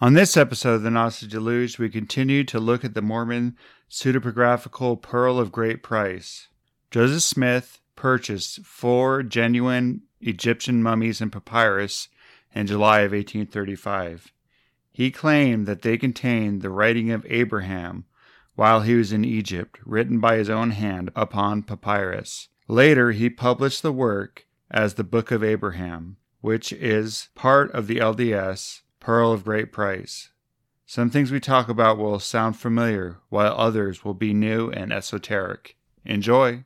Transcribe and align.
On 0.00 0.12
this 0.12 0.36
episode 0.36 0.74
of 0.74 0.82
the 0.82 0.92
Gnostic 0.92 1.28
Deluge, 1.28 1.76
we 1.76 1.88
continue 1.88 2.44
to 2.44 2.60
look 2.60 2.84
at 2.84 2.94
the 2.94 3.02
Mormon 3.02 3.56
pseudepigraphical 3.90 5.02
Pearl 5.02 5.40
of 5.40 5.50
Great 5.50 5.82
Price. 5.82 6.46
Joseph 6.92 7.24
Smith 7.24 7.80
purchased 7.96 8.64
four 8.64 9.24
genuine 9.24 10.02
Egyptian 10.20 10.84
mummies 10.84 11.20
and 11.20 11.32
papyrus 11.32 12.06
in 12.54 12.68
July 12.68 13.00
of 13.00 13.10
1835. 13.10 14.32
He 14.92 15.10
claimed 15.10 15.66
that 15.66 15.82
they 15.82 15.98
contained 15.98 16.62
the 16.62 16.70
writing 16.70 17.10
of 17.10 17.26
Abraham 17.28 18.04
while 18.54 18.82
he 18.82 18.94
was 18.94 19.12
in 19.12 19.24
Egypt, 19.24 19.80
written 19.84 20.20
by 20.20 20.36
his 20.36 20.48
own 20.48 20.70
hand 20.70 21.10
upon 21.16 21.64
papyrus. 21.64 22.46
Later, 22.68 23.10
he 23.10 23.28
published 23.28 23.82
the 23.82 23.90
work 23.90 24.46
as 24.70 24.94
the 24.94 25.02
Book 25.02 25.32
of 25.32 25.42
Abraham, 25.42 26.18
which 26.40 26.72
is 26.72 27.30
part 27.34 27.72
of 27.72 27.88
the 27.88 27.96
LDS 27.96 28.82
Pearl 29.08 29.32
of 29.32 29.42
Great 29.42 29.72
Price. 29.72 30.32
Some 30.84 31.08
things 31.08 31.30
we 31.30 31.40
talk 31.40 31.70
about 31.70 31.96
will 31.96 32.18
sound 32.18 32.58
familiar, 32.58 33.16
while 33.30 33.54
others 33.56 34.04
will 34.04 34.12
be 34.12 34.34
new 34.34 34.68
and 34.68 34.92
esoteric. 34.92 35.78
Enjoy! 36.04 36.64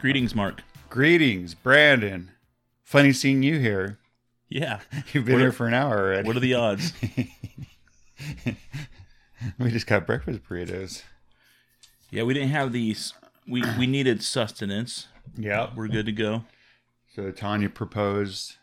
Greetings, 0.00 0.34
Mark. 0.34 0.64
Greetings, 0.90 1.54
Brandon. 1.54 2.32
Funny 2.82 3.12
seeing 3.12 3.44
you 3.44 3.60
here. 3.60 4.00
Yeah. 4.48 4.80
You've 5.12 5.24
been 5.24 5.34
What 5.34 5.40
here 5.40 5.48
are- 5.48 5.52
for 5.52 5.66
an 5.68 5.74
hour 5.74 5.98
already. 5.98 6.26
What 6.26 6.36
are 6.36 6.40
the 6.40 6.54
odds? 6.54 6.92
we 9.58 9.70
just 9.70 9.86
got 9.86 10.06
breakfast 10.06 10.40
burritos. 10.48 11.02
yeah, 12.10 12.22
we 12.22 12.34
didn't 12.34 12.50
have 12.50 12.72
these. 12.72 13.12
We 13.46 13.62
we 13.78 13.86
needed 13.86 14.22
sustenance. 14.22 15.08
Yeah. 15.36 15.70
We're 15.74 15.88
good 15.88 16.06
to 16.06 16.12
go. 16.12 16.44
So 17.14 17.30
Tanya 17.30 17.68
proposed, 17.70 18.56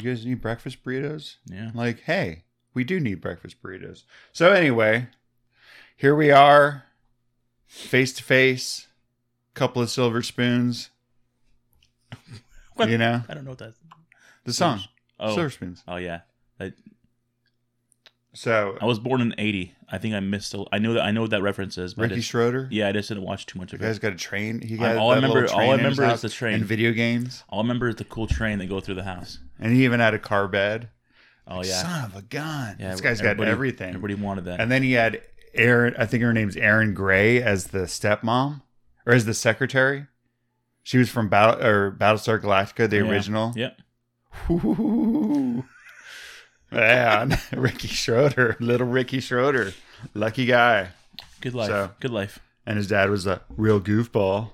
"You 0.00 0.10
guys 0.10 0.24
need 0.26 0.40
breakfast 0.40 0.84
burritos?" 0.84 1.36
Yeah. 1.46 1.70
Like, 1.74 2.00
hey, 2.00 2.44
we 2.74 2.84
do 2.84 3.00
need 3.00 3.20
breakfast 3.20 3.62
burritos. 3.62 4.04
So 4.32 4.52
anyway, 4.52 5.08
here 5.96 6.14
we 6.14 6.30
are, 6.30 6.84
face 7.66 8.12
to 8.14 8.22
face, 8.22 8.86
couple 9.54 9.82
of 9.82 9.90
silver 9.90 10.22
spoons. 10.22 10.90
What? 12.74 12.90
You 12.90 12.98
know 12.98 13.22
I 13.26 13.32
don't 13.32 13.44
know 13.44 13.52
what 13.52 13.58
that's. 13.58 13.78
the 14.44 14.52
song, 14.52 14.82
Oh. 15.18 15.48
Oh 15.88 15.96
yeah. 15.96 16.20
I, 16.60 16.72
So 18.32 18.76
I 18.80 18.84
was 18.84 18.98
born 18.98 19.20
in 19.20 19.34
'80. 19.38 19.74
I 19.90 19.98
think 19.98 20.14
I 20.14 20.20
missed. 20.20 20.52
A, 20.54 20.64
I 20.72 20.78
know 20.78 20.92
that. 20.94 21.02
I 21.04 21.10
know 21.10 21.22
what 21.22 21.30
that 21.30 21.42
reference 21.42 21.78
is. 21.78 21.94
But 21.94 22.02
Ricky 22.02 22.16
just, 22.16 22.28
Schroder. 22.28 22.68
yeah, 22.70 22.88
I 22.88 22.92
just 22.92 23.08
didn't 23.08 23.24
watch 23.24 23.46
too 23.46 23.58
much 23.58 23.70
The 23.70 23.76
of 23.76 23.82
it. 23.82 23.84
guy's 23.86 23.98
got 23.98 24.12
a 24.12 24.16
train. 24.16 24.60
He 24.60 24.74
I- 24.74 24.78
got 24.78 24.96
all 24.96 25.10
I 25.12 25.16
remember- 25.16 25.46
all 25.52 25.60
I 25.70 25.76
remember 25.76 26.04
is 26.04 26.20
the 26.22 26.28
train. 26.28 26.54
and 26.56 26.64
video 26.64 26.92
games, 26.92 27.44
All 27.48 27.60
I 27.60 27.62
remember 27.62 27.88
is 27.88 27.96
the 27.96 28.04
cool 28.04 28.26
train 28.26 28.58
that 28.58 28.66
go 28.68 28.80
through 28.80 28.96
the 28.96 29.04
house. 29.04 29.38
and 29.58 29.72
he 29.72 29.84
even 29.84 30.00
had 30.00 30.12
a 30.12 30.18
car 30.18 30.48
bed. 30.48 30.90
Oh 31.48 31.62
yeah. 31.62 31.82
Son 31.82 32.04
of 32.04 32.16
a 32.16 32.22
gun! 32.22 32.76
yeah. 32.80 32.90
this 32.90 33.00
guy's 33.00 33.20
got 33.20 33.40
everything. 33.40 33.90
Everybody 33.94 34.14
wanted 34.16 34.44
that. 34.46 34.60
And 34.60 34.70
then 34.70 34.82
he 34.82 34.92
had 34.92 35.22
Aaron, 35.54 35.94
I 35.96 36.04
think 36.04 36.22
her 36.22 36.32
name's 36.34 36.56
Erin 36.56 36.92
Gray 36.92 37.40
as 37.42 37.68
the 37.68 37.86
stepmom 37.86 38.60
or 39.06 39.14
as 39.14 39.24
the 39.24 39.32
secretary. 39.32 40.06
She 40.82 40.98
was 40.98 41.08
from 41.08 41.28
Battle 41.28 41.64
or 41.64 41.90
Battlestar 41.92 42.40
Galactica, 42.40 42.90
the 42.90 42.96
Yeah. 42.96 43.02
original. 43.10 43.52
Yeah. 43.56 43.70
Ooh. 44.50 45.64
Man, 46.70 47.38
Ricky 47.52 47.88
Schroder, 47.88 48.56
little 48.60 48.86
Ricky 48.86 49.20
Schroder, 49.20 49.72
lucky 50.14 50.46
guy. 50.46 50.88
Good 51.40 51.54
life. 51.54 51.68
So- 51.68 51.90
Good 52.00 52.10
life. 52.10 52.38
And 52.68 52.76
his 52.76 52.88
dad 52.88 53.10
was 53.10 53.26
a 53.28 53.42
real 53.56 53.80
goofball. 53.80 54.50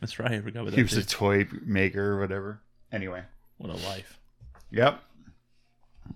That's 0.00 0.18
right. 0.18 0.32
I 0.32 0.40
forgot 0.40 0.62
about 0.62 0.72
He 0.72 0.82
that. 0.82 0.94
was 0.94 0.96
a 0.96 1.06
toy 1.06 1.46
maker 1.64 2.12
or 2.14 2.18
whatever. 2.20 2.60
Anyway, 2.90 3.22
What 3.58 3.68
a 3.70 3.74
life. 3.86 4.18
Yep. 4.70 4.98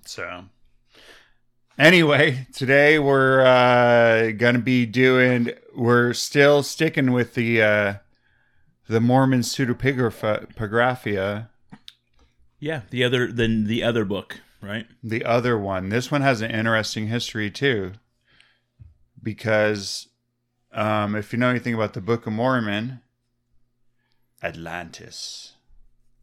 So, 0.06 0.44
anyway, 1.78 2.46
today 2.54 2.98
we're 2.98 3.42
uh, 3.42 4.30
gonna 4.32 4.58
be 4.58 4.86
doing. 4.86 5.50
We're 5.76 6.14
still 6.14 6.62
sticking 6.62 7.12
with 7.12 7.34
the 7.34 7.62
uh, 7.62 7.94
the 8.88 9.00
Mormon 9.00 9.40
pseudepigraphia, 9.40 11.48
Yeah. 12.58 12.82
The 12.90 13.04
other 13.04 13.30
than 13.30 13.66
the 13.66 13.82
other 13.82 14.04
book, 14.04 14.40
right? 14.62 14.86
the 15.02 15.24
other 15.24 15.58
one. 15.58 15.88
This 15.90 16.10
one 16.10 16.22
has 16.22 16.40
an 16.40 16.50
interesting 16.50 17.08
history 17.08 17.50
too, 17.50 17.92
because 19.22 20.08
um, 20.72 21.14
if 21.14 21.32
you 21.32 21.38
know 21.38 21.48
anything 21.50 21.74
about 21.74 21.94
the 21.94 22.00
Book 22.00 22.26
of 22.26 22.32
Mormon, 22.32 23.00
Atlantis. 24.42 25.52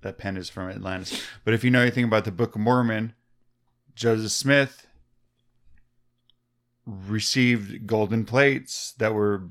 That 0.01 0.17
pen 0.17 0.35
is 0.37 0.49
from 0.49 0.69
Atlantis. 0.69 1.21
But 1.45 1.53
if 1.53 1.63
you 1.63 1.71
know 1.71 1.81
anything 1.81 2.03
about 2.03 2.25
the 2.25 2.31
Book 2.31 2.55
of 2.55 2.61
Mormon, 2.61 3.13
Joseph 3.95 4.31
Smith 4.31 4.85
received 6.85 7.87
golden 7.87 8.25
plates 8.25 8.93
that 8.97 9.13
were 9.13 9.47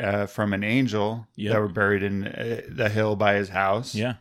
uh, 0.00 0.26
from 0.26 0.52
an 0.52 0.64
angel 0.64 1.26
Yep. 1.36 1.52
that 1.52 1.60
were 1.60 1.68
buried 1.68 2.02
in 2.02 2.26
uh, 2.26 2.62
the 2.68 2.88
hill 2.88 3.14
by 3.16 3.34
his 3.34 3.50
house. 3.50 3.94
Yeah. 3.94 4.14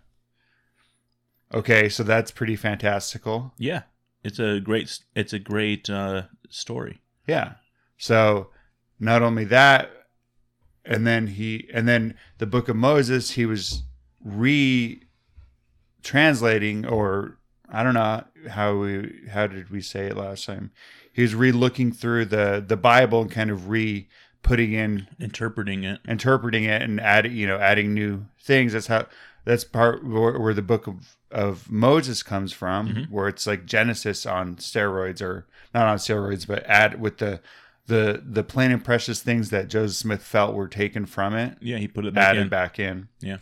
Okay, 1.53 1.87
so 1.89 2.03
that's 2.03 2.31
pretty 2.31 2.55
fantastical. 2.55 3.53
Yeah. 3.57 3.83
It's 4.23 4.39
a 4.39 4.59
great. 4.59 4.99
It's 5.15 5.33
a 5.33 5.39
great 5.39 5.89
uh, 5.89 6.23
story. 6.49 7.01
Yeah. 7.27 7.53
So 7.97 8.49
not 8.99 9.21
only 9.21 9.43
that, 9.45 9.91
and 10.85 11.05
then 11.05 11.27
he, 11.27 11.69
and 11.73 11.87
then 11.87 12.15
the 12.37 12.45
Book 12.45 12.69
of 12.69 12.75
Moses, 12.75 13.31
he 13.31 13.45
was 13.45 13.83
re 14.23 15.03
translating, 16.01 16.85
or 16.85 17.37
I 17.69 17.83
don't 17.83 17.93
know 17.93 18.23
how 18.49 18.77
we, 18.77 19.11
how 19.31 19.47
did 19.47 19.69
we 19.69 19.81
say 19.81 20.07
it 20.07 20.17
last 20.17 20.45
time? 20.45 20.71
He 21.11 21.21
was 21.21 21.35
re 21.35 21.51
looking 21.51 21.91
through 21.91 22.25
the 22.25 22.63
the 22.65 22.77
Bible 22.77 23.21
and 23.21 23.31
kind 23.31 23.49
of 23.51 23.69
re 23.69 24.07
putting 24.41 24.73
in 24.73 25.07
Interpreting 25.19 25.83
it. 25.85 26.01
interpreting 26.07 26.65
it 26.65 26.81
and 26.81 26.99
adding 26.99 27.31
you 27.33 27.47
know 27.47 27.57
adding 27.57 27.93
new 27.93 28.25
things 28.41 28.73
that's 28.73 28.87
how 28.87 29.07
that's 29.45 29.63
part 29.63 30.05
where, 30.05 30.37
where 30.37 30.53
the 30.53 30.61
book 30.61 30.85
of, 30.85 31.15
of 31.33 31.69
moses 31.71 32.21
comes 32.23 32.51
from 32.53 32.87
Mhm. 32.89 33.09
where 33.09 33.27
it's 33.27 33.45
like 33.47 33.65
genesis 33.65 34.25
on 34.25 34.55
steroids 34.57 35.21
or 35.21 35.45
not 35.73 35.87
on 35.87 35.97
steroids 35.97 36.45
but 36.47 36.63
add 36.67 37.01
with 37.01 37.17
the 37.17 37.41
the 37.87 38.21
the 38.25 38.43
plain 38.43 38.71
and 38.71 38.85
precious 38.85 39.21
things 39.21 39.49
that 39.49 39.67
joseph 39.67 39.97
smith 39.97 40.23
felt 40.23 40.53
were 40.55 40.67
taken 40.67 41.05
from 41.05 41.35
it 41.35 41.57
Yeah, 41.59 41.77
he 41.77 41.87
put 41.87 42.05
it 42.05 42.13
back 42.13 42.29
added 42.29 42.41
in. 42.43 42.49
back 42.49 42.79
in 42.79 43.07
Yeah. 43.19 43.37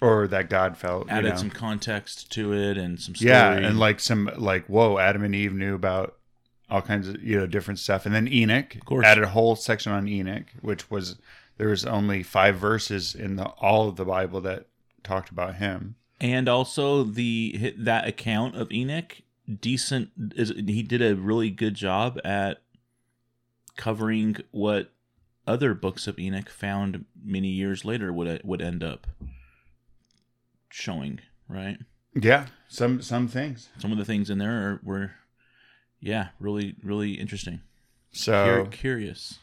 or 0.00 0.26
that 0.28 0.50
god 0.50 0.76
felt 0.76 1.06
you 1.06 1.12
Added 1.12 1.30
know. 1.30 1.36
some 1.36 1.50
context 1.50 2.30
to 2.32 2.52
it 2.52 2.76
and 2.76 3.00
some 3.00 3.14
story. 3.14 3.30
yeah 3.30 3.52
and 3.52 3.78
like 3.78 4.00
some 4.00 4.30
like 4.36 4.66
whoa 4.66 4.98
adam 4.98 5.22
and 5.24 5.34
eve 5.34 5.54
knew 5.54 5.74
about 5.74 6.16
all 6.68 6.82
kinds 6.82 7.08
of 7.08 7.22
you 7.22 7.38
know 7.38 7.46
different 7.46 7.78
stuff 7.78 8.06
and 8.06 8.14
then 8.14 8.26
enoch 8.28 8.74
of 8.74 8.84
course. 8.84 9.06
added 9.06 9.24
a 9.24 9.28
whole 9.28 9.54
section 9.56 9.92
on 9.92 10.06
enoch 10.08 10.46
which 10.60 10.90
was 10.90 11.16
there 11.58 11.68
was 11.68 11.84
only 11.86 12.22
five 12.22 12.56
verses 12.56 13.14
in 13.14 13.36
the 13.36 13.44
all 13.44 13.88
of 13.88 13.96
the 13.96 14.04
bible 14.04 14.40
that 14.40 14.66
talked 15.04 15.30
about 15.30 15.54
him 15.56 15.94
and 16.20 16.48
also 16.48 17.02
the 17.04 17.74
that 17.78 18.06
account 18.06 18.56
of 18.56 18.70
Enoch 18.72 19.22
decent 19.60 20.10
is 20.36 20.50
he 20.56 20.82
did 20.82 21.02
a 21.02 21.16
really 21.16 21.50
good 21.50 21.74
job 21.74 22.18
at 22.24 22.62
covering 23.76 24.36
what 24.50 24.92
other 25.46 25.74
books 25.74 26.06
of 26.06 26.18
Enoch 26.18 26.48
found 26.50 27.04
many 27.22 27.48
years 27.48 27.84
later 27.84 28.12
would 28.12 28.40
would 28.44 28.60
end 28.60 28.82
up 28.84 29.06
showing, 30.68 31.20
right? 31.48 31.78
yeah 32.20 32.46
some 32.66 33.00
some 33.00 33.28
things 33.28 33.68
Some 33.78 33.92
of 33.92 33.98
the 33.98 34.04
things 34.04 34.30
in 34.30 34.38
there 34.38 34.50
are, 34.50 34.80
were 34.82 35.12
yeah, 36.00 36.28
really 36.40 36.74
really 36.82 37.12
interesting. 37.14 37.60
so 38.12 38.64
Cur- 38.64 38.70
curious. 38.70 39.38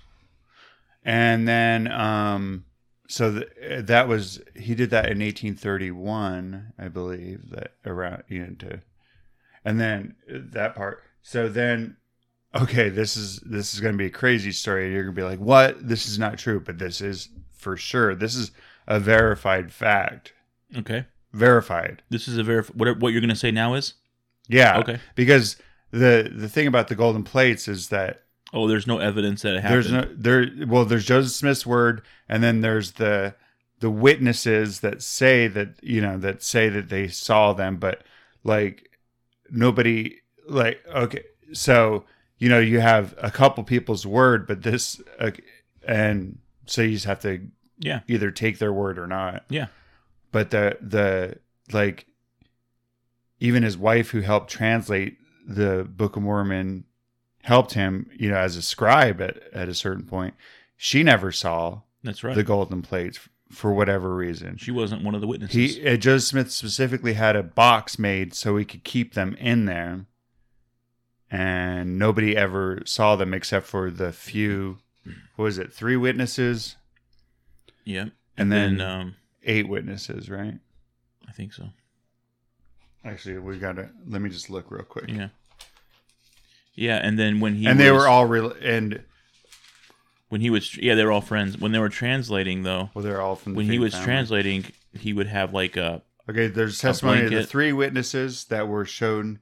and 1.06 1.48
then 1.48 1.90
um 1.92 2.66
so 3.08 3.32
th- 3.32 3.50
eh, 3.62 3.82
that 3.82 4.08
was 4.08 4.42
he 4.56 4.76
did 4.76 4.90
that 4.90 5.06
in 5.12 5.20
1831 5.20 6.74
i 6.78 6.88
believe 6.88 7.50
that 7.52 7.74
around 7.86 8.24
you 8.28 8.42
know 8.42 8.54
to 8.60 8.82
and 9.66 9.80
then 9.80 10.16
eh, 10.30 10.38
that 10.52 10.76
part 10.76 11.04
so 11.22 11.48
then 11.50 11.98
okay 12.56 12.90
this 12.90 13.16
is 13.18 13.40
this 13.42 13.74
is 13.74 13.80
going 13.80 13.94
to 13.94 13.98
be 13.98 14.06
a 14.08 14.10
crazy 14.10 14.52
story 14.52 14.92
you're 14.92 15.04
going 15.04 15.16
to 15.16 15.22
be 15.22 15.26
like 15.26 15.40
what 15.40 15.88
this 15.88 16.08
is 16.08 16.18
not 16.20 16.38
true 16.38 16.60
but 16.60 16.78
this 16.80 17.02
is 17.02 17.30
for 17.52 17.76
sure 17.78 18.14
this 18.16 18.36
is 18.36 18.52
a 18.88 19.00
verified 19.00 19.72
fact 19.72 20.34
Okay. 20.76 21.06
verified 21.34 22.04
This 22.10 22.28
is 22.28 22.38
a 22.38 22.44
very 22.44 22.64
what 22.74 23.00
what 23.00 23.12
you're 23.14 23.22
going 23.22 23.30
to 23.30 23.36
say 23.36 23.52
now 23.52 23.74
is? 23.74 23.94
yeah 24.50 24.80
Okay. 24.80 25.00
because 25.16 25.58
the 25.92 26.30
the 26.34 26.50
thing 26.50 26.68
about 26.68 26.88
the 26.90 26.96
golden 26.96 27.24
plates 27.24 27.68
is 27.68 27.88
that 27.90 28.24
Oh, 28.54 28.68
there's 28.68 28.88
no 28.88 29.00
evidence 29.00 29.42
that 29.42 29.56
it 29.56 29.62
happened. 29.62 29.84
There's 29.84 29.92
no 29.92 30.14
there. 30.16 30.68
Well, 30.68 30.86
there's 30.86 31.06
Joseph 31.06 31.34
Smith's 31.34 31.66
word, 31.66 32.02
and 32.30 32.42
then 32.44 32.62
there's 32.62 32.94
the 32.94 33.36
the 33.80 33.90
witnesses 33.92 34.80
that 34.80 35.02
say 35.02 35.48
that 35.48 35.76
you 35.84 36.02
know 36.02 36.18
that 36.18 36.42
say 36.42 36.70
that 36.70 36.90
they 36.90 37.08
saw 37.08 37.54
them, 37.54 37.78
but 37.78 38.04
like 38.44 38.90
nobody 39.52 40.18
like 40.48 40.82
okay. 40.94 41.24
So 41.54 42.06
you 42.40 42.50
know, 42.50 42.60
you 42.60 42.80
have 42.80 43.16
a 43.18 43.32
couple 43.32 43.64
people's 43.64 44.06
word, 44.06 44.46
but 44.48 44.62
this, 44.62 45.02
uh, 45.20 45.32
and 45.88 46.38
so 46.68 46.84
you 46.84 46.92
just 46.92 47.06
have 47.06 47.20
to 47.22 47.48
Yeah. 47.80 48.02
either 48.08 48.30
take 48.32 48.60
their 48.60 48.72
word 48.72 49.00
or 49.00 49.08
not. 49.08 49.44
Yeah. 49.50 49.68
But 50.32 50.52
the 50.52 50.78
the 50.80 51.40
like, 51.72 52.06
even 53.40 53.64
his 53.64 53.78
wife 53.78 54.12
who 54.12 54.22
helped 54.22 54.52
translate 54.52 55.18
the 55.48 55.84
Book 55.90 56.16
of 56.16 56.24
Mormon 56.24 56.84
helped 57.48 57.74
him, 57.74 58.10
you 58.14 58.30
know, 58.30 58.36
as 58.38 58.58
a 58.58 58.62
scribe 58.62 59.22
at 59.22 59.42
at 59.54 59.70
a 59.70 59.74
certain 59.74 60.04
point. 60.04 60.34
She 60.76 61.02
never 61.02 61.32
saw 61.32 61.82
That's 62.04 62.24
right. 62.24 62.36
the 62.36 62.44
golden 62.44 62.82
plates 62.82 63.20
for 63.50 63.74
whatever 63.74 64.14
reason. 64.14 64.58
she 64.58 64.72
wasn't 64.72 65.04
one 65.04 65.16
of 65.16 65.22
the 65.22 65.28
witnesses. 65.28 65.76
He 65.78 65.88
uh, 65.88 65.96
Joseph 65.96 66.28
Smith 66.28 66.52
specifically 66.52 67.14
had 67.14 67.36
a 67.38 67.44
box 67.44 67.98
made 67.98 68.34
so 68.34 68.58
he 68.58 68.66
could 68.66 68.84
keep 68.84 69.14
them 69.14 69.34
in 69.36 69.64
there, 69.66 70.06
and 71.32 71.98
nobody 71.98 72.36
ever 72.36 72.82
saw 72.86 73.16
them 73.16 73.34
except 73.34 73.66
for 73.66 73.90
the 73.90 74.12
few. 74.12 74.80
What 75.38 75.46
was 75.46 75.58
it? 75.58 75.72
Three 75.74 75.96
witnesses, 75.96 76.76
yeah. 77.86 78.02
and 78.02 78.12
And 78.38 78.52
then, 78.52 78.78
then 78.78 78.88
um 78.88 79.16
eight 79.46 79.70
witnesses, 79.70 80.30
right? 80.30 80.60
I 81.28 81.32
think 81.32 81.54
so. 81.54 81.70
Actually, 83.06 83.38
we 83.40 83.58
got 83.58 83.78
to. 83.78 83.90
Let 84.06 84.22
me 84.22 84.30
just 84.30 84.50
look 84.50 84.70
real 84.70 84.84
quick. 84.84 85.10
Yeah. 85.10 85.30
Yeah, 86.78 86.96
and 86.98 87.20
then 87.20 87.42
when 87.42 87.56
he 87.56 87.66
and 87.66 87.78
they 87.80 87.92
was- 87.92 88.04
were 88.04 88.08
all 88.08 88.26
real. 88.26 88.54
And 88.62 89.04
when 90.30 90.40
he 90.42 90.50
was 90.50 90.78
yeah 90.78 90.94
they 90.96 91.04
were 91.06 91.12
all 91.12 91.22
friends 91.22 91.58
when 91.58 91.72
they 91.72 91.80
were 91.80 91.88
translating 91.90 92.64
though 92.64 92.90
well, 92.94 93.04
they're 93.04 93.22
all 93.22 93.36
from 93.38 93.54
the 93.54 93.58
when 93.58 93.66
he 93.66 93.80
was 93.80 93.94
family. 93.94 94.06
translating 94.06 94.66
he 94.94 95.14
would 95.14 95.28
have 95.28 95.54
like 95.54 95.76
a 95.78 96.02
Okay, 96.30 96.48
there's 96.48 96.80
testimony 96.80 97.22
of 97.22 97.32
the 97.32 97.46
three 97.46 97.72
witnesses 97.72 98.44
that 98.46 98.68
were 98.68 98.84
shown 98.84 99.40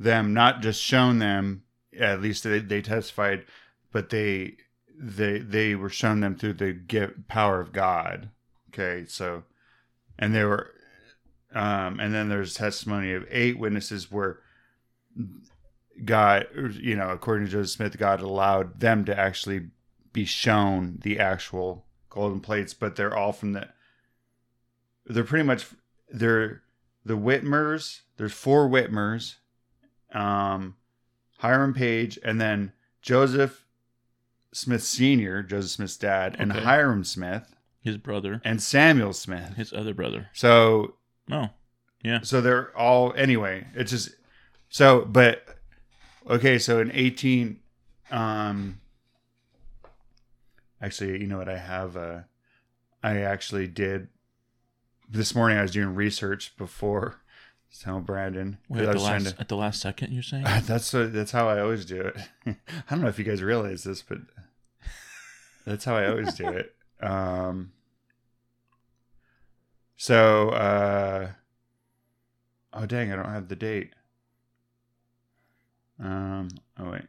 them, 0.00 0.34
not 0.34 0.60
just 0.62 0.82
shown 0.82 1.20
them. 1.20 1.62
At 1.96 2.20
least 2.20 2.42
they, 2.42 2.58
they 2.58 2.82
testified, 2.82 3.44
but 3.92 4.10
they 4.10 4.56
they 4.98 5.38
they 5.38 5.76
were 5.76 5.88
shown 5.88 6.18
them 6.18 6.34
through 6.34 6.54
the 6.54 6.72
gift, 6.72 7.28
power 7.28 7.60
of 7.60 7.72
God. 7.72 8.30
Okay, 8.70 9.04
so 9.06 9.44
and 10.18 10.34
they 10.34 10.42
were, 10.42 10.72
um, 11.54 12.00
and 12.00 12.12
then 12.12 12.28
there's 12.28 12.54
testimony 12.54 13.12
of 13.12 13.24
eight 13.30 13.56
witnesses 13.56 14.10
where 14.10 14.40
God, 16.04 16.46
you 16.80 16.96
know, 16.96 17.10
according 17.10 17.46
to 17.46 17.52
Joseph 17.52 17.70
Smith, 17.76 17.98
God 17.98 18.20
allowed 18.20 18.80
them 18.80 19.04
to 19.04 19.18
actually 19.18 19.68
be 20.12 20.24
shown 20.24 20.98
the 21.02 21.18
actual 21.20 21.86
golden 22.10 22.40
plates, 22.40 22.72
but 22.74 22.96
they're 22.96 23.16
all 23.16 23.32
from 23.32 23.52
the. 23.52 23.68
They're 25.06 25.24
pretty 25.24 25.44
much 25.44 25.66
they're 26.08 26.62
the 27.04 27.16
Whitmers. 27.16 28.00
There's 28.16 28.32
four 28.32 28.68
Whitmers, 28.68 29.34
um, 30.12 30.76
Hiram 31.38 31.74
Page, 31.74 32.18
and 32.24 32.40
then 32.40 32.72
Joseph 33.02 33.64
Smith 34.52 34.82
Senior, 34.82 35.42
Joseph 35.42 35.72
Smith's 35.72 35.96
dad, 35.96 36.36
and 36.38 36.52
Okay. 36.52 36.60
Hyrum 36.62 37.04
Smith 37.04 37.54
his 37.82 37.98
brother 37.98 38.40
and 38.44 38.62
Samuel 38.62 39.12
Smith. 39.12 39.56
his 39.56 39.70
other 39.72 39.92
brother 39.92 40.28
So 40.32 40.94
oh 41.30 41.50
yeah 42.02 42.20
so 42.22 42.40
they're 42.40 42.74
all 42.76 43.12
anyway. 43.14 43.66
It's 43.74 43.90
just 43.90 44.10
so, 44.70 45.04
but 45.04 45.43
okay. 46.28 46.58
So 46.58 46.80
in 46.80 46.90
eighteen, 46.92 47.60
um, 48.10 48.80
actually, 50.80 51.20
you 51.20 51.26
know 51.26 51.38
what? 51.38 51.48
I 51.48 51.58
have. 51.58 51.96
Uh, 51.96 52.20
I 53.02 53.18
actually 53.18 53.68
did 53.68 54.08
this 55.08 55.34
morning. 55.34 55.58
I 55.58 55.62
was 55.62 55.72
doing 55.72 55.94
research 55.94 56.56
before. 56.56 57.20
So 57.70 57.98
Brandon, 57.98 58.58
Wait, 58.68 58.84
at, 58.84 58.92
the 58.92 59.02
last, 59.02 59.34
at 59.36 59.48
the 59.48 59.56
last 59.56 59.80
second 59.80 60.12
you're 60.12 60.22
saying 60.22 60.44
to. 60.44 60.62
That's 60.66 60.92
that's 60.92 61.32
how 61.32 61.48
I 61.48 61.60
always 61.60 61.84
do 61.84 62.00
it. 62.02 62.16
I 62.46 62.56
don't 62.88 63.00
know 63.00 63.08
if 63.08 63.18
you 63.18 63.24
guys 63.24 63.42
realize 63.42 63.82
this, 63.82 64.00
but 64.00 64.18
that's 65.66 65.84
how 65.84 65.96
I 65.96 66.08
always 66.08 66.34
do 66.34 66.48
it. 66.48 66.74
Um. 67.00 67.72
So, 69.96 70.50
uh, 70.50 71.32
oh 72.72 72.86
dang, 72.86 73.12
I 73.12 73.16
don't 73.16 73.26
have 73.26 73.48
the 73.48 73.56
date. 73.56 73.90
Um. 76.00 76.48
Oh 76.78 76.90
wait. 76.90 77.02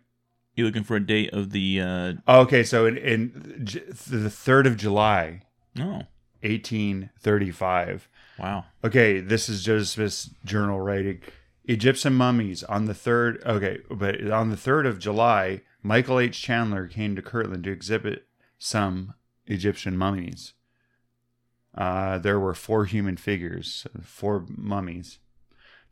you 0.55 0.65
looking 0.65 0.83
for 0.83 0.95
a 0.95 1.05
date 1.05 1.33
of 1.33 1.51
the 1.51 1.81
uh 1.81 2.13
Oh, 2.27 2.41
okay, 2.41 2.63
so 2.63 2.85
in 2.85 2.97
in 2.97 3.61
J- 3.63 3.83
the 4.07 4.29
third 4.29 4.67
of 4.67 4.77
July, 4.77 5.41
oh 5.79 6.03
eighteen 6.43 7.09
thirty-five. 7.19 8.07
wow 8.39 8.65
Okay, 8.83 9.19
this 9.19 9.49
is 9.49 9.63
Joseph 9.63 9.87
Smith's 9.89 10.29
journal 10.45 10.79
writing. 10.79 11.21
Egyptian 11.67 12.13
mummies 12.13 12.63
on 12.63 12.85
the 12.85 12.93
third. 12.93 13.41
Okay, 13.45 13.79
but 13.89 14.29
on 14.29 14.49
the 14.51 14.57
third 14.57 14.85
of 14.85 14.99
July, 14.99 15.61
Michael 15.81 16.19
H. 16.19 16.39
Chandler 16.39 16.87
came 16.87 17.15
to 17.15 17.23
Kirtland 17.23 17.63
to 17.63 17.71
exhibit 17.71 18.27
some 18.59 19.15
Egyptian 19.47 19.97
mummies. 19.97 20.53
Uh, 21.73 22.17
there 22.19 22.39
were 22.39 22.53
four 22.53 22.85
human 22.85 23.17
figures, 23.17 23.85
four 24.01 24.45
mummies, 24.47 25.17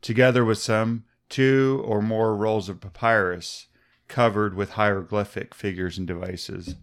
together 0.00 0.44
with 0.44 0.58
some 0.58 1.04
two 1.34 1.82
or 1.84 2.00
more 2.00 2.36
rolls 2.36 2.68
of 2.68 2.80
papyrus 2.80 3.66
covered 4.06 4.54
with 4.54 4.70
hieroglyphic 4.70 5.52
figures 5.52 5.98
and 5.98 6.06
devices, 6.06 6.76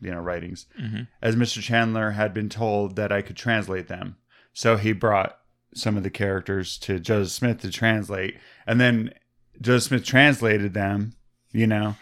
you 0.00 0.10
know, 0.10 0.18
writings. 0.18 0.66
Mhm. 0.76 1.06
As 1.20 1.36
Mr. 1.36 1.62
Chandler 1.62 2.10
had 2.10 2.34
been 2.34 2.48
told 2.48 2.96
that 2.96 3.12
I 3.12 3.22
could 3.22 3.36
translate 3.36 3.86
them. 3.86 4.16
So 4.52 4.76
he 4.76 4.92
brought 4.92 5.38
some 5.72 5.96
of 5.96 6.02
the 6.02 6.10
characters 6.10 6.78
to 6.78 6.98
Joseph 6.98 7.32
Smith 7.32 7.60
to 7.60 7.70
translate. 7.70 8.38
And 8.66 8.80
then 8.80 9.14
Joseph 9.60 9.90
Smith 9.90 10.04
translated 10.04 10.74
them, 10.74 11.12
you 11.52 11.68
know, 11.68 11.94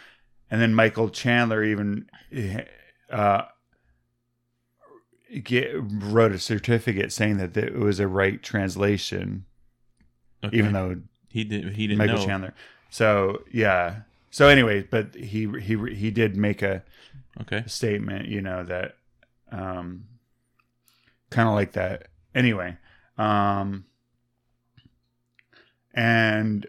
and 0.51 0.63
then 0.63 0.75
Michael 0.75 1.11
Chandler 1.11 1.63
even 1.63 2.09
uh, 3.13 3.43
get, 5.45 5.71
wrote 5.75 6.33
a 6.33 6.39
certificate 6.39 7.13
saying 7.13 7.37
that 7.37 7.55
it 7.59 7.75
was 7.75 8.01
a 8.01 8.09
right 8.09 8.43
translation, 8.43 9.45
okay. 10.43 10.57
even 10.57 10.73
though 10.73 10.97
he 11.31 11.45
did 11.45 11.73
he 11.73 11.87
didn't 11.87 11.99
Michael 11.99 12.17
know 12.17 12.27
Chandler. 12.27 12.55
So 12.91 13.43
yeah. 13.53 14.03
So 14.31 14.49
anyway, 14.49 14.83
but 14.83 15.15
he 15.15 15.49
he 15.61 15.77
he 15.95 16.11
did 16.11 16.37
make 16.37 16.61
a 16.63 16.83
okay 17.41 17.65
statement, 17.67 18.29
you 18.29 18.41
know, 18.43 18.65
that 18.65 18.97
um 19.51 20.05
kind 21.31 21.49
of 21.49 21.55
like 21.55 21.73
that. 21.73 22.09
Anyway, 22.35 22.77
um 23.17 23.85
and 25.95 26.67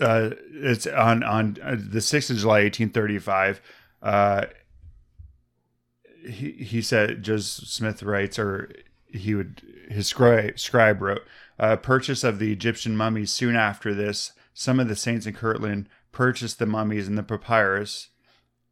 uh 0.00 0.30
it's 0.52 0.86
on 0.86 1.22
on 1.22 1.56
uh, 1.62 1.76
the 1.76 1.98
6th 1.98 2.30
of 2.30 2.36
July 2.38 2.62
1835 2.64 3.60
uh 4.02 4.46
he 6.26 6.52
he 6.52 6.82
said 6.82 7.22
Joseph 7.22 7.68
Smith 7.68 8.02
writes 8.02 8.38
or 8.38 8.72
he 9.06 9.34
would 9.34 9.62
his 9.88 10.06
scribe, 10.06 10.58
scribe 10.58 11.02
wrote 11.02 11.22
uh, 11.60 11.76
purchase 11.76 12.24
of 12.24 12.40
the 12.40 12.50
Egyptian 12.50 12.96
mummies 12.96 13.30
soon 13.30 13.54
after 13.54 13.94
this. 13.94 14.32
Some 14.52 14.80
of 14.80 14.88
the 14.88 14.96
saints 14.96 15.26
in 15.26 15.34
Kirtland 15.34 15.88
purchased 16.10 16.58
the 16.58 16.66
mummies 16.66 17.06
and 17.06 17.16
the 17.16 17.22
papyrus 17.22 18.08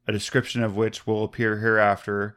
a 0.08 0.12
description 0.12 0.62
of 0.62 0.74
which 0.74 1.06
will 1.06 1.22
appear 1.22 1.58
hereafter. 1.58 2.34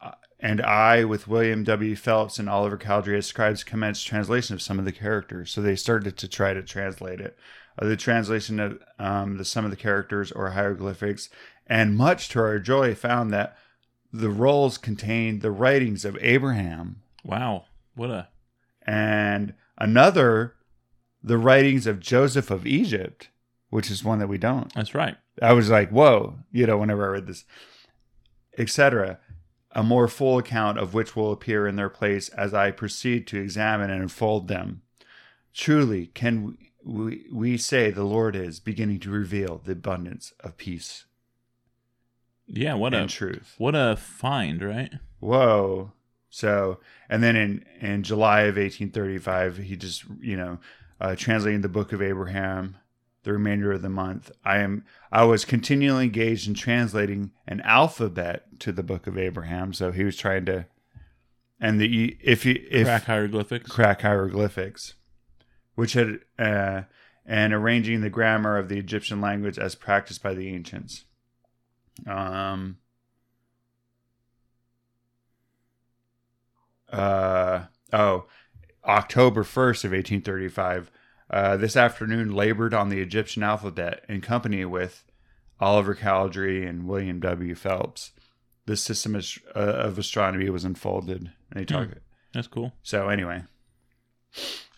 Uh, 0.00 0.12
and 0.38 0.62
I 0.62 1.02
with 1.02 1.26
William 1.26 1.64
W. 1.64 1.96
Phelps 1.96 2.38
and 2.38 2.48
Oliver 2.48 2.78
Cowdery 2.78 3.18
as 3.18 3.26
scribes 3.26 3.64
commenced 3.64 4.06
translation 4.06 4.54
of 4.54 4.62
some 4.62 4.78
of 4.78 4.84
the 4.84 4.92
characters. 4.92 5.50
So 5.50 5.60
they 5.60 5.74
started 5.74 6.16
to 6.16 6.28
try 6.28 6.54
to 6.54 6.62
translate 6.62 7.20
it. 7.20 7.36
Uh, 7.76 7.88
the 7.88 7.96
translation 7.96 8.60
of 8.60 8.80
um, 9.00 9.36
the 9.36 9.44
some 9.44 9.64
of 9.64 9.72
the 9.72 9.76
characters 9.76 10.30
or 10.30 10.50
hieroglyphics. 10.50 11.28
And 11.66 11.96
much 11.96 12.28
to 12.30 12.38
our 12.38 12.60
joy 12.60 12.94
found 12.94 13.32
that 13.32 13.58
the 14.12 14.30
rolls 14.30 14.78
contained 14.78 15.42
the 15.42 15.50
writings 15.50 16.04
of 16.04 16.16
Abraham. 16.20 17.02
Wow. 17.24 17.64
What 17.96 18.10
a 18.10 18.28
and 18.86 19.52
another 19.78 20.54
the 21.22 21.38
writings 21.38 21.86
of 21.86 22.00
Joseph 22.00 22.50
of 22.50 22.66
Egypt, 22.66 23.30
which 23.70 23.90
is 23.90 24.04
one 24.04 24.18
that 24.18 24.28
we 24.28 24.38
don't. 24.38 24.72
that's 24.74 24.94
right 24.94 25.16
I 25.40 25.52
was 25.52 25.70
like, 25.70 25.90
whoa, 25.90 26.38
you 26.50 26.66
know, 26.66 26.78
whenever 26.78 27.04
I 27.04 27.08
read 27.08 27.26
this, 27.26 27.44
etc. 28.56 29.18
A 29.72 29.82
more 29.82 30.08
full 30.08 30.38
account 30.38 30.78
of 30.78 30.94
which 30.94 31.14
will 31.14 31.30
appear 31.30 31.66
in 31.66 31.76
their 31.76 31.88
place 31.88 32.28
as 32.30 32.52
I 32.52 32.70
proceed 32.72 33.26
to 33.28 33.40
examine 33.40 33.90
and 33.90 34.02
unfold 34.02 34.48
them. 34.48 34.82
Truly, 35.54 36.06
can 36.08 36.56
we, 36.84 37.26
we 37.32 37.56
say 37.56 37.90
the 37.90 38.04
Lord 38.04 38.34
is 38.34 38.60
beginning 38.60 38.98
to 39.00 39.10
reveal 39.10 39.60
the 39.64 39.72
abundance 39.72 40.32
of 40.40 40.56
peace 40.56 41.04
yeah 42.48 42.74
what 42.74 42.94
a 42.94 43.06
truth. 43.06 43.54
what 43.58 43.74
a 43.74 43.94
find 43.96 44.62
right 44.62 44.94
Whoa. 45.20 45.92
So, 46.30 46.80
and 47.08 47.22
then 47.22 47.36
in, 47.36 47.64
in 47.80 48.02
July 48.02 48.42
of 48.42 48.56
1835, 48.56 49.58
he 49.58 49.76
just, 49.76 50.04
you 50.20 50.36
know, 50.36 50.58
uh, 51.00 51.16
translating 51.16 51.62
the 51.62 51.68
book 51.68 51.92
of 51.92 52.02
Abraham 52.02 52.76
the 53.28 53.32
remainder 53.32 53.72
of 53.72 53.82
the 53.82 53.88
month. 53.88 54.30
I 54.42 54.58
am, 54.58 54.84
I 55.12 55.24
was 55.24 55.44
continually 55.44 56.04
engaged 56.04 56.48
in 56.48 56.54
translating 56.54 57.32
an 57.46 57.60
alphabet 57.60 58.60
to 58.60 58.72
the 58.72 58.82
book 58.82 59.06
of 59.06 59.18
Abraham. 59.18 59.74
So 59.74 59.92
he 59.92 60.04
was 60.04 60.16
trying 60.16 60.46
to, 60.46 60.66
and 61.60 61.80
the, 61.80 62.16
if 62.22 62.46
you, 62.46 62.64
if 62.70 62.86
crack 62.86 63.04
hieroglyphics 63.04 63.70
crack 63.70 64.00
hieroglyphics, 64.00 64.94
which 65.74 65.92
had, 65.92 66.20
uh, 66.38 66.82
and 67.26 67.52
arranging 67.52 68.00
the 68.00 68.08
grammar 68.08 68.56
of 68.56 68.70
the 68.70 68.78
Egyptian 68.78 69.20
language 69.20 69.58
as 69.58 69.74
practiced 69.74 70.22
by 70.22 70.32
the 70.32 70.48
ancients. 70.48 71.04
Um, 72.06 72.78
uh, 76.92 77.64
oh, 77.92 78.24
October 78.84 79.42
1st 79.42 79.84
of 79.84 79.92
1835. 79.92 80.90
Uh, 81.30 81.56
this 81.58 81.76
afternoon 81.76 82.34
labored 82.34 82.72
on 82.72 82.88
the 82.88 83.00
Egyptian 83.00 83.42
alphabet 83.42 84.04
in 84.08 84.20
company 84.20 84.64
with 84.64 85.04
Oliver 85.60 85.94
Cowdery 85.94 86.64
and 86.66 86.86
William 86.86 87.20
W. 87.20 87.54
Phelps. 87.54 88.12
This 88.66 88.82
system 88.82 89.14
of, 89.14 89.26
uh, 89.54 89.58
of 89.58 89.98
astronomy 89.98 90.48
was 90.50 90.64
unfolded. 90.64 91.30
And 91.50 91.60
they 91.60 91.64
talk. 91.64 91.88
That's 92.32 92.46
cool. 92.46 92.72
So 92.82 93.08
anyway, 93.08 93.42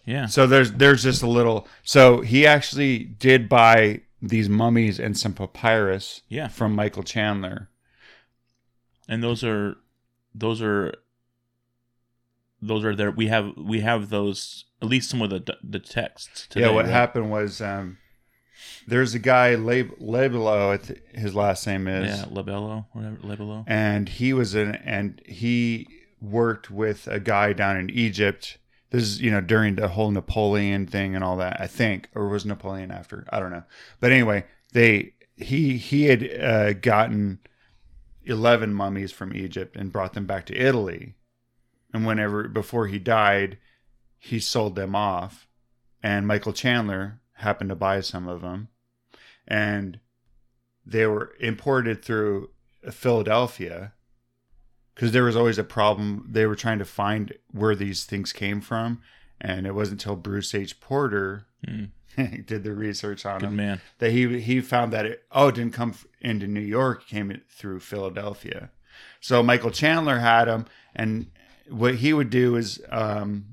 Yeah. 0.05 0.27
so 0.27 0.47
there's 0.47 0.73
there's 0.73 1.03
just 1.03 1.23
a 1.23 1.27
little. 1.29 1.67
So 1.83 2.21
he 2.21 2.47
actually 2.47 2.99
did 3.05 3.49
buy 3.49 4.03
these 4.23 4.49
mummies 4.49 4.99
and 5.01 5.19
some 5.19 5.35
papyrus 5.35 6.23
Yeah. 6.29 6.49
from 6.49 6.75
Michael 6.75 7.03
Chandler. 7.03 7.69
and 9.09 9.23
those 9.23 9.43
are 9.43 9.77
those 10.35 10.63
are 10.63 10.95
those 12.63 12.85
are 12.85 12.95
there 12.95 13.11
we 13.11 13.29
have 13.29 13.53
we 13.57 13.81
have 13.81 14.11
those 14.11 14.65
at 14.83 14.89
least 14.89 15.11
some 15.11 15.23
of 15.23 15.31
the 15.31 15.57
the 15.63 15.79
texts 15.79 16.47
today, 16.49 16.67
yeah, 16.67 16.73
what 16.73 16.85
right? 16.85 16.93
happened 16.93 17.31
was 17.31 17.61
um, 17.61 17.99
there's 18.87 19.15
a 19.15 19.19
guy 19.19 19.55
Lab- 19.55 19.99
Labelo, 19.99 20.79
I 20.79 21.19
his 21.19 21.35
last 21.35 21.67
name 21.67 21.89
is, 21.89 22.19
yeah 22.19 22.25
labello 22.27 22.87
whatever 22.93 23.17
labello 23.17 23.65
and 23.67 24.09
he 24.09 24.33
was 24.33 24.55
in 24.55 24.75
and 24.75 25.21
he 25.27 25.87
worked 26.21 26.71
with 26.71 27.07
a 27.07 27.21
guy 27.21 27.53
down 27.53 27.77
in 27.77 27.91
Egypt. 27.91 28.59
This 28.91 29.05
is 29.05 29.21
you 29.21 29.31
know 29.31 29.41
during 29.41 29.77
the 29.77 29.89
whole 29.89 30.11
Napoleon 30.11 30.87
thing 30.87 31.15
and 31.15 31.25
all 31.25 31.37
that. 31.37 31.61
I 31.61 31.67
think, 31.67 32.09
or 32.15 32.29
was 32.29 32.45
Napoleon 32.45 32.91
after? 32.91 33.25
I 33.31 33.39
don't 33.39 33.51
know. 33.51 33.63
But 34.01 34.13
anyway, 34.13 34.45
they 34.73 35.15
he 35.37 35.77
he 35.77 36.05
had 36.05 36.41
uh, 36.41 36.73
gotten 36.75 37.39
eleven 38.25 38.75
mummies 38.75 39.13
from 39.13 39.35
Egypt 39.35 39.77
and 39.77 39.93
brought 39.93 40.15
them 40.15 40.27
back 40.27 40.47
to 40.47 40.57
Italy. 40.57 41.15
And 41.93 42.07
whenever 42.07 42.49
before 42.49 42.87
he 42.87 42.99
died, 42.99 43.59
he 44.19 44.39
sold 44.39 44.77
them 44.77 44.95
off, 44.95 45.49
and 46.03 46.27
Michael 46.27 46.53
Chandler 46.53 47.21
happened 47.35 47.71
to 47.71 47.77
buy 47.77 48.01
some 48.01 48.29
of 48.29 48.43
them, 48.43 48.69
and 49.49 49.99
they 50.85 51.07
were 51.07 51.33
imported 51.41 52.05
through 52.05 52.51
Philadelphia 52.91 53.93
because 54.95 55.13
there 55.13 55.25
was 55.25 55.37
always 55.37 55.59
a 55.59 55.65
problem. 55.65 56.27
They 56.31 56.47
were 56.47 56.55
trying 56.55 56.79
to 56.79 56.85
find 56.85 57.33
where 57.51 57.75
these 57.75 58.05
things 58.05 58.33
came 58.33 58.61
from, 58.61 59.01
and 59.41 59.67
it 59.67 59.75
wasn't 59.75 60.03
until 60.03 60.17
Bruce 60.17 60.55
H. 60.55 60.81
Porter 60.81 61.47
Hmm. 61.67 61.85
did 62.47 62.65
the 62.65 62.73
research 62.73 63.25
on 63.25 63.41
good 63.41 63.47
them 63.47 63.57
man 63.57 63.81
that 63.99 64.11
he 64.11 64.41
he 64.41 64.61
found 64.61 64.93
that 64.93 65.07
it 65.07 65.23
oh 65.31 65.49
it 65.49 65.55
didn't 65.55 65.75
come 65.75 65.95
into 66.21 66.47
New 66.47 66.61
York, 66.61 67.03
it 67.03 67.09
came 67.09 67.41
through 67.49 67.81
Philadelphia. 67.81 68.71
So 69.21 69.43
Michael 69.43 69.71
Chandler 69.71 70.19
had 70.19 70.47
them, 70.47 70.67
and 70.95 71.31
what 71.71 71.97
he 71.97 72.13
would 72.13 72.31
do 72.31 72.57
is 72.57 72.81
um, 72.91 73.47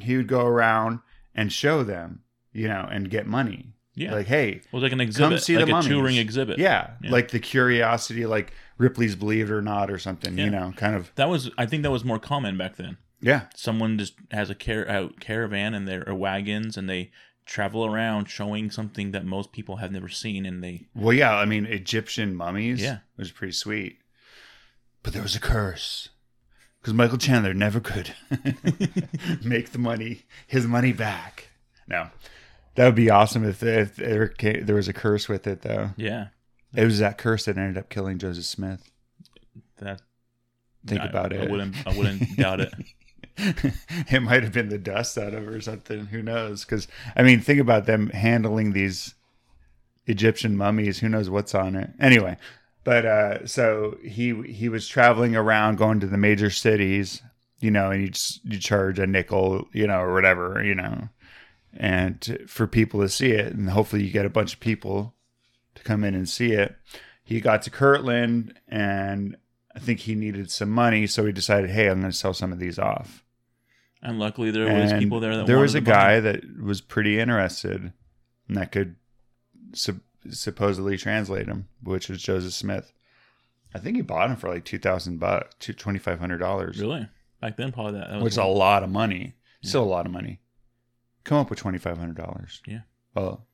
he 0.00 0.16
would 0.16 0.26
go 0.26 0.44
around 0.46 1.00
and 1.34 1.52
show 1.52 1.82
them, 1.84 2.20
you 2.52 2.68
know, 2.68 2.88
and 2.90 3.10
get 3.10 3.26
money. 3.26 3.72
yeah 3.94 4.12
Like, 4.14 4.26
hey, 4.26 4.62
well 4.72 4.82
like 4.82 4.92
an 4.92 5.00
exhibit 5.00 5.42
see 5.42 5.56
like 5.56 5.66
the 5.66 5.70
a 5.72 5.74
mummies. 5.74 5.88
touring 5.88 6.16
exhibit 6.16 6.58
yeah, 6.58 6.92
Yeah. 7.02 7.10
like 7.10 7.30
the 7.30 7.38
curiosity, 7.40 8.24
like 8.26 8.52
Ripley's 8.78 9.14
Believe 9.14 9.50
It 9.50 9.52
or 9.54 9.62
Not 9.62 9.90
or 9.90 9.98
something, 9.98 10.38
Yeah. 10.38 10.44
you 10.44 10.50
know, 10.50 10.72
kind 10.76 10.94
of. 10.96 11.12
that 11.16 11.28
was 11.28 11.50
i 11.58 11.66
think 11.66 11.82
that 11.82 11.90
was 11.90 12.04
more 12.04 12.18
common 12.18 12.56
back 12.56 12.76
then 12.76 12.96
Yeah, 13.20 13.42
someone 13.54 13.98
just 13.98 14.14
has 14.30 14.48
a 14.50 14.54
car- 14.54 14.86
a 14.88 15.10
caravan 15.20 15.74
and 15.74 15.86
their 15.86 16.04
wagons 16.14 16.76
and 16.78 16.88
they 16.88 17.10
travel 17.46 17.84
around 17.84 18.26
showing 18.30 18.70
something 18.70 19.10
that 19.10 19.24
most 19.26 19.50
people 19.52 19.76
have 19.76 19.90
never 19.92 20.08
seen 20.08 20.46
and 20.46 20.62
they 20.64 20.86
Well, 20.94 21.12
yeah, 21.12 21.34
I 21.36 21.44
mean, 21.44 21.66
Egyptian 21.66 22.34
mummies 22.34 22.80
Yeah. 22.80 22.98
was 23.16 23.30
pretty 23.32 23.52
sweet. 23.52 23.98
But 25.02 25.12
there 25.14 25.22
was 25.22 25.34
a 25.36 25.40
curse. 25.40 26.10
Because 26.80 26.94
Michael 26.94 27.18
Chandler 27.18 27.52
never 27.54 27.78
could 27.80 28.14
make 29.44 29.70
the 29.72 29.78
money, 29.78 30.22
his 30.46 30.66
money 30.66 30.92
back. 30.92 31.48
No. 31.86 32.08
That 32.76 32.86
would 32.86 32.94
be 32.94 33.10
awesome 33.10 33.44
if, 33.44 33.62
if 33.62 33.96
there, 33.96 34.28
ca- 34.28 34.62
there 34.62 34.76
was 34.76 34.88
a 34.88 34.92
curse 34.92 35.28
with 35.28 35.46
it, 35.46 35.62
though. 35.62 35.90
yeah 35.96 36.28
It 36.74 36.84
was 36.84 36.98
that 37.00 37.18
curse 37.18 37.44
that 37.44 37.58
ended 37.58 37.76
up 37.76 37.88
killing 37.90 38.18
Joseph 38.18 38.44
Smith. 38.46 38.90
that 39.78 40.00
Think 40.86 41.02
I- 41.02 41.06
about 41.06 41.32
I 41.34 41.36
it. 41.36 41.50
wouldn't 41.50 41.76
I 41.86 41.94
wouldn't 41.96 42.36
doubt 42.38 42.60
it 42.60 42.72
it 43.36 44.22
might 44.22 44.42
have 44.42 44.52
been 44.52 44.68
the 44.68 44.78
dust 44.78 45.16
out 45.16 45.32
of 45.34 45.42
it 45.44 45.48
or 45.54 45.60
something. 45.62 46.06
Who 46.06 46.22
knows? 46.22 46.64
Because, 46.64 46.86
I 47.16 47.22
mean, 47.22 47.40
think 47.40 47.58
about 47.60 47.86
them 47.86 48.10
handling 48.10 48.72
these 48.72 49.14
Egyptian 50.06 50.56
mummies. 50.56 50.98
Who 50.98 51.08
knows 51.08 51.30
what's 51.30 51.54
on 51.54 51.74
it? 51.74 51.90
Anyway, 51.98 52.36
but 52.84 53.04
uh, 53.06 53.46
so 53.46 53.98
he 54.02 54.34
he 54.42 54.68
was 54.68 54.86
traveling 54.88 55.36
around, 55.36 55.76
going 55.76 56.00
to 56.00 56.06
the 56.06 56.16
major 56.18 56.50
cities, 56.50 57.22
you 57.60 57.70
know, 57.70 57.90
and 57.90 58.02
you 58.02 58.12
you 58.52 58.58
charge 58.58 58.98
a 58.98 59.06
nickel, 59.06 59.68
you 59.72 59.86
know, 59.86 60.00
or 60.00 60.12
whatever, 60.14 60.62
you 60.64 60.74
know, 60.74 61.08
and 61.76 62.38
for 62.46 62.66
people 62.66 63.00
to 63.00 63.08
see 63.08 63.30
it, 63.30 63.52
and 63.54 63.70
hopefully 63.70 64.02
you 64.04 64.10
get 64.10 64.26
a 64.26 64.30
bunch 64.30 64.54
of 64.54 64.60
people 64.60 65.14
to 65.74 65.82
come 65.82 66.04
in 66.04 66.14
and 66.14 66.28
see 66.28 66.52
it. 66.52 66.76
He 67.22 67.40
got 67.40 67.62
to 67.62 67.70
Kirtland, 67.70 68.54
and 68.66 69.36
I 69.74 69.78
think 69.78 70.00
he 70.00 70.14
needed 70.16 70.50
some 70.50 70.70
money, 70.70 71.06
so 71.06 71.24
he 71.26 71.32
decided, 71.32 71.70
hey, 71.70 71.88
I'm 71.88 72.00
going 72.00 72.10
to 72.10 72.16
sell 72.16 72.34
some 72.34 72.52
of 72.52 72.58
these 72.58 72.78
off. 72.78 73.22
and 74.02 74.18
luckily 74.18 74.50
there 74.50 74.64
was 74.82 74.92
people 74.94 75.20
there 75.20 75.36
that 75.36 75.46
there 75.46 75.58
was 75.58 75.74
a 75.76 75.80
buy 75.80 75.90
guy 75.92 76.20
that 76.20 76.40
was 76.60 76.80
pretty 76.80 77.20
interested 77.20 77.92
and 78.48 78.56
that 78.56 78.72
could 78.72 78.96
sup- 79.74 80.02
supposedly 80.30 80.96
translate 80.96 81.46
him, 81.46 81.68
which 81.82 82.08
was 82.08 82.22
Joseph 82.22 82.52
Smith. 82.52 82.92
I 83.74 83.78
think 83.78 83.96
he 83.96 84.02
bought 84.02 84.30
him 84.30 84.36
for 84.36 84.48
like 84.48 84.64
two 84.64 84.78
thousand 84.78 85.18
bucks, 85.18 85.54
two 85.58 85.72
twenty 85.72 85.98
five 85.98 86.18
hundred 86.20 86.38
dollars, 86.38 86.78
Really? 86.80 87.08
Back 87.40 87.56
then, 87.56 87.72
probably 87.72 87.98
that. 87.98 88.08
that 88.10 88.16
was 88.16 88.24
which 88.24 88.32
is 88.34 88.38
a 88.38 88.44
lot 88.44 88.82
of 88.82 88.90
money. 88.90 89.34
Still 89.62 89.82
a 89.82 89.84
lot 89.84 90.06
of 90.06 90.12
money. 90.12 90.40
Come 91.24 91.38
up 91.38 91.50
with 91.50 91.58
twenty 91.58 91.78
five 91.78 91.96
hundred 91.98 92.16
dollars. 92.16 92.60
Yeah. 92.66 92.80
Well, 93.14 93.46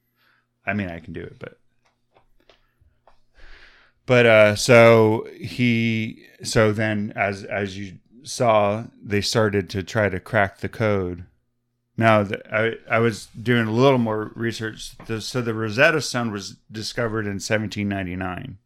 I 0.67 0.73
mean, 0.75 0.89
I 0.89 1.01
can 1.01 1.13
do 1.13 1.21
it, 1.23 1.37
but 1.39 1.59
but 4.07 4.27
uh, 4.27 4.55
so 4.57 5.27
he 5.37 6.27
so 6.43 6.73
then 6.73 7.13
as 7.17 7.45
as 7.45 7.77
you 7.77 7.99
saw, 8.23 8.85
they 9.03 9.21
started 9.21 9.69
to 9.71 9.83
try 9.83 10.09
to 10.09 10.21
crack 10.21 10.59
the 10.59 10.69
code. 10.69 11.25
Now, 11.97 12.23
the, 12.25 12.43
I 12.55 12.75
I 12.97 12.99
was 12.99 13.27
doing 13.41 13.67
a 13.67 13.71
little 13.73 13.99
more 13.99 14.31
research. 14.35 14.97
The, 15.07 15.21
so 15.21 15.41
the 15.41 15.55
Rosetta 15.55 16.01
Stone 16.03 16.31
was 16.31 16.57
discovered 16.71 17.27
in 17.27 17.35
1799. 17.41 18.59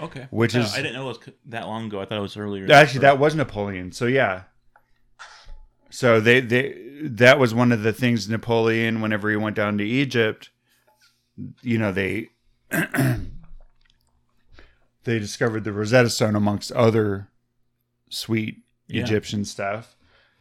okay. 0.00 0.28
which 0.30 0.54
Uh, 0.54 0.60
is- 0.60 0.72
I 0.74 0.76
didn't 0.82 0.94
know 0.94 1.04
it 1.10 1.18
was 1.18 1.18
that 1.46 1.66
long 1.66 1.86
ago. 1.86 2.00
I 2.00 2.04
thought 2.04 2.18
it 2.18 2.22
was 2.22 2.36
earlier. 2.36 2.70
Actually, 2.70 3.00
that 3.00 3.18
was 3.18 3.34
Napoleon. 3.34 3.90
So 3.92 4.06
yeah. 4.06 4.42
So 5.90 6.20
they 6.20 6.40
they 6.40 6.76
that 7.02 7.38
was 7.38 7.54
one 7.54 7.72
of 7.72 7.82
the 7.82 7.92
things 7.92 8.28
Napoleon, 8.28 9.00
whenever 9.00 9.30
he 9.30 9.36
went 9.36 9.56
down 9.56 9.78
to 9.78 9.84
Egypt, 9.84 10.50
you 11.62 11.78
know 11.78 11.90
they 11.92 12.28
they 15.04 15.18
discovered 15.18 15.64
the 15.64 15.72
Rosetta 15.72 16.10
Stone 16.10 16.36
amongst 16.36 16.72
other 16.72 17.28
sweet 18.10 18.62
Yeah. 18.88 19.02
Egyptian 19.02 19.44
stuff, 19.44 19.95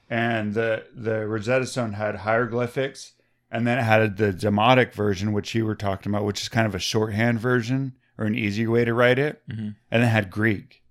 and 0.10 0.54
the 0.54 0.86
the 0.94 1.26
Rosetta 1.28 1.66
Stone 1.66 1.94
had 1.94 2.16
hieroglyphics, 2.18 3.14
and 3.52 3.66
then 3.66 3.78
it 3.80 3.84
had 3.84 4.18
the 4.18 4.32
Demotic 4.34 4.94
version, 4.94 5.34
which 5.34 5.56
you 5.56 5.66
were 5.66 5.76
talking 5.76 6.12
about, 6.12 6.26
which 6.26 6.42
is 6.42 6.50
kind 6.50 6.68
of 6.68 6.76
a 6.76 6.80
shorthand 6.80 7.40
version 7.40 7.96
or 8.18 8.26
an 8.26 8.36
easier 8.36 8.70
way 8.72 8.86
to 8.86 8.94
write 8.94 9.20
it, 9.20 9.42
Mhm. 9.50 9.76
and 9.92 10.04
it 10.04 10.08
had 10.08 10.30
Greek 10.32 10.84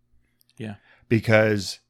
Yeah. 0.56 0.74
because 1.08 1.80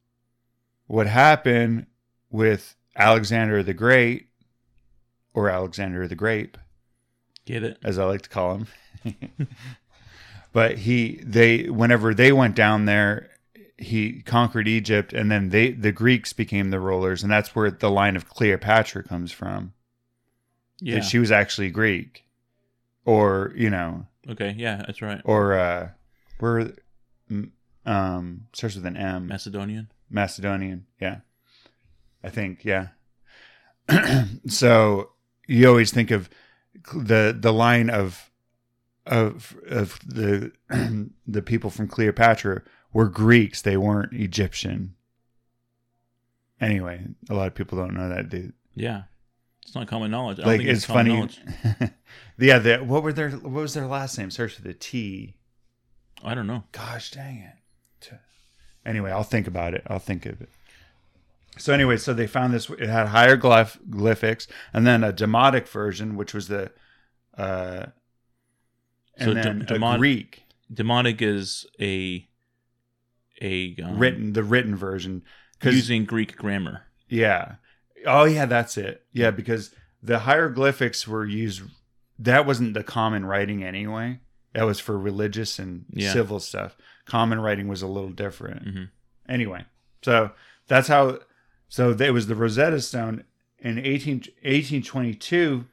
what 0.86 1.06
happened 1.06 1.86
with 2.30 2.76
Alexander 2.96 3.62
the 3.62 3.74
Great, 3.74 4.28
or 5.32 5.48
Alexander 5.50 6.06
the 6.06 6.14
Grape, 6.14 6.56
Get 7.44 7.62
it? 7.64 7.78
as 7.82 7.98
I 7.98 8.04
like 8.04 8.22
to 8.22 8.28
call 8.28 8.54
him, 8.58 8.66
but 10.52 10.78
he 10.78 11.20
they 11.24 11.68
whenever 11.68 12.14
they 12.14 12.32
went 12.32 12.54
down 12.54 12.84
there, 12.84 13.30
he 13.76 14.22
conquered 14.22 14.68
Egypt, 14.68 15.12
and 15.12 15.30
then 15.30 15.50
they 15.50 15.72
the 15.72 15.92
Greeks 15.92 16.32
became 16.32 16.70
the 16.70 16.80
rulers, 16.80 17.22
and 17.22 17.30
that's 17.30 17.54
where 17.54 17.70
the 17.70 17.90
line 17.90 18.16
of 18.16 18.28
Cleopatra 18.28 19.02
comes 19.04 19.32
from. 19.32 19.72
Yeah. 20.80 20.96
That 20.96 21.04
she 21.04 21.18
was 21.18 21.30
actually 21.30 21.70
Greek, 21.70 22.24
or 23.04 23.52
you 23.56 23.70
know, 23.70 24.06
okay. 24.28 24.54
Yeah, 24.56 24.82
that's 24.86 25.02
right. 25.02 25.20
or 25.24 25.54
uh, 25.54 25.90
where 26.38 26.72
um 27.86 28.46
starts 28.52 28.76
with 28.76 28.86
an 28.86 28.96
M. 28.96 29.26
Macedonian. 29.26 29.90
Macedonian. 30.10 30.86
Yeah. 31.00 31.18
I 32.22 32.30
think, 32.30 32.64
yeah. 32.64 32.88
so 34.48 35.10
you 35.46 35.68
always 35.68 35.92
think 35.92 36.10
of 36.10 36.30
the 36.94 37.36
the 37.38 37.52
line 37.52 37.90
of 37.90 38.30
of 39.06 39.54
of 39.68 39.98
the 40.06 40.52
the 41.26 41.42
people 41.42 41.68
from 41.68 41.86
Cleopatra 41.86 42.62
were 42.94 43.08
Greeks, 43.10 43.60
they 43.60 43.76
weren't 43.76 44.14
Egyptian. 44.14 44.94
Anyway, 46.60 47.04
a 47.28 47.34
lot 47.34 47.48
of 47.48 47.54
people 47.54 47.76
don't 47.76 47.94
know 47.94 48.08
that. 48.08 48.30
They, 48.30 48.50
Yeah. 48.74 49.02
It's 49.62 49.74
not 49.74 49.86
common 49.88 50.10
knowledge. 50.10 50.38
I 50.38 50.42
don't 50.42 50.50
Like 50.52 50.58
think 50.60 50.70
it's 50.70 50.86
common 50.86 51.06
funny. 51.06 51.16
knowledge. 51.18 51.92
yeah, 52.38 52.58
the, 52.58 52.76
what 52.78 53.02
were 53.02 53.12
their 53.14 53.30
what 53.30 53.62
was 53.62 53.72
their 53.74 53.86
last 53.86 54.16
name? 54.18 54.30
Starts 54.30 54.56
with 54.58 54.66
a 54.66 54.74
T. 54.74 55.36
I 56.22 56.34
don't 56.34 56.46
know. 56.46 56.64
Gosh 56.72 57.10
dang 57.10 57.38
it. 57.38 58.18
Anyway, 58.86 59.10
I'll 59.10 59.22
think 59.22 59.46
about 59.46 59.72
it. 59.72 59.82
I'll 59.86 59.98
think 59.98 60.26
of 60.26 60.42
it. 60.42 60.50
So 61.56 61.72
anyway, 61.72 61.96
so 61.96 62.12
they 62.12 62.26
found 62.26 62.52
this. 62.52 62.68
It 62.68 62.90
had 62.90 63.08
hieroglyphics, 63.08 64.46
and 64.74 64.86
then 64.86 65.02
a 65.02 65.10
demotic 65.14 65.66
version, 65.66 66.14
which 66.16 66.34
was 66.34 66.48
the, 66.48 66.70
uh, 67.38 67.86
and 69.16 69.24
So 69.28 69.32
then 69.34 69.60
de- 69.60 69.64
demon- 69.64 69.98
Greek 69.98 70.42
Demonic 70.70 71.22
is 71.22 71.64
a 71.80 72.28
a 73.44 73.76
um, 73.84 73.98
written, 73.98 74.32
the 74.32 74.42
written 74.42 74.74
version. 74.74 75.22
Using 75.62 76.04
Greek 76.04 76.36
grammar. 76.36 76.82
yeah, 77.08 77.54
oh 78.06 78.24
yeah, 78.24 78.44
that's 78.46 78.76
it. 78.76 79.06
Yeah, 79.12 79.30
because 79.30 79.70
the 80.02 80.18
hieroglyphics 80.20 81.08
were 81.08 81.24
used. 81.24 81.62
That 82.18 82.44
wasn't 82.46 82.74
the 82.74 82.82
common 82.84 83.24
writing 83.24 83.64
anyway. 83.64 84.20
That 84.52 84.64
was 84.64 84.78
for 84.78 84.98
religious 84.98 85.58
and 85.58 85.84
Yeah. 85.90 86.12
civil 86.12 86.38
stuff. 86.40 86.76
Common 87.06 87.40
writing 87.40 87.66
was 87.66 87.80
a 87.82 87.86
little 87.86 88.10
different. 88.10 88.64
Mhm. 88.66 88.88
Anyway, 89.28 89.64
so 90.02 90.32
that's 90.66 90.88
how. 90.88 91.20
So 91.68 91.90
it 91.92 92.10
was 92.12 92.26
the 92.26 92.34
Rosetta 92.36 92.80
Stone 92.82 93.24
in 93.58 93.78
18, 93.78 94.22
1822. 94.42 95.64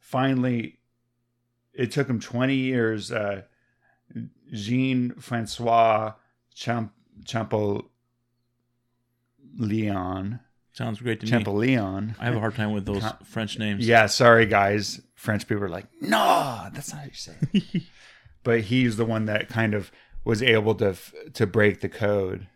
Finally, 0.00 0.78
it 1.74 1.90
took 1.92 2.08
him 2.08 2.18
20 2.18 2.54
years. 2.56 3.12
Uh, 3.12 3.42
Jean 4.52 5.12
Francois 5.20 6.14
Champ, 6.54 6.92
Champollion. 7.24 7.88
Sounds 10.72 11.00
great 11.00 11.20
to 11.20 11.26
me. 11.26 11.30
Champollion. 11.30 12.14
I 12.20 12.26
have 12.26 12.36
a 12.36 12.40
hard 12.40 12.54
time 12.54 12.72
with 12.72 12.86
those 12.86 13.04
French 13.24 13.58
names. 13.58 13.86
Yeah, 13.86 14.06
sorry 14.06 14.46
guys. 14.46 15.00
French 15.14 15.48
people 15.48 15.64
are 15.64 15.68
like, 15.68 15.86
no, 16.00 16.68
that's 16.72 16.92
not 16.92 17.00
how 17.00 17.06
you 17.06 17.14
say 17.14 17.34
it. 17.52 17.82
but 18.44 18.60
he's 18.60 18.96
the 18.96 19.04
one 19.04 19.24
that 19.26 19.48
kind 19.48 19.74
of 19.74 19.90
was 20.24 20.42
able 20.42 20.74
to 20.76 20.90
f- 20.90 21.12
to 21.34 21.46
break 21.46 21.80
the 21.80 21.88
code. 21.88 22.46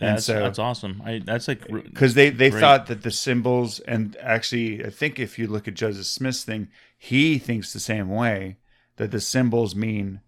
And 0.00 0.16
that's, 0.16 0.26
so- 0.26 0.40
that's 0.40 0.58
awesome. 0.58 1.02
I 1.04 1.20
that's 1.24 1.48
like 1.48 1.66
because 1.66 2.14
they 2.14 2.30
they 2.30 2.50
Great. 2.50 2.60
thought 2.60 2.86
that 2.86 3.02
the 3.02 3.10
symbols 3.10 3.80
and 3.80 4.16
actually 4.20 4.84
i 4.84 4.90
think 4.90 5.18
if 5.20 5.38
you 5.38 5.46
look 5.46 5.68
at 5.68 5.74
joseph 5.74 6.06
smith's 6.06 6.42
thing 6.42 6.68
he 6.98 7.38
thinks 7.38 7.72
the 7.72 7.78
same 7.80 8.08
way 8.10 8.58
that 8.96 9.12
the 9.12 9.20
symbols 9.20 9.76
mean 9.76 10.20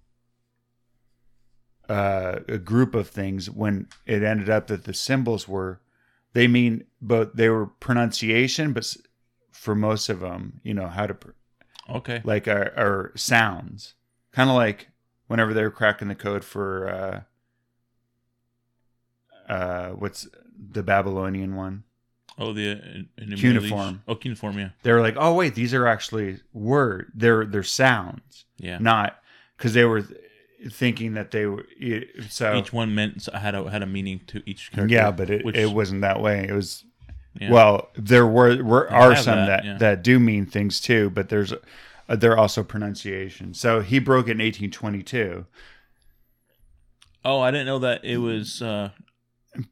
uh, 1.88 2.40
a 2.48 2.58
group 2.58 2.94
of 2.94 3.08
things 3.08 3.50
when 3.50 3.88
it 4.06 4.22
ended 4.22 4.50
up 4.50 4.66
that 4.66 4.84
the 4.84 4.94
symbols 4.94 5.46
were 5.46 5.80
they 6.32 6.48
mean 6.48 6.84
but 7.00 7.36
they 7.36 7.48
were 7.48 7.66
pronunciation 7.66 8.72
but 8.72 8.96
for 9.52 9.74
most 9.74 10.08
of 10.08 10.20
them 10.20 10.60
you 10.62 10.74
know 10.74 10.88
how 10.88 11.06
to 11.06 11.14
pr- 11.14 11.30
okay. 11.88 12.20
like 12.24 12.48
our, 12.48 12.72
our 12.76 13.12
sounds 13.14 13.94
kind 14.32 14.50
of 14.50 14.56
like 14.56 14.88
whenever 15.28 15.54
they 15.54 15.62
were 15.62 15.70
cracking 15.70 16.08
the 16.08 16.14
code 16.14 16.44
for 16.44 16.88
uh 19.48 19.52
uh 19.52 19.90
what's 19.90 20.28
the 20.72 20.82
babylonian 20.82 21.54
one 21.54 21.84
Oh, 22.38 22.52
the 22.52 23.06
uh, 23.18 23.36
Cuneiform. 23.36 24.02
Oh, 24.06 24.14
cuneiform. 24.14 24.58
Yeah, 24.58 24.68
they 24.82 24.92
were 24.92 25.00
like 25.00 25.16
oh 25.16 25.32
wait 25.32 25.54
these 25.54 25.72
are 25.72 25.86
actually 25.86 26.38
word 26.52 27.10
they're 27.14 27.46
they're 27.46 27.62
sounds 27.62 28.44
yeah. 28.58 28.76
not 28.78 29.18
because 29.56 29.72
they 29.72 29.86
were 29.86 30.04
thinking 30.72 31.14
that 31.14 31.30
they 31.30 31.46
were 31.46 31.64
it- 31.78 32.08
so 32.30 32.56
Each 32.56 32.72
one 32.72 32.94
meant 32.94 33.26
had 33.32 33.54
a 33.54 33.70
had 33.70 33.82
a 33.82 33.86
meaning 33.86 34.20
to 34.28 34.42
each 34.46 34.70
character. 34.72 34.94
yeah 34.94 35.10
but 35.10 35.30
it, 35.30 35.44
which- 35.44 35.56
it 35.56 35.70
wasn't 35.70 36.00
that 36.02 36.20
way 36.20 36.46
it 36.48 36.52
was 36.52 36.84
yeah. 37.40 37.50
well 37.52 37.88
there 37.94 38.26
were, 38.26 38.62
were 38.64 38.90
are 38.90 39.14
some 39.16 39.36
that, 39.36 39.46
that 39.46 39.64
yeah. 39.64 39.78
that 39.78 40.02
do 40.02 40.18
mean 40.18 40.46
things 40.46 40.80
too 40.80 41.10
but 41.10 41.28
there's 41.28 41.52
uh, 41.52 42.16
there 42.16 42.32
are 42.32 42.38
also 42.38 42.62
pronunciation 42.62 43.52
so 43.54 43.80
he 43.80 43.98
broke 43.98 44.26
it 44.28 44.32
in 44.32 44.38
1822 44.38 45.46
Oh, 47.24 47.40
I 47.40 47.50
didn't 47.50 47.66
know 47.66 47.80
that 47.80 48.04
it 48.04 48.18
was. 48.18 48.62
uh 48.62 48.90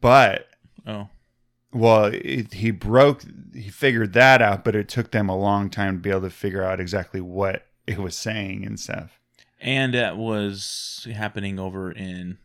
but 0.01 0.49
Oh, 0.87 1.09
Well, 1.73 2.07
it, 2.13 2.53
he 2.55 2.71
broke, 2.71 3.23
he 3.55 3.69
figured 3.71 4.13
that 4.15 4.43
out, 4.43 4.65
but 4.65 4.75
it 4.75 4.89
took 4.89 5.13
them 5.13 5.29
a 5.29 5.37
long 5.37 5.71
time 5.71 5.97
to 5.97 6.01
be 6.01 6.11
able 6.11 6.23
to 6.23 6.31
figure 6.31 6.63
out 6.63 6.81
exactly 6.81 7.21
what 7.21 7.67
it 7.87 7.99
was 7.99 8.17
saying 8.17 8.67
and 8.67 8.79
stuff. 8.79 9.21
And 9.65 9.95
that 9.95 10.17
was 10.17 11.07
happening 11.13 11.59
over 11.59 11.91
in 11.91 12.39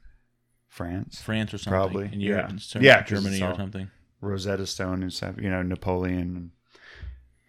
France, 0.67 1.21
France 1.21 1.53
or 1.53 1.57
something. 1.59 1.71
Probably, 1.71 2.09
in 2.11 2.21
Europe, 2.21 2.45
yeah. 2.47 2.53
in 2.53 2.59
certain- 2.59 2.85
Yeah, 2.85 3.03
Germany 3.03 3.41
or 3.43 3.55
something. 3.55 3.91
Rosetta 4.21 4.65
Stone 4.65 5.03
and 5.03 5.13
stuff, 5.13 5.35
you 5.39 5.49
know, 5.49 5.61
Napoleon. 5.61 6.51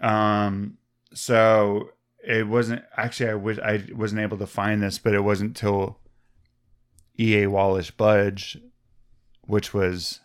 Um, 0.00 0.78
so 1.14 1.90
it 2.26 2.46
wasn't 2.46 2.83
actually, 2.96 3.30
I 3.30 3.35
was, 3.35 3.59
I 3.59 3.85
wasn't 3.94 4.20
able 4.20 4.38
to 4.38 4.46
find 4.46 4.83
this, 4.83 4.98
but 4.98 5.14
it 5.14 5.20
wasn't 5.24 5.56
till 5.56 5.98
E.A. 7.18 7.46
Wallace 7.48 7.90
Budge, 7.90 8.59
which 9.42 9.72
was, 9.74 10.20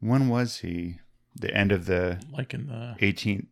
when 0.00 0.28
was 0.28 0.58
he? 0.58 0.98
The 1.34 1.54
end 1.54 1.70
of 1.70 1.86
the 1.86 2.20
Like 2.32 2.52
in 2.54 2.66
the 2.66 2.96
18th 3.00 3.46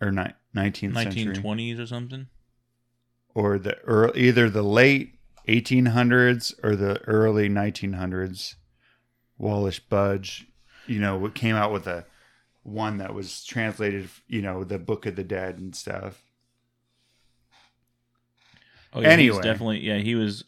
or 0.00 0.10
ni- 0.10 0.32
19th 0.56 0.94
century. 0.94 1.24
1920s 1.36 1.78
or 1.78 1.86
something. 1.86 2.26
Or 3.34 3.58
the 3.58 3.78
early, 3.80 4.20
either 4.20 4.48
the 4.50 4.62
late 4.62 5.18
1800s 5.46 6.52
or 6.62 6.76
the 6.76 7.00
early 7.02 7.48
1900s. 7.48 8.54
Wallace 9.38 9.78
Budge, 9.78 10.48
you 10.86 10.98
know, 10.98 11.16
what 11.16 11.34
came 11.34 11.54
out 11.54 11.72
with 11.72 11.86
a 11.86 12.04
one 12.64 12.98
that 12.98 13.14
was 13.14 13.44
translated, 13.44 14.08
you 14.26 14.42
know, 14.42 14.64
the 14.64 14.78
Book 14.78 15.06
of 15.06 15.14
the 15.14 15.22
Dead 15.22 15.58
and 15.58 15.74
stuff. 15.76 16.22
Oh, 18.92 19.00
yeah, 19.00 19.08
Anyway. 19.08 19.42
definitely. 19.42 19.80
Yeah, 19.80 19.98
he 19.98 20.14
was 20.14 20.42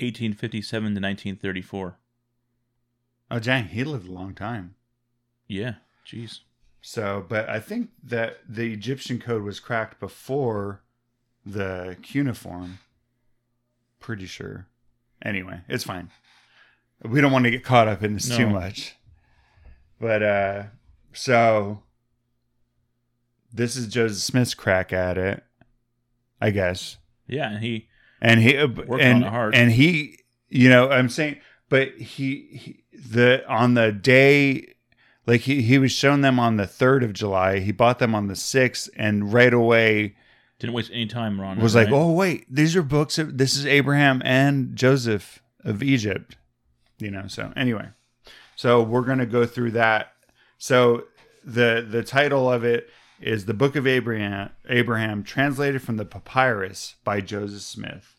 1857 0.00 0.82
to 0.82 0.86
1934. 1.00 1.98
Oh, 3.30 3.38
dang, 3.38 3.66
he 3.68 3.84
lived 3.84 4.08
a 4.08 4.12
long 4.12 4.34
time. 4.34 4.74
Yeah, 5.46 5.74
jeez. 6.06 6.40
So, 6.82 7.24
but 7.28 7.48
I 7.48 7.60
think 7.60 7.90
that 8.02 8.38
the 8.48 8.72
Egyptian 8.72 9.18
code 9.18 9.42
was 9.42 9.60
cracked 9.60 10.00
before 10.00 10.82
the 11.52 11.96
cuneiform. 12.02 12.78
Pretty 13.98 14.26
sure. 14.26 14.66
Anyway, 15.22 15.60
it's 15.68 15.84
fine. 15.84 16.10
We 17.02 17.20
don't 17.20 17.32
want 17.32 17.44
to 17.44 17.50
get 17.50 17.64
caught 17.64 17.88
up 17.88 18.02
in 18.02 18.14
this 18.14 18.34
too 18.34 18.48
much. 18.48 18.96
But 20.00 20.22
uh 20.22 20.62
so 21.12 21.82
this 23.52 23.76
is 23.76 23.88
Joseph 23.88 24.22
Smith's 24.22 24.54
crack 24.54 24.92
at 24.92 25.18
it, 25.18 25.42
I 26.40 26.50
guess. 26.50 26.96
Yeah, 27.26 27.50
and 27.50 27.62
he. 27.62 27.88
And 28.22 28.40
he 28.40 28.56
Worked 28.56 29.02
and 29.02 29.24
on 29.24 29.28
it 29.28 29.30
hard. 29.30 29.54
and 29.54 29.72
he, 29.72 30.18
you 30.48 30.68
know, 30.68 30.90
I'm 30.90 31.08
saying, 31.08 31.40
but 31.68 31.92
he, 31.96 32.48
he 32.52 32.84
the 32.92 33.42
on 33.48 33.74
the 33.74 33.92
day 33.92 34.74
like 35.26 35.42
he, 35.42 35.62
he 35.62 35.78
was 35.78 35.92
shown 35.92 36.20
them 36.20 36.38
on 36.38 36.56
the 36.56 36.64
3rd 36.64 37.04
of 37.04 37.12
July. 37.12 37.60
He 37.60 37.72
bought 37.72 37.98
them 37.98 38.14
on 38.14 38.26
the 38.26 38.34
6th 38.34 38.88
and 38.96 39.32
right 39.32 39.54
away 39.54 40.16
Didn't 40.60 40.74
waste 40.74 40.90
any 40.92 41.06
time, 41.06 41.40
Ron. 41.40 41.58
was 41.58 41.74
right? 41.74 41.84
like, 41.84 41.92
"Oh 41.92 42.12
wait, 42.12 42.46
these 42.48 42.76
are 42.76 42.82
books 42.82 43.18
of 43.18 43.38
this 43.38 43.56
is 43.56 43.66
Abraham 43.66 44.22
and 44.24 44.76
Joseph 44.76 45.42
of 45.64 45.82
Egypt." 45.82 46.36
You 46.98 47.10
know, 47.10 47.26
so 47.26 47.52
anyway. 47.56 47.88
So 48.56 48.82
we're 48.82 49.00
going 49.00 49.18
to 49.18 49.26
go 49.26 49.46
through 49.46 49.72
that. 49.72 50.12
So 50.58 51.04
the 51.42 51.86
the 51.88 52.02
title 52.02 52.52
of 52.52 52.62
it 52.62 52.90
is 53.20 53.46
The 53.46 53.54
Book 53.54 53.74
of 53.74 53.86
Abraham 53.86 54.50
Abraham 54.68 55.22
translated 55.22 55.82
from 55.82 55.96
the 55.96 56.04
papyrus 56.04 56.96
by 57.02 57.22
Joseph 57.22 57.62
Smith. 57.62 58.16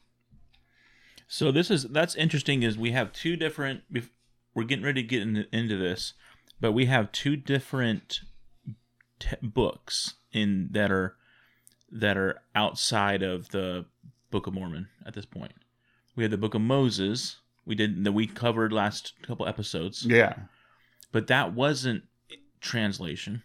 So 1.27 1.51
this 1.51 1.69
is 1.69 1.84
that's 1.84 2.15
interesting. 2.15 2.63
Is 2.63 2.77
we 2.77 2.91
have 2.91 3.13
two 3.13 3.36
different. 3.36 3.82
We're 4.54 4.63
getting 4.63 4.84
ready 4.84 5.04
to 5.04 5.08
get 5.08 5.21
into, 5.21 5.56
into 5.56 5.77
this, 5.77 6.13
but 6.60 6.71
we 6.71 6.88
have 6.88 7.12
two 7.12 7.36
different 7.36 8.21
te- 9.19 9.38
books 9.41 10.15
in 10.34 10.69
that 10.71 10.91
are 10.91 11.15
that 11.91 12.17
are 12.17 12.39
outside 12.56 13.21
of 13.23 13.49
the 13.49 13.86
Book 14.30 14.47
of 14.47 14.54
Mormon 14.54 14.88
at 15.06 15.13
this 15.13 15.25
point. 15.25 15.51
We 16.15 16.23
have 16.23 16.32
the 16.32 16.38
Book 16.38 16.54
of 16.54 16.62
Moses. 16.62 17.38
We 17.65 17.75
did 17.75 18.04
that 18.06 18.12
we 18.13 18.27
covered 18.27 18.71
last 18.73 19.13
couple 19.21 19.47
episodes, 19.47 20.06
Yeah. 20.06 20.34
but 21.12 21.27
that 21.27 21.54
wasn't 21.54 22.04
translation. 22.60 23.43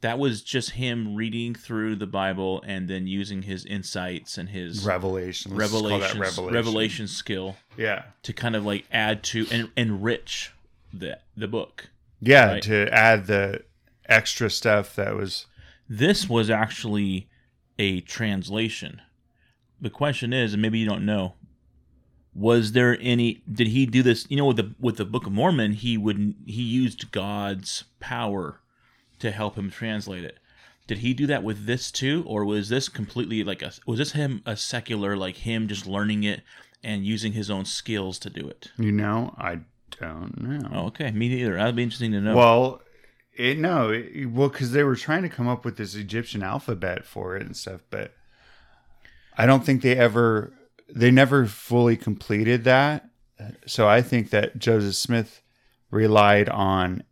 That 0.00 0.18
was 0.20 0.42
just 0.42 0.70
him 0.72 1.16
reading 1.16 1.54
through 1.54 1.96
the 1.96 2.06
Bible 2.06 2.62
and 2.64 2.88
then 2.88 3.08
using 3.08 3.42
his 3.42 3.64
insights 3.64 4.38
and 4.38 4.48
his 4.48 4.84
Revelation. 4.84 5.56
Let's 5.56 5.72
just 5.72 5.80
call 5.82 5.88
that 5.88 5.94
revelation, 5.94 6.20
revelation. 6.20 6.54
revelation 6.54 7.08
skill 7.08 7.56
Yeah. 7.76 8.04
to 8.22 8.32
kind 8.32 8.54
of 8.54 8.64
like 8.64 8.86
add 8.92 9.22
to 9.24 9.46
and 9.50 9.70
enrich 9.76 10.52
the 10.92 11.18
the 11.36 11.48
book. 11.48 11.90
Yeah, 12.20 12.52
Right. 12.52 12.62
to 12.64 12.88
add 12.94 13.26
the 13.26 13.64
extra 14.08 14.50
stuff 14.50 14.94
that 14.96 15.14
was 15.16 15.46
This 15.88 16.28
was 16.28 16.50
actually 16.50 17.28
a 17.78 18.00
translation. 18.02 19.00
The 19.80 19.90
question 19.90 20.32
is, 20.32 20.52
and 20.52 20.62
maybe 20.62 20.78
you 20.78 20.88
don't 20.88 21.06
know, 21.06 21.34
was 22.34 22.72
there 22.72 22.98
any? 23.00 23.42
Did 23.50 23.68
he 23.68 23.86
do 23.86 24.02
this? 24.02 24.26
You 24.28 24.36
know, 24.36 24.46
with 24.46 24.56
the 24.58 24.74
with 24.78 24.96
the 24.96 25.04
Book 25.04 25.26
of 25.26 25.32
Mormon, 25.32 25.72
he 25.72 25.96
would 25.96 26.34
he 26.46 26.62
used 26.62 27.10
God's 27.10 27.84
power 28.00 28.60
to 29.18 29.30
help 29.30 29.56
him 29.56 29.70
translate 29.70 30.24
it. 30.24 30.38
Did 30.86 30.98
he 30.98 31.14
do 31.14 31.26
that 31.26 31.42
with 31.42 31.66
this 31.66 31.90
too, 31.90 32.24
or 32.26 32.44
was 32.44 32.68
this 32.68 32.88
completely 32.88 33.44
like 33.44 33.62
a 33.62 33.72
was 33.86 33.98
this 33.98 34.12
him 34.12 34.42
a 34.46 34.56
secular 34.56 35.16
like 35.16 35.38
him 35.38 35.68
just 35.68 35.86
learning 35.86 36.24
it 36.24 36.42
and 36.82 37.04
using 37.04 37.32
his 37.32 37.50
own 37.50 37.64
skills 37.64 38.18
to 38.20 38.30
do 38.30 38.48
it? 38.48 38.70
You 38.78 38.92
know, 38.92 39.34
I 39.36 39.60
don't 40.00 40.40
know. 40.40 40.70
Oh, 40.72 40.86
okay, 40.86 41.10
me 41.10 41.28
neither. 41.28 41.54
That'd 41.54 41.76
be 41.76 41.82
interesting 41.82 42.12
to 42.12 42.20
know. 42.20 42.36
Well, 42.36 42.82
it, 43.38 43.58
no, 43.58 43.90
it, 43.90 44.26
well, 44.26 44.48
because 44.48 44.72
they 44.72 44.82
were 44.82 44.96
trying 44.96 45.22
to 45.22 45.28
come 45.28 45.46
up 45.46 45.64
with 45.64 45.76
this 45.76 45.94
Egyptian 45.94 46.42
alphabet 46.42 47.04
for 47.04 47.36
it 47.36 47.46
and 47.46 47.56
stuff, 47.56 47.80
but 47.88 48.12
I 49.36 49.46
don't 49.46 49.64
think 49.64 49.82
they 49.82 49.96
ever, 49.96 50.52
they 50.88 51.12
never 51.12 51.46
fully 51.46 51.96
completed 51.96 52.64
that. 52.64 53.08
So 53.66 53.88
I 53.88 54.02
think 54.02 54.30
that 54.30 54.58
Joseph 54.58 54.96
Smith 54.96 55.42
relied 55.90 56.48
on 56.48 57.04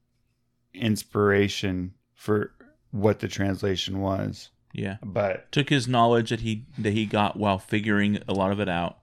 inspiration 0.74 1.94
for 2.14 2.50
what 2.90 3.20
the 3.20 3.28
translation 3.28 4.00
was. 4.00 4.50
yeah, 4.72 4.96
But 5.04 5.52
took 5.52 5.68
his 5.70 5.86
knowledge 5.86 6.30
that 6.30 6.40
he 6.40 6.66
that 6.76 6.92
he 6.92 7.06
got 7.06 7.36
while 7.36 7.58
figuring 7.58 8.18
a 8.26 8.32
lot 8.32 8.50
of 8.50 8.58
it 8.58 8.68
out, 8.68 8.98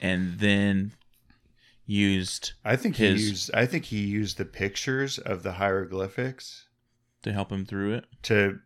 and 0.00 0.40
then 0.40 0.92
used 1.86 2.52
I 2.64 2.76
think 2.76 2.96
he 2.96 3.06
used, 3.08 3.50
I 3.54 3.66
think 3.66 3.84
he 3.86 4.00
used 4.04 4.38
the 4.38 4.44
pictures 4.44 5.18
of 5.18 5.42
the 5.42 5.52
hieroglyphics 5.52 6.66
to 7.22 7.32
help 7.32 7.50
him 7.52 7.64
through 7.64 7.94
it. 7.94 8.06
to 8.24 8.58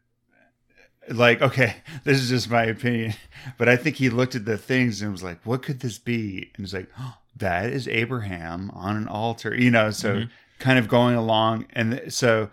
like 1.11 1.41
okay 1.41 1.77
this 2.05 2.19
is 2.19 2.29
just 2.29 2.51
my 2.51 2.65
opinion 2.65 3.15
but 3.57 3.67
i 3.69 3.77
think 3.77 3.97
he 3.97 4.11
looked 4.11 4.35
at 4.35 4.45
the 4.45 4.59
things 4.59 5.01
and 5.01 5.11
was 5.11 5.23
like 5.23 5.41
what 5.47 5.63
could 5.63 5.81
this 5.81 5.99
be 5.99 6.51
and 6.55 6.67
he's 6.67 6.75
like 6.75 6.89
oh, 6.99 7.15
that 7.37 7.71
is 7.71 7.89
abraham 7.89 8.71
on 8.75 8.95
an 8.97 9.09
altar 9.09 9.55
you 9.55 9.71
know 9.71 9.91
so 9.91 10.17
Mhm. 10.17 10.31
kind 10.59 10.79
of 10.79 10.87
going 10.87 11.15
along 11.17 11.67
and 11.73 12.03
so 12.13 12.51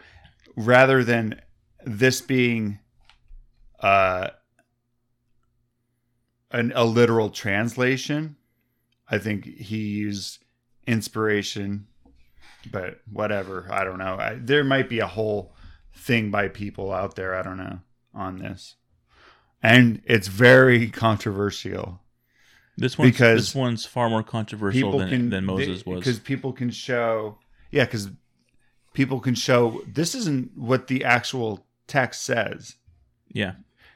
rather 0.56 1.04
than 1.04 1.42
this 1.84 2.22
being 2.22 2.80
uh 3.82 4.30
an, 6.52 6.72
a 6.76 6.86
literal 6.86 7.30
translation 7.30 8.38
i 9.10 9.18
think 9.18 9.46
he 9.46 9.78
used 9.80 10.45
inspiration 10.88 11.88
but 12.72 13.00
whatever 13.12 13.68
i 13.72 13.84
don't 13.84 14.00
know 14.00 14.16
I, 14.20 14.36
there 14.40 14.64
might 14.64 14.90
be 14.90 15.00
a 15.00 15.08
whole 15.08 15.54
thing 15.94 16.32
by 16.32 16.48
people 16.48 16.92
out 16.92 17.16
there 17.16 17.36
i 17.36 17.42
don't 17.42 17.58
know 17.58 17.80
on 18.14 18.38
this 18.40 18.76
and 19.64 20.02
it's 20.06 20.28
very 20.28 20.88
controversial 20.90 22.00
This 22.78 22.98
one's 22.98 23.12
Because 23.12 23.42
this 23.48 23.56
one's 23.56 23.86
far 23.86 24.10
more 24.10 24.24
controversial 24.24 24.98
than, 25.00 25.10
can 25.10 25.30
than 25.30 25.46
Moses 25.46 25.86
was. 25.86 26.00
because 26.00 26.20
people 26.20 26.54
can 26.54 26.70
show 26.70 27.38
yeah 27.72 27.86
because 27.86 28.10
people 28.94 29.20
can 29.20 29.36
show 29.36 29.82
this 29.88 30.16
isn't 30.16 30.52
what 30.58 30.88
the 30.88 31.04
actual 31.04 31.66
text 31.88 32.24
says 32.24 32.76
Yeah, 33.30 33.54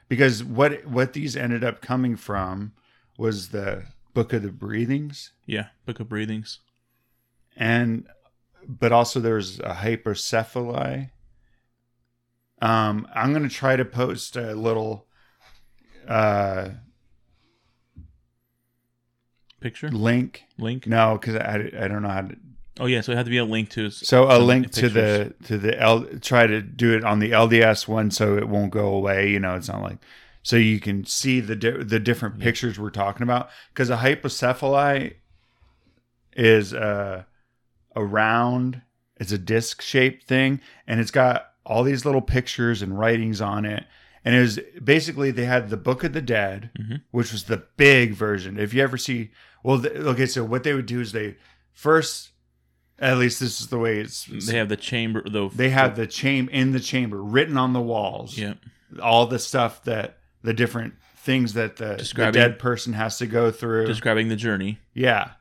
because 0.08 0.42
what 0.44 0.84
what 0.86 1.12
these 1.12 1.36
ended 1.36 1.64
up 1.64 1.80
coming 1.80 2.16
from 2.16 2.72
was 3.18 3.48
the 3.48 3.84
book 4.14 4.32
of 4.32 4.42
the 4.42 4.50
breathings 4.52 5.32
yeah. 5.46 5.66
Book 5.86 6.00
of 6.00 6.08
Breathings. 6.08 6.60
And 7.56 8.06
but 8.68 8.92
also 8.92 9.20
there's 9.20 9.58
a 9.60 9.74
hypocephaly 9.74 11.10
um 12.62 13.08
i'm 13.14 13.32
gonna 13.32 13.48
try 13.48 13.74
to 13.74 13.84
post 13.86 14.36
a 14.36 14.54
little 14.54 15.06
uh 16.06 16.68
Picture 19.60 19.90
link 19.90 20.44
link. 20.58 20.86
no 20.86 21.18
because 21.20 21.36
I, 21.36 21.70
I 21.78 21.88
don't 21.88 22.02
know 22.02 22.08
how 22.08 22.22
to 22.22 22.36
Oh 22.78 22.86
yeah, 22.86 23.02
so 23.02 23.12
it 23.12 23.16
had 23.16 23.26
to 23.26 23.30
be 23.30 23.36
a 23.36 23.44
link 23.44 23.68
to. 23.70 23.90
so 23.90 24.24
a 24.30 24.38
link 24.38 24.70
to 24.72 24.82
pictures. 24.82 24.92
the 24.94 25.34
to 25.48 25.58
the 25.58 25.78
L, 25.78 26.04
try 26.22 26.46
to 26.46 26.62
do 26.62 26.94
it 26.96 27.04
on 27.04 27.18
the 27.18 27.32
lds 27.32 27.86
one 27.86 28.10
so 28.10 28.38
it 28.38 28.48
won't 28.48 28.70
go 28.70 28.88
away 28.94 29.28
you 29.30 29.38
know 29.38 29.54
it's 29.54 29.68
not 29.68 29.82
like 29.82 29.98
so 30.42 30.56
you 30.56 30.80
can 30.80 31.04
see 31.04 31.40
the 31.40 31.56
di- 31.56 31.82
the 31.82 31.98
different 32.00 32.38
pictures 32.38 32.78
we're 32.78 32.88
talking 32.90 33.22
about 33.22 33.50
because 33.74 33.90
a 33.90 33.98
hypocephaly 33.98 35.14
is 36.34 36.72
uh, 36.72 37.24
a 37.96 38.04
round 38.04 38.82
it's 39.16 39.32
a 39.32 39.38
disc 39.38 39.82
shaped 39.82 40.24
thing 40.26 40.60
and 40.86 41.00
it's 41.00 41.10
got 41.10 41.46
all 41.66 41.82
these 41.82 42.04
little 42.04 42.22
pictures 42.22 42.82
and 42.82 42.98
writings 42.98 43.40
on 43.40 43.64
it 43.64 43.84
and 44.24 44.34
it 44.34 44.40
was 44.40 44.58
basically 44.82 45.30
they 45.30 45.44
had 45.44 45.70
the 45.70 45.76
book 45.76 46.04
of 46.04 46.12
the 46.12 46.22
dead 46.22 46.70
Mhm. 46.78 47.02
which 47.10 47.32
was 47.32 47.44
the 47.44 47.62
big 47.76 48.12
version 48.14 48.58
if 48.58 48.72
you 48.74 48.82
ever 48.82 48.96
see 48.96 49.30
well 49.62 49.78
the, 49.78 49.94
okay 50.10 50.26
so 50.26 50.44
what 50.44 50.62
they 50.64 50.74
would 50.74 50.86
do 50.86 51.00
is 51.00 51.12
they 51.12 51.36
first 51.72 52.30
at 52.98 53.16
least 53.18 53.40
this 53.40 53.60
is 53.60 53.68
the 53.68 53.78
way 53.78 53.98
it's 53.98 54.24
They 54.26 54.56
have 54.58 54.68
the 54.68 54.76
chamber 54.76 55.22
though. 55.28 55.48
they 55.48 55.70
have 55.70 55.96
the 55.96 56.06
chamber 56.06 56.52
in 56.52 56.72
the 56.72 56.80
chamber 56.80 57.22
written 57.22 57.56
on 57.56 57.72
the 57.72 57.80
walls 57.80 58.36
yeah. 58.38 58.54
all 59.02 59.26
the 59.26 59.38
stuff 59.38 59.82
that 59.84 60.18
the 60.42 60.54
different 60.54 60.94
things 61.16 61.52
that 61.52 61.76
the, 61.76 61.96
the 62.16 62.30
dead 62.32 62.58
person 62.58 62.94
has 62.94 63.18
to 63.18 63.26
go 63.26 63.50
through 63.50 63.86
describing 63.86 64.28
the 64.28 64.36
journey. 64.36 64.78
yeah 64.94 65.32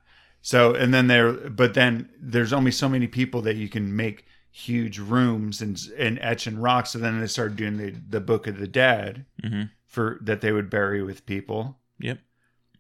so 0.50 0.74
and 0.82 0.90
then 0.94 1.06
there 1.08 1.32
but 1.62 1.74
then 1.74 1.94
there's 2.34 2.54
only 2.60 2.72
so 2.72 2.88
many 2.90 3.08
people 3.08 3.42
that 3.48 3.56
you 3.56 3.70
can 3.76 3.86
make 3.96 4.26
huge 4.52 4.98
rooms 5.00 5.62
and 5.62 5.76
and 5.98 6.18
etch 6.32 6.48
in 6.48 6.56
rocks 6.68 6.90
so 6.92 6.98
then 7.00 7.20
they 7.20 7.28
started 7.28 7.56
doing 7.58 7.78
the 7.78 7.90
the 8.16 8.22
book 8.32 8.48
of 8.48 8.56
the 8.60 8.68
dead 8.86 9.26
hmm 9.44 9.64
for 9.96 10.20
that 10.22 10.40
they 10.42 10.52
would 10.52 10.70
bury 10.70 11.02
with 11.02 11.26
people 11.26 11.62
Yep. 12.00 12.20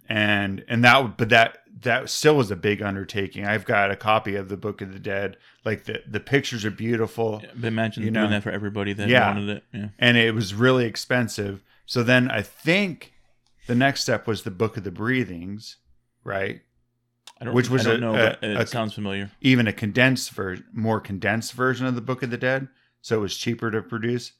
and 0.07 0.63
and 0.67 0.83
that 0.83 1.17
but 1.17 1.29
that 1.29 1.59
that 1.81 2.09
still 2.09 2.35
was 2.37 2.51
a 2.51 2.55
big 2.55 2.81
undertaking 2.81 3.45
i've 3.45 3.65
got 3.65 3.89
a 3.91 3.95
copy 3.95 4.35
of 4.35 4.47
the 4.49 4.57
book 4.57 4.81
of 4.81 4.93
the 4.93 4.99
dead 4.99 5.37
like 5.65 5.85
the 5.85 6.01
the 6.07 6.19
pictures 6.19 6.63
are 6.65 6.71
beautiful 6.71 7.41
But 7.55 7.67
imagine 7.67 8.03
You 8.03 8.11
doing 8.11 8.25
know. 8.25 8.29
that 8.35 8.43
for 8.43 8.51
everybody 8.51 8.93
that 8.93 9.09
Yeah. 9.09 9.27
wanted 9.27 9.49
it. 9.57 9.63
Yeah. 9.73 9.89
and 9.97 10.17
it 10.17 10.33
was 10.35 10.53
really 10.53 10.85
expensive 10.85 11.63
so 11.85 12.03
then 12.03 12.29
i 12.29 12.41
think 12.43 13.13
the 13.67 13.75
next 13.75 14.01
step 14.01 14.27
was 14.27 14.43
the 14.43 14.51
book 14.51 14.77
of 14.77 14.83
the 14.83 14.91
breathings 14.91 15.77
right. 16.23 16.61
Which 17.41 17.69
was 17.69 17.87
I 17.87 17.91
don't 17.91 17.97
a- 17.97 18.01
know, 18.01 18.13
a- 18.15 18.37
but 18.41 18.43
it 18.43 18.57
a- 18.57 18.67
sounds 18.67 18.93
familiar. 18.93 19.31
even 19.41 19.67
a 19.67 19.73
condensed 19.73 20.31
version 20.31 20.65
more 20.73 20.99
condensed 20.99 21.53
version 21.53 21.85
of 21.85 21.95
the 21.95 22.01
book 22.01 22.21
of 22.23 22.29
the 22.31 22.37
dead 22.37 22.67
so 23.01 23.17
it 23.17 23.21
was 23.21 23.37
cheaper 23.37 23.71
to 23.71 23.81
produce 23.81 24.33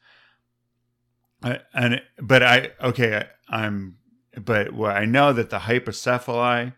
I, 1.41 1.59
and 1.73 2.01
but 2.21 2.43
i 2.43 2.71
okay 2.81 3.15
I, 3.49 3.57
i'm 3.63 3.97
but 4.35 4.73
well, 4.73 4.91
i 4.95 5.05
know 5.05 5.31
that 5.33 5.49
the 5.49 5.59
hypocephaly 5.59 6.73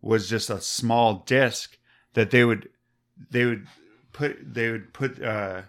was 0.00 0.28
just 0.28 0.50
a 0.50 0.60
small 0.60 1.22
disc 1.26 1.78
that 2.14 2.30
they 2.32 2.44
would 2.44 2.68
they 3.30 3.44
would 3.46 3.66
put 4.12 4.36
they 4.54 4.70
would 4.72 4.92
put 4.92 5.22
uh 5.22 5.62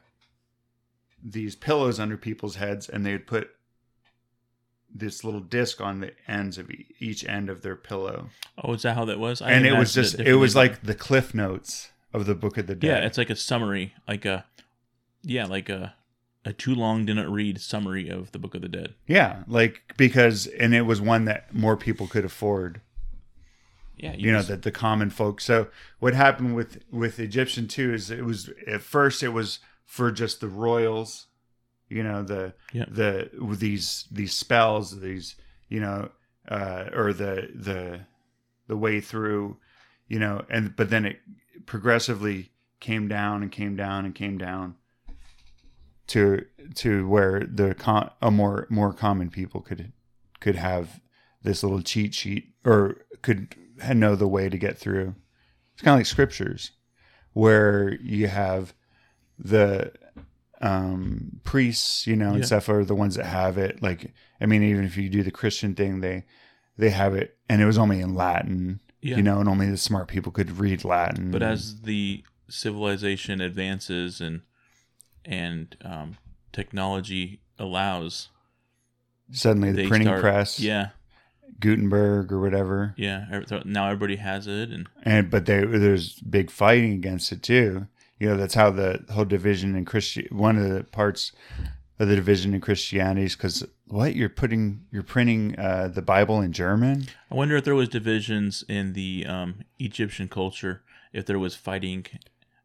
these 1.24 1.56
pillows 1.56 2.00
under 2.00 2.18
people's 2.18 2.56
heads 2.56 2.90
and 2.90 3.06
they 3.06 3.12
would 3.12 3.28
put 3.28 3.50
this 4.96 5.24
little 5.24 5.40
disc 5.40 5.82
on 5.82 6.02
the 6.02 6.12
ends 6.28 6.58
of 6.58 6.70
each 7.00 7.26
end 7.28 7.50
of 7.50 7.62
their 7.64 7.76
pillow. 7.76 8.30
Oh, 8.64 8.74
is 8.74 8.84
that 8.84 8.96
how 8.96 9.06
that 9.06 9.20
was? 9.20 9.42
I 9.42 9.52
and 9.52 9.66
it 9.66 9.74
was 9.74 9.94
just 9.94 10.14
it 10.14 10.18
differently, 10.18 10.42
was 10.42 10.56
like 10.56 10.84
the 10.84 10.94
cliff 10.96 11.34
notes 11.34 11.92
of 12.14 12.26
the 12.26 12.36
book 12.36 12.58
of 12.58 12.68
the 12.68 12.76
dead. 12.76 12.88
yeah, 12.88 13.06
it's 13.08 13.18
like 13.18 13.30
a 13.32 13.36
summary, 13.36 13.94
like 14.08 14.24
a 14.26 14.46
yeah, 15.24 15.46
like 15.46 15.70
a 15.70 15.96
a 16.46 16.54
too 16.54 16.76
long 16.76 17.06
didn't 17.06 17.32
read 17.32 17.60
summary 17.62 18.10
of 18.10 18.32
the 18.34 18.38
Book 18.40 18.54
of 18.54 18.62
the 18.62 18.68
Dead. 18.68 18.94
yeah 19.08 19.44
like 19.48 19.94
because 19.96 20.46
and 20.48 20.76
it 20.76 20.82
was 20.82 21.00
one 21.00 21.24
that 21.26 21.54
more 21.56 21.78
people 21.78 22.06
could 22.06 22.26
afford. 22.26 22.82
Yeah, 23.98 24.14
you 24.16 24.32
know 24.32 24.40
just- 24.40 24.50
that 24.50 24.62
the 24.64 24.72
common 24.72 25.10
folk. 25.10 25.40
So 25.40 25.68
what 26.00 26.14
happened 26.14 26.56
with 26.56 26.84
with 26.92 27.20
egyptian 27.20 27.68
too 27.68 27.94
is 27.94 28.12
it 28.12 28.26
was 28.26 28.50
at 28.68 28.82
first 28.82 29.24
it 29.24 29.30
was 29.30 29.60
for 29.86 30.12
just 30.12 30.42
the 30.42 30.48
royals 30.50 31.28
you 31.94 32.04
know 32.04 32.24
the 32.24 32.54
Yeah. 32.74 32.86
the 32.88 33.30
these 33.66 34.06
these 34.12 34.34
spells 34.34 35.00
these 35.00 35.36
you 35.70 35.80
know 35.80 36.10
uh 36.50 36.90
or 36.94 37.14
the 37.14 37.50
the 37.54 38.02
the 38.68 38.78
way 38.78 39.00
through 39.02 39.58
you 40.08 40.20
know 40.20 40.36
and 40.50 40.76
but 40.76 40.90
then 40.90 41.06
it 41.06 41.18
progressively 41.66 42.52
came 42.80 43.08
down 43.08 43.42
and 43.44 43.52
came 43.52 43.76
down 43.76 44.06
and 44.06 44.14
came 44.16 44.38
down 44.38 44.76
to 46.08 46.46
to 46.76 47.08
where 47.08 47.40
the 47.42 47.74
con- 47.76 48.12
a 48.22 48.30
more 48.32 48.68
more 48.70 48.94
common 48.94 49.30
people 49.30 49.62
could 49.62 49.92
could 50.40 50.56
have 50.56 51.00
this 51.44 51.64
little 51.64 51.82
cheat 51.82 52.14
sheet 52.14 52.54
or 52.66 53.06
could 53.22 53.56
know 53.96 54.16
the 54.16 54.28
way 54.28 54.50
to 54.50 54.58
get 54.58 54.78
through. 54.78 55.16
It's 55.74 55.82
kind 55.82 55.96
of 55.96 56.00
like 56.00 56.06
scriptures 56.06 56.72
where 57.34 57.96
you 58.02 58.28
have 58.28 58.74
the 59.40 59.92
um 60.64 61.40
priests, 61.44 62.08
you 62.08 62.16
know, 62.16 62.30
and 62.30 62.40
Yeah. 62.40 62.46
stuff 62.46 62.70
are 62.70 62.84
the 62.86 62.96
ones 62.96 63.16
that 63.16 63.26
have 63.26 63.58
it. 63.58 63.82
Like 63.84 64.14
I 64.42 64.46
mean, 64.46 64.64
even 64.64 64.86
if 64.86 64.98
you 64.98 65.10
do 65.10 65.22
the 65.24 65.32
Christian 65.32 65.76
thing, 65.76 66.00
they 66.02 66.24
they 66.78 66.90
have 66.90 67.14
it 67.14 67.38
and 67.50 67.62
it 67.62 67.66
was 67.66 67.78
only 67.78 68.00
in 68.00 68.16
Latin. 68.16 68.80
Yeah. 69.02 69.18
You 69.18 69.24
know, 69.24 69.40
and 69.42 69.50
only 69.50 69.70
the 69.70 69.78
smart 69.78 70.08
people 70.08 70.32
could 70.32 70.58
read 70.58 70.86
Latin. 70.86 71.30
But 71.32 71.44
as 71.44 71.82
the 71.82 72.24
civilization 72.50 73.42
advances 73.42 74.22
and 74.22 74.42
and 75.26 75.76
um, 75.84 76.18
technology 76.54 77.42
allows, 77.60 78.30
suddenly 79.32 79.72
the 79.74 79.88
printing 79.88 80.08
start- 80.08 80.22
press, 80.22 80.60
Yeah, 80.60 80.90
Gutenberg 81.60 82.32
or 82.32 82.40
whatever, 82.40 82.94
yeah. 82.98 83.26
Now 83.66 83.88
everybody 83.88 84.16
has 84.18 84.48
it, 84.48 84.70
and 84.70 84.88
and 85.04 85.30
but 85.30 85.46
they, 85.46 85.66
there's 85.66 86.20
big 86.22 86.50
fighting 86.52 86.94
against 86.94 87.32
it 87.32 87.44
too. 87.44 87.88
You 88.20 88.30
know 88.30 88.38
that's 88.38 88.54
how 88.54 88.70
the 88.70 89.04
whole 89.12 89.26
division 89.26 89.76
in 89.76 89.86
Christian 89.86 90.28
one 90.32 90.58
of 90.58 90.70
the 90.70 90.84
parts 90.84 91.32
of 92.00 92.08
the 92.08 92.16
division 92.16 92.54
in 92.54 92.62
Christianity 92.62 93.26
is 93.26 93.36
because 93.36 93.66
what 93.88 94.16
you're 94.16 94.30
putting 94.30 94.86
you're 94.92 95.04
printing 95.04 95.58
uh, 95.60 95.88
the 95.88 96.02
Bible 96.02 96.42
in 96.42 96.52
German. 96.52 97.08
I 97.32 97.36
wonder 97.36 97.56
if 97.56 97.64
there 97.64 97.76
was 97.76 97.90
divisions 97.90 98.64
in 98.68 98.94
the 98.94 99.26
um, 99.28 99.62
Egyptian 99.80 100.28
culture, 100.28 100.84
if 101.12 101.26
there 101.26 101.40
was 101.40 101.56
fighting 101.56 102.06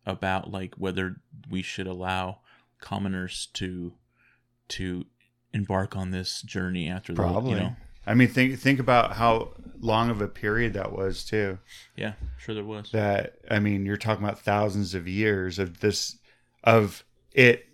about 0.07 0.51
like 0.51 0.75
whether 0.77 1.17
we 1.49 1.63
should 1.63 1.87
allow 1.87 2.39
commoners 2.81 3.49
to 3.55 3.95
to 4.69 5.07
embark 5.53 5.97
on 5.97 6.11
this 6.11 6.43
journey 6.43 6.89
after 6.89 7.13
the 7.13 7.23
Probably. 7.23 7.53
you 7.53 7.57
know 7.61 7.77
I 8.09 8.15
mean, 8.15 8.29
think 8.29 8.59
think 8.59 8.81
about 8.81 9.13
how 9.17 9.53
long 9.81 10.11
of 10.11 10.21
a 10.21 10.29
period 10.29 10.73
that 10.75 10.93
was 10.93 11.25
too. 11.25 11.59
yeah 11.97 12.15
sure 12.39 12.55
there 12.55 12.65
was 12.65 12.91
That 12.91 13.35
I 13.51 13.59
mean, 13.61 13.87
you're 13.87 13.97
talking 13.97 14.25
about 14.25 14.41
thousands 14.41 14.95
of 14.95 15.07
years 15.07 15.59
of 15.59 15.81
this 15.81 16.19
of 16.65 17.05
it 17.33 17.67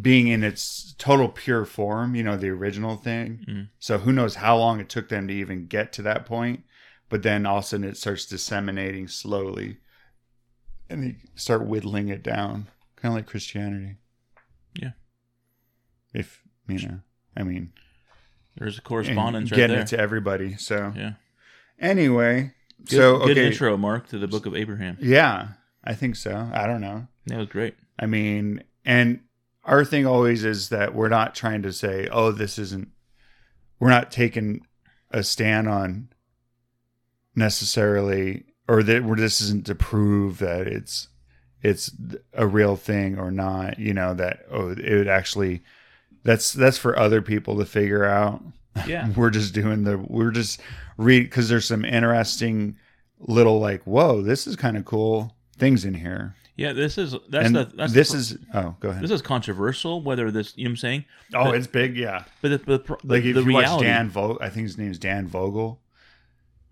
being 0.00 0.28
in 0.28 0.44
its 0.44 0.94
total 0.98 1.28
pure 1.28 1.64
form. 1.64 2.14
You 2.14 2.22
know, 2.22 2.36
the 2.36 2.48
original 2.50 2.96
thing. 2.96 3.44
Mhm. 3.48 3.68
So 3.78 3.98
who 3.98 4.12
knows 4.12 4.36
how 4.36 4.56
long 4.56 4.80
it 4.80 4.88
took 4.88 5.08
them 5.08 5.26
to 5.28 5.34
even 5.34 5.66
get 5.66 5.92
to 5.94 6.02
that 6.02 6.24
point? 6.24 6.64
But 7.08 7.22
then 7.22 7.44
all 7.46 7.58
of 7.58 7.64
a 7.64 7.66
sudden 7.66 7.88
it 7.88 7.96
starts 7.96 8.26
disseminating 8.26 9.08
slowly, 9.08 9.78
and 10.90 11.02
they 11.02 11.16
start 11.34 11.66
whittling 11.66 12.08
it 12.08 12.22
down, 12.22 12.68
kind 12.96 13.12
of 13.12 13.16
like 13.16 13.26
Christianity. 13.26 13.96
Yeah. 14.74 14.92
If 16.12 16.42
you 16.68 16.86
know, 16.86 17.00
I 17.36 17.42
mean, 17.44 17.72
there's 18.58 18.78
a 18.78 18.82
correspondence 18.82 19.50
right 19.50 19.56
getting 19.56 19.76
there 19.76 19.84
it 19.84 19.88
to 19.88 19.98
everybody. 19.98 20.56
So 20.56 20.92
yeah 20.96 21.12
anyway, 21.78 22.52
good, 22.84 22.96
so 22.96 23.18
good 23.18 23.38
okay, 23.38 23.46
intro 23.46 23.76
mark 23.76 24.08
to 24.08 24.18
the 24.18 24.28
book 24.28 24.46
of 24.46 24.54
abraham 24.54 24.96
yeah, 25.00 25.48
I 25.84 25.94
think 25.94 26.16
so. 26.16 26.50
I 26.52 26.66
don't 26.66 26.80
know. 26.80 27.06
that 27.26 27.38
was 27.38 27.48
great 27.48 27.74
I 27.98 28.06
mean, 28.06 28.62
and 28.84 29.20
our 29.64 29.84
thing 29.84 30.06
always 30.06 30.44
is 30.44 30.68
that 30.68 30.94
we're 30.94 31.08
not 31.08 31.34
trying 31.34 31.62
to 31.62 31.72
say, 31.72 32.08
oh, 32.10 32.32
this 32.32 32.58
isn't. 32.58 32.88
We're 33.80 33.90
not 33.90 34.10
taking 34.10 34.62
a 35.10 35.22
stand 35.22 35.68
on 35.68 36.08
necessarily, 37.34 38.44
or 38.66 38.82
that 38.82 39.04
we're, 39.04 39.16
this 39.16 39.40
isn't 39.40 39.66
to 39.66 39.74
prove 39.74 40.38
that 40.38 40.66
it's 40.66 41.08
it's 41.62 41.90
a 42.32 42.46
real 42.46 42.76
thing 42.76 43.18
or 43.18 43.30
not. 43.30 43.78
You 43.78 43.94
know 43.94 44.14
that 44.14 44.46
oh, 44.50 44.70
it 44.70 44.96
would 44.96 45.08
actually. 45.08 45.62
That's 46.24 46.52
that's 46.52 46.78
for 46.78 46.98
other 46.98 47.22
people 47.22 47.58
to 47.58 47.64
figure 47.64 48.04
out. 48.04 48.42
yeah. 48.86 49.08
We're 49.16 49.30
just 49.30 49.54
doing 49.54 49.84
the 49.84 49.98
we're 49.98 50.30
just 50.30 50.60
read 50.96 51.24
because 51.24 51.48
there's 51.48 51.64
some 51.66 51.84
interesting 51.84 52.76
little 53.20 53.58
like 53.58 53.82
whoa 53.84 54.22
this 54.22 54.46
is 54.46 54.54
kind 54.56 54.76
of 54.76 54.84
cool 54.84 55.34
things 55.56 55.84
in 55.84 55.94
here. 55.94 56.34
Yeah 56.56 56.72
this 56.72 56.98
is 56.98 57.14
that's 57.28 57.46
and 57.46 57.56
the 57.56 57.64
that's 57.76 57.92
this 57.92 58.10
the, 58.12 58.18
is 58.18 58.38
oh 58.54 58.76
go 58.80 58.90
ahead. 58.90 59.02
this 59.02 59.10
is 59.10 59.22
controversial 59.22 60.02
whether 60.02 60.30
this 60.30 60.52
you 60.56 60.64
know 60.64 60.68
what 60.68 60.72
i'm 60.72 60.76
saying? 60.76 61.04
Oh 61.34 61.44
but- 61.46 61.54
it's 61.56 61.66
big 61.66 61.96
yeah. 61.96 62.24
but 62.42 62.50
the, 62.50 62.58
the, 62.58 62.78
the, 62.78 62.96
like 63.04 63.24
if 63.24 63.34
the 63.34 63.40
you 63.42 63.46
reality. 63.46 63.86
Watch 63.86 63.94
dan 63.94 64.08
vogel 64.10 64.38
i 64.40 64.48
think 64.50 64.64
his 64.66 64.78
name's 64.78 64.98
dan 64.98 65.26
vogel. 65.26 65.80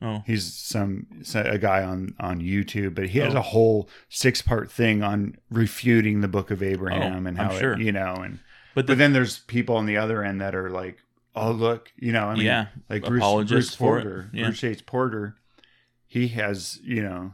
Oh. 0.03 0.23
He's 0.27 0.53
some 0.53 1.07
a 1.35 1.57
guy 1.59 1.83
on 1.83 2.15
on 2.21 2.41
youtube 2.41 2.95
but 2.95 3.09
he 3.09 3.19
has 3.21 3.35
Oh. 3.35 3.39
a 3.39 3.43
whole 3.43 3.89
six 4.09 4.43
part 4.43 4.71
thing 4.71 5.03
on 5.03 5.37
refuting 5.51 6.21
the 6.21 6.29
book 6.29 6.51
of 6.51 6.63
abraham 6.63 7.25
Oh, 7.25 7.29
and 7.29 7.41
I'm 7.41 7.49
how 7.51 7.59
sure. 7.59 7.73
it, 7.73 7.81
you 7.81 7.93
know 7.93 8.15
and 8.17 8.39
but 8.77 8.87
the, 8.87 8.93
but 8.93 8.99
then 8.99 9.13
there's 9.13 9.41
people 9.41 9.77
on 9.77 9.87
the 9.87 9.97
other 9.97 10.23
end 10.23 10.41
that 10.41 10.55
are 10.55 10.71
like 10.71 10.99
oh 11.35 11.51
look 11.51 11.91
you 11.97 12.13
know 12.13 12.27
i 12.29 12.35
mean 12.35 12.47
yeah 12.47 12.67
like 12.89 13.05
Bruce, 13.05 13.49
Bruce 13.49 13.75
porter 13.75 14.31
Yeah. 14.33 14.45
bruce 14.45 14.63
Yates 14.63 14.83
porter 14.83 15.35
he 16.07 16.29
has 16.29 16.79
you 16.85 17.03
know 17.03 17.33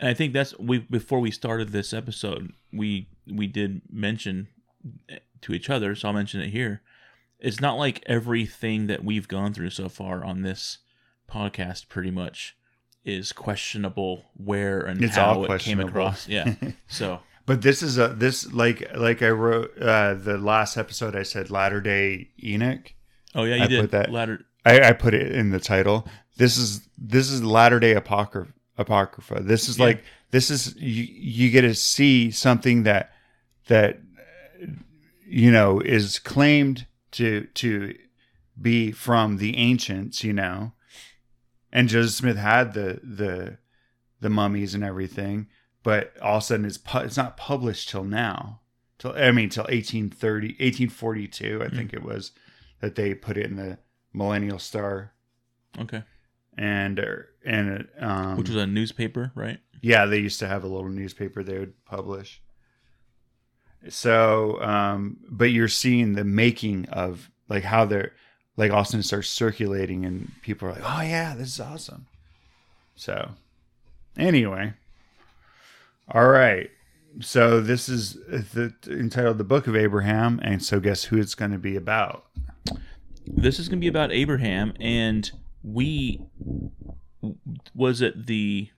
And 0.00 0.08
I 0.08 0.14
think 0.14 0.32
that's 0.32 0.58
we 0.58 0.78
before 0.78 1.20
we 1.20 1.30
started 1.30 1.68
this 1.70 1.92
episode, 1.92 2.52
we 2.72 3.08
we 3.30 3.46
did 3.46 3.82
mention 3.92 4.48
to 5.42 5.52
each 5.52 5.68
other, 5.70 5.94
so 5.94 6.08
I'll 6.08 6.14
mention 6.14 6.40
it 6.40 6.50
here. 6.50 6.80
It's 7.38 7.60
not 7.60 7.76
like 7.78 8.02
everything 8.06 8.86
that 8.88 9.04
we've 9.04 9.28
gone 9.28 9.52
through 9.52 9.70
so 9.70 9.88
far 9.90 10.24
on 10.24 10.40
this 10.42 10.78
podcast 11.30 11.88
pretty 11.88 12.10
much 12.10 12.56
is 13.04 13.32
questionable 13.32 14.24
where 14.36 14.80
and 14.80 15.02
It's 15.04 15.16
how 15.16 15.44
it 15.44 15.60
came 15.60 15.80
across. 15.80 16.26
Yeah. 16.28 16.54
So 16.88 17.20
But 17.50 17.62
this 17.62 17.82
is 17.82 17.98
a 17.98 18.08
this 18.08 18.52
like 18.52 18.78
like 18.96 19.22
I 19.22 19.30
wrote 19.30 19.76
uh 19.76 20.14
the 20.14 20.38
last 20.38 20.76
episode 20.76 21.16
I 21.16 21.24
said 21.24 21.50
Latter 21.50 21.80
Day 21.80 22.28
Enoch. 22.44 22.92
oh 23.34 23.42
yeah, 23.42 23.56
you 23.56 23.62
I 23.64 23.66
did 23.66 23.80
put 23.80 23.90
that- 23.90 24.12
ladder 24.12 24.44
I, 24.64 24.80
I 24.90 24.92
put 24.92 25.14
it 25.14 25.32
in 25.32 25.50
the 25.50 25.58
title. 25.58 26.06
This 26.36 26.56
is 26.58 26.86
this 26.96 27.28
is 27.28 27.42
Latter 27.42 27.80
Day 27.80 27.94
Apocrypha. 27.94 28.52
Apocrypha. 28.78 29.40
This 29.42 29.68
is 29.68 29.78
Yeah. 29.78 29.84
like 29.86 30.04
this 30.30 30.48
is 30.48 30.76
you 30.76 31.02
you 31.10 31.50
get 31.50 31.62
to 31.62 31.74
see 31.74 32.30
something 32.30 32.84
that 32.84 33.10
that 33.66 33.98
you 35.26 35.50
know 35.50 35.80
is 35.80 36.20
claimed 36.20 36.86
to 37.12 37.46
to 37.54 37.94
be 38.60 38.92
from 38.92 39.38
the 39.38 39.56
ancients, 39.56 40.22
you 40.22 40.32
know. 40.32 40.72
And 41.72 41.88
Joseph 41.88 42.14
Smith 42.14 42.36
had 42.36 42.74
the 42.74 43.00
the 43.02 43.58
the 44.20 44.30
mummies 44.30 44.74
and 44.74 44.84
everything, 44.84 45.48
but 45.82 46.16
all 46.20 46.36
of 46.38 46.42
a 46.42 46.46
sudden 46.46 46.66
it's 46.66 46.78
pu- 46.78 46.98
it's 46.98 47.16
not 47.16 47.36
published 47.36 47.88
till 47.88 48.04
now. 48.04 48.60
Till 48.98 49.12
I 49.16 49.30
mean 49.32 49.48
till 49.48 49.64
1830 49.64 50.48
1842 50.60 51.62
I 51.62 51.68
Hmm. 51.68 51.76
think 51.76 51.92
it 51.92 52.02
was 52.02 52.32
that 52.80 52.94
they 52.96 53.14
put 53.14 53.36
it 53.36 53.46
in 53.46 53.56
the 53.56 53.78
Millennial 54.12 54.58
Star 54.58 55.12
okay, 55.78 56.02
and 56.58 56.98
and 57.44 57.88
um 57.98 58.36
which 58.36 58.48
was 58.48 58.56
a 58.62 58.66
newspaper, 58.66 59.32
right? 59.34 59.58
yeah, 59.82 60.04
they 60.06 60.18
used 60.18 60.38
to 60.40 60.46
have 60.48 60.62
a 60.64 60.68
little 60.68 60.90
newspaper 60.90 61.42
they 61.42 61.58
would 61.58 61.84
publish. 61.86 62.42
So, 63.88 64.60
um, 64.62 65.16
but 65.30 65.46
you're 65.52 65.68
seeing 65.68 66.12
the 66.12 66.24
making 66.24 66.86
of 66.90 67.30
like 67.48 67.64
how 67.64 67.86
they're 67.86 68.12
like 68.56 68.72
Austin 68.72 69.02
starts 69.02 69.28
circulating 69.30 70.04
and 70.04 70.30
people 70.42 70.68
are 70.68 70.72
like, 70.72 70.82
oh 70.84 71.00
yeah, 71.00 71.34
this 71.34 71.48
is 71.48 71.60
awesome. 71.60 72.06
So, 72.94 73.30
anyway, 74.18 74.74
all 76.12 76.28
right. 76.28 76.70
So 77.20 77.60
this 77.60 77.88
is 77.88 78.14
the 78.14 78.72
entitled 78.86 79.38
"The 79.38 79.44
Book 79.44 79.66
of 79.66 79.74
Abraham," 79.76 80.38
and 80.42 80.62
so 80.62 80.78
guess 80.80 81.04
who 81.04 81.18
it's 81.18 81.34
going 81.34 81.50
to 81.50 81.58
be 81.58 81.76
about? 81.76 82.26
This 83.26 83.58
is 83.58 83.68
going 83.68 83.78
to 83.80 83.84
be 83.84 83.88
about 83.88 84.12
Abraham, 84.12 84.74
and 84.80 85.30
we 85.62 86.20
was 87.74 88.00
it 88.00 88.26
the 88.26 88.70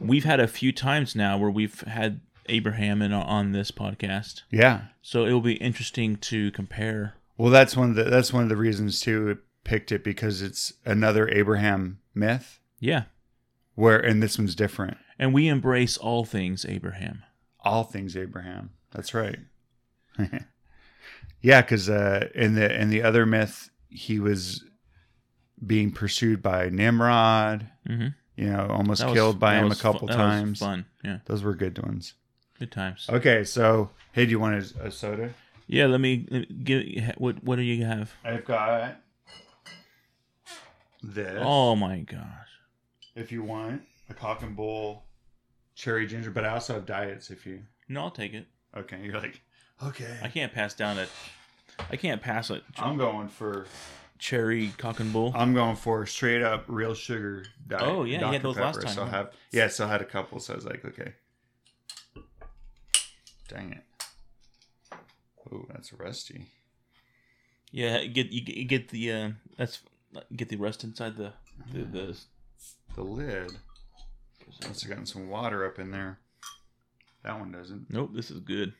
we've 0.00 0.24
had 0.24 0.40
a 0.40 0.48
few 0.48 0.72
times 0.72 1.14
now 1.14 1.38
where 1.38 1.50
we've 1.50 1.80
had 1.82 2.20
Abraham 2.46 3.02
in 3.02 3.12
on 3.12 3.52
this 3.52 3.70
podcast, 3.70 4.42
Yeah. 4.50 4.82
so 5.02 5.24
it 5.24 5.32
will 5.32 5.40
be 5.40 5.54
interesting 5.54 6.16
to 6.16 6.50
compare. 6.50 7.14
Well, 7.38 7.50
that's 7.50 7.76
one 7.76 7.90
of 7.90 7.96
the 7.96 8.04
that's 8.04 8.32
one 8.32 8.42
of 8.42 8.48
the 8.48 8.56
reasons 8.56 9.00
too. 9.00 9.28
It 9.28 9.38
picked 9.64 9.92
it 9.92 10.02
because 10.02 10.42
it's 10.42 10.72
another 10.84 11.28
Abraham 11.28 12.00
myth. 12.14 12.58
Yeah, 12.80 13.04
where 13.74 13.98
and 13.98 14.22
this 14.22 14.38
one's 14.38 14.54
different 14.54 14.96
and 15.20 15.32
we 15.34 15.46
embrace 15.46 15.96
all 15.96 16.24
things 16.24 16.64
Abraham. 16.68 17.22
all 17.60 17.84
things 17.84 18.16
abraham 18.16 18.70
that's 18.90 19.12
right 19.14 19.38
yeah 21.42 21.60
because 21.62 21.88
uh 21.88 22.28
in 22.34 22.54
the 22.54 22.80
in 22.80 22.88
the 22.90 23.02
other 23.02 23.24
myth 23.26 23.70
he 23.88 24.18
was 24.18 24.64
being 25.64 25.92
pursued 25.92 26.42
by 26.42 26.68
nimrod 26.68 27.68
Mm-hmm. 27.88 28.08
you 28.36 28.50
know 28.50 28.66
almost 28.70 29.02
killed 29.06 29.38
by 29.38 29.54
him 29.56 29.70
a 29.70 29.74
couple 29.76 30.06
times 30.08 30.58
Fun, 30.60 30.84
yeah, 31.04 31.18
those 31.26 31.42
were 31.42 31.54
good 31.54 31.78
ones 31.82 32.14
good 32.58 32.70
times. 32.72 33.06
okay 33.10 33.42
so 33.44 33.90
hey 34.12 34.24
do 34.24 34.30
you 34.30 34.38
want 34.40 34.54
a, 34.76 34.86
a 34.86 34.90
soda 34.90 35.34
Yeah, 35.66 35.86
let 35.86 36.00
me 36.00 36.26
let 36.30 36.40
me 36.50 36.56
give. 36.64 36.82
What 37.18 37.42
what 37.44 37.56
do 37.56 37.62
you 37.62 37.84
have? 37.84 38.12
i've 38.24 38.44
got 38.44 38.96
this 41.02 41.38
Oh 41.40 41.74
my 41.76 42.00
gosh! 42.00 42.48
if 43.14 43.32
you 43.32 43.42
want 43.42 43.82
a 44.08 44.14
cock 44.14 44.42
and 44.42 44.54
bull 44.56 45.04
cherry 45.80 46.06
ginger 46.06 46.30
but 46.30 46.44
i 46.44 46.50
also 46.50 46.74
have 46.74 46.84
diets 46.86 47.30
if 47.30 47.46
you 47.46 47.62
No, 47.88 48.02
I'll 48.02 48.10
take 48.10 48.34
it. 48.34 48.46
okay 48.76 49.00
you're 49.02 49.18
like 49.18 49.40
okay 49.82 50.18
I 50.22 50.28
can't 50.28 50.52
pass 50.52 50.74
down 50.74 50.98
a. 50.98 51.06
I 51.90 51.96
can't 51.96 52.20
pass 52.20 52.50
it. 52.50 52.62
I'm 52.76 52.98
going 52.98 53.28
for 53.28 53.64
cherry 54.18 54.68
cock 54.76 55.00
and 55.00 55.10
bull. 55.14 55.32
I'm 55.34 55.54
going 55.54 55.76
for 55.76 56.04
straight 56.04 56.42
up 56.42 56.64
real 56.68 56.92
sugar 56.92 57.46
diet. 57.66 57.82
Oh, 57.82 58.04
yeah, 58.04 58.18
you 58.20 58.26
had 58.26 58.42
Dr. 58.42 58.42
those 58.42 58.58
last 58.58 58.74
Pepper. 58.76 58.86
time, 58.86 58.94
So 58.96 59.02
I 59.02 59.06
huh? 59.06 59.10
have 59.16 59.32
yeah, 59.50 59.68
so 59.68 59.86
I 59.86 59.88
had 59.88 60.02
a 60.02 60.04
couple. 60.04 60.38
So 60.40 60.52
I 60.52 60.56
was 60.56 60.66
like, 60.66 60.84
okay. 60.84 61.14
Dang 63.48 63.72
it. 63.72 63.84
Oh, 65.50 65.64
that's 65.72 65.92
rusty. 65.94 66.46
Yeah, 67.72 68.04
get 68.04 68.30
you 68.30 68.42
get, 68.42 68.56
you 68.56 68.64
get 68.66 68.88
the 68.90 69.12
uh, 69.12 69.30
that's 69.56 69.80
get 70.36 70.48
the 70.50 70.56
rust 70.56 70.84
inside 70.84 71.16
the 71.16 71.32
the, 71.72 71.84
the 71.84 72.16
The 72.94 73.02
lid. 73.02 73.52
Must 74.66 74.82
have 74.82 74.90
gotten 74.90 75.06
some 75.06 75.28
water 75.28 75.64
up 75.64 75.78
in 75.78 75.90
there. 75.90 76.18
That 77.22 77.38
one 77.38 77.52
doesn't. 77.52 77.86
Nope, 77.90 78.10
this 78.14 78.30
is 78.30 78.40
good. 78.40 78.72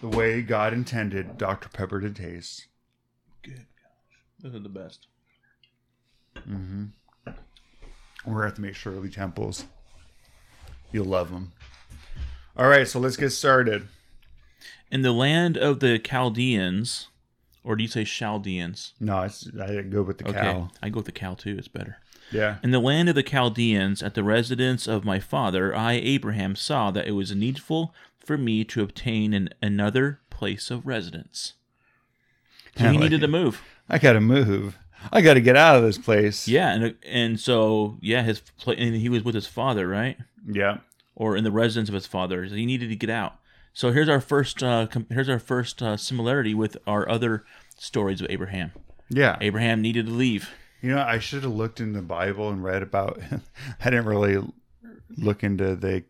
The 0.00 0.08
way 0.08 0.40
God 0.40 0.72
intended 0.72 1.36
Dr. 1.36 1.68
Pepper 1.68 2.00
to 2.00 2.10
taste. 2.10 2.66
Good 3.42 3.54
gosh, 3.54 4.22
those 4.40 4.54
are 4.54 4.58
the 4.58 4.68
best. 4.68 5.06
Mm-hmm. 6.36 6.86
We're 8.24 8.32
gonna 8.32 8.44
have 8.44 8.54
to 8.54 8.62
make 8.62 8.74
sure 8.74 8.94
early 8.94 9.10
temples. 9.10 9.66
You'll 10.90 11.04
love 11.04 11.30
them. 11.30 11.52
All 12.56 12.66
right, 12.66 12.88
so 12.88 12.98
let's 12.98 13.16
get 13.16 13.30
started. 13.30 13.88
In 14.90 15.02
the 15.02 15.12
land 15.12 15.56
of 15.56 15.80
the 15.80 15.98
Chaldeans, 15.98 17.08
or 17.64 17.76
do 17.76 17.82
you 17.82 17.88
say 17.88 18.04
Chaldeans? 18.04 18.94
No, 19.00 19.22
it's, 19.22 19.48
I 19.60 19.66
didn't 19.66 19.90
go 19.90 20.02
with 20.02 20.18
the 20.18 20.28
Okay, 20.28 20.40
cow. 20.40 20.70
I 20.82 20.88
go 20.88 20.96
with 20.96 21.06
the 21.06 21.12
cow 21.12 21.34
too. 21.34 21.56
It's 21.58 21.68
better. 21.68 21.98
Yeah. 22.32 22.56
In 22.62 22.70
the 22.70 22.78
land 22.78 23.08
of 23.08 23.14
the 23.14 23.22
Chaldeans, 23.22 24.02
at 24.02 24.14
the 24.14 24.22
residence 24.22 24.86
of 24.86 25.04
my 25.04 25.18
father, 25.18 25.74
I, 25.74 25.94
Abraham, 25.94 26.54
saw 26.56 26.90
that 26.92 27.06
it 27.08 27.12
was 27.12 27.34
needful 27.34 27.92
for 28.18 28.38
me 28.38 28.62
to 28.64 28.82
obtain 28.82 29.34
an, 29.34 29.48
another 29.60 30.20
place 30.30 30.70
of 30.70 30.86
residence. 30.86 31.54
So 32.76 32.84
he 32.84 32.90
like 32.90 33.00
needed 33.00 33.20
to 33.22 33.28
move. 33.28 33.62
I 33.88 33.98
gotta 33.98 34.20
move. 34.20 34.78
I 35.12 35.22
gotta 35.22 35.40
get 35.40 35.56
out 35.56 35.76
of 35.76 35.82
this 35.82 35.98
place. 35.98 36.46
Yeah, 36.46 36.72
and 36.72 36.94
and 37.04 37.40
so 37.40 37.98
yeah, 38.00 38.22
his 38.22 38.42
and 38.66 38.94
he 38.94 39.08
was 39.08 39.24
with 39.24 39.34
his 39.34 39.46
father, 39.48 39.88
right, 39.88 40.16
Yeah. 40.46 40.78
or 41.16 41.36
in 41.36 41.42
the 41.42 41.50
residence 41.50 41.88
of 41.88 41.94
his 41.94 42.06
father. 42.06 42.48
So 42.48 42.54
he 42.54 42.64
needed 42.66 42.90
to 42.90 42.96
get 42.96 43.10
out. 43.10 43.39
So 43.72 43.92
here's 43.92 44.08
our 44.08 44.20
first 44.20 44.62
uh, 44.62 44.86
com- 44.86 45.06
here's 45.10 45.28
our 45.28 45.38
first 45.38 45.82
uh, 45.82 45.96
similarity 45.96 46.54
with 46.54 46.76
our 46.86 47.08
other 47.08 47.44
stories 47.78 48.20
of 48.20 48.26
Abraham. 48.30 48.72
Yeah. 49.08 49.36
Abraham 49.40 49.80
needed 49.82 50.06
to 50.06 50.12
leave. 50.12 50.50
You 50.82 50.90
know, 50.94 51.02
I 51.02 51.18
should 51.18 51.42
have 51.42 51.52
looked 51.52 51.80
in 51.80 51.92
the 51.92 52.02
Bible 52.02 52.48
and 52.50 52.62
read 52.64 52.82
about. 52.82 53.20
I 53.80 53.90
didn't 53.90 54.06
really 54.06 54.42
look 55.16 55.42
into 55.44 55.76
the. 55.76 56.04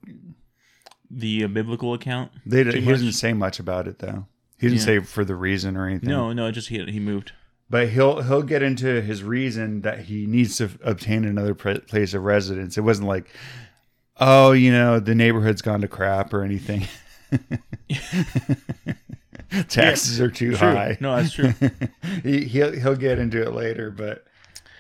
The 1.13 1.45
uh, 1.45 1.49
biblical 1.49 1.93
account. 1.93 2.31
They 2.47 2.63
he 2.63 2.81
much? 2.81 2.85
doesn't 2.95 3.13
say 3.13 3.33
much 3.33 3.59
about 3.59 3.89
it 3.89 3.99
though. 3.99 4.27
He 4.59 4.69
didn't 4.69 4.79
Yeah. 4.81 4.85
say 4.85 4.99
for 5.01 5.25
the 5.25 5.35
reason 5.35 5.77
or 5.77 5.89
anything. 5.89 6.09
No, 6.09 6.33
no, 6.33 6.51
just 6.53 6.69
he 6.69 6.85
he 6.85 7.01
moved. 7.01 7.33
but 7.69 7.89
he'll 7.89 8.23
he'll 8.23 8.43
get 8.45 8.63
into 8.63 9.01
his 9.03 9.25
reason 9.25 9.81
that 9.83 10.01
he 10.03 10.27
needs 10.27 10.57
to 10.59 10.71
obtain 10.85 11.25
another 11.25 11.55
pr- 11.55 11.79
place 11.81 12.15
of 12.15 12.23
residence. 12.23 12.79
It 12.79 12.83
wasn't 12.83 13.09
like, 13.09 13.29
oh, 14.19 14.53
you 14.53 14.71
know, 14.71 15.01
the 15.01 15.15
neighborhood's 15.17 15.63
gone 15.63 15.81
to 15.81 15.89
crap 15.89 16.33
or 16.33 16.43
anything. 16.45 16.87
Taxes 19.69 20.21
are 20.21 20.31
too 20.31 20.57
high. 20.57 20.97
No, 21.01 21.17
that's 21.17 21.33
true. 21.33 21.53
he 22.23 22.45
he'll 22.45 22.73
he'll 22.73 22.97
get 22.97 23.19
into 23.19 23.43
it 23.43 23.53
later, 23.53 23.91
but 23.91 24.25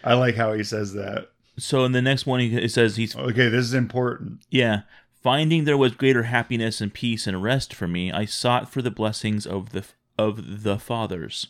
I 0.04 0.14
like 0.14 0.36
how 0.36 0.52
he 0.52 0.62
says 0.62 0.92
that. 0.94 1.28
so 1.58 1.84
in 1.84 1.92
the 1.92 2.02
next 2.02 2.26
one, 2.26 2.40
he 2.40 2.56
it 2.56 2.70
says 2.70 2.96
he's 2.96 3.16
Okay, 3.16 3.48
this 3.48 3.64
is 3.64 3.74
important. 3.74 4.40
Yeah. 4.50 4.82
Finding 5.22 5.64
there 5.64 5.76
was 5.76 5.92
greater 5.92 6.24
happiness 6.24 6.80
and 6.80 6.94
peace 6.94 7.26
and 7.26 7.42
rest 7.42 7.74
for 7.74 7.86
me, 7.86 8.10
I 8.10 8.24
sought 8.24 8.72
for 8.72 8.80
the 8.80 8.90
blessings 8.90 9.46
of 9.46 9.70
the 9.70 9.84
of 10.16 10.62
the 10.62 10.78
fathers, 10.78 11.48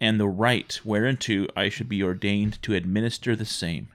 and 0.00 0.18
the 0.18 0.28
right 0.28 0.78
whereunto 0.84 1.46
I 1.56 1.68
should 1.68 1.88
be 1.88 2.02
ordained 2.02 2.62
to 2.62 2.74
administer 2.74 3.36
the 3.36 3.44
same. 3.44 3.88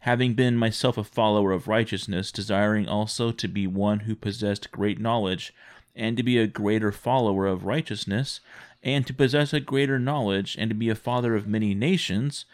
Having 0.00 0.34
been 0.34 0.56
myself 0.56 0.96
a 0.96 1.04
follower 1.04 1.52
of 1.52 1.68
righteousness, 1.68 2.30
desiring 2.30 2.88
also 2.88 3.32
to 3.32 3.48
be 3.48 3.66
one 3.66 4.00
who 4.00 4.14
possessed 4.14 4.70
great 4.70 5.00
knowledge, 5.00 5.52
and 5.96 6.16
to 6.16 6.22
be 6.22 6.38
a 6.38 6.46
greater 6.46 6.92
follower 6.92 7.46
of 7.46 7.64
righteousness, 7.64 8.40
and 8.82 9.06
to 9.06 9.12
possess 9.12 9.52
a 9.52 9.60
greater 9.60 9.98
knowledge, 9.98 10.56
and 10.58 10.70
to 10.70 10.74
be 10.74 10.88
a 10.88 10.94
father 10.94 11.34
of 11.34 11.48
many 11.48 11.74
nations. 11.74 12.44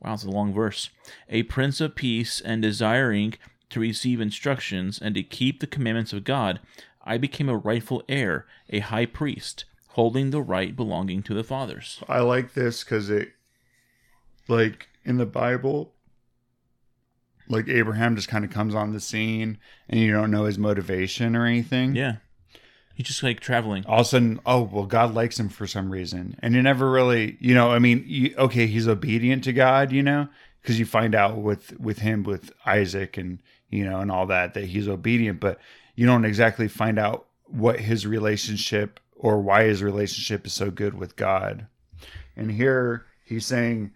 Wow, 0.00 0.14
it's 0.14 0.24
a 0.24 0.30
long 0.30 0.52
verse. 0.52 0.90
A 1.28 1.42
prince 1.44 1.80
of 1.80 1.96
peace, 1.96 2.40
and 2.40 2.62
desiring 2.62 3.34
to 3.70 3.80
receive 3.80 4.20
instructions 4.20 5.00
and 5.00 5.14
to 5.14 5.22
keep 5.22 5.60
the 5.60 5.66
commandments 5.66 6.12
of 6.12 6.24
God, 6.24 6.60
I 7.04 7.18
became 7.18 7.48
a 7.48 7.56
rightful 7.56 8.02
heir, 8.08 8.46
a 8.70 8.78
high 8.78 9.06
priest, 9.06 9.64
holding 9.88 10.30
the 10.30 10.42
right 10.42 10.76
belonging 10.76 11.22
to 11.24 11.34
the 11.34 11.42
fathers. 11.42 12.00
I 12.08 12.20
like 12.20 12.54
this 12.54 12.84
because 12.84 13.10
it, 13.10 13.32
like 14.46 14.88
in 15.04 15.16
the 15.16 15.26
Bible, 15.26 15.91
like 17.52 17.68
Abraham 17.68 18.16
just 18.16 18.28
kind 18.28 18.44
of 18.44 18.50
comes 18.50 18.74
on 18.74 18.92
the 18.92 19.00
scene 19.00 19.58
and 19.88 20.00
you 20.00 20.12
don't 20.12 20.30
know 20.30 20.44
his 20.44 20.58
motivation 20.58 21.36
or 21.36 21.46
anything. 21.46 21.94
Yeah. 21.94 22.16
He's 22.94 23.06
just 23.06 23.22
like 23.22 23.40
traveling. 23.40 23.86
All 23.86 24.00
of 24.00 24.06
a 24.06 24.08
sudden, 24.08 24.40
oh 24.44 24.62
well, 24.62 24.86
God 24.86 25.14
likes 25.14 25.38
him 25.38 25.48
for 25.48 25.66
some 25.66 25.90
reason, 25.90 26.36
and 26.40 26.54
you 26.54 26.62
never 26.62 26.90
really, 26.90 27.38
you 27.40 27.54
know, 27.54 27.70
I 27.70 27.78
mean, 27.78 28.04
you, 28.06 28.34
okay, 28.36 28.66
he's 28.66 28.86
obedient 28.86 29.44
to 29.44 29.52
God, 29.52 29.92
you 29.92 30.02
know, 30.02 30.28
because 30.60 30.78
you 30.78 30.84
find 30.84 31.14
out 31.14 31.38
with 31.38 31.78
with 31.80 32.00
him 32.00 32.22
with 32.22 32.52
Isaac 32.66 33.16
and 33.16 33.40
you 33.70 33.84
know 33.84 34.00
and 34.00 34.10
all 34.10 34.26
that 34.26 34.52
that 34.54 34.66
he's 34.66 34.88
obedient, 34.88 35.40
but 35.40 35.58
you 35.96 36.06
don't 36.06 36.26
exactly 36.26 36.68
find 36.68 36.98
out 36.98 37.26
what 37.46 37.80
his 37.80 38.06
relationship 38.06 39.00
or 39.14 39.40
why 39.40 39.64
his 39.64 39.82
relationship 39.82 40.46
is 40.46 40.52
so 40.52 40.70
good 40.70 40.94
with 40.94 41.16
God. 41.16 41.66
And 42.36 42.50
here 42.50 43.06
he's 43.24 43.46
saying, 43.46 43.92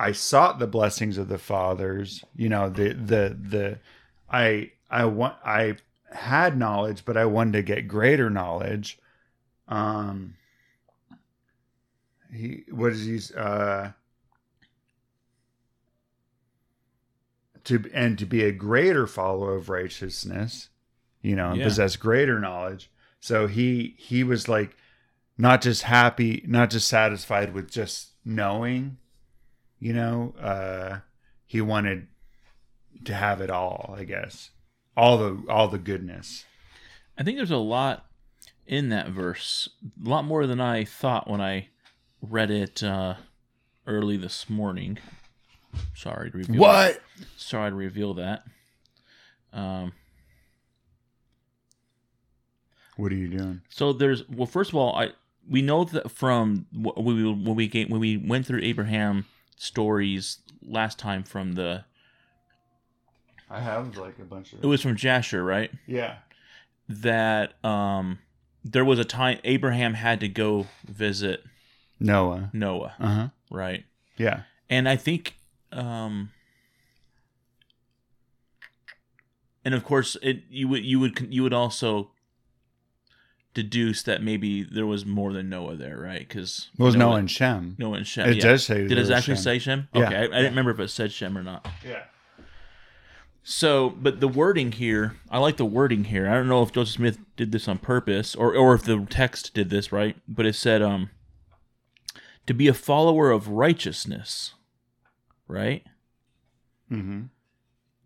I 0.00 0.12
sought 0.12 0.60
the 0.60 0.68
blessings 0.68 1.18
of 1.18 1.28
the 1.28 1.38
fathers, 1.38 2.24
you 2.36 2.48
know, 2.48 2.70
the 2.70 2.94
the 2.94 3.36
the 3.38 3.78
I 4.30 4.70
I 4.88 5.04
want 5.06 5.34
I 5.44 5.76
had 6.12 6.56
knowledge, 6.56 7.04
but 7.04 7.16
I 7.16 7.24
wanted 7.24 7.52
to 7.54 7.62
get 7.62 7.88
greater 7.88 8.30
knowledge. 8.30 8.98
Um 9.66 10.36
he 12.32 12.64
what 12.70 12.92
is 12.92 13.04
he 13.04 13.34
uh 13.36 13.90
to 17.64 17.84
and 17.92 18.16
to 18.18 18.24
be 18.26 18.44
a 18.44 18.52
greater 18.52 19.06
follower 19.06 19.56
of 19.56 19.68
righteousness, 19.68 20.68
you 21.22 21.34
know, 21.34 21.50
and 21.50 21.58
Yeah. 21.58 21.64
possess 21.64 21.96
greater 21.96 22.38
knowledge. 22.38 22.88
So 23.20 23.48
he 23.48 23.96
he 23.98 24.22
was 24.22 24.48
like 24.48 24.76
not 25.36 25.60
just 25.60 25.82
happy, 25.82 26.44
not 26.46 26.70
just 26.70 26.88
satisfied 26.88 27.52
with 27.52 27.70
just 27.70 28.12
knowing, 28.24 28.98
you 29.78 29.92
know, 29.92 30.34
uh 30.40 30.98
he 31.46 31.60
wanted 31.60 32.08
to 33.04 33.14
have 33.14 33.40
it 33.40 33.50
all, 33.50 33.94
I 33.96 34.04
guess. 34.04 34.50
All 34.96 35.16
the 35.18 35.42
all 35.48 35.68
the 35.68 35.78
goodness. 35.78 36.44
I 37.16 37.22
think 37.22 37.36
there's 37.36 37.50
a 37.50 37.56
lot 37.56 38.04
in 38.66 38.90
that 38.90 39.08
verse, 39.08 39.68
a 40.04 40.08
lot 40.08 40.24
more 40.24 40.46
than 40.46 40.60
I 40.60 40.84
thought 40.84 41.28
when 41.30 41.40
I 41.40 41.68
read 42.20 42.50
it 42.50 42.82
uh, 42.82 43.14
early 43.86 44.16
this 44.16 44.50
morning. 44.50 44.98
Sorry 45.94 46.30
to 46.30 46.36
reveal 46.38 46.60
What? 46.60 47.00
Sorry 47.36 47.70
to 47.70 47.76
reveal 47.76 48.14
that. 48.14 48.42
Um, 49.52 49.92
What 52.96 53.12
are 53.12 53.16
you 53.16 53.28
doing? 53.28 53.62
So 53.68 53.92
there's 53.92 54.28
well, 54.28 54.46
first 54.46 54.70
of 54.70 54.76
all, 54.76 54.94
I 54.96 55.10
we 55.48 55.62
know 55.62 55.84
that 55.84 56.10
from 56.10 56.66
wh- 56.72 56.96
when 56.98 57.16
we 57.16 57.24
when 57.32 57.54
we 57.54 57.86
when 57.88 58.00
we 58.00 58.16
went 58.16 58.44
through 58.46 58.60
Abraham 58.62 59.24
stories 59.58 60.38
last 60.62 60.98
time 60.98 61.22
from 61.22 61.52
the 61.52 61.84
I 63.50 63.60
have 63.60 63.96
like 63.96 64.18
a 64.18 64.24
bunch 64.24 64.52
of 64.52 64.62
it 64.62 64.66
was 64.66 64.82
from 64.82 64.96
Jasher, 64.96 65.42
right? 65.44 65.70
Yeah. 65.86 66.16
That 66.88 67.62
um 67.64 68.18
there 68.64 68.84
was 68.84 68.98
a 68.98 69.04
time 69.04 69.38
Abraham 69.44 69.94
had 69.94 70.20
to 70.20 70.28
go 70.28 70.66
visit 70.86 71.42
Noah. 72.00 72.50
Noah, 72.52 72.94
Uh-huh. 73.00 73.28
right? 73.50 73.84
Yeah. 74.16 74.42
And 74.70 74.88
I 74.88 74.96
think 74.96 75.36
um 75.72 76.30
and 79.64 79.74
of 79.74 79.84
course 79.84 80.16
it 80.22 80.44
you 80.48 80.68
would 80.68 80.84
you 80.84 81.00
would 81.00 81.26
you 81.30 81.42
would 81.42 81.52
also 81.54 82.10
deduce 83.62 84.04
that 84.04 84.22
maybe 84.22 84.62
there 84.62 84.86
was 84.86 85.04
more 85.04 85.32
than 85.32 85.48
Noah 85.48 85.74
there, 85.74 85.98
right? 85.98 86.20
Because 86.20 86.68
It 86.78 86.82
was 86.82 86.94
Noah 86.94 87.16
and 87.16 87.30
Shem. 87.30 87.74
Noah 87.76 87.96
and 87.98 88.06
Shem. 88.06 88.28
It 88.28 88.36
yeah. 88.36 88.42
does 88.42 88.64
say 88.64 88.86
Did 88.86 88.98
it 88.98 89.10
actually 89.10 89.34
Shem. 89.34 89.42
say 89.42 89.58
Shem? 89.58 89.88
Yeah. 89.92 90.06
Okay, 90.06 90.16
I, 90.16 90.22
I 90.22 90.26
didn't 90.26 90.50
remember 90.50 90.70
if 90.70 90.78
it 90.78 90.88
said 90.88 91.10
Shem 91.10 91.36
or 91.36 91.42
not. 91.42 91.66
Yeah. 91.84 92.04
So, 93.42 93.90
but 93.90 94.20
the 94.20 94.28
wording 94.28 94.72
here, 94.72 95.16
I 95.30 95.38
like 95.38 95.56
the 95.56 95.64
wording 95.64 96.04
here. 96.04 96.28
I 96.28 96.34
don't 96.34 96.48
know 96.48 96.62
if 96.62 96.70
Joseph 96.70 96.96
Smith 96.96 97.18
did 97.36 97.50
this 97.50 97.66
on 97.66 97.78
purpose 97.78 98.36
or 98.36 98.54
or 98.54 98.74
if 98.74 98.84
the 98.84 99.06
text 99.10 99.54
did 99.54 99.70
this 99.70 99.90
right, 99.90 100.16
but 100.28 100.46
it 100.46 100.54
said 100.54 100.82
um 100.82 101.10
to 102.46 102.54
be 102.54 102.68
a 102.68 102.74
follower 102.74 103.30
of 103.30 103.48
righteousness, 103.48 104.54
right? 105.48 105.82
Mm-hmm. 106.92 107.22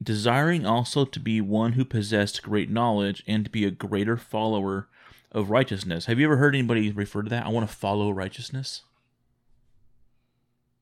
Desiring 0.02 0.64
also 0.64 1.04
to 1.04 1.20
be 1.20 1.40
one 1.40 1.72
who 1.72 1.84
possessed 1.84 2.42
great 2.42 2.70
knowledge 2.70 3.22
and 3.26 3.44
to 3.44 3.50
be 3.50 3.64
a 3.64 3.70
greater 3.70 4.16
follower 4.16 4.88
of 5.32 5.50
righteousness. 5.50 6.06
Have 6.06 6.18
you 6.20 6.26
ever 6.26 6.36
heard 6.36 6.54
anybody 6.54 6.90
refer 6.92 7.22
to 7.22 7.30
that? 7.30 7.44
I 7.46 7.48
want 7.48 7.68
to 7.68 7.74
follow 7.74 8.10
righteousness. 8.10 8.82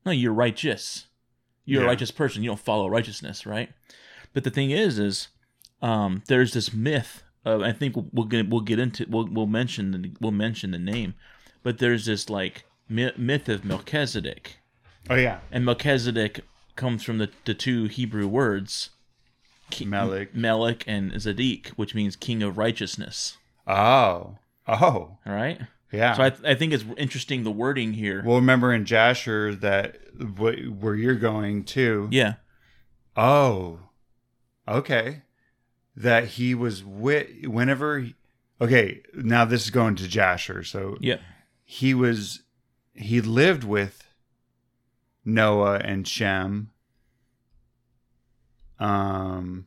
No, 0.05 0.13
you're 0.13 0.33
righteous. 0.33 1.07
You're 1.65 1.83
Yeah. 1.83 1.87
a 1.87 1.89
righteous 1.91 2.11
person. 2.11 2.43
You 2.43 2.51
don't 2.51 2.61
follow 2.61 2.89
righteousness, 2.89 3.47
right? 3.47 3.71
But 4.33 4.45
the 4.45 4.51
thing 4.51 4.71
is, 4.71 4.99
is 4.99 5.29
um, 5.83 6.23
there's 6.27 6.53
this 6.53 6.73
myth. 6.73 7.23
Of, 7.45 7.63
I 7.63 7.73
think 7.73 7.97
we'll, 7.97 8.07
we'll 8.13 8.27
get 8.27 8.49
we'll 8.51 8.61
get 8.61 8.79
into 8.79 9.07
we'll 9.09 9.27
we'll 9.27 9.47
mention 9.47 9.91
the, 9.93 10.11
we'll 10.21 10.31
mention 10.33 10.73
the 10.73 10.79
name, 10.79 11.15
but 11.63 11.79
there's 11.79 12.05
this 12.05 12.29
like 12.29 12.65
myth, 12.89 13.49
of 13.49 13.65
Melchizedek, 13.65 14.59
Oh 15.09 15.15
yeah. 15.15 15.39
and 15.51 15.65
Melchizedek 15.65 16.41
comes 16.77 17.03
from 17.03 17.17
the, 17.19 17.31
the 17.47 17.55
two 17.55 17.85
Hebrew 17.87 18.27
words 18.29 18.91
Melech. 19.85 20.35
Melech 20.35 20.85
and 20.87 21.13
Zadik, 21.13 21.69
which 21.71 21.95
means 21.95 22.15
king 22.17 22.43
of 22.43 22.59
righteousness. 22.59 23.39
Oh. 23.67 24.37
Oh. 24.67 24.79
All 24.85 25.19
right. 25.27 25.61
Yeah. 25.93 26.15
So 26.15 26.23
I, 26.23 26.33
I 26.53 26.55
think 26.55 26.73
it's 26.73 26.85
interesting 26.97 27.43
the 27.43 27.51
wording 27.51 27.93
here. 27.95 28.23
well, 28.25 28.37
remember 28.37 28.73
in 28.73 28.85
Jasher 28.85 29.55
that 29.57 29.97
wh- 30.19 30.71
where 30.81 30.95
you're 30.95 31.17
going 31.17 31.65
to, 31.65 32.09
yeah. 32.13 32.35
Oh, 33.17 33.81
okay. 34.69 35.23
That 35.97 36.27
he 36.29 36.55
was 36.55 36.85
with 36.85 37.29
whenever. 37.45 37.99
He, 37.99 38.15
okay, 38.61 39.03
now 39.15 39.45
this 39.45 39.65
is 39.65 39.71
going 39.71 39.97
to 39.97 40.07
Jasher. 40.09 40.63
So 40.63 40.97
Yeah. 41.01 41.19
he 41.65 41.93
was 41.93 42.43
he 42.95 43.21
lived 43.21 43.65
with 43.65 44.05
Noah 45.25 45.79
and 45.79 46.07
Shem. 46.07 46.71
Um, 48.79 49.67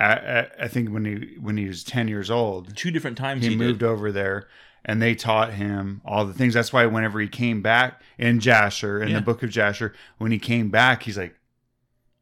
I, 0.00 0.46
I, 0.64 0.68
think 0.68 0.88
when 0.90 1.04
he 1.04 1.36
when 1.40 1.56
he 1.56 1.66
was 1.66 1.84
ten 1.84 2.08
years 2.08 2.30
old, 2.30 2.74
Two 2.76 2.90
different 2.90 3.18
times 3.18 3.42
he, 3.44 3.50
he, 3.50 3.56
moved 3.56 3.80
did. 3.80 3.86
over 3.86 4.10
there, 4.10 4.48
and 4.84 5.00
they 5.02 5.14
taught 5.14 5.52
him 5.52 6.00
all 6.04 6.24
the 6.24 6.32
things. 6.32 6.54
That's 6.54 6.72
why 6.72 6.86
whenever 6.86 7.20
he 7.20 7.28
came 7.28 7.60
back 7.62 8.00
in 8.18 8.40
Jasher, 8.40 9.02
in 9.02 9.08
Yeah. 9.10 9.16
the 9.16 9.22
book 9.24 9.42
of 9.42 9.50
Jasher, 9.50 9.92
when 10.18 10.32
he 10.32 10.38
came 10.38 10.70
back, 10.70 11.02
he's 11.02 11.18
like, 11.18 11.34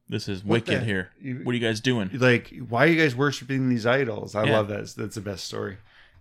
This 0.09 0.29
is 0.29 0.43
wicked 0.45 0.81
the- 0.81 0.85
here. 0.85 1.11
What 1.45 1.53
are 1.53 1.57
you 1.57 1.61
guys 1.67 1.81
doing? 1.81 2.11
like 2.15 2.53
why 2.69 2.85
are 2.85 2.89
you 2.89 3.01
guys 3.01 3.15
worshiping 3.15 3.69
these 3.69 3.87
idols 3.87 4.35
i 4.35 4.45
Yeah. 4.45 4.53
love 4.57 4.69
that 4.69 4.93
that's 4.97 5.15
the 5.15 5.21
best 5.21 5.45
story 5.45 5.77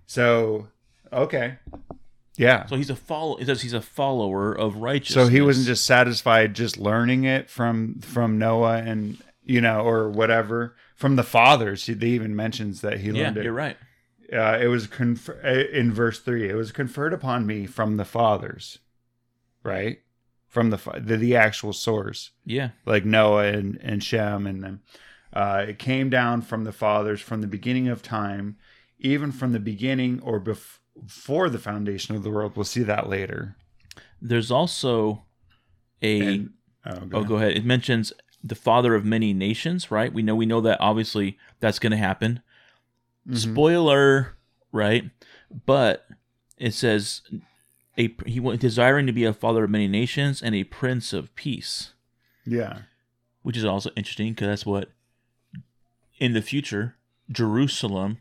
so 0.05 0.67
okay 1.11 1.55
yeah 2.35 2.65
So 2.67 2.75
he's 2.75 2.89
a 2.91 2.95
follow. 2.95 3.37
It 3.37 3.45
says 3.47 3.61
he's 3.63 3.73
a 3.73 3.81
follower 3.81 4.53
of 4.53 4.75
righteousness. 4.77 5.25
so 5.27 5.31
he 5.31 5.41
wasn't 5.41 5.65
just 5.67 5.85
satisfied 5.85 6.53
just 6.53 6.77
learning 6.77 7.23
it 7.23 7.49
from 7.49 7.99
from 8.01 8.37
noah 8.37 8.77
and 8.77 9.17
you 9.45 9.61
know 9.61 9.81
or 9.81 10.09
whatever 10.09 10.75
from 10.97 11.15
the 11.15 11.23
fathers 11.23 11.85
he 11.85 11.93
they 11.93 12.07
even 12.07 12.35
mentions 12.35 12.81
that 12.81 12.99
he 12.99 13.07
Yeah, 13.11 13.23
learned 13.25 13.37
it 13.37 13.43
you're 13.45 13.53
right. 13.53 13.77
uh, 14.33 14.57
it 14.61 14.67
was 14.67 14.87
confer- 14.87 15.39
uh, 15.43 15.77
in 15.77 15.93
verse 15.93 16.19
3 16.19 16.49
it 16.49 16.55
was 16.55 16.71
conferred 16.73 17.13
upon 17.13 17.45
me 17.47 17.65
from 17.65 17.95
the 17.97 18.03
fathers 18.05 18.79
right 19.63 19.99
from 20.47 20.69
the 20.71 20.77
fa- 20.77 20.99
the, 21.03 21.15
the 21.17 21.35
actual 21.35 21.71
source 21.73 22.31
Yeah, 22.45 22.69
like 22.85 23.05
Noah 23.05 23.45
and, 23.47 23.77
and 23.81 24.03
Shem 24.03 24.45
and 24.47 24.63
them. 24.63 24.81
Uh, 25.33 25.65
it 25.69 25.77
came 25.77 26.09
down 26.09 26.41
from 26.41 26.63
the 26.63 26.71
fathers 26.71 27.19
from 27.21 27.41
the 27.41 27.47
beginning 27.47 27.89
of 27.89 28.01
time, 28.01 28.55
even 28.97 29.31
from 29.31 29.51
the 29.51 29.59
beginning 29.59 30.19
or 30.21 30.39
bef- 30.39 30.79
before 31.05 31.49
the 31.49 31.59
foundation 31.59 32.15
of 32.15 32.23
the 32.23 32.31
world. 32.31 32.53
We'll 32.55 32.63
see 32.63 32.81
that 32.83 33.09
later. 33.09 33.55
there's 34.21 34.49
also 34.49 35.25
a. 36.01 36.21
And, 36.21 36.49
oh, 36.85 36.99
go 37.01 37.17
oh, 37.19 37.23
go 37.25 37.35
ahead. 37.35 37.51
It 37.57 37.65
mentions 37.65 38.13
the 38.43 38.55
father 38.55 38.93
of 38.95 39.03
many 39.05 39.33
nations, 39.33 39.89
right? 39.91 40.13
We 40.13 40.21
know 40.21 40.35
we 40.35 40.45
know 40.45 40.61
that 40.61 40.79
obviously 40.79 41.37
that's 41.59 41.79
going 41.79 41.91
to 41.91 41.97
happen. 41.97 42.41
Mhm. 43.27 43.37
Spoiler, 43.37 44.37
right? 44.71 45.09
But 45.65 46.07
it 46.57 46.73
says 46.73 47.21
a 47.97 48.13
he 48.25 48.39
desiring 48.57 49.07
to 49.07 49.13
be 49.13 49.23
a 49.25 49.33
father 49.33 49.63
of 49.63 49.69
many 49.69 49.87
nations 49.87 50.41
and 50.41 50.53
a 50.55 50.63
prince 50.65 51.13
of 51.13 51.33
peace, 51.35 51.93
Yeah. 52.45 52.81
which 53.41 53.57
is 53.57 53.65
also 53.65 53.89
interesting 53.95 54.33
because 54.33 54.47
that's 54.47 54.65
what 54.65 54.91
in 56.19 56.33
the 56.33 56.41
future 56.41 56.95
Jerusalem. 57.31 58.19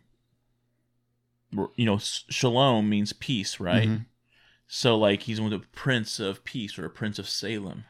You 1.77 1.87
know, 1.87 1.99
shalom 1.99 2.89
means 2.91 3.12
peace, 3.12 3.61
right? 3.61 3.89
Mhm. 3.89 4.07
So 4.67 4.99
like 4.99 5.23
he's 5.23 5.41
one 5.41 5.53
of 5.53 5.61
the 5.61 5.67
prince 5.69 6.19
of 6.19 6.45
peace 6.45 6.79
or 6.79 6.85
a 6.85 6.91
prince 6.91 7.19
of 7.19 7.29
Salem, 7.29 7.85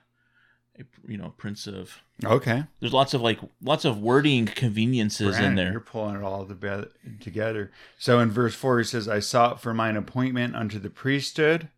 a, 0.79 0.85
you 1.11 1.17
know, 1.17 1.33
prince 1.37 1.67
of. 1.67 2.01
Okay. 2.25 2.65
There's 2.81 2.93
lots 2.93 3.15
of 3.15 3.21
like 3.21 3.39
lots 3.63 3.85
of 3.85 3.99
wording 4.01 4.47
conveniences 4.47 5.39
in 5.39 5.55
there. 5.55 5.71
You're 5.71 5.81
pulling 5.81 6.17
it 6.17 6.23
all 6.23 6.47
tobe- 6.47 6.91
together. 7.21 7.71
So 7.99 8.21
in 8.21 8.31
verse 8.31 8.55
4, 8.55 8.79
he 8.79 8.85
says, 8.85 9.09
I 9.09 9.21
sought 9.21 9.61
for 9.61 9.75
mine 9.75 9.97
appointment 9.97 10.55
unto 10.57 10.79
the 10.79 10.91
priesthood. 10.91 11.69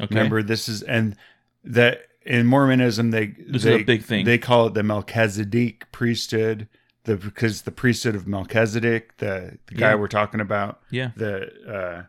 Okay. 0.00 0.14
Remember, 0.14 0.42
this 0.42 0.68
is, 0.68 0.82
and 0.82 1.16
that 1.64 2.02
in 2.24 2.46
Mormonism, 2.46 3.10
they, 3.10 3.26
This 3.26 3.64
is 3.64 3.66
a 3.66 3.82
big 3.82 4.02
thing. 4.04 4.24
They 4.24 4.38
call 4.38 4.66
it 4.68 4.74
the 4.74 4.82
Melchizedek 4.82 5.90
priesthood, 5.92 6.68
the 7.04 7.16
because 7.16 7.62
the 7.62 7.70
priesthood 7.72 8.14
of 8.14 8.26
Melchizedek, 8.26 9.16
the, 9.18 9.58
the 9.66 9.74
guy 9.74 9.90
Yeah. 9.90 9.94
we're 9.96 10.08
talking 10.08 10.40
about, 10.40 10.80
Yeah. 10.90 11.10
the, 11.16 11.50
uh, 11.66 12.02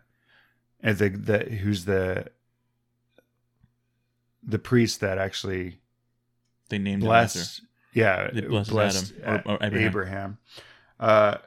and 0.82 0.98
the, 0.98 1.10
the, 1.10 1.40
who's 1.56 1.86
the, 1.86 2.28
the 4.44 4.60
priest 4.60 5.00
that 5.02 5.18
actually 5.18 5.81
They 6.72 6.80
named 6.80 7.04
him 7.04 7.12
after. 7.12 7.38
blessed, 7.40 7.62
yeah, 7.94 8.32
blessed 8.32 8.70
blessed 8.72 9.14
Adam, 9.24 9.44
or- 9.46 9.52
or 9.54 9.64
Abraham. 9.64 9.86
Abraham. 9.88 10.38
Uh, 11.00 11.38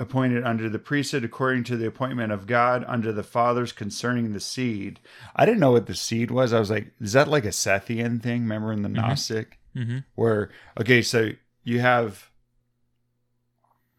appointed 0.00 0.42
under 0.42 0.68
the 0.68 0.78
priesthood 0.80 1.22
according 1.24 1.62
to 1.62 1.76
the 1.76 1.86
appointment 1.86 2.32
of 2.32 2.48
God 2.48 2.84
under 2.88 3.12
the 3.12 3.22
fathers 3.22 3.70
concerning 3.70 4.32
the 4.32 4.40
seed. 4.40 4.98
I 5.36 5.46
didn't 5.46 5.60
know 5.60 5.70
what 5.70 5.86
the 5.86 5.94
seed 5.94 6.32
was. 6.32 6.52
I 6.52 6.58
was 6.58 6.68
like, 6.68 6.90
is 7.00 7.12
that 7.12 7.28
like 7.28 7.44
a 7.44 7.48
Sethian 7.50 8.20
thing? 8.20 8.42
Remember 8.42 8.72
in 8.72 8.82
the 8.82 8.88
Gnostic 8.88 9.60
Mm-hmm. 9.76 9.98
where 10.16 10.50
okay, 10.80 11.00
so 11.02 11.30
you 11.62 11.78
have 11.80 12.30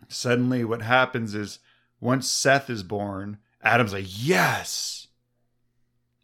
suddenly 0.07 0.63
what 0.63 0.81
happens 0.81 1.33
is 1.35 1.59
once 1.99 2.29
Seth 2.29 2.69
is 2.69 2.83
born, 2.83 3.37
Adam's 3.61 3.93
like, 3.93 4.05
yes, 4.07 5.07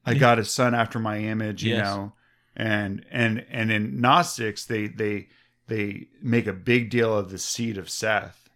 I 0.06 0.12
Yeah. 0.14 0.20
got 0.20 0.40
a 0.40 0.46
son 0.46 0.74
after 0.76 1.00
my 1.00 1.18
image, 1.20 1.64
you 1.64 1.76
Yes. 1.76 1.86
know, 1.86 2.14
and 2.56 3.06
and 3.12 3.46
and 3.50 3.72
in 3.72 4.00
Gnostics 4.02 4.66
they 4.66 4.88
they 4.88 5.28
they 5.68 6.08
make 6.22 6.48
a 6.48 6.54
big 6.54 6.90
deal 6.90 7.18
of 7.18 7.30
the 7.32 7.38
seed 7.38 7.78
of 7.78 7.90
Seth 7.90 8.50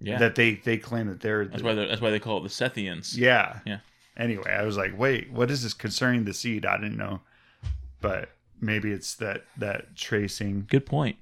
Yeah. 0.00 0.18
that 0.18 0.34
they 0.36 0.54
they 0.54 0.78
claim 0.78 1.08
that 1.08 1.20
they're 1.20 1.44
that's 1.46 1.58
the- 1.62 1.64
why 1.64 1.74
they're, 1.74 1.88
that's 1.88 2.00
why 2.00 2.10
they 2.10 2.18
call 2.20 2.38
it 2.38 2.42
the 2.44 2.48
Sethians. 2.48 3.16
yeah 3.16 3.60
Yeah. 3.66 3.78
Anyway, 4.16 4.50
I 4.50 4.62
was 4.62 4.78
like, 4.78 4.96
wait, 4.98 5.30
what 5.30 5.50
is 5.50 5.62
this 5.62 5.74
concerning 5.74 6.24
the 6.24 6.32
seed? 6.32 6.64
I 6.64 6.78
didn't 6.78 6.96
know, 6.96 7.20
but 8.00 8.30
maybe 8.60 8.90
it's 8.90 9.14
that 9.16 9.44
that 9.58 9.94
tracing 9.96 10.66
Good 10.70 10.86
point. 10.86 11.16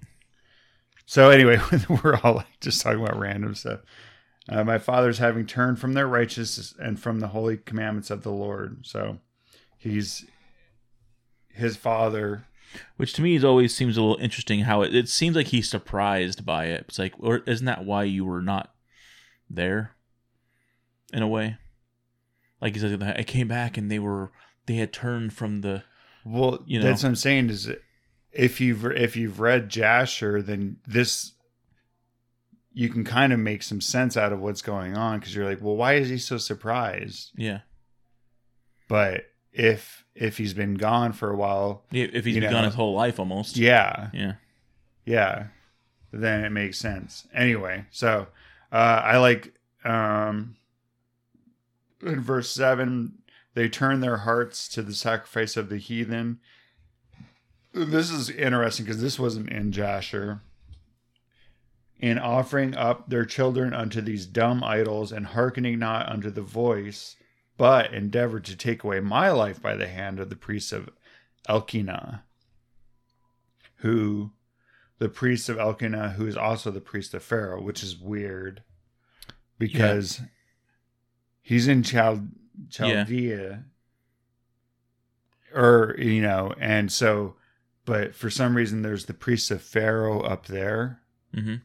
So 1.07 1.31
anyway, 1.31 1.59
we're 2.05 2.17
all 2.23 2.35
like 2.37 2.61
just 2.61 2.81
talking 2.81 3.01
about 3.05 3.19
random 3.19 3.55
stuff. 3.57 3.81
Uh, 4.49 4.62
my 4.62 4.79
fathers 4.79 5.19
having 5.19 5.47
turned 5.47 5.79
from 5.79 5.95
their 5.95 6.07
righteousness 6.07 6.75
and 6.79 7.01
from 7.01 7.19
the 7.21 7.29
holy 7.29 7.57
commandments 7.57 8.11
of 8.11 8.23
the 8.23 8.31
Lord. 8.31 8.87
So 8.87 9.19
he's 9.79 10.25
his 11.55 11.76
father. 11.76 12.46
Which 12.96 13.12
to 13.14 13.22
me 13.22 13.36
is 13.36 13.44
always 13.44 13.74
seems 13.74 13.96
a 13.96 14.02
little 14.02 14.22
interesting. 14.22 14.61
How 14.61 14.82
it, 14.82 14.94
it 14.94 15.09
seems 15.09 15.36
like 15.36 15.48
he's 15.48 15.68
surprised 15.68 16.44
by 16.44 16.66
it. 16.66 16.86
It's 16.88 16.98
like, 16.98 17.14
or 17.18 17.38
isn't 17.46 17.66
that 17.66 17.84
why 17.84 18.05
you 18.05 18.24
were 18.24 18.42
not 18.42 18.72
there? 19.48 19.92
In 21.12 21.22
a 21.22 21.28
way, 21.28 21.59
like 22.61 22.74
he 22.74 22.80
says, 22.80 23.00
I 23.00 23.22
came 23.22 23.46
back 23.46 23.76
and 23.78 23.88
they 23.88 24.00
were 24.00 24.32
they 24.66 24.74
had 24.76 24.92
turned 24.92 25.32
from 25.32 25.61
the 25.61 25.84
Well, 26.24 26.64
You 26.66 26.80
know. 26.80 26.86
that's 26.86 27.05
what 27.05 27.11
I'm 27.11 27.14
saying 27.16 27.50
is 27.50 27.70
if 28.32 28.61
you've 28.61 28.84
if 28.86 29.14
you've 29.14 29.38
read 29.38 29.68
Jasher, 29.68 30.42
then 30.42 30.78
this 30.88 31.34
you 32.72 32.88
can 32.88 33.05
kind 33.05 33.32
of 33.32 33.38
make 33.38 33.62
some 33.62 33.80
sense 33.80 34.16
out 34.16 34.32
of 34.32 34.40
what's 34.40 34.62
going 34.62 34.96
on 34.96 35.20
because 35.20 35.32
you're 35.36 35.44
like, 35.48 35.62
well, 35.62 35.76
why 35.76 35.94
is 35.94 36.09
he 36.09 36.18
so 36.18 36.36
surprised? 36.38 37.30
yeah. 37.36 37.61
But 38.88 39.26
if 39.52 40.03
if 40.15 40.39
he's 40.39 40.55
been 40.55 40.75
gone 40.75 41.12
for 41.12 41.31
a 41.31 41.37
while, 41.37 41.83
If 41.91 42.25
he's 42.25 42.35
been 42.35 42.45
know. 42.45 42.51
gone 42.51 42.65
his 42.65 42.75
whole 42.75 42.95
life 42.95 43.19
almost. 43.19 43.57
yeah, 43.57 44.11
Yeah. 44.12 44.35
Yeah. 45.05 45.47
Then 46.12 46.45
it 46.45 46.51
makes 46.51 46.79
sense. 46.79 47.27
Anyway, 47.35 47.87
so 47.91 48.29
uh 48.73 48.77
I 49.05 49.17
like 49.19 49.53
um 49.85 50.57
in 52.03 52.21
verse 52.21 52.51
7 52.51 53.19
they 53.55 53.69
turn 53.69 54.01
their 54.01 54.19
hearts 54.19 54.69
to 54.69 54.83
the 54.83 54.95
sacrifice 54.95 55.57
of 55.57 55.69
the 55.69 55.79
heathen. 55.79 56.39
This 57.73 58.11
is 58.11 58.31
interesting 58.31 58.85
because 58.87 59.01
this 59.03 59.19
wasn't 59.19 59.49
in 59.51 59.73
Jasher. 59.73 60.41
In 62.01 62.19
offering 62.19 62.77
up 62.77 63.09
their 63.09 63.25
children 63.25 63.73
unto 63.73 64.01
these 64.01 64.27
dumb 64.27 64.62
idols 64.62 65.11
and 65.12 65.27
hearkening 65.27 65.79
not 65.79 66.09
unto 66.09 66.31
the 66.31 66.43
voice, 66.43 67.17
but 67.57 67.92
endeavored 67.92 68.44
to 68.46 68.57
take 68.57 68.82
away 68.84 69.00
my 69.00 69.30
life 69.30 69.61
by 69.62 69.76
the 69.76 69.88
hand 69.88 70.18
of 70.20 70.30
the 70.30 70.36
priests 70.36 70.72
of 70.72 70.90
Elkenah, 71.48 72.22
who 73.76 74.32
the 74.98 75.09
priest 75.09 75.48
of 75.48 75.57
Elkenah, 75.57 76.14
who 76.14 76.26
is 76.26 76.36
also 76.36 76.70
the 76.70 76.80
priest 76.80 77.14
of 77.14 77.22
Pharaoh, 77.22 77.61
which 77.62 77.82
is 77.82 77.96
weird 77.98 78.62
because 79.59 80.20
he's 81.42 81.68
in 81.68 81.82
Chal- 81.82 82.28
Chaldea, 82.70 83.64
or 85.55 85.94
you 85.98 86.22
know, 86.22 86.55
and 86.59 86.90
so, 86.90 87.36
but 87.84 88.14
for 88.14 88.30
some 88.30 88.57
reason, 88.57 88.82
there's 88.82 89.07
the 89.07 89.14
priest 89.14 89.50
of 89.50 89.62
Pharaoh 89.62 90.20
up 90.20 90.46
there, 90.46 91.00
Mm-hmm. 91.34 91.57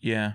Yeah. 0.00 0.32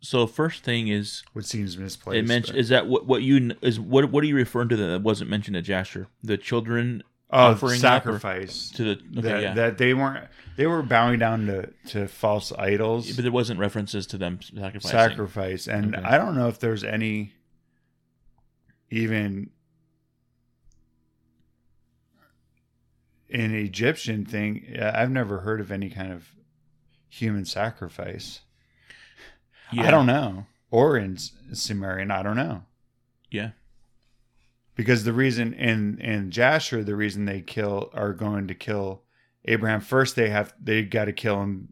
So 0.00 0.26
first 0.26 0.64
thing 0.64 0.88
is 0.88 1.22
what 1.34 1.44
seems 1.44 1.76
misplaced. 1.76 2.18
it 2.18 2.26
mentioned 2.26 2.58
is 2.58 2.70
that 2.70 2.86
what 2.86 3.06
what 3.06 3.22
you 3.22 3.54
is 3.60 3.78
what 3.78 4.10
what 4.10 4.24
are 4.24 4.26
you 4.26 4.34
referring 4.34 4.68
to 4.70 4.76
that, 4.76 5.02
wasn't 5.02 5.30
mentioned 5.30 5.56
at 5.56 5.64
Jasher? 5.64 6.08
The 6.22 6.38
children 6.38 7.02
oh, 7.30 7.52
offering 7.52 7.80
sacrifice. 7.80 8.70
to 8.70 8.84
the 8.84 8.90
okay 8.92 9.02
that, 9.20 9.42
yeah, 9.42 9.54
that 9.54 9.78
they 9.78 9.92
weren't 9.94 10.26
they 10.56 10.66
were 10.66 10.82
bowing 10.82 11.18
down 11.18 11.46
to, 11.46 11.70
to 11.88 12.08
false 12.08 12.52
idols 12.52 13.12
but 13.12 13.22
there 13.22 13.32
wasn't 13.32 13.58
references 13.58 14.06
to 14.08 14.18
them 14.18 14.40
sacrificing. 14.42 14.90
sacrifice 14.90 15.66
and 15.66 15.94
Okay. 15.94 16.04
i 16.04 16.18
don't 16.18 16.34
know 16.34 16.48
if 16.48 16.58
there's 16.58 16.84
any 16.84 17.32
even 18.90 19.50
an 23.32 23.54
Egyptian 23.54 24.24
thing, 24.24 24.76
I've 24.80 25.10
never 25.10 25.40
heard 25.40 25.60
of 25.60 25.70
any 25.70 25.88
kind 25.90 26.12
of 26.12 26.32
human 27.08 27.44
sacrifice. 27.44 28.40
Yeah. 29.72 29.86
I 29.86 29.90
don't 29.90 30.06
know. 30.06 30.46
Or 30.70 30.96
in 30.96 31.16
Sumerian, 31.52 32.10
I 32.10 32.22
don't 32.22 32.36
know. 32.36 32.62
Yeah. 33.30 33.50
Because 34.76 35.04
the 35.04 35.12
reason 35.12 35.52
in 35.54 35.98
in 36.00 36.30
Jasher, 36.30 36.82
the 36.84 36.96
reason 36.96 37.24
they 37.24 37.40
kill 37.40 37.90
are 37.92 38.12
going 38.12 38.46
to 38.48 38.54
kill 38.54 39.02
Abraham 39.44 39.80
first, 39.80 40.16
they 40.16 40.30
have 40.30 40.54
they 40.62 40.82
got 40.82 41.06
to 41.06 41.12
kill 41.12 41.40
him. 41.42 41.68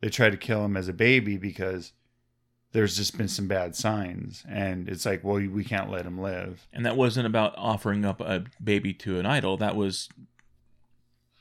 They 0.00 0.08
try 0.08 0.30
to 0.30 0.36
kill 0.36 0.64
him 0.64 0.76
as 0.76 0.88
a 0.88 0.92
baby 0.92 1.36
because 1.36 1.92
there's 2.72 2.96
just 2.96 3.16
been 3.16 3.28
some 3.28 3.46
bad 3.46 3.76
signs, 3.76 4.44
and 4.48 4.88
it's 4.88 5.04
like, 5.06 5.22
well, 5.22 5.36
we 5.36 5.62
can't 5.62 5.90
let 5.90 6.06
him 6.06 6.18
live. 6.18 6.66
And 6.72 6.84
that 6.86 6.96
wasn't 6.96 7.26
about 7.26 7.54
offering 7.56 8.04
up 8.04 8.20
a 8.20 8.44
baby 8.64 8.94
to 8.94 9.18
an 9.20 9.26
idol. 9.26 9.58
That 9.58 9.76
was 9.76 10.08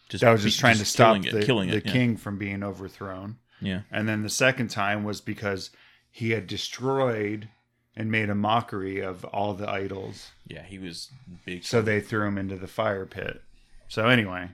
just 0.10 0.22
That 0.24 0.32
was 0.32 0.44
just 0.44 0.58
be- 0.58 0.62
trying 0.62 0.78
to 0.78 0.86
stop 0.86 1.16
killing 1.16 1.22
the, 1.34 1.40
it, 1.40 1.46
killing 1.46 1.70
the 1.70 1.78
it. 1.78 1.86
yeah. 1.86 1.92
king 1.92 2.18
from 2.18 2.38
being 2.38 2.64
overthrown. 2.64 3.38
Yeah. 3.62 3.82
And 3.92 4.08
then 4.10 4.24
the 4.24 4.30
second 4.30 4.70
time 4.70 5.04
was 5.04 5.22
because 5.22 5.72
he 6.12 6.32
had 6.32 6.46
destroyed 6.46 7.48
and 7.96 8.12
made 8.12 8.30
a 8.30 8.36
mockery 8.36 9.00
of 9.00 9.24
all 9.26 9.54
the 9.54 9.70
idols. 9.70 10.32
Yeah, 10.46 10.64
he 10.64 10.78
was 10.78 11.10
big. 11.46 11.64
So 11.64 11.82
they 11.82 12.02
threw 12.02 12.28
him 12.28 12.38
into 12.38 12.58
the 12.58 12.68
fire 12.68 13.06
pit. 13.06 13.42
So 13.88 14.08
anyway, 14.08 14.50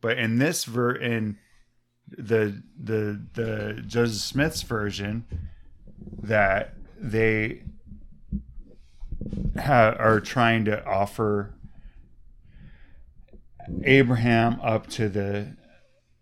but 0.00 0.18
in 0.18 0.38
this 0.38 0.64
ver 0.64 0.92
in 0.92 1.38
the 2.08 2.62
the 2.78 3.20
the 3.34 3.82
Joseph 3.86 4.22
Smith's 4.22 4.62
version 4.62 5.24
that 6.22 6.74
they 6.98 7.62
ha- 9.58 9.96
are 9.98 10.20
trying 10.20 10.64
to 10.64 10.84
offer 10.84 11.54
Abraham 13.84 14.60
up 14.62 14.88
to 14.88 15.08
the 15.08 15.56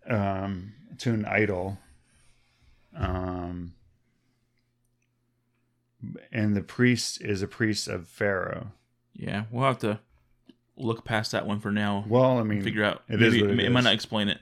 um 0.07 0.73
to 0.99 1.13
an 1.13 1.25
idol 1.25 1.77
um 2.95 3.73
and 6.31 6.55
the 6.55 6.61
priest 6.61 7.21
is 7.21 7.41
a 7.41 7.47
priest 7.47 7.87
of 7.87 8.07
Pharaoh. 8.07 8.71
yeah, 9.13 9.43
we'll 9.51 9.65
have 9.65 9.79
to 9.79 9.99
look 10.77 11.03
past 11.03 11.31
that 11.33 11.45
one 11.45 11.59
for 11.59 11.71
now. 11.71 12.05
Well, 12.07 12.37
I 12.39 12.43
mean, 12.43 12.61
figure 12.61 12.83
out. 12.85 13.03
it 13.09 13.19
maybe 13.19 13.39
it 13.41 13.71
might 13.71 13.83
not 13.83 13.93
explain 13.93 14.29
it. 14.29 14.39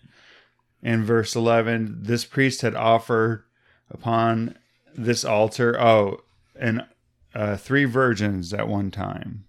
in 0.83 1.03
verse 1.03 1.35
11 1.35 1.99
this 2.03 2.25
priest 2.25 2.61
had 2.61 2.75
offered 2.75 3.43
upon 3.89 4.55
this 4.95 5.25
altar 5.25 5.79
oh 5.79 6.21
and 6.59 6.85
uh, 7.33 7.55
three 7.57 7.85
virgins 7.85 8.53
at 8.53 8.67
one 8.67 8.91
time 8.91 9.45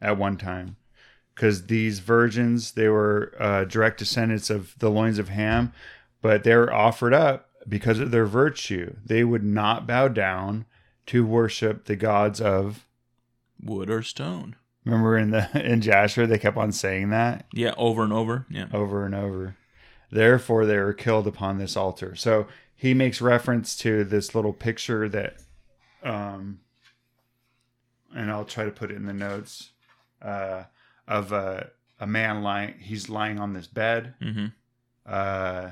at 0.00 0.16
one 0.16 0.36
time 0.38 0.76
because 1.34 1.66
these 1.66 1.98
virgins 1.98 2.72
they 2.72 2.88
were 2.88 3.34
uh, 3.38 3.64
direct 3.64 3.98
descendants 3.98 4.48
of 4.48 4.74
the 4.78 4.90
loins 4.90 5.18
of 5.18 5.28
ham 5.28 5.72
but 6.22 6.42
they 6.44 6.54
were 6.56 6.72
offered 6.72 7.12
up 7.12 7.50
because 7.68 7.98
of 7.98 8.10
their 8.10 8.26
virtue 8.26 8.94
they 9.04 9.24
would 9.24 9.44
not 9.44 9.86
bow 9.86 10.08
down 10.08 10.64
to 11.06 11.24
worship 11.26 11.84
the 11.86 11.96
gods 11.96 12.40
of 12.40 12.86
Wood 13.62 13.88
or 13.90 14.02
stone. 14.02 14.56
remember 14.84 15.16
in 15.16 15.30
the 15.30 15.48
in 15.72 15.80
jasher 15.80 16.26
they 16.26 16.38
kept 16.38 16.56
on 16.56 16.72
saying 16.72 17.08
that 17.10 17.46
Yeah, 17.52 17.74
over 17.76 18.02
and 18.04 18.12
over. 18.12 18.46
Yeah. 18.50 18.66
over 18.72 19.04
and 19.06 19.14
over. 19.14 19.56
Therefore, 20.10 20.66
they 20.66 20.76
were 20.78 20.92
killed 20.92 21.26
upon 21.26 21.58
this 21.58 21.76
altar. 21.76 22.14
So 22.14 22.46
he 22.74 22.94
makes 22.94 23.20
reference 23.20 23.76
to 23.78 24.04
this 24.04 24.34
little 24.34 24.52
picture 24.52 25.08
that, 25.08 25.36
um, 26.04 26.60
and 28.14 28.30
I'll 28.30 28.44
try 28.44 28.64
to 28.64 28.70
put 28.70 28.90
it 28.92 28.96
in 28.96 29.06
the 29.06 29.12
notes, 29.12 29.70
uh, 30.22 30.64
of 31.08 31.32
a, 31.32 31.70
a 31.98 32.06
man 32.06 32.42
lying. 32.42 32.74
He's 32.78 33.08
lying 33.08 33.40
on 33.40 33.52
this 33.52 33.66
bed. 33.66 34.14
Mm-hmm. 34.22 34.46
Uh, 35.04 35.70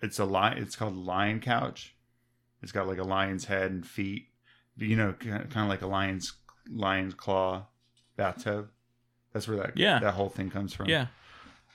it's 0.00 0.18
a 0.18 0.24
lion. 0.24 0.58
It's 0.58 0.76
called 0.76 0.96
lion 0.96 1.40
couch. 1.40 1.94
It's 2.62 2.72
got 2.72 2.86
like 2.88 2.98
a 2.98 3.04
lion's 3.04 3.44
head 3.44 3.70
and 3.70 3.86
feet. 3.86 4.28
You 4.76 4.96
know, 4.96 5.12
kind 5.12 5.44
of 5.56 5.68
like 5.68 5.82
a 5.82 5.86
lion's 5.86 6.32
lion's 6.70 7.14
claw 7.14 7.66
bathtub. 8.16 8.68
That's 9.32 9.46
where 9.48 9.56
that 9.58 9.76
Yeah. 9.76 9.98
that 10.00 10.14
whole 10.14 10.28
thing 10.28 10.50
comes 10.50 10.72
from. 10.74 10.88
Yeah. 10.88 11.06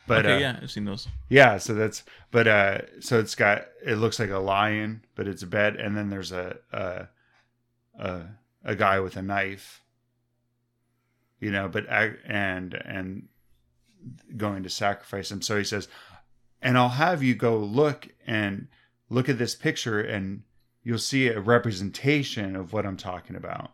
but 0.07 0.25
okay. 0.25 0.35
uh, 0.35 0.39
yeah, 0.39 0.59
I've 0.61 0.71
seen 0.71 0.85
those. 0.85 1.07
yeah, 1.29 1.57
so 1.57 1.73
that's 1.73 2.03
but 2.31 2.47
uh 2.47 2.79
so 2.99 3.19
it's 3.19 3.35
got 3.35 3.65
it 3.85 3.95
looks 3.95 4.19
like 4.19 4.29
a 4.29 4.37
lion, 4.39 5.03
but 5.15 5.27
it's 5.27 5.43
a 5.43 5.47
bed 5.47 5.75
and 5.77 5.95
then 5.97 6.09
there's 6.09 6.31
a 6.31 6.57
a 6.71 7.07
a, 7.99 8.21
a 8.65 8.75
guy 8.75 8.99
with 8.99 9.15
a 9.17 9.21
knife. 9.21 9.81
You 11.39 11.51
know, 11.51 11.67
but 11.67 11.85
and 11.89 12.73
and 12.73 13.27
going 14.37 14.63
to 14.63 14.69
sacrifice 14.69 15.31
him. 15.31 15.41
So 15.41 15.57
he 15.57 15.63
says, 15.65 15.87
"And 16.61 16.77
I'll 16.77 16.89
have 16.89 17.21
you 17.21 17.35
go 17.35 17.57
look 17.57 18.07
and 18.25 18.67
look 19.09 19.27
at 19.29 19.37
this 19.37 19.53
picture 19.55 19.99
and 20.01 20.43
you'll 20.83 20.97
see 20.97 21.27
a 21.27 21.39
representation 21.39 22.55
of 22.55 22.73
what 22.73 22.85
I'm 22.85 22.97
talking 22.97 23.35
about." 23.35 23.71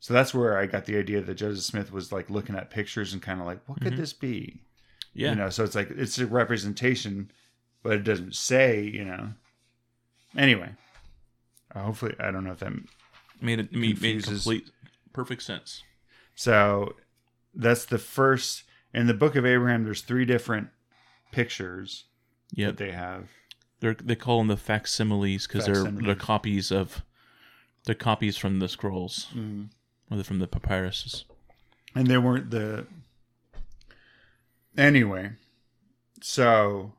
So 0.00 0.12
that's 0.12 0.34
where 0.34 0.58
I 0.58 0.66
got 0.66 0.84
the 0.86 0.96
idea 0.96 1.20
that 1.20 1.34
Joseph 1.34 1.64
Smith 1.64 1.92
was 1.92 2.10
like 2.12 2.28
looking 2.28 2.56
at 2.56 2.70
pictures 2.70 3.12
and 3.12 3.22
kind 3.22 3.40
of 3.40 3.46
like, 3.46 3.60
what 3.68 3.80
could 3.80 3.92
Mhm. 3.92 3.98
this 3.98 4.12
be? 4.12 4.62
Yeah. 5.14 5.30
You 5.30 5.36
know, 5.36 5.48
so 5.50 5.62
it's 5.62 5.74
like 5.76 5.90
it's 5.90 6.18
a 6.18 6.26
representation, 6.26 7.30
but 7.82 7.92
it 7.94 8.04
doesn't 8.04 8.34
say, 8.34 8.82
you 8.82 9.04
know. 9.04 9.34
Anyway, 10.36 10.74
hopefully, 11.74 12.14
I 12.18 12.30
don't 12.30 12.44
know 12.44 12.52
if 12.52 12.58
that. 12.60 12.72
made 13.40 13.58
it 13.58 13.72
made, 13.72 14.00
made 14.00 14.22
complete 14.24 14.70
perfect 15.12 15.42
sense. 15.42 15.82
So 16.34 16.96
that's 17.54 17.84
the 17.84 17.98
first 17.98 18.64
in 18.94 19.06
the 19.06 19.14
book 19.14 19.36
of 19.36 19.44
Abraham. 19.44 19.84
There's 19.84 20.00
three 20.02 20.24
different 20.24 20.70
pictures 21.32 22.04
Yeah, 22.52 22.68
that 22.68 22.76
they 22.78 22.92
have. 22.92 23.28
They're 23.82 23.94
they 23.94 24.14
call 24.14 24.38
them 24.38 24.46
the 24.46 24.56
facsimiles 24.56 25.46
because 25.46 25.66
they're 25.66 25.90
they're 25.90 26.14
copies 26.14 26.70
of 26.70 27.02
they're 27.84 27.96
copies 27.96 28.36
from 28.38 28.60
the 28.60 28.68
scrolls. 28.68 29.26
Or 30.08 30.16
they're 30.16 30.24
from 30.24 30.38
the 30.38 30.46
papyruses. 30.46 31.24
and 31.94 32.06
they 32.06 32.16
weren't 32.16 32.50
the 32.50 32.86
anyway 34.78 35.32
so 36.22 36.92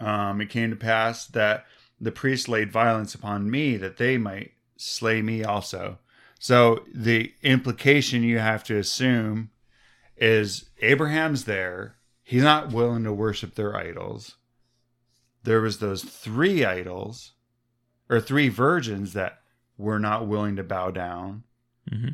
um 0.00 0.40
it 0.40 0.50
came 0.50 0.70
to 0.70 0.76
pass 0.76 1.26
that 1.26 1.64
the 2.00 2.10
priest 2.12 2.48
laid 2.48 2.72
violence 2.72 3.14
upon 3.14 3.48
me 3.48 3.76
that 3.76 3.96
they 3.96 4.18
might 4.18 4.50
slay 4.76 5.22
me 5.22 5.44
also. 5.44 5.98
So 6.40 6.84
the 6.92 7.32
implication 7.42 8.24
you 8.24 8.40
have 8.40 8.64
to 8.64 8.76
assume 8.76 9.50
is 10.16 10.64
abraham's 10.80 11.44
there 11.44 11.94
he's 12.24 12.42
not 12.42 12.72
willing 12.72 13.04
to 13.04 13.12
worship 13.12 13.54
their 13.54 13.76
idols 13.76 14.36
there 15.44 15.60
was 15.60 15.78
those 15.78 16.02
three 16.02 16.64
idols 16.64 17.32
or 18.08 18.20
three 18.20 18.48
virgins 18.48 19.12
that 19.12 19.40
were 19.78 19.98
not 19.98 20.26
willing 20.26 20.56
to 20.56 20.64
bow 20.64 20.90
down 20.90 21.44
hmm 21.88 22.08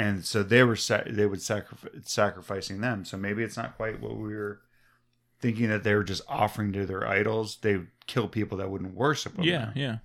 and 0.00 0.24
so 0.24 0.42
they 0.42 0.62
were 0.62 0.76
sa- 0.76 1.02
they 1.06 1.26
would 1.26 1.42
sacrifice 1.42 1.90
sacrificing 2.04 2.80
them. 2.80 3.04
So 3.04 3.18
maybe 3.18 3.42
it's 3.42 3.58
not 3.58 3.76
quite 3.76 4.00
what 4.00 4.16
we 4.16 4.34
were 4.34 4.62
thinking 5.40 5.68
that 5.68 5.84
they 5.84 5.94
were 5.94 6.04
just 6.04 6.22
offering 6.26 6.72
to 6.72 6.86
their 6.86 7.06
idols. 7.06 7.58
They 7.60 7.76
would 7.76 7.88
kill 8.06 8.26
people 8.26 8.56
that 8.58 8.70
wouldn't 8.70 8.94
worship 8.94 9.36
them. 9.36 9.44
Yeah, 9.44 9.72
yeah. 9.74 9.98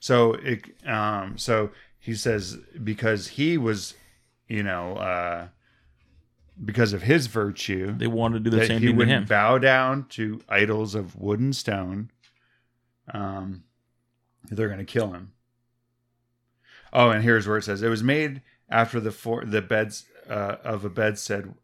So 0.00 0.34
it 0.34 0.64
um 0.84 1.38
so 1.38 1.70
he 2.00 2.14
says 2.14 2.58
because 2.82 3.28
he 3.28 3.56
was 3.56 3.94
you 4.48 4.64
know 4.64 4.96
uh 4.96 5.48
because 6.62 6.92
of 6.92 7.02
his 7.02 7.26
virtue 7.26 7.96
They 7.96 8.06
wanted 8.06 8.44
to 8.44 8.50
do 8.50 8.56
the 8.56 8.66
same 8.66 8.80
thing 8.80 8.98
to 8.98 9.04
him. 9.04 9.24
bow 9.24 9.58
down 9.58 10.06
to 10.10 10.40
idols 10.48 10.94
of 10.94 11.16
wood 11.16 11.40
and 11.40 11.54
stone. 11.56 12.10
Um, 13.12 13.64
they're 14.50 14.68
going 14.68 14.78
to 14.78 14.84
kill 14.84 15.12
him. 15.12 15.32
Oh, 16.92 17.10
and 17.10 17.22
here's 17.22 17.46
where 17.46 17.56
it 17.58 17.62
says 17.64 17.82
it 17.82 17.88
was 17.88 18.02
made 18.02 18.42
after 18.68 19.00
the 19.00 19.10
four 19.12 19.44
the 19.44 19.62
beds 19.62 20.06
uh, 20.28 20.56
of 20.64 20.84
a 20.84 20.90
bedstead, 20.90 21.54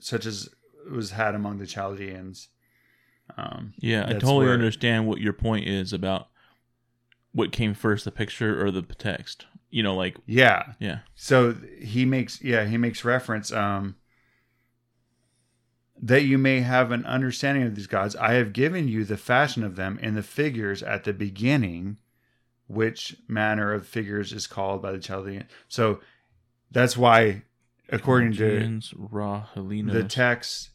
such 0.00 0.26
as 0.26 0.48
was 0.90 1.12
had 1.12 1.34
among 1.34 1.58
the 1.58 1.66
Chaldeans. 1.66 2.48
Um, 3.36 3.72
yeah, 3.78 4.04
I 4.06 4.12
totally 4.14 4.46
where- 4.46 4.54
understand 4.54 5.06
what 5.06 5.20
your 5.20 5.32
point 5.32 5.66
is 5.66 5.92
about 5.92 6.28
what 7.32 7.52
came 7.52 7.74
first, 7.74 8.04
the 8.04 8.10
picture 8.12 8.64
or 8.64 8.70
the 8.70 8.82
text. 8.82 9.46
You 9.70 9.82
know, 9.82 9.94
like 9.96 10.16
yeah, 10.26 10.74
yeah, 10.78 11.00
So 11.14 11.56
he 11.80 12.04
makes 12.04 12.40
yeah 12.42 12.64
he 12.66 12.76
makes 12.78 13.04
reference 13.04 13.52
um 13.52 13.96
that 16.00 16.24
you 16.24 16.38
may 16.38 16.60
have 16.60 16.92
an 16.92 17.04
understanding 17.06 17.64
of 17.64 17.74
these 17.74 17.86
gods. 17.86 18.14
I 18.16 18.34
have 18.34 18.52
given 18.52 18.88
you 18.88 19.04
the 19.04 19.16
fashion 19.16 19.64
of 19.64 19.76
them 19.76 19.98
in 20.02 20.14
the 20.14 20.22
figures 20.22 20.82
at 20.82 21.04
the 21.04 21.12
beginning, 21.12 21.98
which 22.66 23.16
manner 23.28 23.72
of 23.72 23.86
figures 23.86 24.32
is 24.32 24.46
called 24.46 24.82
by 24.82 24.92
the 24.92 24.98
Chaldean. 24.98 25.44
So 25.68 26.00
that's 26.70 26.96
why, 26.96 27.42
according 27.88 28.32
to 28.34 28.80
Ra, 28.96 29.44
the 29.54 30.04
text, 30.04 30.70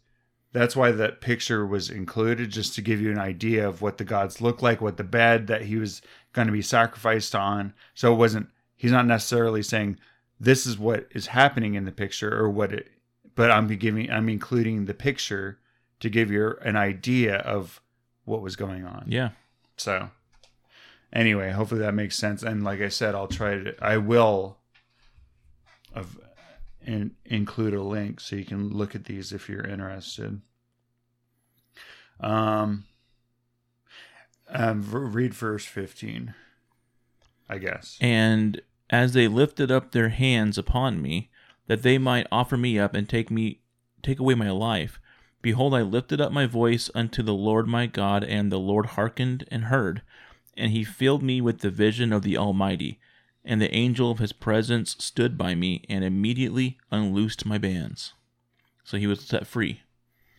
that's 0.53 0.75
why 0.75 0.91
that 0.91 1.21
picture 1.21 1.65
was 1.65 1.89
included, 1.89 2.49
just 2.49 2.75
to 2.75 2.81
give 2.81 2.99
you 2.99 3.11
an 3.11 3.19
idea 3.19 3.67
of 3.67 3.81
what 3.81 3.97
the 3.97 4.03
gods 4.03 4.41
look 4.41 4.61
like, 4.61 4.81
what 4.81 4.97
the 4.97 5.03
bed 5.03 5.47
that 5.47 5.63
he 5.63 5.75
was 5.75 6.01
going 6.33 6.47
to 6.47 6.53
be 6.53 6.61
sacrificed 6.61 7.35
on. 7.35 7.73
So 7.93 8.11
it 8.11 8.17
wasn't, 8.17 8.47
he's 8.75 8.91
not 8.91 9.05
necessarily 9.05 9.61
saying 9.61 9.97
this 10.39 10.65
is 10.65 10.79
what 10.79 11.07
is 11.11 11.27
happening 11.27 11.75
in 11.75 11.85
the 11.85 11.91
picture 11.91 12.35
or 12.35 12.49
what 12.49 12.73
it, 12.73 12.91
but 13.41 13.49
I'm 13.49 13.65
giving 13.67 14.11
I'm 14.11 14.29
including 14.29 14.85
the 14.85 14.93
picture 14.93 15.57
to 15.99 16.11
give 16.11 16.29
you 16.29 16.57
an 16.61 16.75
idea 16.75 17.37
of 17.37 17.81
what 18.23 18.43
was 18.43 18.55
going 18.55 18.85
on. 18.85 19.05
Yeah. 19.07 19.29
So 19.77 20.11
anyway, 21.11 21.49
hopefully 21.49 21.81
that 21.81 21.95
makes 21.95 22.15
sense. 22.15 22.43
And 22.43 22.63
like 22.63 22.81
I 22.81 22.89
said, 22.89 23.15
I'll 23.15 23.27
try 23.27 23.55
to 23.55 23.83
I 23.83 23.97
will 23.97 24.59
of 25.95 26.19
in, 26.85 27.15
include 27.25 27.73
a 27.73 27.81
link 27.81 28.19
so 28.19 28.35
you 28.35 28.45
can 28.45 28.69
look 28.69 28.93
at 28.93 29.05
these 29.05 29.33
if 29.33 29.49
you're 29.49 29.65
interested. 29.65 30.39
Um, 32.19 32.83
um 34.49 34.85
read 34.87 35.33
verse 35.33 35.65
15. 35.65 36.35
I 37.49 37.57
guess. 37.57 37.97
And 37.99 38.61
as 38.91 39.13
they 39.13 39.27
lifted 39.27 39.71
up 39.71 39.93
their 39.93 40.09
hands 40.09 40.59
upon 40.59 41.01
me, 41.01 41.30
that 41.71 41.83
they 41.83 41.97
might 41.97 42.27
offer 42.33 42.57
me 42.57 42.77
up 42.77 42.93
and 42.93 43.07
take 43.07 43.31
me 43.31 43.61
take 44.03 44.19
away 44.19 44.35
my 44.35 44.49
life, 44.51 44.99
behold 45.41 45.73
I 45.73 45.81
lifted 45.83 46.19
up 46.19 46.33
my 46.33 46.45
voice 46.45 46.89
unto 46.93 47.23
the 47.23 47.33
Lord 47.33 47.65
my 47.65 47.85
God, 47.85 48.25
and 48.25 48.51
the 48.51 48.59
Lord 48.59 48.87
hearkened 48.87 49.45
and 49.49 49.63
heard, 49.65 50.01
and 50.57 50.73
he 50.73 50.83
filled 50.83 51.23
me 51.23 51.39
with 51.39 51.59
the 51.59 51.69
vision 51.69 52.11
of 52.11 52.23
the 52.23 52.35
Almighty, 52.35 52.99
and 53.45 53.61
the 53.61 53.73
angel 53.73 54.11
of 54.11 54.19
his 54.19 54.33
presence 54.33 54.97
stood 54.99 55.37
by 55.37 55.55
me 55.55 55.85
and 55.87 56.03
immediately 56.03 56.77
unloosed 56.91 57.45
my 57.45 57.57
bands. 57.57 58.11
So 58.83 58.97
he 58.97 59.07
was 59.07 59.21
set 59.21 59.47
free 59.47 59.79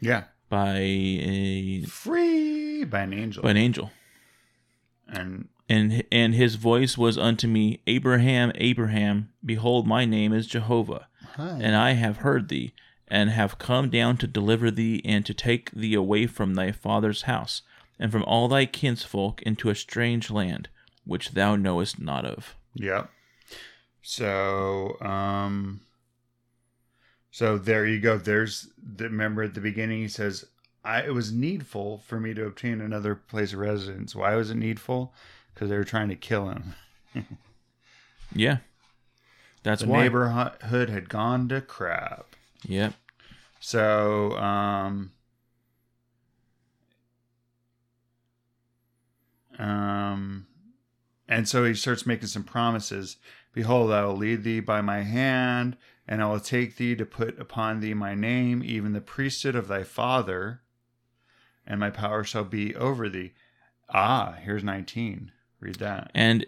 Yeah. 0.01 0.25
by 0.51 0.77
a 0.81 1.85
Free 1.85 2.85
by 2.85 3.01
an 3.05 3.15
angel. 3.15 3.43
by 3.43 3.53
an 3.53 3.57
angel. 3.57 3.91
and 5.09 5.49
And 5.67 6.05
and 6.13 6.35
his 6.35 6.57
voice 6.57 6.99
was 6.99 7.17
unto 7.17 7.49
me, 7.49 7.81
Abraham, 7.87 8.53
Abraham, 8.57 9.33
behold 9.43 9.87
my 9.87 10.05
name 10.05 10.35
is 10.35 10.47
Jehovah, 10.47 11.07
and 11.37 11.75
I 11.77 11.93
have 11.93 12.19
heard 12.19 12.49
thee, 12.49 12.73
and 13.09 13.31
have 13.31 13.59
come 13.59 13.91
down 13.91 14.17
to 14.19 14.27
deliver 14.27 14.71
thee 14.71 15.03
and 15.05 15.25
to 15.27 15.35
take 15.35 15.71
thee 15.71 15.95
away 15.95 16.27
from 16.27 16.55
thy 16.55 16.73
father's 16.73 17.23
house, 17.23 17.63
and 17.99 18.11
from 18.11 18.25
all 18.25 18.49
thy 18.49 18.67
kinsfolk 18.67 19.43
into 19.43 19.71
a 19.71 19.75
strange 19.75 20.31
land, 20.31 20.69
which 21.05 21.33
thou 21.33 21.57
knowest 21.57 22.01
not 22.01 22.25
of. 22.25 22.57
Yep. 22.75 23.11
So, 24.03 24.97
um, 25.01 25.81
so 27.31 27.59
there 27.59 27.87
you 27.87 28.01
go. 28.01 28.19
There's 28.19 28.69
the 28.83 29.05
remember 29.05 29.43
at 29.43 29.55
the 29.55 29.61
beginning 29.61 30.01
he 30.01 30.09
says, 30.09 30.45
"I 30.85 31.03
it 31.03 31.15
was 31.15 31.33
needful 31.33 31.99
for 31.99 32.19
me 32.19 32.35
to 32.35 32.47
obtain 32.47 32.81
another 32.81 33.15
place 33.15 33.53
of 33.53 33.61
residence." 33.61 34.15
Why 34.15 34.35
was 34.35 34.51
it 34.51 34.57
needful? 34.57 35.15
Because 35.55 35.71
they 35.71 35.77
were 35.77 35.85
trying 35.85 36.09
to 36.09 36.17
kill 36.17 36.49
him. 36.49 36.75
Yeah. 38.35 38.59
That's 39.63 39.83
The 39.83 39.89
why. 39.89 40.03
neighborhood 40.03 40.91
had 40.91 41.09
gone 41.09 41.49
to 41.49 41.61
crap. 41.61 42.35
Yep. 42.67 42.95
So, 43.61 44.37
um, 44.39 45.13
um, 49.59 50.47
and 51.29 51.49
so 51.49 51.65
he 51.65 51.75
starts 51.75 52.07
making 52.07 52.29
some 52.29 52.45
promises. 52.45 53.17
Behold, 53.53 53.93
I 53.93 54.05
will 54.05 54.17
lead 54.17 54.43
thee 54.45 54.61
by 54.61 54.81
my 54.81 55.03
hand, 55.03 55.77
and 56.09 56.23
I 56.23 56.27
will 56.27 56.41
take 56.41 56.77
thee 56.77 56.97
to 56.97 57.05
put 57.07 57.39
upon 57.39 57.81
thee 57.81 57.95
my 57.95 58.15
name, 58.15 58.63
even 58.65 58.93
the 58.93 59.01
priesthood 59.01 59.55
of 59.55 59.69
thy 59.69 59.85
father, 59.85 60.63
and 61.67 61.79
my 61.79 61.91
power 61.91 62.25
shall 62.25 62.45
be 62.45 62.75
over 62.75 63.09
thee. 63.09 63.33
Ah, 63.91 64.37
here's 64.43 64.65
19. 64.65 65.31
Read 65.61 65.77
that. 65.77 66.11
And 66.15 66.47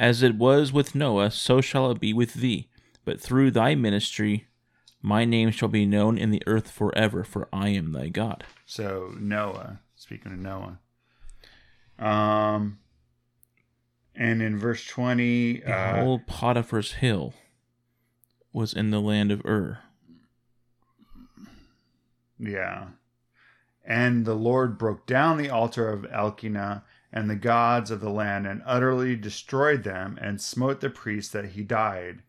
as 0.00 0.22
it 0.22 0.34
was 0.36 0.72
with 0.72 0.94
Noah, 0.94 1.30
so 1.30 1.60
shall 1.60 1.90
it 1.90 2.00
be 2.00 2.14
with 2.14 2.34
thee. 2.34 2.68
But 3.04 3.20
through 3.20 3.50
thy 3.50 3.74
ministry, 3.74 4.48
my 5.02 5.26
name 5.26 5.50
shall 5.50 5.68
be 5.68 5.84
known 5.84 6.16
in 6.16 6.30
the 6.30 6.42
earth 6.46 6.70
forever, 6.70 7.22
for 7.22 7.48
I 7.52 7.68
am 7.68 7.92
thy 7.92 8.08
God. 8.08 8.44
So 8.64 9.12
Noah, 9.20 9.80
speaking 9.94 10.32
of 10.32 10.38
Noah. 10.38 10.78
Um 11.98 12.78
and 14.16 14.42
in 14.42 14.58
verse 14.58 14.84
20 14.86 15.64
uh, 15.64 15.92
Behold, 15.92 16.26
Potiphar's 16.26 16.92
hill 16.94 17.34
was 18.52 18.72
in 18.72 18.90
the 18.90 19.00
land 19.00 19.30
of 19.30 19.44
Ur. 19.44 19.78
yeah. 22.38 22.88
And 23.84 24.24
the 24.24 24.34
Lord 24.34 24.78
broke 24.78 25.06
down 25.06 25.36
the 25.36 25.50
altar 25.50 25.88
of 25.88 26.02
Elkenah 26.02 26.82
and 27.12 27.28
the 27.28 27.36
gods 27.36 27.90
of 27.90 28.00
the 28.00 28.10
land 28.10 28.46
and 28.46 28.62
utterly 28.64 29.16
destroyed 29.16 29.82
them 29.82 30.18
and 30.20 30.40
smote 30.40 30.80
the 30.80 30.90
priest 30.90 31.32
that 31.32 31.46
he 31.46 31.62
died. 31.62 32.22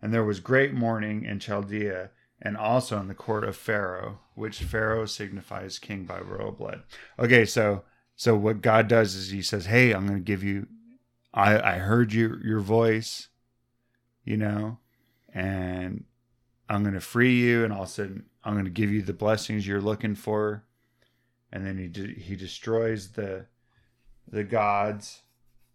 And 0.00 0.12
there 0.12 0.24
was 0.24 0.40
great 0.40 0.72
mourning 0.72 1.24
in 1.24 1.38
Chaldea 1.38 2.10
and 2.40 2.56
also 2.56 2.98
in 2.98 3.08
the 3.08 3.14
court 3.14 3.44
of 3.44 3.56
Pharaoh, 3.56 4.18
which 4.34 4.62
Pharaoh 4.62 5.06
signifies 5.06 5.78
king 5.78 6.04
by 6.04 6.20
royal 6.20 6.52
blood. 6.52 6.82
Okay, 7.18 7.44
so 7.44 7.82
so 8.14 8.36
what 8.36 8.62
God 8.62 8.88
does 8.88 9.14
is 9.14 9.30
he 9.30 9.42
says, 9.42 9.66
Hey, 9.66 9.92
I'm 9.92 10.06
gonna 10.06 10.20
give 10.20 10.44
you 10.44 10.66
I 11.34 11.74
I 11.74 11.78
heard 11.78 12.12
your 12.12 12.44
your 12.44 12.60
voice, 12.60 13.28
you 14.24 14.36
know, 14.36 14.78
and 15.32 16.04
I'm 16.68 16.84
gonna 16.84 17.00
free 17.00 17.34
you 17.40 17.64
and 17.64 17.72
all 17.72 17.82
of 17.82 17.88
a 17.88 17.92
sudden 17.92 18.24
I'm 18.44 18.56
gonna 18.56 18.70
give 18.70 18.90
you 18.90 19.02
the 19.02 19.12
blessings 19.12 19.66
you're 19.66 19.80
looking 19.80 20.14
for. 20.14 20.64
And 21.52 21.66
then 21.66 21.78
he 21.78 21.86
de- 21.86 22.14
he 22.14 22.34
destroys 22.34 23.10
the 23.10 23.46
the 24.32 24.42
gods 24.42 25.20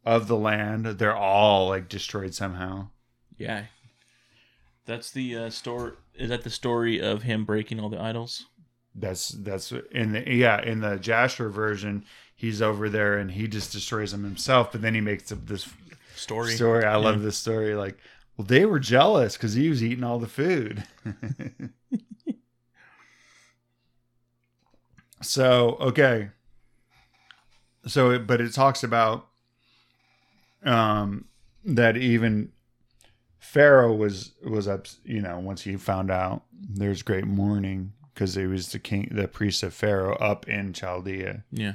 of 0.04 0.28
the 0.28 0.36
land. 0.36 0.86
They're 0.86 1.16
all 1.16 1.70
like 1.70 1.88
destroyed 1.88 2.34
somehow. 2.34 2.90
Yeah. 3.38 3.66
That's 4.86 5.12
the 5.12 5.38
uh, 5.38 5.50
story. 5.50 5.94
Is 6.16 6.30
that 6.30 6.44
the 6.44 6.50
story 6.50 7.00
of 7.00 7.24
him 7.24 7.46
breaking 7.46 7.80
all 7.80 7.90
the 7.90 8.02
idols? 8.02 8.46
That's 8.96 9.30
that's 9.30 9.72
in 9.92 10.14
the 10.14 10.34
yeah 10.34 10.62
in 10.62 10.82
the 10.82 10.98
Jasher 10.98 11.50
version. 11.50 12.04
He's 12.36 12.62
over 12.62 12.90
there 12.90 13.18
and 13.18 13.32
he 13.32 13.48
just 13.48 13.72
destroys 13.72 14.12
them 14.12 14.24
himself. 14.24 14.72
But 14.72 14.82
then 14.82 14.96
he 14.96 15.02
makes 15.02 15.32
up 15.32 15.46
this 15.46 15.70
Story. 16.16 16.56
story. 16.56 16.84
I 16.84 16.96
love 16.96 17.22
this 17.22 17.38
story. 17.38 17.76
Like, 17.76 18.00
well, 18.38 18.48
they 18.48 18.66
were 18.66 18.80
jealous 18.80 19.38
because 19.38 19.54
he 19.54 19.70
was 19.70 19.84
eating 19.84 20.04
all 20.04 20.18
the 20.18 20.28
food. 20.28 20.84
so 25.22 25.78
okay. 25.80 26.30
So, 27.88 28.12
it, 28.12 28.28
but 28.28 28.42
it 28.42 28.54
talks 28.54 28.84
about 28.84 29.28
um 30.64 31.26
that 31.64 31.98
even 31.98 32.52
Pharaoh 33.40 33.94
was 33.94 34.34
was 34.44 34.68
up. 34.68 34.88
You 35.04 35.22
know, 35.22 35.40
once 35.40 35.64
he 35.64 35.76
found 35.78 36.12
out, 36.12 36.44
there's 36.52 37.02
great 37.02 37.26
mourning 37.26 37.94
because 38.14 38.36
he 38.36 38.48
was 38.48 38.72
the 38.72 38.80
king, 38.80 39.10
the 39.12 39.28
priest 39.28 39.64
of 39.64 39.74
Pharaoh 39.74 40.16
up 40.18 40.48
in 40.48 40.74
Chaldea. 40.74 41.44
Yeah. 41.52 41.74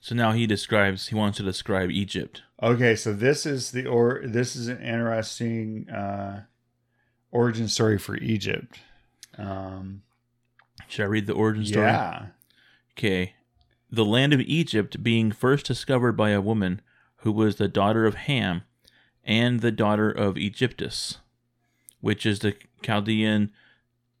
So 0.00 0.14
now 0.14 0.32
he 0.32 0.46
describes. 0.46 1.08
He 1.08 1.14
wants 1.14 1.38
to 1.38 1.42
describe 1.42 1.90
Egypt. 1.90 2.42
Okay, 2.62 2.94
so 2.94 3.12
this 3.12 3.46
is 3.46 3.72
the 3.72 3.86
or 3.86 4.20
this 4.24 4.54
is 4.54 4.68
an 4.68 4.80
interesting 4.80 5.88
uh, 5.90 6.42
origin 7.30 7.68
story 7.68 7.98
for 7.98 8.16
Egypt. 8.16 8.80
Um, 9.36 10.02
Should 10.88 11.04
I 11.04 11.06
read 11.06 11.26
the 11.26 11.32
origin 11.34 11.64
story? 11.64 11.86
yeah, 11.86 12.26
Okay. 12.96 13.34
The 13.90 14.04
land 14.04 14.32
of 14.32 14.40
Egypt 14.40 15.02
being 15.02 15.32
first 15.32 15.66
discovered 15.66 16.12
by 16.12 16.30
a 16.30 16.40
woman 16.40 16.80
who 17.18 17.32
was 17.32 17.56
the 17.56 17.68
daughter 17.68 18.04
of 18.06 18.14
Ham 18.14 18.62
and 19.24 19.60
the 19.60 19.72
daughter 19.72 20.10
of 20.10 20.36
Egyptus, 20.36 21.18
which 22.00 22.26
is 22.26 22.40
the 22.40 22.54
Chaldean, 22.82 23.50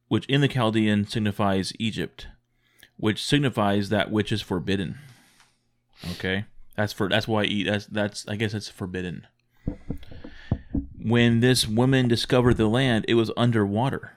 which 0.08 0.26
in 0.26 0.40
the 0.40 0.48
Chaldean 0.48 1.06
signifies 1.06 1.72
Egypt, 1.78 2.28
which 2.96 3.24
signifies 3.24 3.88
that 3.90 4.10
which 4.10 4.32
is 4.32 4.42
forbidden. 4.42 4.98
Okay, 6.12 6.46
that's 6.76 6.92
for 6.92 7.08
that's 7.08 7.28
why 7.28 7.44
eat 7.44 7.64
that's 7.64 7.86
that's 7.86 8.26
I 8.26 8.36
guess 8.36 8.54
it's 8.54 8.68
forbidden. 8.68 9.26
When 11.00 11.40
this 11.40 11.66
woman 11.66 12.08
discovered 12.08 12.56
the 12.56 12.68
land, 12.68 13.04
it 13.08 13.14
was 13.14 13.30
underwater, 13.36 14.12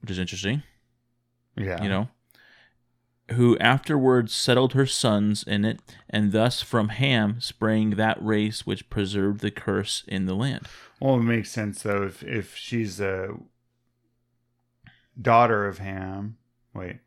which 0.00 0.10
is 0.10 0.18
interesting 0.18 0.62
yeah, 1.56 1.82
you 1.82 1.88
know, 1.88 2.08
who 3.32 3.58
afterwards 3.58 4.32
settled 4.32 4.72
her 4.74 4.86
sons 4.86 5.42
in 5.42 5.64
it, 5.64 5.80
and 6.08 6.32
thus 6.32 6.62
from 6.62 6.90
Ham 6.90 7.40
sprang 7.40 7.90
that 7.90 8.22
race 8.24 8.64
which 8.66 8.88
preserved 8.88 9.40
the 9.40 9.50
curse 9.50 10.04
in 10.06 10.26
the 10.26 10.34
land. 10.34 10.66
Well, 11.00 11.16
it 11.16 11.22
makes 11.22 11.50
sense 11.50 11.82
though 11.82 12.02
if 12.04 12.22
if 12.22 12.56
she's 12.56 13.00
a 13.00 13.34
daughter 15.20 15.66
of 15.66 15.78
Ham. 15.78 16.36
Wait, 16.74 16.98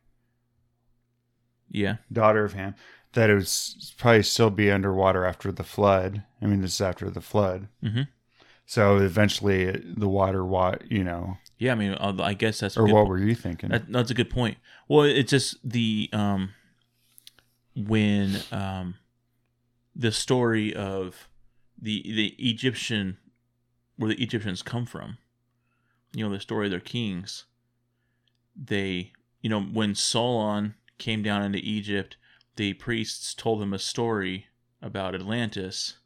Yeah, 1.70 1.98
daughter 2.12 2.44
of 2.44 2.54
Ham. 2.54 2.76
That 3.14 3.30
it 3.30 3.36
would 3.36 3.50
probably 3.98 4.24
still 4.24 4.50
be 4.50 4.70
underwater 4.72 5.26
after 5.26 5.52
the 5.52 5.64
flood. 5.64 6.24
I 6.42 6.46
mean, 6.46 6.62
this 6.62 6.76
is 6.76 6.82
after 6.82 7.10
the 7.10 7.22
flood. 7.22 7.68
Mhm. 7.84 8.08
So 8.66 8.98
eventually, 8.98 9.72
the 9.72 10.08
water, 10.10 10.44
you 10.90 11.04
know, 11.04 11.38
yeah. 11.60 11.74
I 11.74 11.76
mean, 11.76 11.92
uh, 11.94 12.16
I 12.20 12.34
guess 12.34 12.60
that's 12.62 12.76
or 12.78 12.86
good 12.86 12.94
what 12.94 13.04
po- 13.04 13.10
were 13.10 13.20
you 13.20 13.36
thinking? 13.36 13.70
that, 13.70 13.92
that's 13.92 14.10
a 14.10 14.16
good 14.16 14.32
point. 14.32 14.58
Well, 14.88 15.04
it's 15.04 15.30
just 15.30 15.58
the 15.64 16.10
um 16.14 16.54
when 17.76 18.38
um 18.52 18.96
the 19.96 20.12
story 20.12 20.74
of 20.74 21.28
the 21.80 22.02
the 22.04 22.36
Egyptian 22.40 23.18
where 23.98 24.10
the 24.10 24.22
Egyptians 24.24 24.62
come 24.64 24.86
from. 24.86 25.18
You 26.14 26.26
know, 26.26 26.32
the 26.34 26.40
story 26.40 26.66
of 26.68 26.72
their 26.72 26.80
kings. 26.80 27.46
they, 28.56 29.12
you 29.42 29.50
know, 29.50 29.62
when 29.62 29.94
Solon 29.96 30.74
came 30.98 31.22
down 31.22 31.44
into 31.44 31.60
Egypt, 31.60 32.18
the 32.56 32.74
priests 32.74 33.34
told 33.34 33.62
him 33.62 33.74
a 33.74 33.80
story 33.80 34.48
about 34.82 35.16
Atlantis 35.16 35.98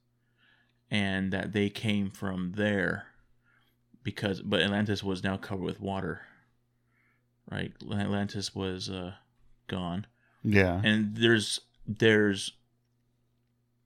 and 0.91 1.31
that 1.31 1.53
they 1.53 1.69
came 1.69 2.09
from 2.11 2.53
there 2.57 3.05
because 4.03 4.41
but 4.41 4.61
Atlantis 4.61 5.03
was 5.03 5.23
now 5.23 5.37
covered 5.37 5.63
with 5.63 5.79
water. 5.79 6.21
Right? 7.51 7.73
Atlantis 7.91 8.53
was 8.55 8.89
uh 8.89 9.13
gone. 9.67 10.05
Yeah. 10.43 10.81
And 10.83 11.15
there's 11.17 11.59
there's 11.87 12.53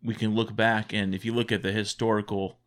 we 0.03 0.13
can 0.13 0.35
look 0.35 0.55
back 0.55 0.93
and 0.93 1.13
if 1.15 1.25
you 1.25 1.33
look 1.33 1.51
at 1.51 1.63
the 1.63 1.71
historical 1.71 2.57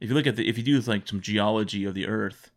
if 0.00 0.08
you 0.08 0.14
look 0.14 0.26
at 0.26 0.36
the 0.36 0.48
if 0.48 0.56
you 0.56 0.64
do 0.64 0.80
like 0.80 1.06
some 1.08 1.20
geology 1.20 1.84
of 1.84 1.94
the 1.94 2.06
earth, 2.06 2.50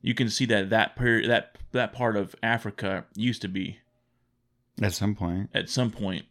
you 0.00 0.14
can 0.14 0.28
see 0.30 0.44
that 0.46 0.70
that 0.70 0.96
period 0.96 1.30
that 1.30 1.56
that 1.72 1.92
part 1.92 2.16
of 2.16 2.34
Africa 2.42 3.04
used 3.14 3.42
to 3.42 3.48
be 3.48 3.78
At 4.80 4.94
some 4.94 5.14
point. 5.14 5.50
at 5.52 5.68
some 5.68 5.90
point 5.90 6.24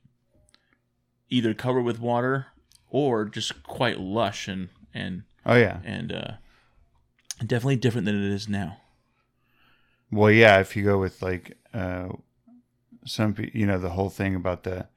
either 1.29 1.53
covered 1.53 1.81
with 1.83 1.99
water 1.99 2.47
or 2.89 3.25
just 3.25 3.61
quite 3.63 3.99
lush 3.99 4.47
and 4.47 4.69
and 4.93 5.23
Oh 5.45 5.55
yeah. 5.55 5.79
and 5.85 6.11
uh 6.11 6.31
definitely 7.45 7.75
different 7.77 8.05
than 8.05 8.15
it 8.15 8.31
is 8.33 8.47
now. 8.49 8.77
Well, 10.11 10.31
yeah. 10.31 10.59
If 10.59 10.75
you 10.75 10.83
go 10.83 10.97
with 10.99 11.21
like 11.21 11.57
uh, 11.73 12.09
some, 13.05 13.35
you 13.53 13.65
know, 13.65 13.77
the 13.77 13.89
whole 13.89 14.09
thing 14.09 14.35
about 14.35 14.63
the 14.63 14.87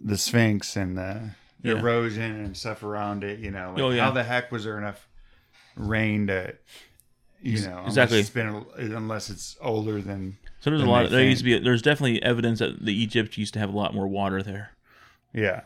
the 0.00 0.16
Sphinx 0.16 0.76
and 0.76 0.96
the 0.96 1.30
Yeah. 1.62 1.74
erosion 1.78 2.42
and 2.44 2.56
stuff 2.56 2.82
around 2.82 3.22
it. 3.24 3.38
You 3.38 3.50
know, 3.50 3.72
like 3.74 3.82
Oh, 3.82 3.90
yeah. 3.90 4.04
how 4.04 4.10
the 4.10 4.24
heck 4.24 4.50
was 4.50 4.64
there 4.64 4.78
enough 4.78 5.06
rain 5.76 6.26
to, 6.28 6.54
you 7.42 7.60
know, 7.60 7.78
unless 7.78 7.86
exactly. 7.88 8.18
It's 8.20 8.30
been 8.30 8.64
unless 8.76 9.28
it's 9.30 9.56
older 9.60 10.00
than 10.00 10.38
So 10.60 10.70
there's 10.70 10.82
a 10.82 10.86
lot 10.86 11.04
of, 11.04 11.10
there 11.10 11.22
used 11.22 11.40
to 11.40 11.44
be 11.44 11.58
there's 11.58 11.82
definitely 11.82 12.22
evidence 12.22 12.58
that 12.60 12.84
the 12.84 12.92
Egypt 12.94 13.36
used 13.38 13.52
to 13.54 13.60
have 13.60 13.72
a 13.72 13.76
lot 13.76 13.94
more 13.94 14.08
water 14.08 14.42
there. 14.42 14.70
Yeah. 15.34 15.62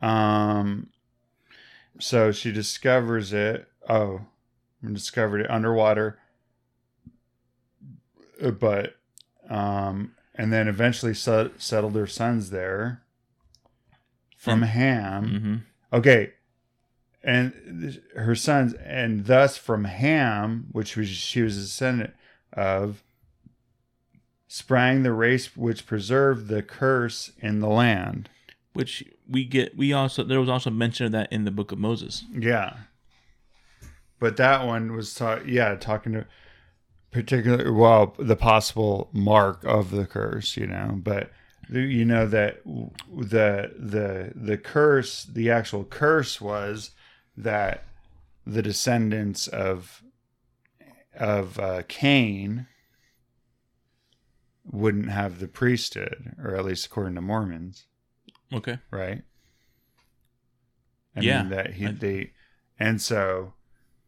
Um. 0.00 0.90
So 1.98 2.32
she 2.32 2.52
discovers 2.52 3.32
it. 3.32 3.68
Oh, 3.88 4.22
discovered 4.92 5.40
it 5.40 5.50
underwater. 5.50 6.18
Uh, 8.42 8.50
But, 8.52 8.96
um, 9.48 10.14
and 10.34 10.52
then 10.52 10.68
eventually 10.68 11.14
set, 11.14 11.60
settled 11.60 11.96
her 11.96 12.06
sons 12.06 12.50
there. 12.50 13.02
From 14.36 14.62
And- 14.62 14.70
Ham. 14.72 15.24
Mm-hmm. 15.30 15.96
Okay. 15.96 16.32
And 17.24 17.52
th- 17.82 18.00
her 18.14 18.36
sons, 18.36 18.74
and 18.74 19.26
thus 19.26 19.56
from 19.56 19.84
Ham, 19.84 20.68
which 20.70 20.96
was 20.96 21.08
she 21.08 21.42
was 21.42 21.56
a 21.58 21.62
descendant 21.62 22.14
of, 22.52 23.02
sprang 24.46 25.02
the 25.02 25.12
race 25.12 25.56
which 25.56 25.84
preserved 25.86 26.46
the 26.46 26.62
curse 26.62 27.32
in 27.40 27.58
the 27.58 27.68
land. 27.68 28.30
Which 28.72 29.04
we 29.28 29.44
get 29.44 29.76
we 29.76 29.92
also 29.92 30.24
there 30.24 30.40
was 30.40 30.48
also 30.48 30.70
mention 30.70 31.06
of 31.06 31.12
that 31.12 31.32
in 31.32 31.44
the 31.44 31.50
book 31.50 31.72
of 31.72 31.78
Moses. 31.78 32.24
Yeah. 32.32 32.76
But 34.18 34.36
that 34.36 34.66
one 34.66 34.94
was 34.94 35.14
ta- 35.14 35.40
yeah, 35.46 35.76
talking 35.76 36.12
to 36.12 36.26
particular 37.10 37.72
well, 37.72 38.14
the 38.18 38.36
possible 38.36 39.08
mark 39.12 39.64
of 39.64 39.90
the 39.90 40.06
curse, 40.06 40.56
you 40.56 40.66
know, 40.66 40.98
but 41.02 41.30
you 41.70 42.04
know 42.04 42.26
that 42.26 42.64
the 42.64 43.72
the 43.78 44.32
the 44.34 44.56
curse, 44.56 45.24
the 45.24 45.50
actual 45.50 45.84
curse 45.84 46.40
was 46.40 46.92
that 47.36 47.84
the 48.46 48.62
descendants 48.62 49.46
of 49.46 50.02
of 51.14 51.58
uh, 51.58 51.82
Cain 51.88 52.66
wouldn't 54.64 55.10
have 55.10 55.38
the 55.38 55.48
priesthood, 55.48 56.34
or 56.42 56.54
at 56.56 56.64
least 56.64 56.86
according 56.86 57.14
to 57.14 57.20
Mormons 57.20 57.84
Okay. 58.52 58.78
right? 58.90 59.22
I 61.16 61.20
Yeah, 61.20 61.42
mean 61.42 61.50
that 61.50 61.74
he 61.74 61.86
I- 61.86 61.92
they 61.92 62.32
and 62.78 63.00
so 63.02 63.54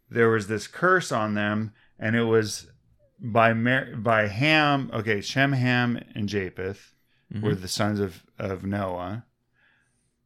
there 0.09 0.29
was 0.29 0.47
this 0.49 0.67
curse 0.67 1.11
on 1.13 1.35
them, 1.35 1.73
and 1.99 2.15
it 2.17 2.23
was 2.25 2.71
by 3.19 3.53
Mar- 3.53 3.97
by 3.97 4.29
Ham. 4.29 4.91
Okay, 4.93 5.21
Shem, 5.21 5.53
Ham, 5.53 6.03
and 6.15 6.29
Japheth 6.29 6.95
Mhm. 7.33 7.43
were 7.43 7.55
the 7.55 7.69
sons 7.69 8.01
of 8.01 8.25
of 8.39 8.65
Noah. 8.65 9.25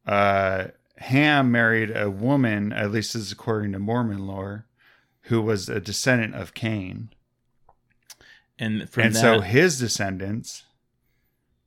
Uh, 0.05 0.67
Ham 0.97 1.51
married 1.51 1.95
a 1.95 2.09
woman, 2.09 2.71
at 2.71 2.91
least 2.91 3.13
this 3.13 3.23
is 3.23 3.31
according 3.31 3.73
to 3.73 3.79
Mormon 3.79 4.25
lore, 4.27 4.65
who 5.23 5.41
was 5.41 5.67
a 5.67 5.81
descendant 5.81 6.35
of 6.35 6.53
Cain 6.53 7.09
And 8.57 8.89
from 8.89 9.03
and 9.07 9.15
that, 9.15 9.19
so 9.19 9.41
his 9.41 9.77
descendants 9.79 10.63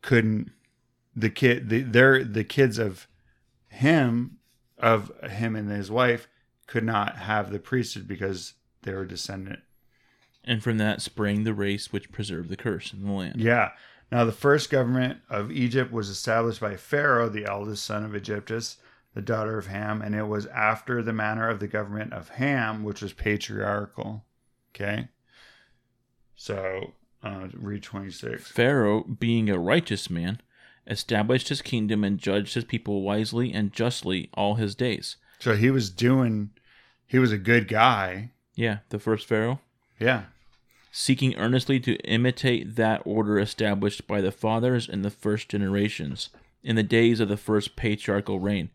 couldn't 0.01 0.51
the 1.21 1.31
kid 1.31 1.69
the 1.69 1.83
their 1.83 2.25
the 2.25 2.45
kids 2.45 2.79
of 2.79 3.07
him 3.69 4.39
of 4.79 5.11
him 5.25 5.57
and 5.57 5.71
his 5.71 5.91
wife 5.91 6.29
could 6.67 6.85
not 6.85 7.17
have 7.17 7.51
the 7.51 7.59
priesthood 7.59 8.07
because 8.07 8.55
they 8.83 8.93
were 8.93 9.05
descendant. 9.05 9.61
And 10.45 10.63
from 10.63 10.79
that 10.79 11.03
sprang 11.03 11.45
the 11.45 11.55
race 11.55 11.93
which 11.93 12.13
preserved 12.13 12.49
the 12.49 12.57
curse 12.57 12.93
in 12.93 13.05
the 13.05 13.13
land. 13.13 13.41
yeah. 13.41 13.71
Now 14.11 14.25
the 14.25 14.33
first 14.33 14.71
government 14.71 15.19
of 15.29 15.51
egypt 15.51 15.93
was 15.93 16.09
established 16.09 16.61
by 16.61 16.77
pharaoh 16.77 17.29
the 17.29 17.45
eldest 17.45 17.85
son 17.85 18.05
of 18.05 18.15
egyptus 18.15 18.79
the 19.15 19.21
daughter 19.21 19.59
of 19.59 19.67
ham 19.67 20.01
and 20.01 20.15
it 20.15 20.29
was 20.29 20.47
after 20.47 21.03
the 21.03 21.13
manner 21.13 21.49
of 21.49 21.61
the 21.61 21.67
government 21.69 22.13
of 22.13 22.29
ham 22.31 22.85
which 22.85 23.03
was 23.03 23.13
patriarchal. 23.13 24.25
Okay? 24.75 25.09
So 26.37 26.95
uh 27.23 27.49
read 27.55 27.83
26 27.83 28.51
Pharaoh, 28.51 29.03
being 29.03 29.51
a 29.51 29.59
righteous 29.59 30.09
man, 30.09 30.41
established 30.89 31.49
his 31.49 31.63
kingdom 31.63 32.03
and 32.03 32.19
judged 32.19 32.55
his 32.55 32.65
people 32.65 33.03
wisely 33.03 33.53
and 33.53 33.73
justly 33.73 34.31
all 34.35 34.55
his 34.57 34.75
days. 34.75 35.17
So 35.39 35.55
he 35.55 35.71
was 35.71 35.91
doing, 35.91 36.51
he 37.07 37.19
was 37.19 37.31
a 37.31 37.39
good 37.39 37.69
guy. 37.69 38.31
Yeah, 38.55 38.79
the 38.89 38.99
first 38.99 39.27
Pharaoh. 39.27 39.61
Yeah. 40.01 40.25
seeking 40.91 41.35
earnestly 41.37 41.79
to 41.81 41.97
imitate 41.99 42.77
that 42.77 43.03
order 43.05 43.39
established 43.39 44.07
by 44.07 44.21
the 44.21 44.33
fathers 44.33 44.89
in 44.89 45.03
the 45.03 45.11
first 45.11 45.49
generations, 45.49 46.31
in 46.63 46.77
the 46.77 46.83
days 46.83 47.21
of 47.21 47.29
the 47.29 47.37
first 47.37 47.77
patriarchal 47.77 48.41
reign, 48.41 48.71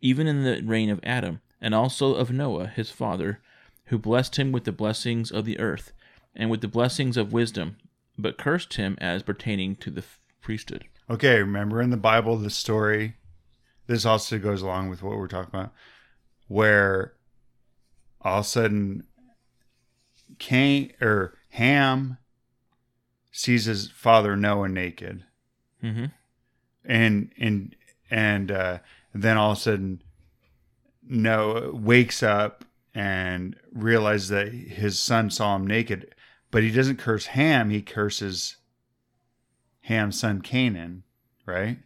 even 0.00 0.26
in 0.26 0.44
the 0.44 0.60
reign 0.62 0.90
of 0.90 1.00
Adam, 1.02 1.40
and 1.60 1.74
also 1.74 2.14
of 2.14 2.30
Noah 2.30 2.66
his 2.66 2.90
father, 2.90 3.40
who 3.86 3.98
blessed 3.98 4.36
him 4.38 4.52
with 4.52 4.64
the 4.64 4.72
blessings 4.72 5.30
of 5.30 5.44
the 5.44 5.58
earth, 5.60 5.92
and 6.34 6.50
with 6.50 6.60
the 6.60 6.68
blessings 6.68 7.16
of 7.16 7.32
wisdom, 7.32 7.76
but 8.18 8.38
cursed 8.38 8.74
him 8.74 8.96
as 9.00 9.22
pertaining 9.22 9.76
to 9.76 9.90
the 9.90 10.04
priesthood. 10.40 10.84
Okay. 11.12 11.38
Remember 11.38 11.80
in 11.82 11.90
the 11.90 11.96
Bible, 11.96 12.36
the 12.36 12.50
story, 12.50 13.16
this 13.86 14.06
also 14.06 14.38
goes 14.38 14.62
along 14.62 14.88
with 14.88 15.02
what 15.02 15.16
we're 15.16 15.28
talking 15.28 15.50
about, 15.52 15.72
where 16.48 17.14
all 18.20 18.40
of 18.40 18.44
a 18.44 18.48
sudden 18.48 19.04
Cain 20.38 20.92
or 21.00 21.34
Ham 21.50 22.18
sees 23.30 23.66
his 23.66 23.90
father 23.90 24.36
Noah 24.36 24.68
naked. 24.68 25.24
Mm-hmm. 25.82 26.04
and 26.84 27.32
and 27.38 27.74
and 28.08 28.52
uh, 28.52 28.78
then 29.12 29.36
all 29.36 29.50
of 29.50 29.58
a 29.58 29.60
sudden 29.60 30.02
Noah 31.02 31.74
wakes 31.74 32.22
up 32.22 32.64
and 32.94 33.56
realizes 33.72 34.28
that 34.28 34.52
his 34.52 34.98
son 34.98 35.28
saw 35.28 35.56
him 35.56 35.66
naked, 35.66 36.14
but 36.52 36.62
he 36.62 36.70
doesn't 36.70 36.98
curse 36.98 37.26
Ham; 37.26 37.70
he 37.70 37.82
curses 37.82 38.58
Ham's 39.82 40.18
son 40.18 40.40
Canaan, 40.40 41.02
right? 41.46 41.78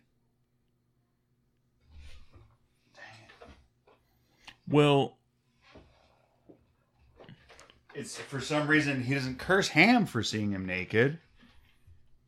Well, 4.69 5.17
It's 7.95 8.19
for 8.19 8.41
some 8.41 8.67
reason 8.67 9.05
he 9.05 9.15
doesn't 9.15 9.39
curse 9.39 9.69
Ham 9.69 10.05
for 10.05 10.23
seeing 10.23 10.51
him 10.51 10.67
naked. 10.67 11.19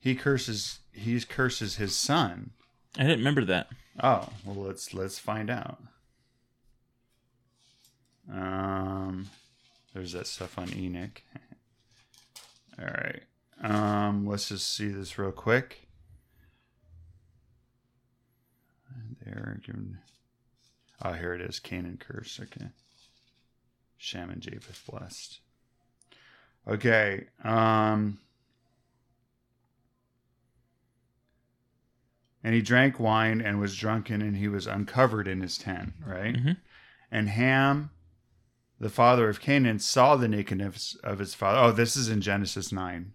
He 0.01 0.15
curses 0.15 0.79
he 0.93 1.21
curses 1.21 1.77
his 1.77 1.95
son. 1.95 2.53
I 2.97 3.03
didn't 3.03 3.19
remember 3.19 3.45
that. 3.45 3.69
Oh, 4.03 4.29
well 4.45 4.57
let's 4.67 4.95
let's 4.95 5.19
find 5.19 5.51
out. 5.51 5.79
Um 8.33 9.29
there's 9.93 10.13
that 10.13 10.27
stuff 10.27 10.59
on 10.59 10.73
Enoch. 10.75 11.21
All 12.79 12.87
right. 12.87 13.23
Um 13.61 14.27
let's 14.27 14.49
just 14.49 14.75
see 14.75 14.89
this 14.89 15.19
real 15.19 15.33
quick. 15.33 15.89
There 19.25 19.61
given 19.65 19.99
Oh, 21.03 21.13
here 21.13 21.33
it 21.35 21.41
is. 21.41 21.61
Canaan 21.61 21.99
curse. 21.99 22.41
Okay. 22.43 22.69
Shem 23.97 24.31
and 24.31 24.41
Japheth 24.41 24.85
blessed. 24.91 25.41
Okay. 26.67 27.27
Um 27.45 28.21
And 32.45 32.55
he 32.55 32.63
drank 32.63 33.01
wine 33.01 33.41
and 33.41 33.59
was 33.59 33.77
drunken, 33.77 34.23
and 34.23 34.37
he 34.37 34.49
was 34.49 34.67
uncovered 34.67 35.27
in 35.27 35.41
his 35.41 35.59
tent, 35.59 35.95
right? 36.07 36.35
Mhm. 36.35 36.57
And 37.11 37.29
Ham 37.29 37.91
the 38.81 38.89
father 38.89 39.29
of 39.29 39.41
Canaan, 39.41 39.79
saw 39.79 40.17
the 40.17 40.29
nakedness 40.29 40.97
of 41.03 41.19
his 41.19 41.35
father. 41.35 41.59
Oh, 41.59 41.73
this 41.73 41.97
is 41.97 42.09
in 42.09 42.21
Genesis 42.21 42.71
9. 42.71 43.15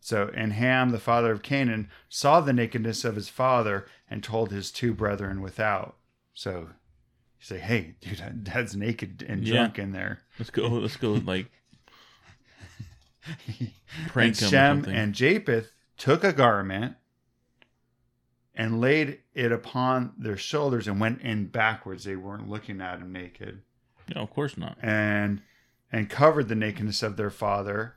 So, 0.00 0.30
and 0.34 0.52
Ham, 0.52 0.90
the 0.90 0.98
father 0.98 1.32
of 1.32 1.42
Canaan, 1.42 1.90
saw 2.08 2.40
the 2.40 2.52
nakedness 2.52 3.04
of 3.04 3.16
his 3.16 3.28
father 3.28 3.86
and 4.08 4.22
told 4.22 4.50
his 4.52 4.70
two 4.70 4.94
brethren 4.94 5.40
without. 5.42 5.96
So, 6.34 6.60
you 6.60 7.44
say, 7.44 7.58
hey, 7.58 7.94
dude, 8.00 8.44
dad's 8.44 8.76
naked 8.76 9.24
and 9.28 9.46
Yeah. 9.46 9.54
drunk 9.54 9.78
in 9.78 9.92
there. 9.92 10.20
Let's 10.38 10.50
go. 10.50 10.66
Let's 10.68 10.96
go. 10.96 11.14
Like 11.24 11.50
prank 14.08 14.40
and 14.40 14.50
Shem 14.50 14.84
and 14.86 15.14
Japheth 15.14 15.72
took 15.96 16.24
a 16.24 16.32
garment 16.32 16.96
and 18.54 18.80
laid 18.80 19.18
it 19.34 19.52
upon 19.52 20.12
their 20.16 20.36
shoulders 20.36 20.88
and 20.88 21.00
went 21.00 21.20
in 21.20 21.46
backwards. 21.46 22.04
They 22.04 22.16
weren't 22.16 22.48
looking 22.48 22.80
at 22.80 22.98
him 23.00 23.12
naked. 23.12 23.62
no, 24.14 24.22
of 24.22 24.30
course 24.30 24.56
not. 24.56 24.78
And 24.82 25.42
and 25.92 26.08
covered 26.10 26.48
the 26.48 26.54
nakedness 26.54 27.02
of 27.02 27.16
their 27.16 27.30
father, 27.30 27.96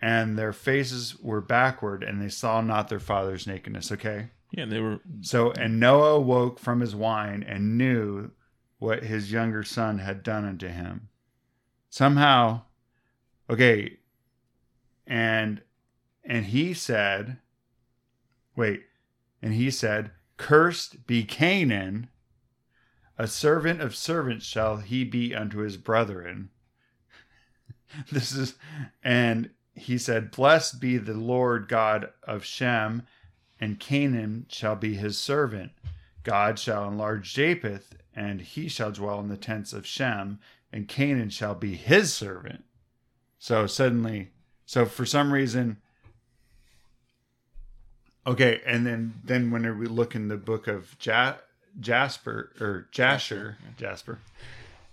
and 0.00 0.38
their 0.38 0.52
faces 0.52 1.18
were 1.18 1.40
backward, 1.40 2.02
and 2.02 2.20
they 2.20 2.28
saw 2.28 2.60
not 2.60 2.88
their 2.88 3.00
father's 3.00 3.46
nakedness. 3.46 3.90
Okay. 3.92 4.30
Yeah, 4.52 4.64
they 4.64 4.80
were. 4.80 5.00
So 5.20 5.52
and 5.52 5.78
Noah 5.78 6.20
woke 6.20 6.58
from 6.58 6.80
his 6.80 6.94
wine 6.94 7.44
and 7.46 7.76
knew 7.76 8.30
what 8.78 9.04
his 9.04 9.32
younger 9.32 9.62
son 9.62 9.98
had 9.98 10.22
done 10.22 10.44
unto 10.44 10.68
him. 10.68 11.08
Somehow, 11.90 12.62
okay, 13.50 13.98
and 15.06 15.62
and 16.24 16.46
he 16.46 16.74
said, 16.74 17.38
wait, 18.54 18.82
and 19.42 19.54
he 19.54 19.70
said, 19.70 20.12
Cursed 20.36 21.06
be 21.06 21.24
Canaan, 21.24 22.08
a 23.16 23.26
servant 23.26 23.80
of 23.80 23.96
servants 23.96 24.46
shall 24.46 24.76
he 24.76 25.04
be 25.04 25.34
unto 25.34 25.58
his 25.58 25.76
brethren. 25.76 26.50
this 28.12 28.32
is 28.32 28.54
and 29.02 29.50
he 29.78 29.98
said, 29.98 30.30
Blessed 30.30 30.80
be 30.80 30.98
the 30.98 31.14
Lord 31.14 31.68
God 31.68 32.10
of 32.24 32.44
Shem, 32.44 33.02
and 33.60 33.80
Canaan 33.80 34.46
shall 34.48 34.76
be 34.76 34.94
his 34.94 35.18
servant. 35.18 35.72
God 36.22 36.58
shall 36.58 36.86
enlarge 36.86 37.32
Japheth, 37.34 37.94
and 38.14 38.40
he 38.40 38.68
shall 38.68 38.92
dwell 38.92 39.20
in 39.20 39.28
the 39.28 39.36
tents 39.36 39.72
of 39.72 39.86
Shem, 39.86 40.38
and 40.72 40.88
Canaan 40.88 41.30
shall 41.30 41.54
be 41.54 41.74
his 41.74 42.12
servant. 42.12 42.64
So 43.38 43.66
suddenly, 43.66 44.30
so 44.66 44.84
for 44.84 45.06
some 45.06 45.32
reason, 45.32 45.78
okay, 48.26 48.60
and 48.66 48.86
then 48.86 49.14
then 49.24 49.50
when 49.50 49.78
we 49.78 49.86
look 49.86 50.14
in 50.14 50.28
the 50.28 50.36
book 50.36 50.66
of 50.66 50.96
ja, 51.00 51.36
Jasper 51.80 52.52
or 52.60 52.88
Jasher, 52.90 53.56
Jasper, 53.76 54.18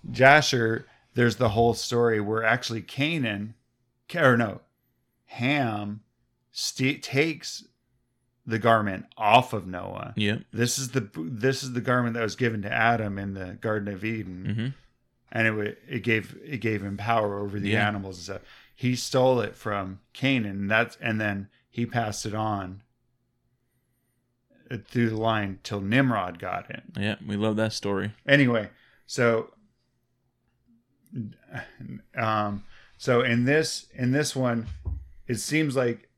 Jasher, 0.10 0.86
there's 1.16 1.38
the 1.38 1.50
whole 1.50 1.74
story 1.74 2.22
where 2.22 2.44
actually 2.44 2.82
Canaan, 2.82 3.56
or 4.16 4.38
no, 4.38 4.62
Ham, 5.36 6.02
st- 6.52 7.02
takes 7.04 7.66
the 8.46 8.60
garment 8.60 9.06
off 9.18 9.54
of 9.54 9.66
Noah. 9.68 10.14
Yeah. 10.16 10.38
This 10.54 10.78
is 10.78 10.90
the 10.92 11.10
this 11.16 11.64
is 11.64 11.74
the 11.74 11.82
garment 11.82 12.14
that 12.16 12.24
was 12.24 12.36
given 12.36 12.62
to 12.62 12.72
Adam 12.72 13.18
in 13.18 13.34
the 13.34 13.58
Garden 13.60 13.94
of 13.94 14.04
Eden, 14.06 14.46
hmm 14.56 14.68
and 15.32 15.48
it 15.60 15.80
it 15.90 16.04
gave 16.04 16.38
it 16.46 16.60
gave 16.62 16.82
him 16.84 16.96
power 16.98 17.40
over 17.40 17.60
the 17.60 17.70
Yeah. 17.72 17.88
animals 17.88 18.18
and 18.18 18.24
stuff. 18.24 18.42
He 18.74 18.96
stole 18.96 19.40
it 19.42 19.56
from 19.56 20.00
Canaan, 20.14 20.58
and 20.62 20.72
that's 20.72 20.96
and 21.02 21.20
then 21.20 21.50
he 21.70 21.86
passed 21.86 22.26
it 22.26 22.34
on 22.36 22.82
through 24.88 25.10
the 25.10 25.18
line 25.18 25.60
till 25.64 25.82
Nimrod 25.82 26.40
got 26.40 26.70
it. 26.70 26.84
Yeah. 26.98 27.16
We 27.28 27.36
love 27.36 27.56
that 27.58 27.74
story. 27.74 28.14
Anyway, 28.28 28.70
so 29.06 29.52
um 32.16 32.64
so 32.98 33.22
in 33.22 33.46
this 33.46 33.88
in 33.94 34.12
this 34.12 34.36
one 34.36 34.68
it 35.28 35.36
seems 35.36 35.76
like 35.76 36.10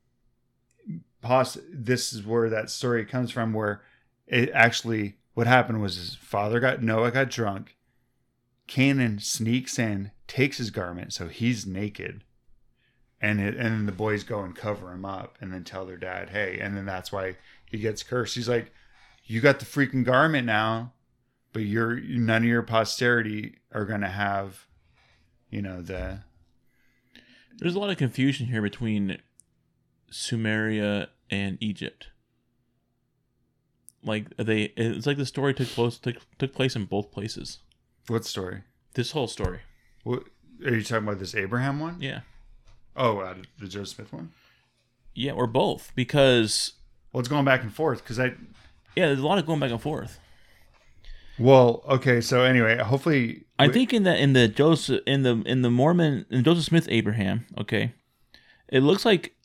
poss- 1.22 1.58
this 1.72 2.14
is 2.14 2.26
where 2.26 2.50
that 2.50 2.70
story 2.70 3.06
comes 3.06 3.32
from 3.32 3.54
where 3.54 3.82
it 4.28 4.50
actually 4.54 5.16
what 5.34 5.48
happened 5.48 5.82
was 5.82 5.96
his 5.96 6.16
father 6.16 6.60
got 6.60 6.82
Noah 6.82 7.12
got 7.12 7.30
drunk. 7.30 7.76
Canaan 8.66 9.20
sneaks 9.20 9.80
in, 9.80 10.12
takes 10.28 10.58
his 10.58 10.72
garment, 10.72 11.14
so 11.14 11.28
he's 11.28 11.66
naked. 11.66 12.24
And 13.22 13.40
it, 13.40 13.56
and 13.56 13.66
then 13.66 13.86
the 13.86 13.92
boys 13.92 14.24
go 14.24 14.42
and 14.42 14.56
cover 14.56 14.92
him 14.92 15.06
up 15.06 15.38
and 15.40 15.54
then 15.54 15.64
tell 15.64 15.86
their 15.86 15.98
dad, 15.98 16.30
"Hey," 16.30 16.60
and 16.60 16.76
then 16.76 16.86
that's 16.86 17.12
why 17.12 17.38
he 17.66 17.80
gets 17.80 18.04
cursed. 18.04 18.36
He's 18.36 18.50
like, 18.50 18.72
"You 19.26 19.42
got 19.42 19.60
the 19.60 19.66
freaking 19.66 20.04
garment 20.04 20.46
now, 20.46 20.94
but 21.54 21.64
you're 21.64 22.00
none 22.00 22.44
of 22.44 22.50
your 22.50 22.62
posterity 22.62 23.58
are 23.72 23.86
to 23.86 24.08
have 24.08 24.68
you 25.50 25.62
know 25.62 25.82
the 25.82 26.20
There's 27.58 27.76
a 27.76 27.80
lot 27.80 27.90
of 27.90 27.98
confusion 27.98 28.48
here 28.48 28.62
between 28.62 29.18
Sumeria 30.12 31.08
and 31.30 31.58
Egypt. 31.62 32.08
Like 34.04 34.36
they, 34.38 34.64
it's 34.78 35.06
like 35.06 35.18
the 35.18 35.26
story 35.26 35.54
took 35.54 35.68
place 35.68 35.98
took, 35.98 36.16
took 36.38 36.54
place 36.54 36.76
in 36.76 36.86
both 36.86 37.12
places. 37.12 37.60
what 38.08 38.26
story 38.26 38.64
This 38.94 39.12
whole 39.12 39.28
story. 39.28 39.62
what 40.04 40.24
are 40.66 40.76
you 40.76 40.84
talking 40.84 41.08
about 41.08 41.20
this 41.20 41.36
abraham 41.36 41.80
one? 41.80 41.98
Yeah. 42.00 42.22
oh 42.96 43.20
uh, 43.20 43.36
the 43.60 43.68
joe 43.68 43.84
smith 43.84 44.14
one 44.14 44.32
Yeah, 45.14 45.32
or 45.34 45.46
both 45.48 45.92
because 45.96 46.74
well 47.12 47.20
it's 47.20 47.28
going 47.30 47.44
back 47.44 47.64
and 47.64 47.74
forth 47.74 48.02
because 48.04 48.20
i 48.20 48.34
yeah, 48.96 49.08
there's 49.08 49.20
a 49.20 49.26
lot 49.28 49.38
of 49.38 49.46
going 49.46 49.60
back 49.60 49.70
and 49.70 49.82
forth. 49.82 50.20
Well 51.40 51.84
okay 51.88 52.20
so 52.22 52.44
anyway 52.44 52.78
hopefully 52.78 53.44
I 53.60 53.70
think 53.70 53.92
in 53.94 54.04
the 54.04 54.16
in 54.16 54.34
the 54.34 54.48
Joseph 54.48 55.02
in 55.08 55.24
the 55.24 55.42
in 55.46 55.62
the 55.64 55.72
Mormon 55.72 56.26
in 56.30 56.44
Joseph 56.44 56.66
Smith 56.66 56.88
Abraham, 56.92 57.48
okay, 57.58 57.94
it 58.68 58.82
looks 58.82 59.04
like 59.04 59.36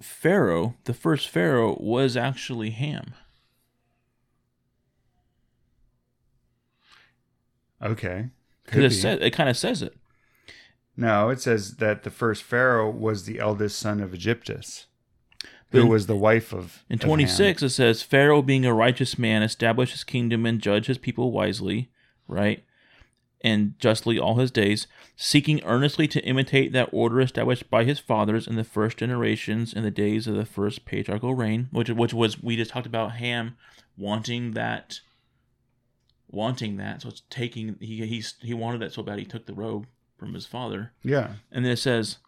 Pharaoh, 0.00 0.76
the 0.84 0.94
first 0.94 1.28
Pharaoh, 1.28 1.76
was 1.80 2.16
actually 2.16 2.70
Ham. 2.70 3.14
okay 7.82 8.30
Because 8.64 8.96
it 8.96 9.00
says 9.00 9.18
it 9.20 9.30
kind 9.32 9.48
of 9.48 9.56
says 9.56 9.82
it. 9.82 9.94
no 10.96 11.28
it 11.28 11.40
says 11.40 11.76
that 11.76 12.02
the 12.04 12.10
first 12.10 12.42
pharaoh 12.42 12.90
was 12.90 13.24
the 13.24 13.38
eldest 13.38 13.78
son 13.78 14.00
of 14.00 14.14
egyptus 14.14 14.86
who 15.76 15.82
in- 15.82 15.88
was 15.88 16.06
the 16.06 16.16
wife 16.16 16.52
of 16.52 16.82
In 16.88 16.96
of 16.96 17.00
Ham. 17.02 17.08
26, 17.08 17.62
it 17.62 17.68
says, 17.70 18.02
Pharaoh, 18.02 18.42
being 18.42 18.64
a 18.66 18.74
righteous 18.74 19.18
man, 19.18 19.42
established 19.42 19.92
his 19.92 20.04
kingdom 20.04 20.44
and 20.46 20.60
judged 20.60 20.86
his 20.88 20.98
people 20.98 21.30
wisely, 21.32 21.90
right? 22.26 22.64
And 23.42 23.78
justly 23.78 24.18
all 24.18 24.36
his 24.36 24.50
days, 24.50 24.86
seeking 25.14 25.62
earnestly 25.64 26.08
to 26.08 26.24
imitate 26.24 26.72
that 26.72 26.88
order 26.90 27.20
established 27.20 27.70
by 27.70 27.84
his 27.84 27.98
fathers 28.00 28.46
in 28.48 28.56
the 28.56 28.64
first 28.64 28.96
generations 28.96 29.72
in 29.72 29.82
the 29.84 29.90
days 29.90 30.26
of 30.26 30.34
the 30.34 30.46
first 30.46 30.84
patriarchal 30.84 31.34
reign, 31.34 31.68
which, 31.70 31.88
which 31.90 32.12
was, 32.14 32.42
we 32.42 32.56
just 32.56 32.70
talked 32.72 32.86
about 32.86 33.12
Ham 33.12 33.56
wanting 33.96 34.52
that, 34.52 35.00
wanting 36.28 36.76
that. 36.78 37.02
So 37.02 37.08
it's 37.10 37.22
taking, 37.30 37.76
he, 37.80 38.04
he's, 38.06 38.34
he 38.40 38.54
wanted 38.54 38.80
that 38.80 38.92
so 38.92 39.02
bad 39.02 39.18
he 39.18 39.24
took 39.24 39.46
the 39.46 39.54
robe 39.54 39.86
from 40.18 40.34
his 40.34 40.46
father. 40.46 40.92
yeah 41.02 41.34
And 41.52 41.64
then 41.64 41.72
it 41.72 41.78
says, 41.78 42.18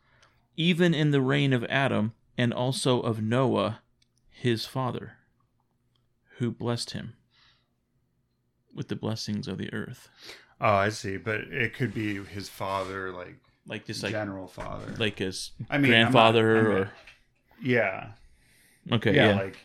even 0.57 0.95
in 0.95 1.11
the 1.11 1.21
reign 1.23 1.53
of 1.53 1.65
Adam 1.65 2.13
and 2.39 2.55
also 2.55 3.01
of 3.01 3.21
Noah, 3.21 3.81
his 4.31 4.65
father, 4.65 5.15
who 6.39 6.51
blessed 6.51 6.93
him 6.93 7.13
with 8.75 8.89
the 8.89 8.97
blessings 8.97 9.47
of 9.49 9.59
the 9.59 9.71
earth. 9.75 10.09
oh 10.61 10.75
i 10.75 10.89
see 10.89 11.17
but 11.17 11.41
it 11.41 11.75
could 11.75 11.93
be 11.93 12.23
his 12.25 12.49
father 12.49 13.11
like 13.13 13.37
Like 13.67 13.85
just 13.87 14.03
like 14.03 14.13
general 14.13 14.47
father 14.47 14.95
like 14.99 15.19
his 15.19 15.51
I 15.69 15.79
mean, 15.79 15.93
I'm 15.93 16.01
not- 16.01 16.13
grandfather 16.13 16.57
I'm 16.59 16.67
or 16.67 16.79
not- 16.85 16.93
yeah 17.63 18.09
okay, 18.93 19.15
yeah, 19.15 19.31
yeah. 19.31 19.37
like 19.37 19.57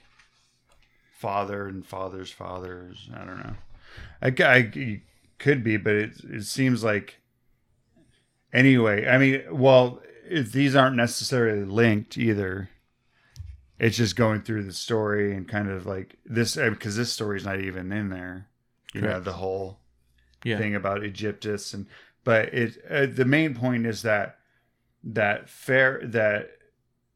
father 1.12 1.68
and 1.68 1.86
father's 1.86 2.32
fathers. 2.32 3.10
I 3.16 3.24
don't 3.24 3.38
know. 3.40 3.56
I 4.22 4.32
could 5.40 5.64
be, 5.64 5.78
but 5.78 5.94
it 5.96 6.12
it 6.30 6.44
seems 6.44 6.84
like 6.84 7.22
anyway. 8.52 9.08
I 9.08 9.18
mean, 9.18 9.44
well, 9.52 10.02
these 10.32 10.76
aren't 10.76 10.96
necessarily 10.96 11.66
linked 11.66 12.18
either. 12.18 12.70
It's 13.80 13.98
just 13.98 14.16
going 14.16 14.42
through 14.42 14.64
the 14.64 14.74
story 14.74 15.36
and 15.36 15.48
kind 15.48 15.70
of 15.70 15.86
like 15.86 16.18
this 16.26 16.56
because 16.56 16.96
this 16.96 17.12
story's 17.12 17.46
not 17.46 17.60
even 17.60 17.92
in 17.92 18.10
there. 18.10 18.48
You 18.94 19.02
Correct. 19.02 19.14
have 19.16 19.26
the 19.26 19.34
whole 19.34 19.80
Yeah. 20.44 20.58
thing 20.58 20.76
about 20.76 21.04
Egyptus 21.04 21.74
and 21.74 21.88
but 22.24 22.54
it 22.54 22.78
uh, 22.90 23.06
the 23.08 23.26
main 23.26 23.56
point 23.56 23.86
is 23.86 24.02
that 24.04 24.38
that 25.04 25.50
fair 25.50 26.00
that 26.06 26.52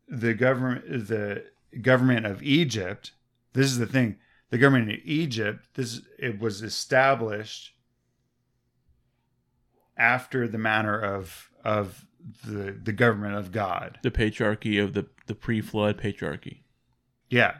the 0.08 0.34
government 0.34 1.08
the 1.08 1.46
government 1.82 2.26
of 2.26 2.42
Egypt 2.44 3.12
this 3.54 3.68
is 3.68 3.78
the 3.78 3.86
thing 3.86 4.18
the 4.50 4.58
government 4.58 4.92
of 4.92 5.00
Egypt 5.04 5.68
this 5.76 6.02
it 6.18 6.40
was 6.40 6.62
established 6.64 7.74
after 9.98 10.48
the 10.48 10.58
manner 10.58 11.00
of 11.00 11.50
of 11.64 12.06
the 12.46 12.72
the 12.72 12.92
government 12.94 13.36
of 13.36 13.52
God 13.52 14.00
the 14.04 14.12
patriarchy 14.12 14.84
of 14.84 14.94
the 14.94 15.06
the 15.28 15.36
pre-flood 15.36 15.98
patriarchy. 15.98 16.60
yeah 17.30 17.56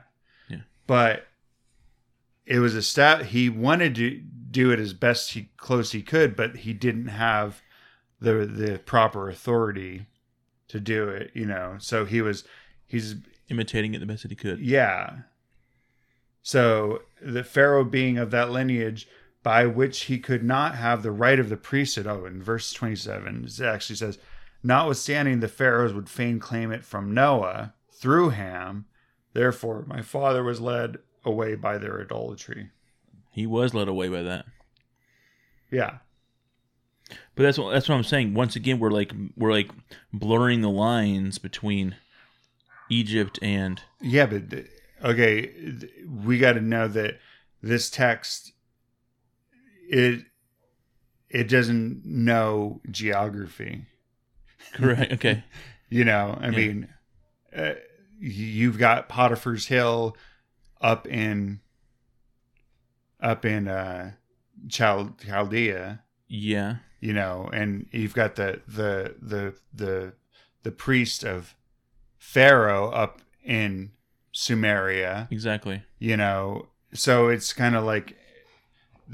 Yeah. 0.50 0.62
but 0.88 1.28
it 2.46 2.60
was 2.60 2.76
a 2.76 2.82
stat 2.82 3.28
he 3.28 3.50
wanted 3.50 3.96
to 3.96 4.22
do 4.52 4.72
it 4.72 4.80
as 4.80 4.94
best 4.94 5.32
he 5.34 5.50
close 5.58 5.92
he 5.92 6.02
could 6.02 6.36
but 6.36 6.58
he 6.58 6.74
didn't 6.74 7.08
have 7.08 7.62
the 8.20 8.46
the 8.46 8.80
proper 8.80 9.30
authority 9.30 10.06
to 10.70 10.80
do 10.80 11.08
it. 11.08 11.32
You 11.34 11.46
know, 11.46 11.76
so 11.80 12.04
he 12.06 12.22
was 12.22 12.44
he's 12.86 13.16
Imitating 13.50 13.94
it 13.94 14.00
the 14.00 14.06
best 14.06 14.24
that 14.24 14.32
he 14.32 14.36
could. 14.36 14.60
yeah. 14.60 15.20
So 16.42 17.04
the 17.22 17.44
Pharaoh 17.44 17.84
being 17.84 18.18
of 18.18 18.32
that 18.32 18.52
lineage 18.52 19.08
by 19.44 19.66
which 19.66 20.02
he 20.04 20.20
could 20.20 20.44
not 20.44 20.76
have 20.76 21.04
the 21.04 21.12
right 21.12 21.40
of 21.40 21.50
the 21.50 21.58
priesthood. 21.58 22.08
Oh, 22.08 22.26
in 22.26 22.42
verse 22.42 22.74
27, 22.74 23.46
it 23.46 23.62
actually 23.62 23.96
says, 23.96 24.18
Notwithstanding 24.64 25.40
the 25.40 25.48
Pharaohs 25.48 25.94
would 25.94 26.10
fain 26.10 26.40
claim 26.40 26.72
it 26.72 26.84
from 26.84 27.14
Noah 27.14 27.74
through 27.92 28.30
Ham, 28.30 28.86
therefore 29.34 29.86
my 29.88 30.02
father 30.02 30.44
was 30.44 30.60
led 30.60 30.98
away 31.24 31.56
by 31.56 31.78
their 31.78 32.02
idolatry. 32.02 32.72
He 33.32 33.46
was 33.46 33.74
led 33.74 33.88
away 33.88 34.10
by 34.10 34.24
that. 34.24 34.46
Yeah. 35.70 35.98
But 37.36 37.44
that's 37.44 37.58
what 37.58 37.72
that's 37.72 37.88
what 37.88 37.96
I'm 37.96 38.04
saying. 38.04 38.34
Once 38.34 38.56
again, 38.56 38.80
we're 38.80 38.92
like 38.92 39.12
we're 39.36 39.52
like 39.52 39.70
blurring 40.12 40.62
the 40.62 40.70
lines 40.70 41.38
between 41.38 41.96
Egypt 42.90 43.40
and 43.42 43.82
Yeah, 44.02 44.26
but 44.26 44.66
okay, 45.04 45.54
we 46.26 46.40
got 46.40 46.54
to 46.54 46.62
know 46.62 46.88
that 46.88 47.20
this 47.62 47.90
text 47.90 48.54
it 49.90 50.26
it 51.30 51.48
doesn't 51.48 52.06
know 52.06 52.82
geography. 52.90 53.86
correct. 54.74 55.14
Okay. 55.14 55.44
You 55.90 56.04
know, 56.04 56.38
I 56.42 56.50
Yeah. 56.50 56.52
mean, 56.58 56.90
uh, 57.56 57.76
you've 58.20 58.78
got 58.78 59.08
Potiphar's 59.08 59.68
Hill 59.68 60.18
up 60.82 61.08
in 61.08 61.62
up 63.22 63.46
in 63.46 63.70
uh 63.70 64.12
Chal- 64.68 65.16
Chaldea, 65.26 66.00
Yeah. 66.28 66.78
you 67.00 67.14
know, 67.14 67.50
and 67.54 67.88
you've 67.92 68.14
got 68.14 68.36
the 68.36 68.62
the 68.68 69.16
the 69.22 69.56
the 69.74 70.14
the 70.64 70.72
priest 70.72 71.24
of 71.24 71.56
Pharaoh 72.18 72.90
up 72.90 73.22
in 73.46 73.92
Sumeria, 74.34 75.32
Exactly. 75.32 75.84
you 76.00 76.18
know. 76.18 76.68
So 76.94 77.30
it's 77.30 77.54
kind 77.54 77.76
of 77.78 77.86
like 77.86 78.18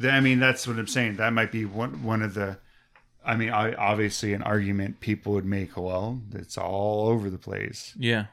I 0.04 0.20
mean, 0.22 0.39
that's 0.39 0.68
what 0.68 0.80
I'm 0.80 0.88
saying. 0.88 1.18
That 1.18 1.34
might 1.34 1.51
be 1.51 1.66
one 1.66 2.01
one 2.04 2.24
of 2.24 2.34
the 2.34 2.58
I 3.26 3.36
mean, 3.36 3.49
I- 3.49 3.74
obviously, 3.76 4.34
an 4.34 4.43
argument 4.43 4.99
people 4.99 5.34
would 5.34 5.45
make. 5.45 5.78
Well, 5.78 6.21
it's 6.34 6.57
all 6.57 7.07
over 7.07 7.30
the 7.30 7.38
place 7.38 7.93
Yeah. 7.97 8.26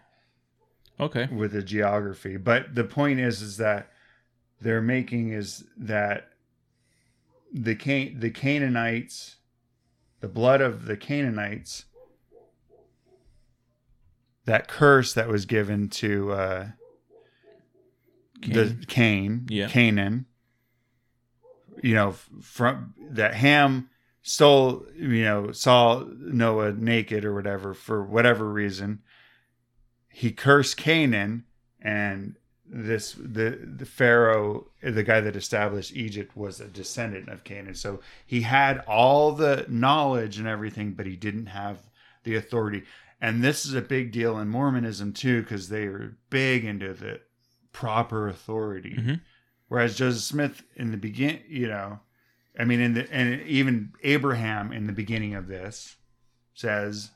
Okay. 0.98 1.26
with 1.26 1.52
the 1.52 1.62
geography. 1.62 2.36
But 2.36 2.74
the 2.74 2.84
point 2.84 3.20
is, 3.20 3.40
is 3.40 3.56
that 3.58 3.92
they're 4.60 4.82
making 4.82 5.30
is 5.32 5.64
that 5.76 6.28
the 7.52 7.74
Can- 7.74 8.18
the 8.20 8.30
Canaanites, 8.30 9.36
the 10.20 10.28
blood 10.28 10.60
of 10.60 10.84
the 10.86 10.96
Canaanites, 10.96 11.84
that 14.44 14.68
curse 14.68 15.12
that 15.14 15.28
was 15.28 15.46
given 15.46 15.88
to 15.88 16.32
uh, 16.32 16.68
the 18.40 18.76
Cain, 18.88 19.46
Yeah. 19.48 19.68
Canaan, 19.68 20.26
you 21.82 21.94
know, 21.94 22.12
from 22.42 22.94
that 23.10 23.34
Ham 23.34 23.88
stole, 24.22 24.86
you 24.96 25.24
know, 25.24 25.52
saw 25.52 26.04
Noah 26.18 26.72
naked 26.72 27.24
or 27.24 27.34
whatever 27.34 27.74
for 27.74 28.02
whatever 28.02 28.50
reason. 28.50 29.00
He 30.08 30.32
cursed 30.32 30.76
Canaan, 30.76 31.44
and 31.80 32.36
this 32.66 33.12
the 33.12 33.58
the 33.62 33.86
Pharaoh, 33.86 34.68
the 34.82 35.02
guy 35.02 35.20
that 35.20 35.36
established 35.36 35.94
Egypt, 35.94 36.36
was 36.36 36.60
a 36.60 36.66
descendant 36.66 37.28
of 37.28 37.44
Canaan. 37.44 37.74
So 37.74 38.00
he 38.26 38.42
had 38.42 38.78
all 38.86 39.32
the 39.32 39.64
knowledge 39.68 40.38
and 40.38 40.46
everything, 40.46 40.92
but 40.92 41.06
he 41.06 41.16
didn't 41.16 41.46
have 41.46 41.78
the 42.24 42.36
authority. 42.36 42.84
And 43.20 43.42
this 43.42 43.66
is 43.66 43.74
a 43.74 43.82
big 43.82 44.12
deal 44.12 44.38
in 44.38 44.48
Mormonism 44.48 45.12
too, 45.12 45.42
because 45.42 45.68
they 45.68 45.84
are 45.84 46.16
big 46.30 46.64
into 46.64 46.92
the 46.92 47.20
proper 47.72 48.28
authority. 48.28 48.94
Mhm. 48.94 49.20
Whereas 49.68 49.96
Joseph 49.96 50.22
Smith 50.22 50.62
in 50.74 50.90
the 50.90 50.96
begin, 50.96 51.40
you 51.48 51.68
know, 51.68 52.00
I 52.60 52.64
mean, 52.64 52.80
in 52.80 52.94
the 52.94 53.10
and 53.10 53.40
even 53.42 53.92
Abraham 54.02 54.72
in 54.72 54.86
the 54.86 54.92
beginning 54.92 55.34
of 55.34 55.48
this 55.48 55.96
says 56.54 57.10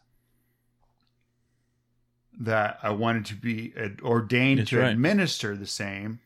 that 2.41 2.79
I 2.83 2.91
wanted 2.91 3.27
to 3.27 3.35
be 3.35 3.75
ordained 4.03 4.61
That's 4.61 4.71
to 4.71 4.81
right. 4.81 4.91
administer 4.91 5.55
the 5.55 5.67
same, 5.67 6.21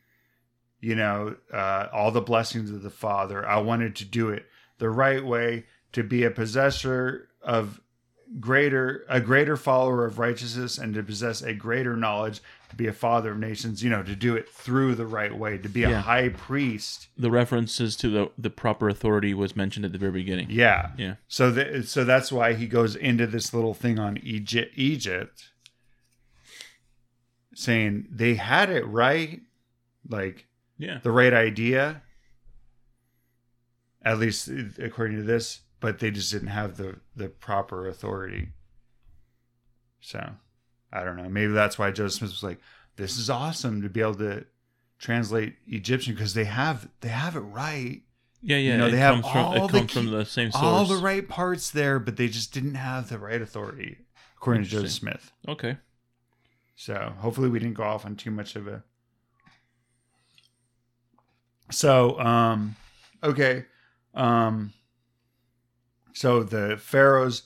you 0.81 0.95
know, 0.95 1.37
uh, 1.53 1.89
all 1.93 2.13
the 2.13 2.21
blessings 2.21 2.71
of 2.71 2.83
the 2.83 2.91
Father. 2.91 3.47
I 3.47 3.59
wanted 3.59 3.97
to 3.97 4.05
do 4.05 4.31
it 4.31 4.47
the 4.79 4.89
right 4.89 5.25
way, 5.25 5.67
to 5.93 6.05
be 6.05 6.23
a 6.23 6.31
possessor 6.31 7.29
of 7.43 7.81
greater 8.41 9.05
a 9.09 9.21
greater 9.21 9.57
follower 9.57 10.05
of 10.05 10.19
righteousness 10.19 10.77
and 10.77 10.93
to 10.95 11.03
possess 11.03 11.41
a 11.41 11.55
greater 11.55 11.97
knowledge 11.97 12.41
to 12.69 12.77
be 12.77 12.87
a 12.87 12.93
father 12.93 13.31
of 13.33 13.39
nations 13.39 13.83
you 13.83 13.89
know 13.89 14.03
to 14.03 14.15
do 14.15 14.37
it 14.37 14.47
through 14.51 14.95
the 14.95 15.07
right 15.07 15.35
way 15.37 15.57
to 15.57 15.69
be 15.69 15.83
a 15.85 15.99
high 16.01 16.29
priest 16.29 17.09
The 17.17 17.31
references 17.31 17.97
to 17.97 18.11
the 18.11 18.31
the 18.37 18.51
proper 18.51 18.91
authority 18.91 19.33
was 19.33 19.57
mentioned 19.57 19.87
at 19.87 19.93
the 19.93 19.99
very 19.99 20.13
beginning. 20.13 20.49
yeah 20.51 20.91
Yeah. 20.99 21.15
so 21.27 21.51
th- 21.55 21.87
so 21.87 22.05
that's 22.05 22.31
why 22.31 22.53
he 22.53 22.67
goes 22.67 22.95
into 22.95 23.27
this 23.27 23.55
little 23.55 23.73
thing 23.73 23.99
on 23.99 24.19
egypt 24.19 24.73
egypt 24.77 25.51
saying 27.55 28.07
they 28.11 28.35
had 28.35 28.69
it 28.71 28.87
right 28.87 29.41
like 30.09 30.47
Yeah. 30.77 30.99
the 31.03 31.11
right 31.11 31.33
idea 31.33 32.03
at 34.03 34.19
least 34.19 34.49
according 34.79 35.17
to 35.17 35.23
this 35.23 35.61
but 35.81 35.99
they 35.99 36.11
just 36.11 36.31
didn't 36.33 36.49
have 36.49 36.77
the 36.77 36.97
the 37.17 37.29
proper 37.29 37.87
authority 37.89 38.49
so 40.01 40.31
i 40.93 41.05
don't 41.05 41.17
know 41.17 41.29
maybe 41.29 41.53
that's 41.53 41.79
why 41.79 41.91
joseph 41.91 42.19
smith 42.19 42.31
was 42.31 42.43
like 42.43 42.61
this 42.97 43.19
is 43.19 43.29
awesome 43.31 43.83
to 43.83 43.89
be 43.89 44.01
able 44.01 44.15
to 44.15 44.45
translate 44.99 45.55
egyptian 45.67 46.15
because 46.15 46.35
they 46.35 46.45
have 46.45 46.89
they 47.01 47.09
have 47.09 47.37
it 47.37 47.41
right 47.41 48.03
Yeah, 48.43 48.57
yeah. 48.57 48.73
You 48.73 48.79
know, 48.79 48.91
they 48.91 48.99
have 48.99 49.21
from 49.23 49.25
all 49.35 49.69
the 49.69 49.85
key- 49.85 50.11
the 50.11 50.25
same 50.25 50.51
source. 50.53 50.63
all 50.63 50.85
the 50.87 50.97
right 51.03 51.29
parts 51.29 51.71
there 51.71 51.99
but 51.99 52.17
they 52.17 52.29
just 52.29 52.53
didn't 52.53 52.75
have 52.75 53.09
the 53.09 53.19
right 53.19 53.41
authority 53.43 53.99
according 54.37 54.65
to 54.65 54.69
joseph 54.71 54.91
smith 54.93 55.33
Okay. 55.49 55.77
so 56.77 57.13
hopefully 57.19 57.49
we 57.49 57.59
didn't 57.59 57.75
go 57.75 57.83
off 57.85 58.05
on 58.07 58.15
too 58.17 58.31
much 58.31 58.55
of 58.57 58.67
a. 58.69 58.83
So 61.71 62.19
um, 62.19 62.77
okay, 63.23 63.67
um, 64.15 64.73
so 66.19 66.43
the 66.43 66.77
pharaohs. 66.77 67.45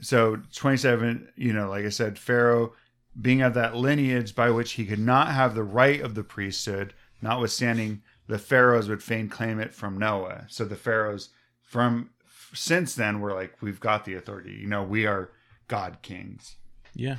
So 0.00 0.38
twenty 0.54 0.78
seven, 0.78 1.28
you 1.36 1.52
know, 1.52 1.68
like 1.68 1.84
I 1.84 1.90
said, 1.90 2.18
Pharaoh 2.18 2.72
being 3.20 3.42
of 3.42 3.54
that 3.54 3.76
lineage 3.76 4.34
by 4.34 4.50
which 4.50 4.72
he 4.72 4.86
could 4.86 4.98
not 4.98 5.28
have 5.28 5.54
the 5.54 5.62
right 5.64 6.00
of 6.00 6.14
the 6.14 6.22
priesthood, 6.22 6.94
notwithstanding 7.20 8.02
the 8.28 8.38
pharaohs 8.38 8.88
would 8.88 9.02
fain 9.02 9.28
claim 9.28 9.58
it 9.58 9.74
from 9.74 9.98
Noah. 9.98 10.46
So 10.48 10.64
the 10.64 10.76
pharaohs 10.76 11.30
from 11.62 12.10
since 12.54 12.94
then 12.94 13.20
were 13.20 13.34
like, 13.34 13.60
we've 13.60 13.80
got 13.80 14.04
the 14.04 14.14
authority. 14.14 14.52
You 14.52 14.68
know, 14.68 14.82
we 14.82 15.04
are 15.04 15.32
God 15.66 15.98
kings. 16.00 16.56
Yeah. 16.94 17.16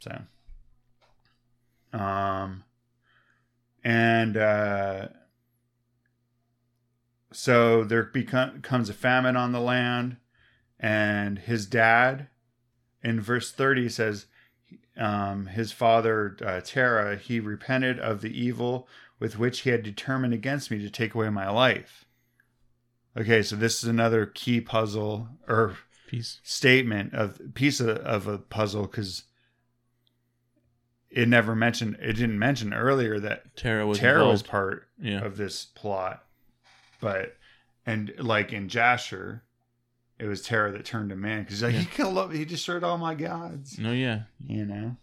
So, 0.00 0.20
um, 1.98 2.62
and 3.82 4.36
uh, 4.36 5.08
so 7.34 7.84
there 7.84 8.04
become, 8.04 8.56
becomes 8.56 8.88
a 8.88 8.94
famine 8.94 9.36
on 9.36 9.52
the 9.52 9.60
land, 9.60 10.16
and 10.78 11.38
his 11.38 11.66
dad, 11.66 12.28
in 13.02 13.20
verse 13.20 13.50
thirty, 13.52 13.88
says, 13.88 14.26
um, 14.96 15.46
his 15.46 15.72
father 15.72 16.36
uh, 16.44 16.60
Terah, 16.64 17.16
he 17.16 17.40
repented 17.40 17.98
of 17.98 18.20
the 18.20 18.30
evil 18.40 18.88
with 19.18 19.38
which 19.38 19.60
he 19.60 19.70
had 19.70 19.82
determined 19.82 20.34
against 20.34 20.70
me 20.70 20.78
to 20.78 20.90
take 20.90 21.14
away 21.14 21.28
my 21.30 21.50
life. 21.50 22.04
Okay, 23.16 23.42
so 23.42 23.56
this 23.56 23.82
is 23.82 23.88
another 23.88 24.26
key 24.26 24.60
puzzle 24.60 25.28
or 25.48 25.76
piece 26.06 26.40
statement 26.42 27.14
of 27.14 27.40
piece 27.54 27.80
of, 27.80 27.88
of 27.98 28.26
a 28.26 28.38
puzzle 28.38 28.82
because 28.82 29.24
it 31.10 31.28
never 31.28 31.54
mentioned 31.54 31.96
it 32.00 32.14
didn't 32.14 32.38
mention 32.38 32.74
earlier 32.74 33.18
that 33.20 33.56
Terah 33.56 33.86
was 33.86 33.98
was 34.28 34.42
part 34.42 34.88
Yeah. 35.00 35.24
of 35.24 35.36
this 35.36 35.64
plot 35.64 36.24
but 37.04 37.36
and 37.84 38.12
like 38.18 38.52
in 38.52 38.68
Jasher 38.68 39.42
it 40.18 40.26
was 40.26 40.40
Terah 40.42 40.72
that 40.72 40.84
turned 40.86 41.12
him 41.12 41.20
man 41.20 41.42
because 41.42 41.62
like 41.62 41.74
Yeah. 41.74 41.80
he 41.80 41.86
killed 41.86 42.16
up 42.18 42.32
he 42.32 42.44
destroyed 42.46 42.82
all 42.82 42.96
my 42.98 43.14
gods 43.14 43.78
No, 43.78 43.92
yeah. 43.92 44.22
you 44.46 44.64
know 44.64 44.96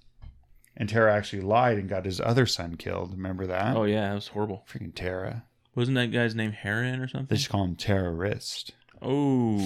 and 0.75 0.89
Terah 0.89 1.13
actually 1.13 1.43
lied 1.43 1.77
and 1.77 1.87
got 1.87 2.05
his 2.05 2.19
other 2.19 2.45
son 2.47 2.75
killed 2.75 3.11
remember 3.11 3.45
that 3.47 3.75
Oh 3.77 3.83
yeah, 3.83 4.09
that 4.09 4.15
was 4.15 4.27
horrible. 4.29 4.65
freaking 4.69 4.95
Terah 4.95 5.43
Wasn't 5.75 5.95
that 5.95 6.07
guy's 6.11 6.33
name 6.35 6.53
Heron 6.53 6.99
or 7.01 7.07
something? 7.07 7.27
they 7.29 7.35
just 7.37 7.49
call 7.49 7.63
him 7.65 7.75
terrorist 7.75 8.71
Oh, 9.03 9.57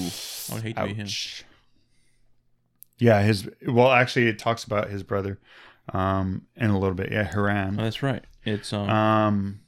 I 0.50 0.54
would 0.56 0.64
hate 0.64 0.76
to 0.78 0.84
be 0.88 0.94
him. 0.94 1.06
Ouch. 1.08 1.44
Yeah, 2.98 3.22
his 3.22 3.50
well, 3.68 3.92
actually, 3.92 4.28
it 4.28 4.40
talks 4.40 4.64
about 4.64 4.90
his 4.90 5.04
brother, 5.04 5.40
um, 5.94 6.44
in 6.56 6.70
a 6.70 6.80
little 6.80 6.96
bit. 6.96 7.12
Yeah, 7.12 7.28
Oh, 7.30 7.34
Haran. 7.34 7.76
that's 7.76 8.02
right. 8.02 8.24
It's 8.46 8.72
um. 8.72 8.90
Um. 8.90 9.60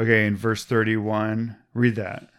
Okay, 0.00 0.26
in 0.26 0.34
verse 0.34 0.64
thirty-one, 0.64 1.58
read 1.74 1.94
that. 1.96 2.30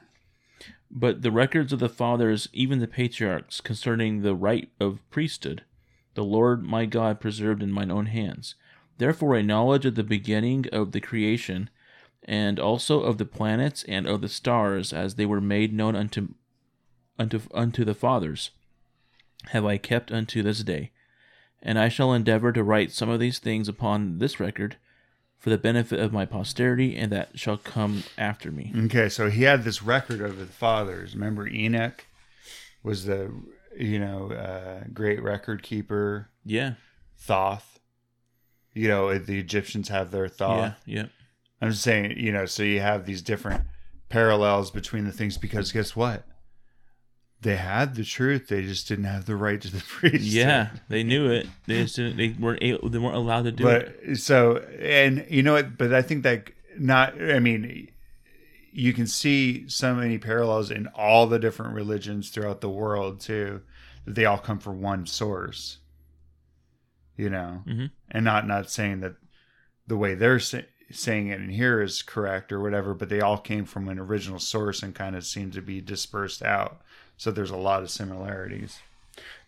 But 0.89 1.21
the 1.21 1.29
records 1.31 1.71
of 1.71 1.77
the 1.77 1.89
fathers, 1.89 2.49
even 2.53 2.79
the 2.79 2.87
patriarchs, 2.87 3.61
concerning 3.61 4.21
the 4.21 4.33
right 4.33 4.69
of 4.79 5.07
priesthood, 5.11 5.63
the 6.15 6.23
Lord 6.23 6.63
my 6.63 6.85
God 6.85 7.19
preserved 7.21 7.61
in 7.61 7.71
mine 7.71 7.91
own 7.91 8.07
hands. 8.07 8.55
Therefore, 8.97 9.35
a 9.35 9.43
knowledge 9.43 9.85
of 9.85 9.93
the 9.93 10.03
beginning 10.03 10.65
of 10.71 10.91
the 10.91 10.99
creation, 10.99 11.69
and 12.23 12.59
also 12.59 13.01
of 13.01 13.19
the 13.19 13.25
planets 13.25 13.85
and 13.87 14.07
of 14.07 14.21
the 14.21 14.27
stars, 14.27 14.91
as 14.91 15.13
they 15.13 15.27
were 15.27 15.39
made 15.39 15.71
known 15.71 15.95
unto 15.95 16.29
unto 17.19 17.41
unto 17.53 17.85
the 17.85 17.93
fathers, 17.93 18.49
have 19.49 19.65
I 19.65 19.77
kept 19.77 20.11
unto 20.11 20.41
this 20.41 20.63
day. 20.63 20.89
And 21.61 21.77
I 21.77 21.89
shall 21.89 22.11
endeavor 22.11 22.51
to 22.53 22.63
write 22.63 22.91
some 22.91 23.09
of 23.09 23.19
these 23.19 23.37
things 23.37 23.67
upon 23.67 24.17
this 24.17 24.39
record, 24.39 24.77
for 25.41 25.49
the 25.49 25.57
benefit 25.57 25.99
of 25.99 26.13
my 26.13 26.23
posterity 26.23 26.95
and 26.95 27.11
that 27.11 27.37
shall 27.37 27.57
come 27.57 28.03
after 28.15 28.51
me. 28.51 28.71
Okay, 28.85 29.09
so 29.09 29.27
he 29.27 29.41
had 29.41 29.63
this 29.63 29.81
record 29.81 30.21
of 30.21 30.37
the 30.37 30.45
fathers. 30.45 31.15
Remember, 31.15 31.47
Enoch 31.47 32.05
was 32.83 33.05
the 33.05 33.33
you 33.75 33.97
know 33.97 34.31
uh, 34.31 34.83
great 34.93 35.21
record 35.21 35.63
keeper. 35.63 36.29
Yeah, 36.45 36.75
Thoth. 37.17 37.79
You 38.75 38.87
know, 38.87 39.17
the 39.17 39.39
Egyptians 39.39 39.89
have 39.89 40.11
their 40.11 40.27
Thoth. 40.27 40.75
yeah, 40.85 41.01
yeah. 41.01 41.05
I'm 41.59 41.71
just 41.71 41.81
saying, 41.83 42.17
you 42.17 42.31
know, 42.31 42.45
so 42.45 42.61
you 42.61 42.79
have 42.79 43.05
these 43.07 43.23
different 43.23 43.63
parallels 44.09 44.69
between 44.69 45.05
the 45.05 45.11
things 45.11 45.39
because 45.39 45.71
guess 45.71 45.95
what? 45.95 46.23
They 47.43 47.55
had 47.55 47.95
the 47.95 48.03
truth, 48.03 48.49
they 48.49 48.61
just 48.61 48.87
didn't 48.87 49.05
have 49.05 49.25
the 49.25 49.35
right 49.35 49.59
to 49.59 49.71
the 49.71 49.81
priest. 49.87 50.23
Yeah, 50.25 50.69
they 50.89 51.03
knew 51.03 51.31
it. 51.31 51.47
They 51.65 51.81
just 51.83 51.95
didn't, 51.95 52.17
they 52.17 52.29
weren't 52.39 52.61
able, 52.61 52.87
they 52.89 52.99
weren't 52.99 53.15
allowed 53.15 53.43
to 53.45 53.51
do 53.51 53.63
But 53.63 53.95
it. 54.03 54.17
so 54.17 54.57
and 54.57 55.25
you 55.29 55.41
know 55.41 55.53
what, 55.53 55.77
but 55.77 55.93
I 55.93 56.01
think 56.03 56.23
that 56.23 56.51
not 56.77 57.19
I 57.21 57.39
mean 57.39 57.89
you 58.73 58.93
can 58.93 59.05
see 59.07 59.67
so 59.67 59.93
many 59.95 60.17
parallels 60.17 60.71
in 60.71 60.87
all 60.95 61.27
the 61.27 61.39
different 61.39 61.73
religions 61.73 62.29
throughout 62.29 62.61
the 62.61 62.69
world 62.69 63.19
too 63.19 63.61
that 64.05 64.15
they 64.15 64.23
all 64.25 64.37
come 64.37 64.59
from 64.59 64.81
one 64.81 65.05
source 65.05 65.79
you 67.17 67.29
know 67.29 67.63
Mhm. 67.67 67.91
and 68.09 68.23
not 68.25 68.47
not 68.47 68.69
saying 68.71 69.01
that 69.01 69.15
the 69.87 69.97
way 69.97 70.15
they're 70.15 70.39
say, 70.39 70.65
saying 70.91 71.27
it 71.27 71.41
in 71.41 71.49
here 71.49 71.81
is 71.81 72.01
correct 72.01 72.51
or 72.51 72.61
whatever 72.61 72.93
but 72.93 73.09
they 73.09 73.19
all 73.21 73.37
came 73.37 73.65
from 73.65 73.89
an 73.89 73.99
original 73.99 74.39
source 74.39 74.81
and 74.81 74.95
kind 74.95 75.15
of 75.15 75.25
seem 75.25 75.51
to 75.51 75.61
be 75.61 75.81
dispersed 75.81 76.41
out 76.41 76.81
so 77.21 77.31
there's 77.31 77.51
a 77.51 77.57
lot 77.57 77.83
of 77.83 77.91
similarities 77.91 78.79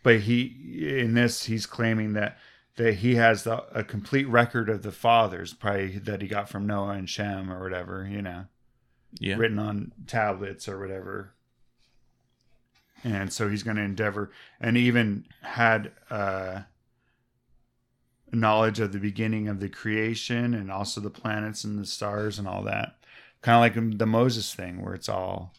but 0.04 0.22
he 0.22 1.00
in 1.02 1.14
this 1.14 1.46
he's 1.46 1.66
claiming 1.66 2.14
that 2.14 2.38
that 2.76 2.96
he 2.96 3.16
has 3.16 3.44
the, 3.44 3.64
a 3.78 3.84
complete 3.84 4.28
record 4.28 4.70
of 4.70 4.84
the 4.84 4.92
fathers 4.92 5.54
probably 5.54 5.98
that 5.98 6.22
he 6.22 6.28
got 6.28 6.50
from 6.50 6.68
noah 6.68 6.90
and 6.90 7.10
shem 7.10 7.52
or 7.52 7.62
whatever 7.62 8.08
you 8.10 8.22
know 8.22 8.46
Yeah, 9.20 9.36
written 9.36 9.60
on 9.60 9.92
tablets 10.08 10.68
or 10.68 10.80
whatever. 10.80 11.34
And 13.04 13.34
so 13.34 13.50
he's 13.50 13.64
going 13.64 13.76
to 13.76 13.84
endeavor, 13.84 14.32
and 14.62 14.78
even 14.78 15.26
had 15.42 15.92
uh, 16.10 16.62
knowledge 18.32 18.80
of 18.80 18.94
the 18.94 19.00
beginning 19.00 19.50
of 19.50 19.60
the 19.60 19.68
creation 19.68 20.54
and 20.54 20.72
also 20.72 21.02
the 21.02 21.10
planets 21.10 21.66
and 21.66 21.78
the 21.78 21.86
stars 21.86 22.40
and 22.40 22.48
all 22.48 22.64
that. 22.64 22.96
Kind 23.42 23.56
of 23.56 23.62
like 23.62 23.98
the 23.98 24.06
Moses 24.06 24.56
thing, 24.56 24.82
where 24.82 24.96
it's 24.96 25.10
all 25.10 25.54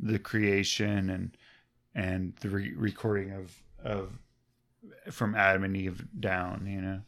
the 0.00 0.18
creation 0.18 1.10
and 1.10 1.36
and 1.98 2.32
the 2.40 2.48
re- 2.48 2.74
recording 2.76 3.32
of 3.32 3.62
of 3.82 4.18
from 5.10 5.34
Adam 5.34 5.64
and 5.64 5.76
Eve 5.76 6.06
down. 6.18 6.66
You 6.66 6.80
know, 6.80 7.00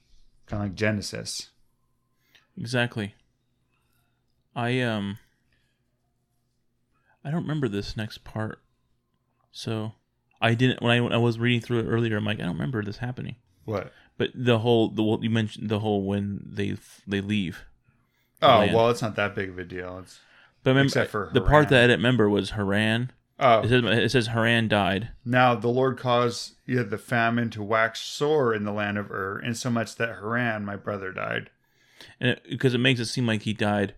kind 0.47 0.62
of 0.62 0.68
like 0.70 0.74
Genesis. 0.74 1.51
exactly. 2.59 3.14
I 4.55 4.80
um, 4.80 5.18
I 7.24 7.30
don't 7.30 7.43
remember 7.43 7.68
this 7.68 7.97
next 7.97 8.24
part, 8.24 8.61
so 9.53 9.93
I 10.41 10.55
didn't 10.55 10.82
when 10.82 10.91
I 10.91 11.01
when 11.01 11.12
I 11.12 11.18
was 11.18 11.38
reading 11.38 11.61
through 11.61 11.80
it 11.80 11.86
earlier. 11.86 12.16
I'm 12.16 12.24
like, 12.24 12.41
I 12.41 12.43
don't 12.43 12.55
remember 12.55 12.82
this 12.82 12.99
happening. 12.99 13.36
What? 13.64 13.93
But 14.18 14.30
the 14.34 14.59
whole 14.59 14.88
the 14.88 15.05
what 15.05 15.22
you 15.22 15.30
mentioned 15.30 15.68
the 15.68 15.78
whole 15.78 16.03
when 16.03 16.43
they 16.45 16.76
they 17.07 17.20
leave. 17.20 17.64
Oh 18.43 18.49
land. 18.49 18.74
well, 18.74 18.91
it's 18.91 19.03
not 19.03 19.14
that 19.16 19.36
big 19.36 19.51
of 19.51 19.59
a 19.59 19.64
deal. 19.64 20.01
It's 20.03 20.18
But 20.64 20.70
remember, 20.70 20.88
Except 20.88 21.11
for 21.11 21.30
the 21.32 21.43
part 21.43 21.68
that 21.68 21.78
I 21.84 21.86
didn't 21.86 22.01
remember 22.01 22.28
was 22.28 22.51
Haran. 22.51 23.12
Oh 23.41 23.61
It 23.62 23.68
says 23.68 23.82
it 23.84 24.11
says 24.11 24.26
Haran 24.28 24.68
died. 24.68 25.09
Now 25.24 25.55
the 25.55 25.68
Lord 25.68 25.99
caused 25.99 26.55
the 26.66 26.99
famine 26.99 27.51
to 27.51 27.62
wax 27.62 28.01
sore 28.01 28.55
in 28.55 28.64
the 28.64 28.72
land 28.72 28.99
of 28.99 29.11
Ur, 29.11 29.41
insomuch 29.41 29.97
that 29.97 30.16
Haran, 30.20 30.64
my 30.64 30.76
brother, 30.76 31.11
died 31.12 31.51
and 32.20 32.41
because 32.49 32.74
it 32.74 32.78
makes 32.78 33.01
it 33.01 33.07
seem 33.07 33.26
like 33.26 33.43
he 33.43 33.53
died 33.53 33.95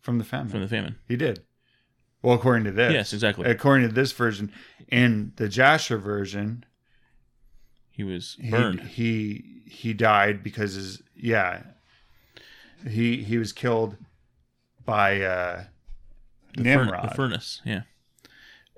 from 0.00 0.18
the 0.18 0.24
famine. 0.24 0.48
from 0.48 0.60
the 0.60 0.68
famine. 0.68 0.96
he 1.06 1.16
did. 1.16 1.42
Well, 2.22 2.34
according 2.34 2.64
to 2.64 2.72
this, 2.72 2.92
Yes, 2.92 3.12
exactly. 3.12 3.48
According 3.48 3.88
to 3.88 3.94
this 3.94 4.10
version, 4.12 4.50
in 4.88 5.32
the 5.36 5.48
Jasher 5.48 5.98
version, 5.98 6.64
He 7.90 8.02
was 8.02 8.36
burned. 8.50 8.80
he 8.80 9.62
he 9.66 9.92
died 9.92 10.42
because 10.42 10.74
his 10.74 11.02
yeah 11.14 11.62
he 12.88 13.22
he 13.22 13.38
was 13.38 13.52
killed 13.52 13.96
by 14.84 15.20
uh, 15.22 15.64
the 16.56 16.62
Nimrod. 16.62 17.10
the 17.10 17.14
furnace. 17.14 17.60
Yeah, 17.64 17.82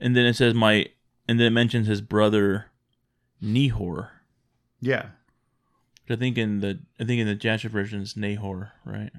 and 0.01 0.17
then 0.17 0.25
it 0.27 0.35
says 0.35 0.55
my, 0.55 0.87
and 1.29 1.39
then 1.39 1.47
it 1.47 1.51
mentions 1.51 1.87
his 1.87 2.01
brother 2.01 2.67
Nehor. 3.43 4.09
yeah, 4.81 5.07
Which 6.07 6.17
I 6.17 6.21
think 6.21 6.37
in 6.39 6.61
the 6.61 6.81
I 6.99 7.05
think 7.05 7.21
in 7.21 7.27
the 7.27 7.35
Jasher 7.35 7.69
version 7.69 8.01
is 8.03 8.17
Nahor, 8.17 8.73
right? 8.85 9.13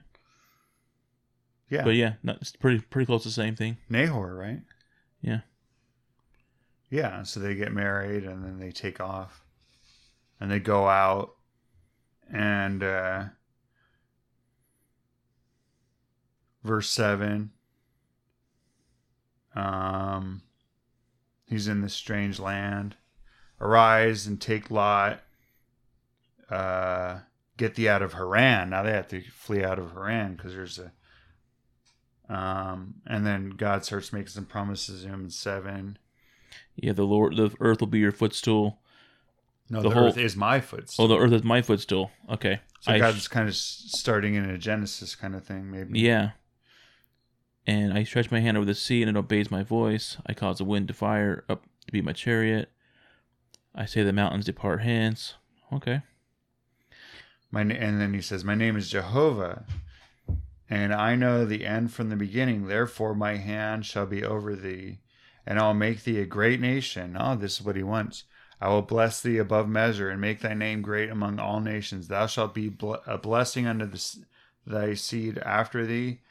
yeah, 1.70 1.84
But 1.84 1.96
yeah, 1.96 2.14
not, 2.24 2.38
it's 2.42 2.52
pretty 2.52 2.80
pretty 2.80 3.06
close 3.06 3.24
to 3.24 3.30
the 3.30 3.34
same 3.34 3.56
thing. 3.56 3.78
Nahor, 3.90 4.36
right? 4.36 4.62
Yeah. 5.22 5.42
Yeah, 6.90 7.24
so 7.24 7.40
they 7.40 7.56
get 7.56 7.72
married 7.72 8.26
and 8.26 8.44
then 8.44 8.60
they 8.60 8.72
take 8.72 9.00
off. 9.00 9.46
And 10.42 10.52
they 10.52 10.60
go 10.60 10.88
out 10.90 11.36
and 12.34 12.82
uh 12.84 13.26
verse 16.64 16.90
7 16.90 17.52
um 19.56 20.42
he's 21.52 21.68
in 21.68 21.82
this 21.82 21.94
strange 21.94 22.40
land. 22.40 22.96
Arise 23.60 24.26
and 24.26 24.42
take 24.42 24.72
Lot 24.72 25.22
uh 26.50 27.20
get 27.58 27.76
thee 27.76 27.88
out 27.88 28.02
of 28.02 28.14
Haran. 28.14 28.72
Now 28.72 28.82
they 28.84 28.92
have 28.92 29.08
to 29.10 29.22
flee 29.32 29.64
out 29.64 29.78
of 29.78 29.92
Haran 29.94 30.36
because 30.36 30.54
there's 30.54 30.80
a 30.80 30.92
um 32.34 32.96
and 33.06 33.26
then 33.26 33.52
God 33.52 33.86
starts 33.86 34.12
making 34.12 34.30
some 34.30 34.46
promises 34.46 35.04
to 35.04 35.10
him 35.10 35.26
in 35.26 35.30
7 35.30 35.98
Yeah, 36.76 36.94
the 36.94 37.04
Lord, 37.04 37.36
the 37.38 37.54
earth 37.60 37.80
will 37.82 37.88
be 37.88 38.00
your 38.00 38.12
footstool. 38.12 38.80
No, 39.70 39.82
The 39.82 39.90
the, 39.90 39.96
whole- 39.96 40.08
earth 40.08 40.18
is 40.18 40.36
my 40.36 40.60
footstool. 40.60 41.06
Oh, 41.06 41.08
the 41.08 41.18
earth 41.18 41.32
is 41.34 41.44
my 41.44 41.62
footstool. 41.62 42.12
Okay. 42.30 42.60
so 42.82 42.92
I 42.92 43.00
God's 43.00 43.28
kind 43.28 43.48
of 43.48 43.56
starting 43.56 44.36
in 44.36 44.50
a 44.50 44.58
Genesis 44.58 45.16
kind 45.16 45.36
of 45.36 45.46
thing, 45.46 45.70
maybe. 45.72 46.00
yeah. 46.00 46.32
And 47.68 47.94
I 47.94 48.04
stretch 48.04 48.32
my 48.32 48.40
hand 48.40 48.58
over 48.58 48.66
the 48.66 48.74
sea, 48.74 49.02
and 49.04 49.10
it 49.10 49.20
obeys 49.20 49.52
my 49.52 49.64
voice. 49.64 50.18
I 50.26 50.34
cause 50.34 50.58
the 50.58 50.64
wind 50.64 50.88
to 50.88 50.94
fire 50.94 51.44
up 51.48 51.64
to 51.86 51.92
be 51.92 52.02
my 52.02 52.14
chariot. 52.14 52.72
I 53.76 53.86
say 53.86 54.04
the 54.04 54.12
mountains 54.12 54.46
depart 54.46 54.82
hence. 54.82 55.36
Okay. 55.72 56.02
My 57.52 57.62
and 57.62 58.02
then 58.02 58.14
he 58.14 58.22
says, 58.22 58.44
"My 58.44 58.56
name 58.56 58.76
is 58.76 58.90
Jehovah, 58.90 59.66
and 60.70 60.94
I 60.94 61.16
know 61.16 61.46
the 61.46 61.66
end 61.66 61.94
from 61.94 62.10
the 62.10 62.16
beginning. 62.16 62.66
Therefore, 62.66 63.14
my 63.14 63.38
hand 63.38 63.86
shall 63.86 64.06
be 64.06 64.24
over 64.24 64.56
thee, 64.56 65.00
and 65.46 65.60
I'll 65.60 65.74
make 65.74 66.04
thee 66.04 66.20
a 66.20 66.26
great 66.26 66.60
nation." 66.60 67.16
Oh, 67.20 67.36
this 67.36 67.60
is 67.60 67.66
what 67.66 67.76
he 67.76 67.84
wants. 67.84 68.24
I 68.60 68.70
will 68.70 68.82
bless 68.82 69.22
thee 69.22 69.38
above 69.38 69.68
measure, 69.68 70.10
and 70.10 70.20
make 70.20 70.40
thy 70.40 70.54
name 70.54 70.82
great 70.82 71.10
among 71.10 71.40
all 71.40 71.60
nations. 71.60 72.08
Thou 72.08 72.26
shalt 72.28 72.54
be 72.54 72.74
a 73.06 73.18
blessing 73.18 73.68
unto 73.68 73.86
the, 73.86 74.26
thy 74.66 74.94
seed 74.94 75.38
after 75.40 75.86
thee, 75.86 76.22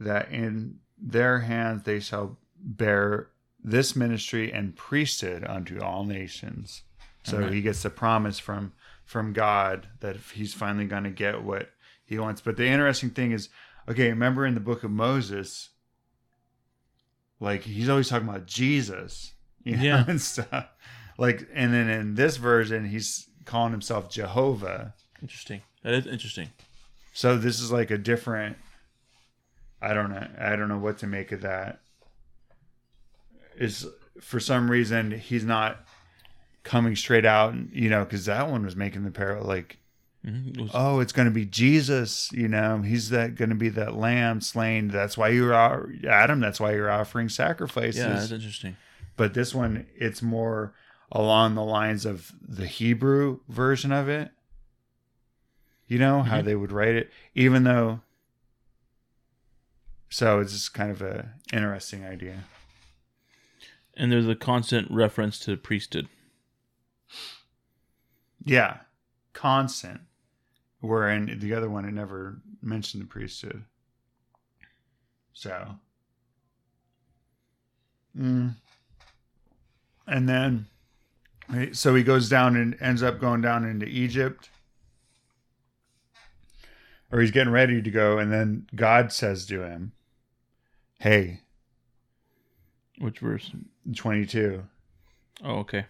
that 0.00 0.30
in 0.32 0.78
their 0.98 1.40
hands 1.40 1.84
they 1.84 2.00
shall 2.00 2.38
bear 2.58 3.28
this 3.62 3.94
ministry 3.94 4.52
and 4.52 4.74
priesthood 4.74 5.44
unto 5.46 5.80
all 5.80 6.04
nations. 6.04 6.82
So 7.22 7.48
he 7.48 7.60
gets 7.60 7.82
the 7.82 7.90
promise 7.90 8.38
from 8.38 8.72
from 9.04 9.32
God 9.32 9.88
that 10.00 10.16
he's 10.34 10.54
finally 10.54 10.86
going 10.86 11.04
to 11.04 11.10
get 11.10 11.42
what 11.42 11.70
he 12.04 12.18
wants. 12.18 12.40
But 12.40 12.56
the 12.56 12.66
interesting 12.66 13.10
thing 13.10 13.32
is, 13.32 13.48
okay, 13.88 14.08
remember 14.08 14.46
in 14.46 14.54
the 14.54 14.60
book 14.60 14.84
of 14.84 14.90
Moses, 14.90 15.70
like 17.40 17.62
he's 17.62 17.88
always 17.88 18.08
talking 18.08 18.28
about 18.28 18.46
Jesus, 18.46 19.32
you 19.64 19.76
know, 19.76 19.82
Yeah. 19.82 20.04
and 20.08 20.20
stuff. 20.20 20.68
Like, 21.18 21.46
and 21.52 21.72
then 21.74 21.88
in 21.90 22.14
this 22.14 22.36
version, 22.38 22.86
he's 22.88 23.28
calling 23.44 23.72
himself 23.72 24.08
Jehovah. 24.10 24.94
Interesting. 25.20 25.60
That 25.82 25.92
is 25.94 26.06
interesting. 26.06 26.48
So 27.12 27.36
this 27.36 27.60
is 27.60 27.70
like 27.70 27.90
a 27.90 27.98
different. 27.98 28.56
I 29.82 29.94
don't 29.94 30.10
know. 30.10 30.26
I 30.38 30.56
don't 30.56 30.68
know 30.68 30.78
what 30.78 30.98
to 30.98 31.06
make 31.06 31.32
of 31.32 31.40
that. 31.42 31.80
Is 33.56 33.86
for 34.20 34.40
some 34.40 34.70
reason 34.70 35.10
he's 35.12 35.44
not 35.44 35.84
coming 36.62 36.94
straight 36.96 37.24
out, 37.24 37.54
you 37.72 37.88
know, 37.90 38.04
because 38.04 38.26
that 38.26 38.48
one 38.50 38.64
was 38.64 38.76
making 38.76 39.04
the 39.04 39.10
parallel. 39.10 39.46
Like 39.46 39.78
Mhm. 40.26 40.48
It 40.54 40.60
was- 40.60 40.70
oh, 40.74 41.00
it's 41.00 41.12
going 41.14 41.28
to 41.28 41.32
be 41.34 41.46
Jesus. 41.46 42.30
You 42.32 42.46
know, 42.48 42.82
he's 42.82 43.08
that 43.08 43.36
going 43.36 43.48
to 43.48 43.54
be 43.54 43.70
that 43.70 43.94
lamb 43.94 44.42
slain. 44.42 44.88
That's 44.88 45.16
why 45.16 45.28
you're 45.28 45.54
Adam. 45.54 46.40
That's 46.40 46.60
why 46.60 46.72
you're 46.74 46.90
offering 46.90 47.30
sacrifices. 47.30 48.00
yeah, 48.00 48.08
that's 48.14 48.30
interesting. 48.30 48.76
but 49.16 49.32
this 49.34 49.54
one, 49.54 49.86
it's 49.96 50.20
more 50.22 50.74
along 51.12 51.54
the 51.54 51.62
lines 51.64 52.04
of 52.06 52.32
the 52.46 52.66
Hebrew 52.66 53.40
version 53.48 53.92
of 53.92 54.08
it. 54.10 54.30
You 55.86 55.98
know 55.98 56.22
how 56.22 56.40
Mhm. 56.40 56.44
they 56.44 56.54
would 56.54 56.70
write 56.72 56.94
it, 56.94 57.10
even 57.34 57.64
though. 57.64 58.00
So 60.10 60.40
it's 60.40 60.52
just 60.52 60.74
kind 60.74 60.90
of 60.90 61.00
a 61.02 61.30
interesting 61.52 62.04
idea. 62.04 62.44
And 63.96 64.10
there's 64.10 64.28
a 64.28 64.34
constant 64.34 64.90
reference 64.90 65.38
to 65.40 65.56
priesthood. 65.56 66.08
Yeah, 68.44 68.78
constant. 69.32 70.00
Where 70.80 71.08
in 71.10 71.38
the 71.38 71.54
other 71.54 71.70
one, 71.70 71.84
it 71.84 71.92
never 71.92 72.40
mentioned 72.62 73.02
the 73.02 73.06
priesthood. 73.06 73.64
So, 75.32 75.76
mm. 78.18 78.54
and 80.06 80.28
then, 80.28 80.66
so 81.72 81.94
he 81.94 82.02
goes 82.02 82.28
down 82.28 82.56
and 82.56 82.76
ends 82.80 83.02
up 83.02 83.20
going 83.20 83.42
down 83.42 83.64
into 83.64 83.86
Egypt, 83.86 84.50
or 87.12 87.20
he's 87.20 87.30
getting 87.30 87.52
ready 87.52 87.80
to 87.80 87.90
go, 87.90 88.18
and 88.18 88.32
then 88.32 88.66
God 88.74 89.12
says 89.12 89.46
to 89.46 89.62
him, 89.62 89.92
"Hey, 91.00 91.40
Which 92.98 93.20
verse? 93.20 93.50
22. 93.94 94.64
Oh, 95.42 95.58
okay. 95.60 95.86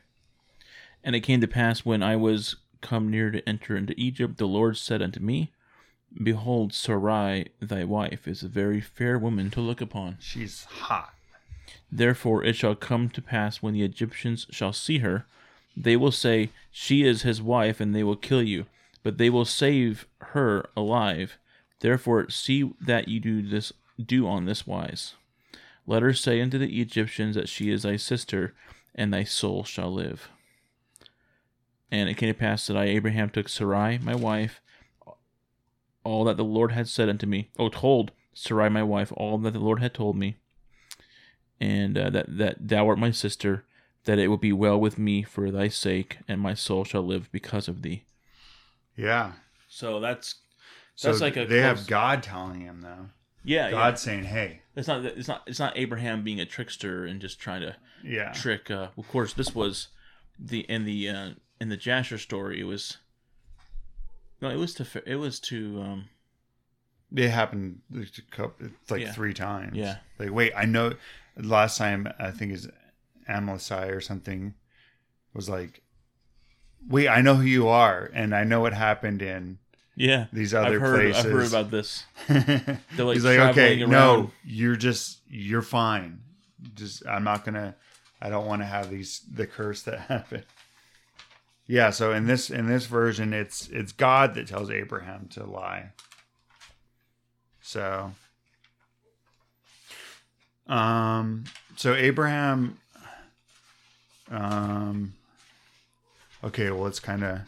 And 1.03 1.17
it 1.17 1.21
came 1.21 1.41
to 1.41 1.49
pass 1.49 1.85
when 1.85 2.03
I 2.03 2.15
was 2.17 2.57
come 2.81 3.11
near 3.11 3.31
to 3.31 3.47
enter 3.49 3.77
into 3.77 3.95
Egypt, 3.97 4.39
the 4.39 4.47
Lord 4.47 4.77
said 4.77 5.03
unto 5.03 5.21
me, 5.21 5.53
Behold, 6.23 6.73
Sarai 6.73 7.49
thy 7.61 7.85
wife 7.85 8.29
is 8.29 8.43
a 8.43 8.49
very 8.49 8.81
fair 8.81 9.19
woman 9.19 9.51
to 9.51 9.61
look 9.61 9.81
upon. 9.81 10.17
she's 10.21 10.65
hot." 10.65 11.15
Therefore 11.91 12.45
it 12.45 12.55
shall 12.55 12.75
come 12.75 13.09
to 13.11 13.23
pass 13.23 13.63
when 13.63 13.75
the 13.75 13.83
Egyptians 13.83 14.47
shall 14.51 14.73
see 14.73 14.99
her, 14.99 15.27
they 15.77 15.97
will 15.97 16.13
say, 16.13 16.51
She 16.71 17.03
is 17.05 17.23
his 17.23 17.41
wife, 17.41 17.81
and 17.81 17.95
they 17.95 18.03
will 18.03 18.17
kill 18.17 18.43
you. 18.43 18.67
But 19.03 19.19
they 19.19 19.31
will 19.31 19.45
save 19.45 20.07
her 20.21 20.69
alive. 20.77 21.39
Therefore 21.81 22.29
see 22.29 22.73
that 22.81 23.09
you 23.09 23.21
do 23.21 23.41
this 23.43 23.73
do 24.07 24.27
on 24.27 24.45
this 24.45 24.67
wise. 24.67 25.15
Let 25.87 26.03
her 26.03 26.13
say 26.13 26.41
unto 26.41 26.59
the 26.59 26.81
Egyptians 26.81 27.35
that 27.37 27.49
she 27.49 27.71
is 27.71 27.83
thy 27.83 27.97
sister, 27.97 28.55
and 28.95 29.13
thy 29.13 29.25
soul 29.25 29.65
shall 29.65 29.93
live. 29.93 30.29
And 31.91 32.09
it 32.09 32.17
came 32.17 32.33
to 32.33 32.39
pass 32.39 32.67
that 32.67 32.77
I 32.77 32.85
Abraham 32.85 33.31
took 33.31 33.49
Sarai 33.49 33.99
my 33.99 34.15
wife, 34.15 34.61
all 36.05 36.25
that 36.25 36.37
the 36.37 36.45
Lord 36.45 36.73
had 36.73 36.89
said 36.89 37.09
unto 37.09 37.27
me. 37.27 37.51
Oh, 37.59 37.69
told 37.69 38.13
Sarai 38.33 38.69
my 38.69 38.83
wife 38.83 39.13
all 39.17 39.39
that 39.39 39.53
the 39.53 39.59
Lord 39.59 39.81
had 39.81 39.95
told 39.95 40.17
me 40.17 40.37
and 41.61 41.97
uh, 41.99 42.11
that 42.11 42.39
that 42.39 42.57
thou 42.59 42.89
art 42.89 42.99
my 42.99 43.11
sister, 43.11 43.65
that 44.05 44.19
it 44.19 44.29
will 44.29 44.39
be 44.39 44.53
well 44.53 44.81
with 44.81 44.99
me 44.99 45.23
for 45.23 45.51
thy 45.51 45.69
sake, 45.69 46.19
and 46.27 46.41
my 46.41 46.55
soul 46.55 46.85
shall 46.85 47.03
live 47.03 47.31
because 47.31 47.69
of 47.69 47.83
thee. 47.83 48.05
Yeah. 48.97 49.33
So 49.69 50.01
that's 50.01 50.37
So 50.95 51.09
That's 51.09 51.21
like 51.21 51.37
a 51.37 51.45
they 51.47 51.61
have 51.61 51.87
God 51.87 52.23
telling 52.23 52.61
him 52.61 52.81
though. 52.81 53.11
Yeah, 53.45 53.71
God 53.71 53.89
yeah. 53.89 53.95
saying, 53.95 54.25
"Hey, 54.25 54.63
It's 54.77 54.89
not 54.89 55.05
it's 55.05 55.29
not 55.29 55.43
it's 55.47 55.59
not 55.59 55.77
Abraham 55.77 56.23
being 56.23 56.41
a 56.41 56.47
trickster 56.47 57.05
and 57.05 57.21
just 57.21 57.39
trying 57.41 57.63
to 57.63 57.77
yeah, 58.05 58.33
trick. 58.33 58.71
Uh, 58.71 58.89
of 58.97 59.09
course, 59.09 59.33
this 59.33 59.55
was 59.55 59.89
the 60.39 60.61
in 60.61 60.85
the 60.85 61.09
uh, 61.09 61.31
in 61.61 61.69
the 61.69 61.77
Jasher 61.77 62.19
story. 62.19 62.61
It 62.61 62.65
was 62.65 62.99
no, 64.41 64.49
it 64.51 64.57
was 64.57 64.75
to 64.75 64.87
it 65.07 65.17
was 65.17 65.39
to 65.41 65.81
um 65.83 66.09
it 67.15 67.29
happened 67.31 67.81
like 67.91 68.09
a 68.19 68.23
couple, 68.35 68.67
it's 68.67 68.91
like 68.91 69.03
Yeah. 69.03 69.13
three 69.13 69.35
times. 69.35 69.77
Yeah. 69.77 69.97
Like, 70.19 70.31
wait, 70.33 70.53
I 70.57 70.65
know. 70.65 70.95
Last 71.37 71.79
time 71.79 72.07
I 72.19 72.31
think 72.31 72.53
is 72.53 72.69
Amalesai 73.29 73.91
or 73.95 74.01
something 74.01 74.55
was 75.35 75.49
like, 75.49 75.83
wait, 76.89 77.09
I 77.09 77.21
know 77.21 77.35
who 77.37 77.43
you 77.43 77.69
are, 77.69 78.11
and 78.13 78.35
I 78.35 78.45
know 78.45 78.61
what 78.61 78.73
happened 78.75 79.23
in 79.23 79.59
yeah. 80.01 80.27
these 80.33 80.55
other 80.55 80.77
I've 80.77 80.81
heard 80.81 81.13
places. 81.13 81.27
I've 81.27 81.33
heard 81.33 81.47
about 81.47 81.71
this. 81.71 82.05
They're 82.29 83.05
like 83.05 83.15
He's 83.15 83.25
like, 83.25 83.39
okay, 83.39 83.79
traveling 83.79 83.91
no, 83.91 84.31
you're 84.45 84.77
just 84.77 85.21
you're 85.29 85.63
fine. 85.63 86.21
Just 86.75 87.07
I'm 87.07 87.25
not 87.25 87.45
gonna. 87.45 87.75
I 88.21 88.31
don't 88.31 88.47
want 88.47 88.63
to 88.63 88.67
have 88.67 88.91
these 88.91 89.23
the 89.33 89.47
curse 89.47 89.83
that 89.83 90.01
happened. 90.09 90.45
Yeah, 91.67 91.91
so 91.91 92.13
in 92.13 92.27
this 92.27 92.51
in 92.51 92.67
this 92.67 92.87
version, 92.87 93.33
it's 93.33 93.69
it's 93.69 93.93
God 93.93 94.35
that 94.35 94.49
tells 94.49 94.71
Abraham 94.71 95.29
to 95.33 95.45
lie. 95.45 95.93
So, 97.61 98.13
um, 100.67 101.45
so 101.77 101.95
Abraham, 101.95 102.79
um, 104.31 105.13
okay, 106.43 106.71
well, 106.71 106.87
it's 106.87 107.01
kind 107.01 107.23
of 107.23 107.41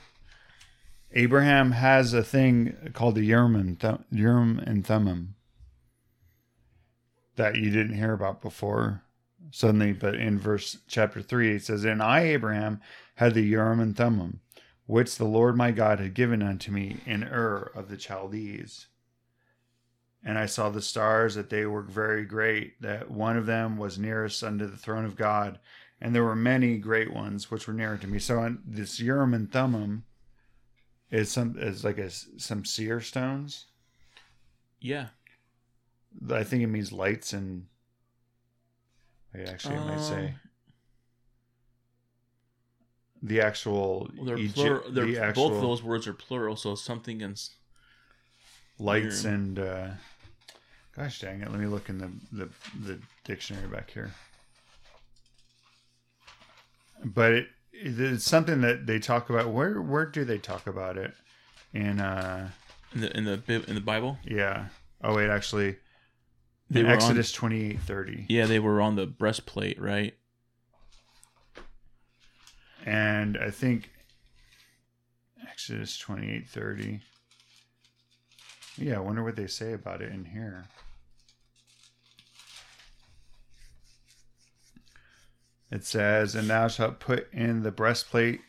Abraham 1.15 1.73
has 1.73 2.15
a 2.15 2.23
thing 2.23 2.91
called 2.95 3.17
the 3.17 3.25
Urim 3.25 3.55
and, 3.55 3.79
Th- 3.79 4.01
Urim 4.11 4.59
and 4.59 4.87
Thummim 4.87 5.35
that 7.37 7.57
you 7.57 7.71
didn't 7.71 7.97
hear 7.97 8.13
about 8.13 8.41
before 8.41 9.03
suddenly, 9.51 9.93
but 9.93 10.15
in 10.15 10.39
verse 10.39 10.79
chapter 10.89 11.21
3, 11.21 11.57
it 11.57 11.65
says, 11.65 11.85
And 11.85 12.03
I, 12.03 12.21
Abraham, 12.21 12.81
had 13.17 13.35
the 13.35 13.43
Urim 13.43 13.81
and 13.81 13.97
Thummim, 13.97 14.41
which 14.87 15.17
the 15.17 15.25
Lord 15.25 15.57
my 15.57 15.71
God 15.71 16.01
had 16.01 16.15
given 16.15 16.43
unto 16.43 16.73
me 16.73 16.99
in 17.07 17.25
Ur 17.25 17.71
of 17.75 17.89
the 17.89 17.99
Chaldees. 17.99 18.87
And 20.25 20.39
I 20.39 20.47
saw 20.47 20.71
the 20.71 20.81
stars, 20.81 21.35
that 21.35 21.51
they 21.51 21.67
were 21.67 21.83
very 21.83 22.25
great, 22.25 22.81
that 22.81 23.11
one 23.11 23.37
of 23.37 23.47
them 23.47 23.77
was 23.77 23.99
nearest 23.99 24.43
unto 24.43 24.67
the 24.67 24.77
throne 24.77 25.05
of 25.05 25.17
God, 25.17 25.59
and 26.01 26.15
there 26.15 26.25
were 26.25 26.37
many 26.37 26.79
great 26.79 27.13
ones 27.13 27.51
which 27.51 27.67
were 27.67 27.75
near 27.75 27.97
to 27.97 28.07
me. 28.07 28.19
So 28.19 28.41
on 28.41 28.63
this 28.65 29.01
Urim 29.01 29.35
and 29.35 29.51
Thummim 29.51 30.05
is 31.13 31.31
some 31.31 31.55
it's 31.59 31.85
like 31.85 31.99
a, 31.99 32.11
some 32.11 32.65
seer 32.65 33.01
stones. 33.01 33.67
Yeah. 34.81 35.09
I 36.31 36.43
think 36.43 36.63
it 36.65 36.67
means 36.67 36.91
lights 36.93 37.33
and. 37.33 37.67
Actually, 39.47 39.77
it 39.77 39.87
might 39.87 40.01
say 40.01 40.27
Um, 40.27 40.35
the 43.23 43.41
actual 43.41 44.11
Well, 44.17 44.27
they're 44.27 44.37
Egypt- 44.39 44.55
plural. 44.57 44.91
They're, 44.91 45.07
the 45.07 45.19
actual 45.19 45.49
both 45.51 45.61
those 45.63 45.83
words 45.83 46.07
are 46.07 46.13
plural, 46.13 46.57
so 46.57 46.75
something 46.75 47.21
in 47.21 47.37
lights 48.79 49.23
Urim. 49.25 49.35
and. 49.37 49.59
Uh, 49.59 49.89
gosh 50.97 51.21
dang 51.21 51.41
it! 51.41 51.51
Let 51.51 51.61
me 51.61 51.67
look 51.67 51.89
in 51.89 51.97
the 51.99 52.11
the, 52.33 52.49
the 52.85 52.99
dictionary 53.25 53.69
back 53.69 53.91
here. 53.91 54.11
But 57.05 57.33
it, 57.33 57.47
it's 57.73 58.25
something 58.25 58.61
that 58.61 58.87
they 58.87 58.99
talk 58.99 59.31
about. 59.31 59.51
Where 59.51 59.81
where 59.81 60.07
do 60.07 60.25
they 60.25 60.39
talk 60.39 60.67
about 60.67 60.97
it? 60.97 61.13
In 61.73 62.01
uh, 62.01 62.51
in 62.95 63.01
the 63.01 63.17
in 63.17 63.25
the 63.25 63.43
in 63.69 63.75
the 63.75 63.81
Bible. 63.81 64.19
yeah. 64.25 64.67
Oh 65.03 65.17
wait, 65.17 65.31
actually, 65.31 65.77
They 66.71 66.83
were 66.85 66.91
Exodus 66.91 67.33
twenty 67.33 67.71
eight 67.71 67.81
thirty. 67.81 68.27
Yeah, 68.29 68.47
they 68.47 68.59
were 68.59 68.81
on 68.81 68.97
the 68.97 69.07
breastplate, 69.07 69.81
right? 69.81 70.15
and 72.85 73.39
I 73.39 73.51
think 73.51 73.91
Exodus 75.51 75.97
twenty 75.99 76.31
eight 76.31 76.49
thirty. 76.49 77.01
Yeah, 78.77 78.97
I 78.97 79.01
wonder 79.01 79.23
what 79.23 79.37
they 79.37 79.47
say 79.47 79.73
about 79.73 80.01
it 80.03 80.13
in 80.13 80.25
here. 80.25 80.65
It 85.73 85.85
says, 85.85 86.37
"And 86.37 86.49
thou 86.49 86.69
shalt 86.69 87.01
put 87.01 87.33
in 87.33 87.63
the 87.63 87.73
breastplate 87.73 88.43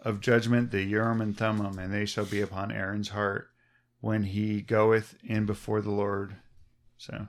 of 0.00 0.20
judgment 0.20 0.70
the 0.70 0.82
Urim 0.82 1.20
and 1.20 1.36
Thummim, 1.36 1.78
and 1.78 1.92
they 1.92 2.06
shall 2.06 2.24
be 2.24 2.40
upon 2.40 2.72
Aaron's 2.72 3.10
heart 3.10 3.50
when 4.00 4.22
he 4.22 4.62
goeth 4.62 5.16
in 5.22 5.44
before 5.44 5.82
the 5.82 5.90
Lord." 5.90 6.36
So. 6.96 7.28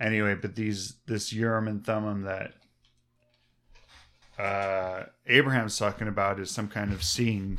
anyway, 0.00 0.34
but 0.34 0.54
these 0.54 0.94
this 1.06 1.32
Urim 1.32 1.66
and 1.66 1.84
Thummim 1.84 2.22
that 2.22 2.54
uh, 4.38 5.04
Abraham's 5.26 5.78
talking 5.78 6.08
about 6.08 6.38
is 6.38 6.50
some 6.50 6.68
kind 6.68 6.92
of 6.92 7.02
seeing 7.02 7.58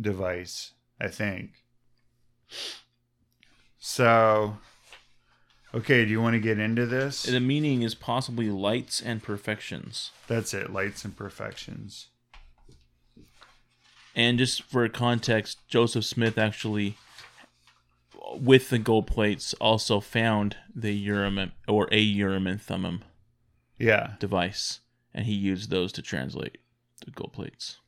device, 0.00 0.72
I 1.00 1.08
think. 1.08 1.64
So, 3.78 4.58
okay, 5.74 6.04
do 6.04 6.10
you 6.10 6.20
want 6.20 6.34
to 6.34 6.40
get 6.40 6.58
into 6.58 6.86
this? 6.86 7.24
The 7.24 7.40
meaning 7.40 7.82
is 7.82 7.94
possibly 7.94 8.50
lights 8.50 9.00
and 9.00 9.22
perfections. 9.22 10.10
That's 10.26 10.54
it, 10.54 10.72
lights 10.72 11.04
and 11.04 11.16
perfections. 11.16 12.08
And 14.14 14.38
just 14.38 14.62
for 14.62 14.86
context, 14.88 15.66
Joseph 15.68 16.04
Smith 16.04 16.36
actually, 16.36 16.96
with 18.34 18.68
the 18.70 18.78
gold 18.78 19.06
plates, 19.06 19.54
also 19.54 20.00
found 20.00 20.56
the 20.74 20.92
Urim 20.92 21.52
or 21.66 21.88
a 21.90 21.98
Urim 21.98 22.46
and 22.46 22.60
Thummim 22.60 23.04
Yeah, 23.78 24.14
device, 24.18 24.80
and 25.14 25.24
he 25.26 25.32
used 25.32 25.70
those 25.70 25.92
to 25.92 26.02
translate 26.02 26.58
the 27.04 27.10
gold 27.10 27.32
plates, 27.32 27.78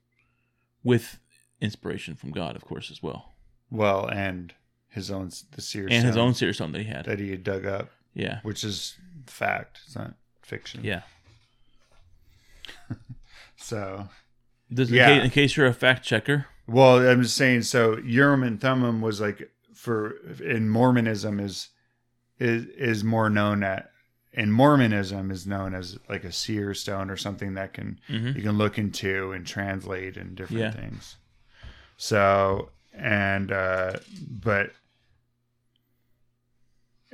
with 0.82 1.18
inspiration 1.60 2.14
from 2.14 2.30
God, 2.30 2.56
of 2.56 2.64
course, 2.64 2.90
as 2.90 3.02
well, 3.02 3.34
Well, 3.70 4.08
and 4.08 4.54
his 4.94 5.10
own 5.10 5.30
the 5.52 5.60
seer 5.60 5.88
and 5.90 6.06
his 6.06 6.16
own 6.16 6.34
seer 6.34 6.52
stone 6.52 6.72
that 6.72 6.78
he 6.80 6.84
had. 6.88 7.04
that 7.06 7.18
he 7.18 7.30
had 7.30 7.42
dug 7.44 7.66
up, 7.66 7.90
Yeah, 8.14 8.40
which 8.42 8.62
is 8.64 8.96
fact. 9.26 9.80
It's 9.86 9.96
not 9.96 10.14
fiction. 10.42 10.82
yeah. 10.84 11.02
So, 13.56 14.08
This, 14.70 14.90
Yeah. 14.90 15.08
in, 15.10 15.16
case, 15.18 15.24
in 15.24 15.30
case 15.30 15.56
you're 15.56 15.66
a 15.66 15.74
fact 15.74 16.04
checker, 16.04 16.46
well, 16.66 17.06
I'm 17.06 17.22
just 17.22 17.36
saying. 17.36 17.62
So 17.62 17.98
Urim 17.98 18.42
and 18.42 18.60
Thummim 18.60 19.00
was 19.02 19.20
like 19.20 19.50
for 19.74 20.16
in 20.42 20.68
Mormonism 20.68 21.38
is 21.40 21.68
is 22.38 22.64
is 22.66 23.04
more 23.04 23.28
known 23.30 23.62
at 23.62 23.90
in 24.32 24.50
Mormonism 24.50 25.30
is 25.30 25.46
known 25.46 25.74
as 25.74 25.98
like 26.08 26.24
a 26.24 26.32
seer 26.32 26.72
stone 26.74 27.10
or 27.10 27.16
something 27.16 27.54
that 27.54 27.72
can 27.74 28.00
Mhm. 28.08 28.34
you 28.34 28.42
can 28.42 28.56
look 28.58 28.78
into 28.78 29.32
and 29.32 29.46
translate 29.46 30.16
and 30.16 30.34
different 30.34 30.60
Yeah. 30.62 30.70
things. 30.70 31.16
So 31.98 32.70
and 32.94 33.52
uh 33.52 33.98
but 34.42 34.72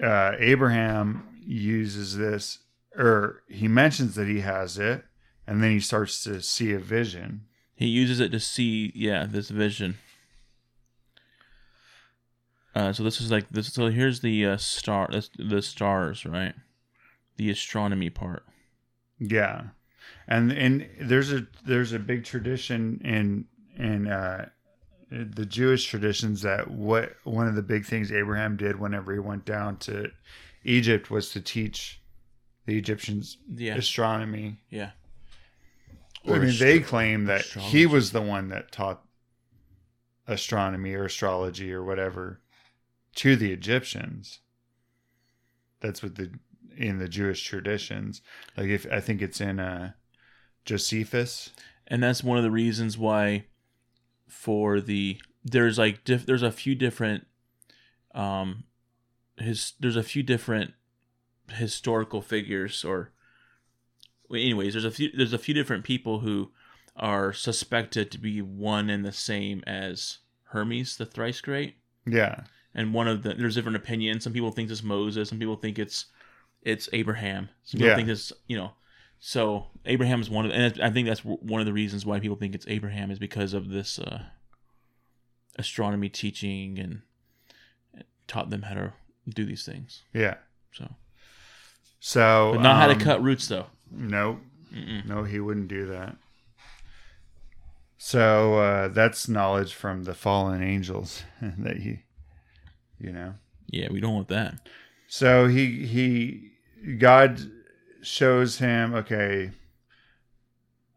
uh 0.02 0.32
Abraham 0.38 1.26
uses 1.44 2.16
this 2.16 2.58
or 2.96 3.42
he 3.48 3.68
mentions 3.68 4.14
that 4.14 4.26
he 4.28 4.40
has 4.40 4.78
it 4.78 5.04
and 5.46 5.62
then 5.62 5.70
he 5.72 5.80
starts 5.80 6.22
to 6.24 6.40
see 6.40 6.72
a 6.72 6.78
vision. 6.78 7.46
he 7.74 7.86
uses 7.86 8.20
it 8.20 8.30
to 8.30 8.38
see, 8.38 8.92
yeah, 8.94 9.26
this 9.28 9.50
vision. 9.50 9.98
Uh, 12.74 12.92
so 12.92 13.02
this 13.02 13.20
is 13.20 13.32
like 13.32 13.48
this. 13.50 13.72
So 13.72 13.88
here's 13.88 14.20
the 14.20 14.46
uh, 14.46 14.56
star, 14.58 15.10
the 15.36 15.60
stars, 15.60 16.24
right? 16.24 16.54
The 17.36 17.50
astronomy 17.50 18.10
part. 18.10 18.44
Yeah, 19.18 19.62
and 20.28 20.52
and 20.52 20.88
there's 21.00 21.32
a 21.32 21.48
there's 21.66 21.92
a 21.92 21.98
big 21.98 22.24
tradition 22.24 23.00
in 23.04 23.46
in 23.76 24.06
uh, 24.06 24.50
the 25.10 25.44
Jewish 25.46 25.86
traditions 25.86 26.42
that 26.42 26.70
what 26.70 27.14
one 27.24 27.48
of 27.48 27.54
the 27.56 27.62
big 27.62 27.84
things 27.84 28.12
Abraham 28.12 28.56
did 28.56 28.78
whenever 28.78 29.12
he 29.12 29.18
went 29.18 29.44
down 29.44 29.76
to 29.78 30.10
Egypt 30.64 31.10
was 31.10 31.30
to 31.30 31.40
teach 31.40 32.00
the 32.66 32.78
Egyptians 32.78 33.38
Yeah, 33.52 33.74
astronomy. 33.76 34.60
yeah. 34.70 34.90
I 36.28 36.38
mean, 36.38 36.54
they 36.58 36.80
claim 36.80 37.24
that 37.24 37.40
astrology. 37.40 37.78
he 37.78 37.86
was 37.86 38.12
the 38.12 38.20
one 38.22 38.50
that 38.50 38.70
taught 38.70 39.02
astronomy 40.26 40.94
or 40.94 41.04
astrology 41.06 41.72
or 41.72 41.82
whatever 41.82 42.40
to 43.16 43.36
the 43.36 43.52
Egyptians. 43.52 44.40
That's 45.80 46.02
what 46.02 46.16
the 46.16 46.30
in 46.76 46.98
the 46.98 47.08
Jewish 47.08 47.42
traditions. 47.42 48.22
Like 48.56 48.68
if 48.68 48.86
I 48.92 49.00
think 49.00 49.22
it's 49.22 49.40
in 49.40 49.58
uh 49.58 49.92
Josephus. 50.66 51.50
and 51.86 52.02
that's 52.02 52.22
one 52.22 52.36
of 52.36 52.44
the 52.44 52.50
reasons 52.50 52.96
why 52.98 53.46
for 54.30 54.80
the 54.80 55.20
there's 55.44 55.78
like 55.78 56.04
diff, 56.04 56.24
there's 56.26 56.42
a 56.42 56.52
few 56.52 56.74
different 56.74 57.26
um 58.14 58.64
his 59.38 59.72
there's 59.80 59.96
a 59.96 60.02
few 60.02 60.22
different 60.22 60.72
historical 61.50 62.20
figures 62.22 62.84
or 62.84 63.10
well, 64.28 64.40
anyways 64.40 64.74
there's 64.74 64.84
a 64.84 64.90
few 64.90 65.10
there's 65.16 65.32
a 65.32 65.38
few 65.38 65.54
different 65.54 65.84
people 65.84 66.20
who 66.20 66.50
are 66.96 67.32
suspected 67.32 68.10
to 68.10 68.18
be 68.18 68.42
one 68.42 68.90
and 68.90 69.04
the 69.04 69.12
same 69.12 69.62
as 69.66 70.18
Hermes 70.44 70.96
the 70.96 71.06
thrice 71.06 71.40
great 71.40 71.76
Yeah. 72.06 72.42
and 72.74 72.92
one 72.94 73.08
of 73.08 73.22
the 73.22 73.34
there's 73.34 73.54
different 73.54 73.76
opinions 73.76 74.24
some 74.24 74.32
people 74.32 74.50
think 74.50 74.70
it's 74.70 74.82
Moses 74.82 75.28
some 75.28 75.38
people 75.38 75.56
think 75.56 75.78
it's 75.78 76.06
it's 76.62 76.88
Abraham 76.92 77.48
some 77.64 77.78
people 77.78 77.90
Yeah. 77.90 77.96
think 77.96 78.08
it's 78.08 78.32
you 78.46 78.56
know 78.56 78.72
so 79.22 79.66
Abraham 79.84 80.20
is 80.20 80.30
one 80.30 80.46
of 80.46 80.50
and 80.52 80.80
I 80.82 80.90
think 80.90 81.06
that's 81.06 81.20
one 81.24 81.60
of 81.60 81.66
the 81.66 81.72
reasons 81.72 82.04
why 82.06 82.18
people 82.20 82.36
think 82.36 82.54
it's 82.54 82.66
Abraham 82.68 83.10
is 83.10 83.18
because 83.18 83.52
of 83.52 83.68
this 83.68 83.98
uh, 83.98 84.22
astronomy 85.56 86.08
teaching 86.08 86.78
and 86.78 87.02
taught 88.26 88.48
them 88.50 88.62
how 88.62 88.74
to 88.74 88.92
do 89.28 89.44
these 89.44 89.64
things 89.64 90.02
Yeah. 90.14 90.36
so 90.72 90.88
So 92.00 92.52
but 92.54 92.62
not 92.62 92.76
how 92.80 92.86
to 92.86 92.94
um, 92.94 93.00
cut 93.00 93.22
roots 93.22 93.46
though 93.48 93.66
No. 93.90 94.40
Mm-mm. 94.72 95.04
No, 95.04 95.24
he 95.24 95.40
wouldn't 95.40 95.66
do 95.68 95.86
that. 95.86 96.16
So 97.98 98.54
uh 98.54 98.88
that's 98.88 99.28
knowledge 99.28 99.74
from 99.74 100.04
the 100.04 100.14
fallen 100.14 100.62
angels 100.62 101.22
that 101.58 101.76
he 101.78 102.04
you 102.98 103.12
know. 103.12 103.34
yeah 103.68 103.88
we 103.90 104.00
don't 104.00 104.14
want 104.14 104.28
that 104.28 104.68
So 105.08 105.48
he 105.48 105.84
he 105.86 106.94
God 106.98 107.40
shows 108.02 108.58
him 108.58 108.94
okay. 108.94 109.50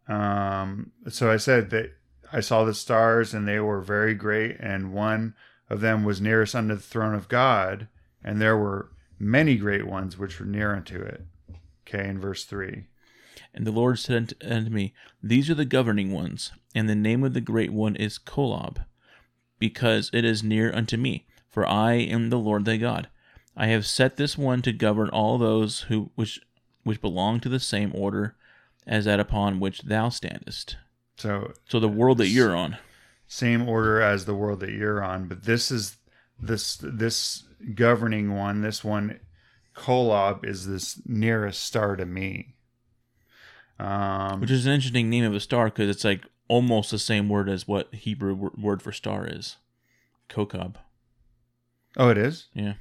Um 0.08 0.92
so 1.10 1.32
I 1.32 1.38
said 1.38 1.70
that 1.72 1.92
I 2.32 2.40
saw 2.40 2.64
the 2.64 2.74
stars 2.74 3.34
and 3.34 3.48
they 3.48 3.60
were 3.60 3.82
very 3.82 4.16
great 4.16 4.58
and 4.60 4.94
one 4.94 5.36
of 5.70 5.82
them 5.82 6.04
was 6.04 6.22
nearest 6.22 6.56
unto 6.56 6.76
the 6.76 6.82
throne 6.82 7.14
of 7.14 7.28
God 7.28 7.88
and 8.24 8.42
there 8.42 8.58
were 8.58 8.90
many 9.20 9.56
great 9.56 9.88
ones 9.88 10.18
which 10.18 10.40
were 10.40 10.46
near 10.46 10.76
unto 10.76 11.02
it. 11.02 11.26
Okay, 11.88 12.08
in 12.08 12.20
verse 12.20 12.46
3. 12.46 12.88
And 13.54 13.68
the 13.68 13.72
Lord 13.72 14.00
said 14.00 14.34
unto, 14.44 14.70
me, 14.70 14.94
These 15.22 15.50
are 15.50 15.56
the 15.56 15.66
governing 15.66 16.12
ones, 16.12 16.52
and 16.74 16.90
the 16.90 16.96
name 16.96 17.24
of 17.24 17.34
the 17.34 17.42
great 17.42 17.72
one 17.72 17.96
is 17.96 18.18
Kolob, 18.18 18.84
because 19.60 20.10
it 20.14 20.26
is 20.26 20.44
near 20.44 20.74
unto 20.74 20.98
me. 20.98 21.28
For 21.50 21.68
I 21.68 21.94
am 21.94 22.30
the 22.30 22.40
Lord 22.40 22.66
thy 22.66 22.78
God. 22.78 23.10
I 23.56 23.68
have 23.68 23.86
set 23.86 24.18
this 24.18 24.38
one 24.38 24.64
to 24.64 24.74
govern 24.74 25.10
all 25.10 25.38
those 25.38 25.82
who 25.82 26.10
which 26.16 26.42
which 26.84 27.02
belong 27.02 27.40
to 27.42 27.50
the 27.50 27.60
same 27.60 27.92
order 27.96 28.36
as 28.86 29.06
that 29.06 29.20
upon 29.20 29.60
which 29.60 29.82
thou 29.84 30.10
standest. 30.10 30.78
So 31.18 31.54
So 31.70 31.80
the 31.80 31.88
world 31.88 32.18
that 32.20 32.28
you're 32.28 32.56
on. 32.56 32.78
same 33.28 33.68
order 33.70 34.02
as 34.02 34.26
the 34.26 34.36
world 34.36 34.60
that 34.62 34.72
you're 34.72 35.04
on, 35.04 35.28
but 35.28 35.44
this 35.44 35.72
is 35.72 35.98
this 36.40 36.78
this 36.82 37.44
governing 37.76 38.36
one. 38.36 38.62
This 38.62 38.84
one, 38.84 39.20
Kolob, 39.76 40.44
is 40.46 40.68
this 40.68 41.00
nearest 41.06 41.62
star 41.64 41.96
to 41.96 42.06
me. 42.06 42.56
Um, 43.80 44.42
Which 44.42 44.52
is 44.52 44.66
an 44.66 44.74
interesting 44.74 45.10
name 45.10 45.24
of 45.24 45.34
a 45.34 45.40
star 45.40 45.66
because 45.66 45.90
it's 45.90 46.04
like 46.04 46.26
almost 46.48 46.92
the 46.92 47.00
same 47.00 47.30
word 47.30 47.50
as 47.50 47.68
what 47.68 47.94
Hebrew 47.94 48.34
wor- 48.36 48.52
word 48.58 48.82
for 48.82 48.92
star 48.92 49.26
is. 49.28 49.58
Kokab. 50.30 50.76
oh, 51.98 52.10
it 52.10 52.18
is. 52.18 52.48
Yeah. 52.54 52.74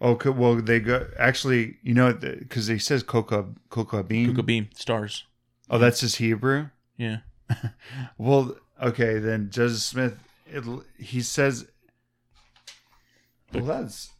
Oh, 0.00 0.16
well, 0.30 0.56
they 0.56 0.78
go 0.80 1.06
actually. 1.18 1.76
You 1.82 1.94
know, 1.94 2.12
because 2.12 2.66
he 2.68 2.78
says 2.78 3.02
coca 3.02 3.46
coca 3.70 4.02
bean. 4.02 4.34
Kokabim. 4.34 4.46
bean 4.46 4.68
Stars. 4.74 5.24
Oh, 5.70 5.78
that's 5.78 6.00
just 6.00 6.16
Hebrew. 6.16 6.68
Yeah. 6.96 7.18
Well, 8.18 8.56
okay, 8.82 9.18
then 9.18 9.50
Joseph 9.50 9.80
Smith. 9.82 10.18
It, 10.46 10.64
he 10.98 11.20
says. 11.20 11.66
Well, 13.52 13.64
that's. 13.64 14.10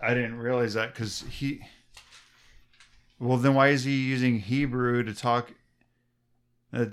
I 0.00 0.14
didn't 0.14 0.38
realize 0.38 0.74
that 0.74 0.92
because 0.94 1.24
he. 1.30 1.60
Well, 3.18 3.38
then 3.38 3.54
why 3.54 3.68
is 3.68 3.84
he 3.84 3.92
using 3.96 4.38
Hebrew 4.40 5.02
to 5.04 5.14
talk? 5.14 5.52
Uh, 6.72 6.86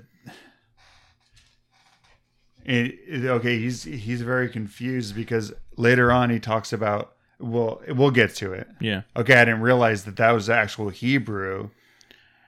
it, 2.64 2.94
it- 3.06 3.24
okay, 3.26 3.58
he's 3.58 3.82
he's 3.84 4.22
very 4.22 4.48
confused 4.48 5.14
because 5.14 5.52
later 5.76 6.10
on 6.12 6.30
he 6.30 6.38
talks 6.40 6.72
about. 6.72 7.14
Well, 7.40 7.82
we'll 7.88 8.10
get 8.10 8.34
to 8.36 8.52
it. 8.52 8.68
Yeah. 8.80 9.02
Okay, 9.16 9.34
I 9.34 9.44
didn't 9.44 9.62
realize 9.62 10.04
that 10.04 10.16
that 10.16 10.32
was 10.32 10.50
actual 10.50 10.90
Hebrew, 10.90 11.70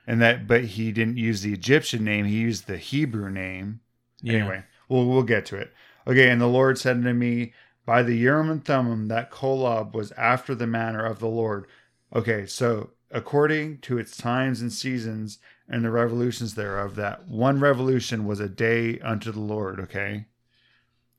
and 0.05 0.21
that 0.21 0.47
but 0.47 0.63
he 0.63 0.91
didn't 0.91 1.17
use 1.17 1.41
the 1.41 1.53
Egyptian 1.53 2.03
name; 2.03 2.25
he 2.25 2.35
used 2.35 2.67
the 2.67 2.77
Hebrew 2.77 3.29
name. 3.29 3.81
Yeah. 4.21 4.39
Anyway, 4.39 4.63
we'll 4.87 5.05
we'll 5.05 5.23
get 5.23 5.45
to 5.47 5.57
it. 5.57 5.73
Okay, 6.07 6.29
and 6.29 6.41
the 6.41 6.47
Lord 6.47 6.77
said 6.77 6.97
unto 6.97 7.13
me, 7.13 7.53
By 7.85 8.03
the 8.03 8.15
Urim 8.15 8.49
and 8.49 8.63
Thummim, 8.63 9.07
that 9.07 9.31
Kolob 9.31 9.93
was 9.93 10.11
after 10.13 10.53
the 10.53 10.67
manner 10.67 11.05
of 11.05 11.19
the 11.19 11.27
Lord. 11.27 11.65
Okay, 12.13 12.45
so 12.45 12.91
according 13.09 13.79
to 13.79 13.97
its 13.97 14.17
times 14.17 14.61
and 14.61 14.71
seasons 14.71 15.39
and 15.67 15.85
the 15.85 15.91
revolutions 15.91 16.55
thereof, 16.55 16.95
that 16.95 17.27
one 17.27 17.59
revolution 17.59 18.25
was 18.25 18.39
a 18.39 18.49
day 18.49 18.99
unto 18.99 19.31
the 19.31 19.39
Lord. 19.39 19.79
Okay, 19.79 20.25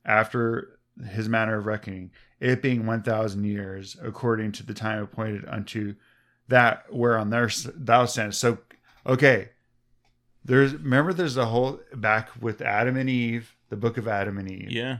after 0.04 0.78
his 1.10 1.28
manner 1.28 1.58
of 1.58 1.66
reckoning, 1.66 2.10
it 2.44 2.60
being 2.60 2.84
one 2.84 3.02
thousand 3.02 3.44
years, 3.44 3.96
according 4.02 4.52
to 4.52 4.66
the 4.66 4.74
time 4.74 5.02
appointed 5.02 5.46
unto 5.48 5.94
that 6.48 6.84
whereon 6.92 7.30
there 7.30 7.48
thou 7.74 8.04
standest. 8.04 8.38
So, 8.38 8.58
okay, 9.06 9.48
there's 10.44 10.74
remember 10.74 11.14
there's 11.14 11.38
a 11.38 11.46
whole 11.46 11.80
back 11.94 12.28
with 12.38 12.60
Adam 12.60 12.98
and 12.98 13.08
Eve, 13.08 13.56
the 13.70 13.76
book 13.76 13.96
of 13.96 14.06
Adam 14.06 14.36
and 14.36 14.50
Eve. 14.50 14.70
Yeah. 14.70 14.98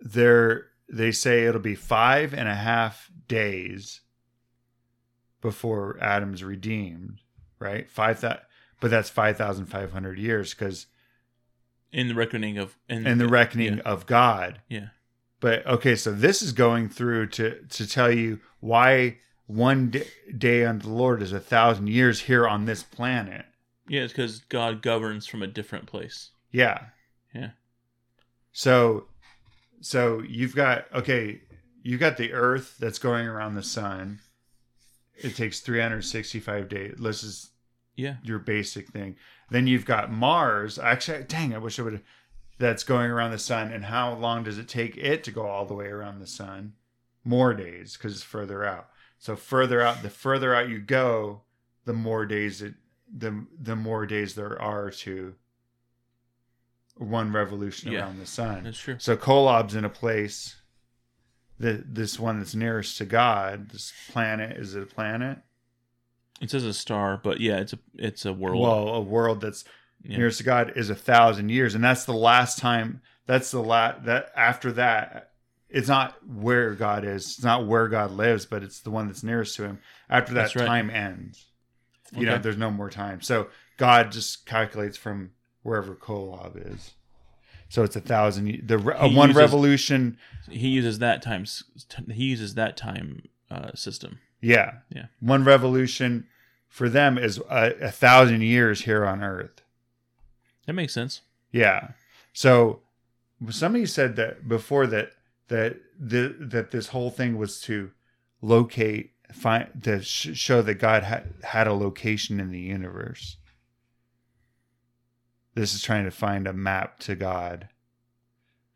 There 0.00 0.66
they 0.88 1.12
say 1.12 1.46
it'll 1.46 1.60
be 1.60 1.76
five 1.76 2.34
and 2.34 2.48
a 2.48 2.56
half 2.56 3.08
days 3.28 4.00
before 5.40 5.96
Adam's 6.00 6.42
redeemed, 6.42 7.20
right? 7.60 7.88
Five 7.88 8.20
that, 8.22 8.48
but 8.80 8.90
that's 8.90 9.10
five 9.10 9.36
thousand 9.36 9.66
five 9.66 9.92
hundred 9.92 10.18
years 10.18 10.54
because 10.54 10.86
In 11.92 12.08
the 12.08 12.14
reckoning 12.14 12.56
of 12.58 12.76
in, 12.88 13.06
in 13.06 13.18
the 13.18 13.28
reckoning 13.28 13.76
Yeah. 13.76 13.82
of 13.84 14.06
God. 14.06 14.60
yeah. 14.68 14.88
But 15.40 15.66
okay, 15.66 15.94
so 15.96 16.12
this 16.12 16.40
is 16.40 16.52
going 16.52 16.88
through 16.88 17.26
to 17.30 17.60
to 17.66 17.86
tell 17.86 18.10
you 18.12 18.40
why 18.60 19.18
one 19.46 19.90
day, 19.90 20.06
day 20.38 20.64
unto 20.64 20.86
the 20.86 20.94
Lord 20.94 21.20
is 21.20 21.32
a 21.32 21.40
thousand 21.40 21.88
years 21.88 22.20
here 22.20 22.46
on 22.46 22.64
this 22.64 22.82
planet. 22.82 23.44
Yeah, 23.88 24.02
it's 24.02 24.12
because 24.12 24.38
God 24.48 24.80
governs 24.82 25.26
from 25.26 25.42
a 25.42 25.46
different 25.48 25.86
place. 25.86 26.30
Yeah. 26.52 26.86
Yeah. 27.34 27.50
So, 28.52 29.06
so 29.80 30.22
you've 30.26 30.54
got 30.54 30.86
okay, 30.94 31.40
you've 31.82 32.00
got 32.00 32.16
the 32.16 32.32
Earth 32.32 32.76
that's 32.78 32.98
going 32.98 33.26
around 33.26 33.54
the 33.54 33.62
sun. 33.62 34.20
It 35.16 35.36
takes 35.36 35.60
365 35.60 36.68
days. 36.68 36.94
This 36.98 37.22
is 37.22 37.50
Yeah. 37.96 38.16
your 38.22 38.38
basic 38.38 38.88
thing. 38.88 39.16
Then 39.50 39.66
you've 39.66 39.84
got 39.84 40.10
Mars. 40.12 40.78
Actually, 40.78 41.24
dang, 41.24 41.54
I 41.54 41.58
wish 41.58 41.78
I 41.78 41.82
would. 41.82 42.02
That's 42.58 42.84
going 42.84 43.10
around 43.10 43.32
the 43.32 43.38
sun, 43.38 43.72
and 43.72 43.84
how 43.86 44.14
long 44.14 44.44
does 44.44 44.56
it 44.58 44.68
take 44.68 44.96
it 44.96 45.24
to 45.24 45.30
go 45.32 45.46
all 45.46 45.66
the 45.66 45.74
way 45.74 45.86
around 45.86 46.20
the 46.20 46.26
sun? 46.26 46.74
More 47.24 47.54
days 47.54 47.96
because 47.96 48.12
it's 48.14 48.22
further 48.22 48.64
out. 48.64 48.88
So 49.18 49.36
further 49.36 49.80
out, 49.82 50.02
the 50.02 50.10
further 50.10 50.54
out 50.54 50.68
you 50.68 50.78
go, 50.78 51.42
the 51.84 51.92
more 51.92 52.24
days 52.26 52.62
it 52.62 52.74
the 53.14 53.46
the 53.60 53.76
more 53.76 54.06
days 54.06 54.34
there 54.34 54.60
are 54.60 54.90
to 54.90 55.34
one 56.96 57.32
revolution 57.32 57.92
Yeah. 57.92 58.00
around 58.00 58.18
the 58.18 58.26
sun. 58.26 58.64
That's 58.64 58.78
true. 58.78 58.96
So 58.98 59.16
Kolob's 59.16 59.74
in 59.74 59.84
a 59.84 59.88
place. 59.90 60.56
The 61.58 61.84
this 61.86 62.18
one 62.18 62.38
that's 62.38 62.54
nearest 62.54 62.98
to 62.98 63.04
God. 63.04 63.70
This 63.70 63.92
planet 64.10 64.56
is 64.56 64.74
it 64.74 64.82
a 64.82 64.86
planet? 64.86 65.38
It 66.42 66.50
says 66.50 66.64
a 66.64 66.74
star, 66.74 67.18
but 67.22 67.40
yeah, 67.40 67.58
it's 67.58 67.72
a 67.72 67.78
it's 67.94 68.26
a 68.26 68.32
world. 68.32 68.60
Well, 68.60 68.88
a 68.88 69.00
world 69.00 69.40
that's 69.40 69.64
Yeah. 70.02 70.18
nearest 70.18 70.38
to 70.38 70.44
God 70.44 70.72
is 70.76 70.90
a 70.90 70.94
thousand 70.94 71.50
years, 71.50 71.74
and 71.74 71.82
that's 71.84 72.04
the 72.04 72.12
last 72.12 72.58
time. 72.58 73.00
That's 73.26 73.50
the 73.52 73.62
last 73.62 74.04
that 74.04 74.32
after 74.36 74.72
that, 74.72 75.30
it's 75.70 75.88
not 75.88 76.16
where 76.26 76.74
God 76.74 77.04
is. 77.04 77.22
It's 77.24 77.44
not 77.44 77.66
where 77.66 77.86
God 77.88 78.10
lives, 78.10 78.44
but 78.44 78.62
it's 78.64 78.80
the 78.80 78.90
one 78.90 79.06
that's 79.06 79.22
nearest 79.22 79.54
to 79.56 79.62
Him. 79.64 79.78
After 80.10 80.34
that, 80.34 80.54
right. 80.56 80.66
time 80.66 80.90
ends. 80.90 81.46
You 82.14 82.26
know, 82.26 82.36
there's 82.38 82.58
no 82.58 82.70
more 82.70 82.90
time. 82.90 83.22
So 83.22 83.48
God 83.78 84.12
just 84.12 84.44
calculates 84.44 84.98
from 84.98 85.30
wherever 85.62 85.94
Kolob 85.94 86.56
is. 86.74 86.90
So 87.70 87.84
it's 87.84 87.96
a 87.96 88.00
thousand. 88.02 88.66
The 88.66 88.74
uh, 88.76 89.08
one 89.08 89.28
uses- 89.30 89.36
revolution. 89.36 90.18
he 90.50 90.68
uses 90.68 90.98
that 90.98 91.22
time. 91.22 91.42
s- 91.42 91.64
t- 91.88 92.12
He 92.12 92.24
uses 92.24 92.54
that 92.56 92.76
time 92.76 93.22
uh, 93.50 93.70
system. 93.74 94.18
Yeah, 94.42 94.72
Yeah. 94.90 95.06
One 95.20 95.44
revolution 95.44 96.26
for 96.72 96.88
them 96.88 97.18
is 97.18 97.36
a, 97.50 97.74
a 97.82 97.90
thousand 97.90 98.40
years 98.40 98.80
here 98.84 99.04
on 99.04 99.22
Earth. 99.22 99.60
That 100.66 100.72
makes 100.72 100.94
sense. 100.94 101.20
Yeah. 101.50 101.88
So 102.32 102.80
somebody 103.50 103.84
said 103.84 104.16
that 104.16 104.48
before 104.48 104.86
that 104.86 105.12
that 105.48 105.76
the, 106.00 106.34
that 106.40 106.70
this 106.70 106.88
whole 106.88 107.10
thing 107.10 107.36
was 107.36 107.60
to 107.62 107.90
locate 108.40 109.10
find 109.34 109.68
to 109.82 110.00
sh- 110.00 110.30
show 110.34 110.62
that 110.62 110.76
God 110.76 111.02
had 111.02 111.34
had 111.42 111.66
a 111.66 111.74
location 111.74 112.40
in 112.40 112.50
the 112.50 112.58
universe. 112.60 113.36
This 115.54 115.74
is 115.74 115.82
trying 115.82 116.06
to 116.06 116.10
find 116.10 116.48
a 116.48 116.54
map 116.54 117.00
to 117.00 117.14
God. 117.14 117.68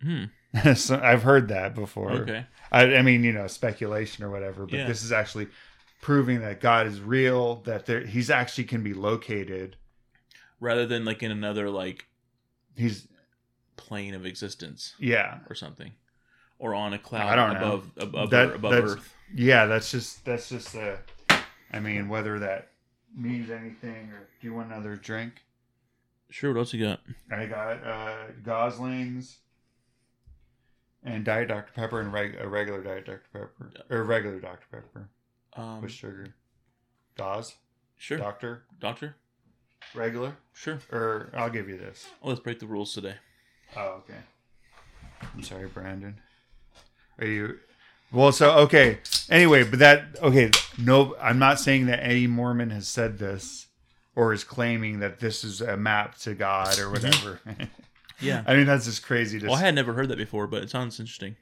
Hmm. 0.03 0.25
so 0.75 1.01
I've 1.03 1.23
heard 1.23 1.49
that 1.49 1.75
before. 1.75 2.11
Okay. 2.13 2.45
I, 2.71 2.97
I 2.97 3.03
mean, 3.03 3.25
you 3.25 3.33
know, 3.33 3.47
speculation 3.47 4.23
or 4.23 4.29
whatever, 4.31 4.67
but 4.67 4.75
Yeah. 4.81 4.87
this 4.87 5.03
is 5.03 5.13
actually 5.13 5.49
proving 6.07 6.39
that 6.41 6.61
God 6.61 6.87
is 6.87 7.01
real, 7.01 7.57
that 7.63 7.85
there 7.87 8.07
he's 8.07 8.31
actually 8.31 8.63
can 8.63 8.81
be 8.85 8.95
located. 8.95 9.75
Rather 10.61 10.87
than 10.87 11.05
like 11.05 11.21
in 11.21 11.33
another 11.33 11.69
like 11.69 12.07
He's 12.77 13.09
plane 13.77 14.15
of 14.15 14.25
existence 14.25 14.95
yeah. 15.01 15.39
or 15.51 15.57
something, 15.57 15.93
or 16.61 16.75
on 16.77 16.93
a 16.93 16.99
cloud 16.99 17.27
I 17.27 17.35
don't 17.35 17.55
know. 17.61 17.67
above 17.67 17.91
above 17.97 18.31
That- 18.31 18.55
above 18.55 18.73
Earth. 18.73 19.15
Yeah, 19.35 19.67
that's 19.67 19.91
just 19.91 20.25
that's 20.25 20.49
just 20.49 20.73
the. 20.75 20.99
I 21.73 21.81
mean, 21.81 22.09
whether 22.09 22.39
that 22.39 22.69
means 23.13 23.51
anything, 23.51 24.11
or 24.13 24.29
do 24.41 24.47
you 24.47 24.55
want 24.55 24.69
another 24.71 24.95
drink? 24.95 25.43
Sure. 26.31 26.53
What 26.53 26.61
else 26.61 26.73
you 26.73 26.87
got? 26.87 27.01
I 27.33 27.47
got 27.47 27.85
uh, 27.85 28.17
Goslings 28.45 29.39
and 31.03 31.25
Diet 31.25 31.49
Dr 31.49 31.73
Pepper 31.75 32.01
and 32.01 32.13
reg- 32.13 32.37
a 32.41 32.47
regular 32.49 32.81
Diet 32.85 33.07
Dr 33.07 33.23
Pepper 33.33 33.73
or 33.91 34.05
regular 34.05 34.39
Dr 34.39 34.67
Pepper 34.71 35.09
Um, 35.57 35.81
with 35.83 35.93
sugar. 35.93 36.35
Goz, 37.17 37.55
sure. 37.97 38.19
Doctor, 38.19 38.63
Doctor. 38.81 39.17
regular, 39.95 40.37
Sure. 40.53 40.79
or 40.93 41.31
I'll 41.35 41.51
give 41.51 41.69
you 41.69 41.79
this. 41.79 42.07
Oh, 42.23 42.29
let's 42.29 42.41
break 42.41 42.59
the 42.59 42.67
rules 42.67 42.93
today. 42.93 43.15
Oh, 43.77 44.03
okay. 44.05 44.19
I'm 45.35 45.43
sorry, 45.43 45.67
Brandon. 45.69 46.21
Are 47.19 47.27
you? 47.27 47.59
Well, 48.13 48.33
so 48.33 48.51
okay. 48.59 48.99
Anyway, 49.31 49.65
but 49.65 49.79
that 49.81 50.17
okay. 50.23 50.51
No, 50.79 51.17
I'm 51.21 51.39
not 51.39 51.59
saying 51.59 51.87
that 51.87 52.03
any 52.03 52.27
Mormon 52.27 52.71
has 52.71 52.87
said 52.87 53.19
this 53.19 53.67
or 54.15 54.33
is 54.33 54.45
claiming 54.45 55.01
that 55.01 55.19
this 55.21 55.43
is 55.43 55.61
a 55.61 55.77
map 55.77 56.17
to 56.19 56.35
God 56.35 56.79
or 56.79 56.91
whatever. 56.91 57.41
Yeah. 58.19 58.43
I 58.47 58.57
mean, 58.57 58.65
that's 58.65 58.87
just 58.87 59.03
crazy. 59.05 59.39
To 59.41 59.47
Well, 59.47 59.57
I 59.57 59.61
had 59.61 59.75
never 59.75 59.93
heard 59.93 60.09
that 60.09 60.17
before, 60.17 60.47
but 60.47 60.63
it 60.63 60.71
sounds 60.71 60.99
interesting. 60.99 61.37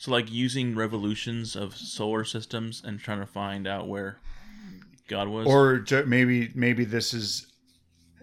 So, 0.00 0.12
like 0.12 0.32
using 0.32 0.74
revolutions 0.74 1.54
of 1.54 1.76
solar 1.76 2.24
systems 2.24 2.82
and 2.82 2.98
trying 2.98 3.20
to 3.20 3.26
find 3.26 3.66
out 3.66 3.86
where 3.86 4.18
God 5.08 5.28
was. 5.28 5.46
or 5.46 5.84
maybe 6.06 6.50
maybe 6.54 6.86
this 6.86 7.12
is 7.12 7.52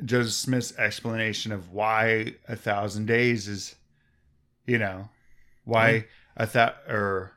Joseph 0.04 0.34
Smith's 0.34 0.76
explanation 0.80 1.52
of 1.52 1.72
why 1.72 2.34
a 2.48 2.56
thousand 2.56 3.06
days 3.06 3.48
is, 3.48 3.76
you 4.66 4.80
know, 4.80 5.10
why 5.66 5.92
mm-hmm. 5.92 6.44
a 6.44 6.48
that 6.48 6.78
or 6.90 7.34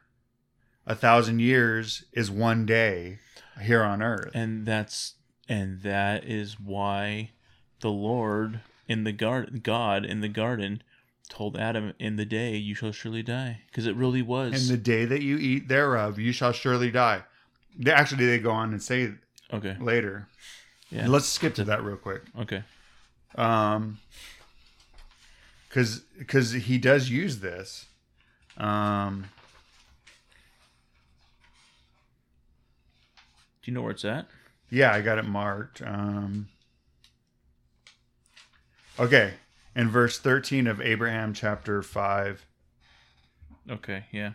a 0.87 0.95
thousand 0.95 1.41
years 1.41 2.05
is 2.15 2.31
one 2.31 2.65
day 2.65 3.19
here 3.61 3.83
on 3.83 4.01
Earth. 4.01 4.31
and 4.33 4.65
that's 4.65 5.17
and 5.51 5.83
that 5.83 6.25
is 6.25 6.59
why 6.59 7.33
the 7.81 7.91
Lord 7.91 8.61
in 8.89 9.05
the 9.05 9.13
garden, 9.13 9.61
God 9.63 10.07
in 10.07 10.23
the 10.23 10.31
garden, 10.31 10.83
told 11.31 11.57
Adam, 11.57 11.95
"In 11.99 12.17
the 12.17 12.27
day 12.27 12.57
you 12.57 12.75
shall 12.75 12.93
surely 12.93 13.23
die," 13.23 13.63
because 13.69 13.87
it 13.87 13.97
really 13.97 14.21
was. 14.21 14.69
In 14.69 14.77
the 14.77 14.83
day 14.83 15.07
that 15.07 15.23
you 15.23 15.39
eat 15.39 15.69
thereof, 15.69 16.19
you 16.19 16.33
shall 16.33 16.53
surely 16.53 16.91
die. 16.91 17.23
They, 17.79 17.93
actually, 17.93 18.27
they 18.27 18.39
go 18.39 18.51
on 18.51 18.73
and 18.73 18.83
say 18.83 19.13
okay. 19.53 19.77
later. 19.81 20.29
Yeah. 20.91 21.07
Let's 21.09 21.27
skip 21.27 21.55
to 21.55 21.65
that 21.65 21.83
real 21.83 21.97
quick. 21.97 22.23
Okay. 22.39 22.63
Um, 23.37 23.99
because 25.69 26.01
because 26.19 26.53
he 26.53 26.79
does 26.79 27.09
use 27.09 27.39
this. 27.39 27.87
Um, 28.57 29.27
Do 33.63 33.71
you 33.71 33.75
know 33.75 33.83
where 33.83 33.93
it's 33.93 34.05
at? 34.05 34.27
yeah, 34.71 34.93
I 34.93 35.01
got 35.01 35.19
it 35.19 35.25
marked. 35.25 35.83
Um, 35.83 36.49
okay, 38.99 39.35
in 39.75 39.89
verse 39.91 40.19
thirteen 40.19 40.67
of 40.67 40.81
Abraham 40.81 41.33
chapter 41.35 41.83
five. 41.83 42.47
Okay. 43.71 44.05
Yeah. 44.11 44.33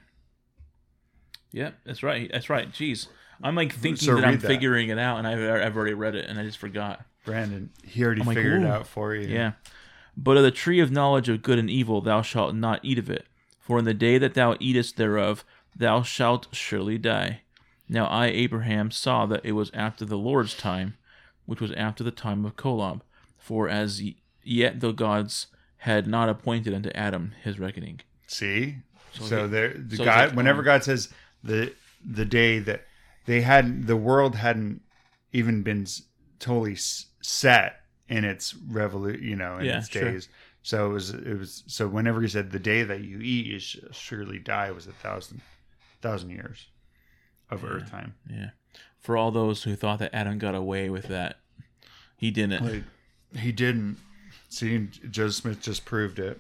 Yep. 1.52 1.76
That's 1.86 2.04
right. 2.04 2.30
That's 2.32 2.50
right. 2.50 2.72
Jeez. 2.72 3.08
I'm 3.44 3.56
like 3.56 3.74
thinking 3.74 4.06
So 4.06 4.16
that 4.16 4.26
I'm 4.26 4.40
that. 4.40 4.48
figuring 4.48 4.90
it 4.90 4.98
out, 4.98 5.18
and 5.18 5.28
I've, 5.28 5.40
I've 5.40 5.76
already 5.76 5.94
read 5.94 6.16
it, 6.16 6.26
and 6.30 6.40
I 6.40 6.44
just 6.44 6.58
forgot. 6.58 7.04
Brandon, 7.26 7.70
he 7.84 8.04
already 8.04 8.22
I'm 8.22 8.28
like, 8.28 8.38
figured 8.38 8.62
it 8.62 8.68
out 8.68 8.88
for 8.88 9.14
you. 9.14 9.28
Yeah. 9.28 9.54
But 10.16 10.38
of 10.38 10.44
the 10.44 10.52
tree 10.52 10.80
of 10.80 10.92
knowledge 10.92 11.28
of 11.28 11.42
good 11.42 11.60
and 11.60 11.70
evil 11.70 12.00
thou 12.00 12.22
shalt 12.22 12.56
not 12.56 12.80
eat 12.84 12.98
of 13.00 13.10
it, 13.10 13.26
for 13.60 13.80
in 13.80 13.86
the 13.86 13.94
day 13.94 14.18
that 14.18 14.36
thou 14.36 14.56
eatest 14.60 14.96
thereof 14.96 15.44
thou 15.76 16.02
shalt 16.02 16.48
surely 16.54 16.98
die. 16.98 17.42
Now 17.90 18.06
I, 18.06 18.28
Abraham, 18.28 18.90
saw 18.92 19.26
that 19.26 19.44
it 19.44 19.52
was 19.52 19.72
after 19.74 20.06
the 20.06 20.18
Lord's 20.18 20.54
time, 20.56 20.96
which 21.46 21.60
was 21.60 21.72
after 21.74 22.04
the 22.04 22.12
time 22.12 22.46
of 22.46 22.56
Kolob, 22.56 23.02
for 23.38 23.68
as 23.68 24.02
yet 24.46 24.80
the 24.80 24.92
gods 24.92 25.48
had 25.78 26.08
not 26.08 26.30
appointed 26.30 26.74
unto 26.74 26.90
Adam 26.92 27.34
his 27.44 27.60
reckoning. 27.60 28.02
See, 28.28 28.78
so, 29.14 29.26
So 29.26 29.42
he- 29.44 29.48
there, 29.50 29.74
the 29.74 29.98
so 29.98 30.06
God. 30.06 30.30
like, 30.30 30.38
whenever 30.38 30.60
um, 30.60 30.66
God 30.66 30.84
says 30.84 31.10
the 31.44 31.74
the 32.08 32.26
day 32.26 32.60
that 32.60 32.86
they 33.26 33.42
hadn't, 33.42 33.88
the 33.88 33.96
world 33.98 34.36
hadn't 34.36 34.82
even 35.34 35.64
been 35.64 35.86
totally 36.40 36.76
set 37.22 37.82
in 38.08 38.24
its 38.24 38.54
revolu 38.54 39.20
you 39.22 39.36
know, 39.36 39.58
in 39.58 39.66
Yeah, 39.66 39.80
its 39.80 39.90
sure. 39.90 40.12
days. 40.12 40.30
So 40.62 40.90
it 40.90 40.94
was, 40.94 41.10
it 41.12 41.38
was. 41.38 41.64
So 41.68 41.88
whenever 41.88 42.22
he 42.22 42.28
said 42.28 42.52
the 42.52 42.60
day 42.60 42.84
that 42.84 43.02
you 43.02 43.20
eat, 43.20 43.46
you 43.46 43.60
shall 43.60 43.92
surely 43.92 44.40
die, 44.40 44.72
was 44.72 44.88
a 44.88 44.92
thousand, 44.92 45.42
thousand 46.02 46.32
years 46.32 46.68
of 47.52 47.64
Earth 47.64 47.90
time. 47.92 48.16
Yeah. 48.30 48.50
For 49.00 49.16
all 49.18 49.30
those 49.32 49.64
who 49.64 49.76
thought 49.76 50.00
that 50.00 50.14
Adam 50.16 50.40
got 50.40 50.56
away 50.56 50.90
with 50.90 51.08
that, 51.10 51.38
he 52.18 52.32
didn't. 52.32 52.64
Like 52.66 52.84
he 53.40 53.52
didn't. 53.52 53.98
See, 54.56 54.88
Joseph 55.10 55.44
Smith 55.44 55.62
just 55.62 55.84
proved 55.84 56.18
it. 56.18 56.40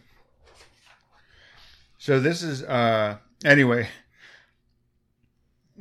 So 1.97 2.21
this 2.21 2.43
is 2.43 2.63
uh 2.63 3.17
anyway. 3.43 3.89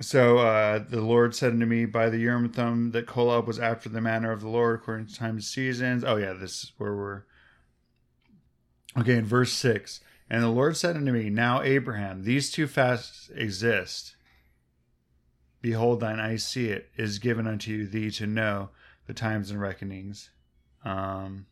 So 0.00 0.38
uh 0.38 0.80
the 0.80 1.00
Lord 1.00 1.36
said 1.36 1.52
unto 1.52 1.64
me 1.64 1.84
by 1.84 2.10
the 2.10 2.18
Urim 2.18 2.48
Thummim 2.48 2.90
that 2.90 3.06
Kolob 3.06 3.46
was 3.46 3.60
after 3.60 3.88
the 3.88 4.00
manner 4.00 4.32
of 4.32 4.40
the 4.40 4.48
Lord 4.48 4.80
according 4.80 5.06
to 5.06 5.14
times 5.14 5.34
and 5.34 5.44
seasons. 5.44 6.02
Oh 6.02 6.16
yeah, 6.16 6.32
this 6.32 6.64
is 6.64 6.72
where 6.76 6.96
we're 6.96 7.22
Okay, 8.98 9.14
in 9.14 9.24
verse 9.24 9.52
six. 9.52 10.00
And 10.28 10.42
the 10.42 10.48
Lord 10.48 10.76
said 10.76 10.96
unto 10.96 11.12
me, 11.12 11.30
Now 11.30 11.62
Abraham, 11.62 12.24
these 12.24 12.50
two 12.50 12.66
fasts 12.66 13.30
exist. 13.32 14.16
Behold, 15.62 16.00
thine 16.00 16.18
eyes 16.18 16.44
see 16.44 16.66
it, 16.66 16.90
is 16.96 17.20
given 17.20 17.46
unto 17.46 17.70
you 17.70 17.86
thee 17.86 18.10
to 18.10 18.26
know 18.26 18.70
the 19.06 19.14
times 19.14 19.52
and 19.52 19.60
reckonings. 19.60 20.30
Um, 20.84 21.46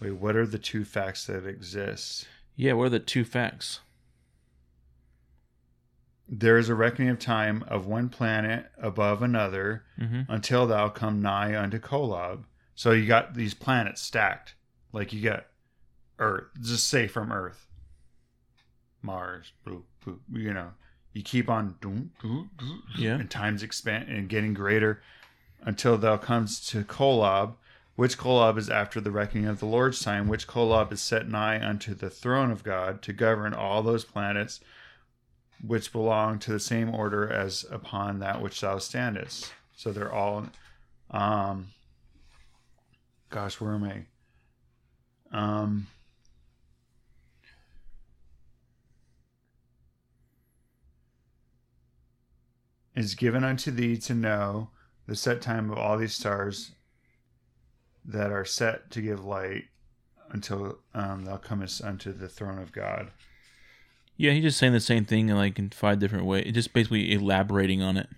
wait, 0.00 0.12
what 0.12 0.36
are 0.36 0.46
the 0.46 0.58
two 0.58 0.84
facts 0.84 1.26
that 1.26 1.46
exist? 1.46 2.26
Yeah, 2.54 2.72
what 2.74 2.84
are 2.86 2.90
the 2.90 2.98
two 3.00 3.24
facts? 3.24 3.80
There 6.28 6.58
is 6.58 6.68
a 6.68 6.74
reckoning 6.74 7.10
of 7.10 7.18
time 7.18 7.64
of 7.68 7.86
one 7.86 8.08
planet 8.08 8.66
above 8.78 9.22
another 9.22 9.84
Mm-hmm. 10.00 10.30
until 10.30 10.66
thou 10.66 10.88
come 10.90 11.22
nigh 11.22 11.56
unto 11.58 11.78
Kolob. 11.78 12.44
So 12.74 12.90
you 12.90 13.06
got 13.06 13.34
these 13.34 13.54
planets 13.54 14.02
stacked. 14.02 14.54
Like 14.92 15.12
you 15.14 15.22
got 15.22 15.46
Earth, 16.18 16.44
just 16.60 16.86
say 16.88 17.06
from 17.06 17.32
Earth, 17.32 17.66
Mars, 19.02 19.52
boop, 19.66 19.82
boop, 20.04 20.18
you 20.32 20.52
know, 20.52 20.70
you 21.14 21.22
keep 21.22 21.48
on 21.48 21.76
doom, 21.80 22.10
doom, 22.20 22.50
doom, 22.58 22.82
Yeah. 22.98 23.14
and 23.14 23.30
times 23.30 23.62
expand 23.62 24.08
and 24.10 24.28
getting 24.28 24.52
greater 24.52 25.00
until 25.62 25.96
thou 25.96 26.16
comes 26.18 26.60
to 26.68 26.84
Kolob, 26.84 27.54
which 27.96 28.18
Kolob 28.18 28.58
is 28.58 28.68
after 28.68 29.00
the 29.00 29.10
reckoning 29.10 29.46
of 29.46 29.58
the 29.58 29.66
Lord's 29.66 30.00
time, 30.00 30.28
which 30.28 30.46
Kolob 30.46 30.92
is 30.92 31.00
set 31.00 31.28
nigh 31.28 31.58
unto 31.66 31.94
the 31.94 32.10
throne 32.10 32.50
of 32.50 32.62
God 32.62 33.02
to 33.02 33.12
govern 33.12 33.54
all 33.54 33.82
those 33.82 34.04
planets 34.04 34.60
which 35.66 35.92
belong 35.92 36.38
to 36.38 36.52
the 36.52 36.60
same 36.60 36.94
order 36.94 37.30
as 37.30 37.64
upon 37.70 38.18
that 38.18 38.42
which 38.42 38.60
thou 38.60 38.78
standest. 38.78 39.52
So 39.74 39.90
they're 39.90 40.12
all 40.12 40.46
um 41.10 41.68
gosh, 43.30 43.60
where 43.60 43.72
am 43.72 43.84
I? 43.84 44.04
Um 45.32 45.86
is 52.94 53.14
given 53.14 53.44
unto 53.44 53.70
thee 53.70 53.96
to 53.96 54.14
know 54.14 54.68
the 55.06 55.16
set 55.16 55.40
time 55.40 55.70
of 55.70 55.78
all 55.78 55.96
these 55.96 56.14
stars 56.14 56.72
that 58.06 58.30
are 58.30 58.44
set 58.44 58.90
to 58.92 59.00
give 59.02 59.24
light 59.24 59.64
until 60.30 60.78
um, 60.94 61.24
thou 61.24 61.36
comest 61.36 61.82
unto 61.82 62.12
the 62.12 62.28
throne 62.28 62.58
of 62.58 62.72
God. 62.72 63.10
Yeah, 64.16 64.32
he's 64.32 64.44
just 64.44 64.58
saying 64.58 64.72
the 64.72 64.80
same 64.80 65.04
thing 65.04 65.28
in 65.28 65.36
like 65.36 65.58
in 65.58 65.70
five 65.70 65.98
different 65.98 66.24
ways. 66.24 66.52
Just 66.54 66.72
basically 66.72 67.12
elaborating 67.12 67.82
on 67.82 67.96
it. 67.96 68.08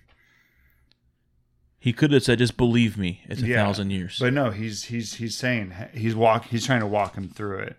He 1.81 1.93
could 1.93 2.13
have 2.13 2.23
said, 2.23 2.39
"Just 2.39 2.57
believe 2.57 2.97
me, 2.99 3.23
it's 3.29 3.43
a 3.43 3.47
Yeah, 3.47 3.65
thousand 3.65 3.91
years." 3.91 4.19
But 4.19 4.33
no, 4.33 4.51
he's 4.51 4.85
he's 4.85 5.15
he's 5.15 5.37
saying 5.37 5.75
he's 5.93 6.15
walk 6.15 6.47
he's 6.47 6.67
trying 6.67 6.81
to 6.81 6.87
walk 6.87 7.15
him 7.17 7.29
through 7.29 7.59
it. 7.61 7.77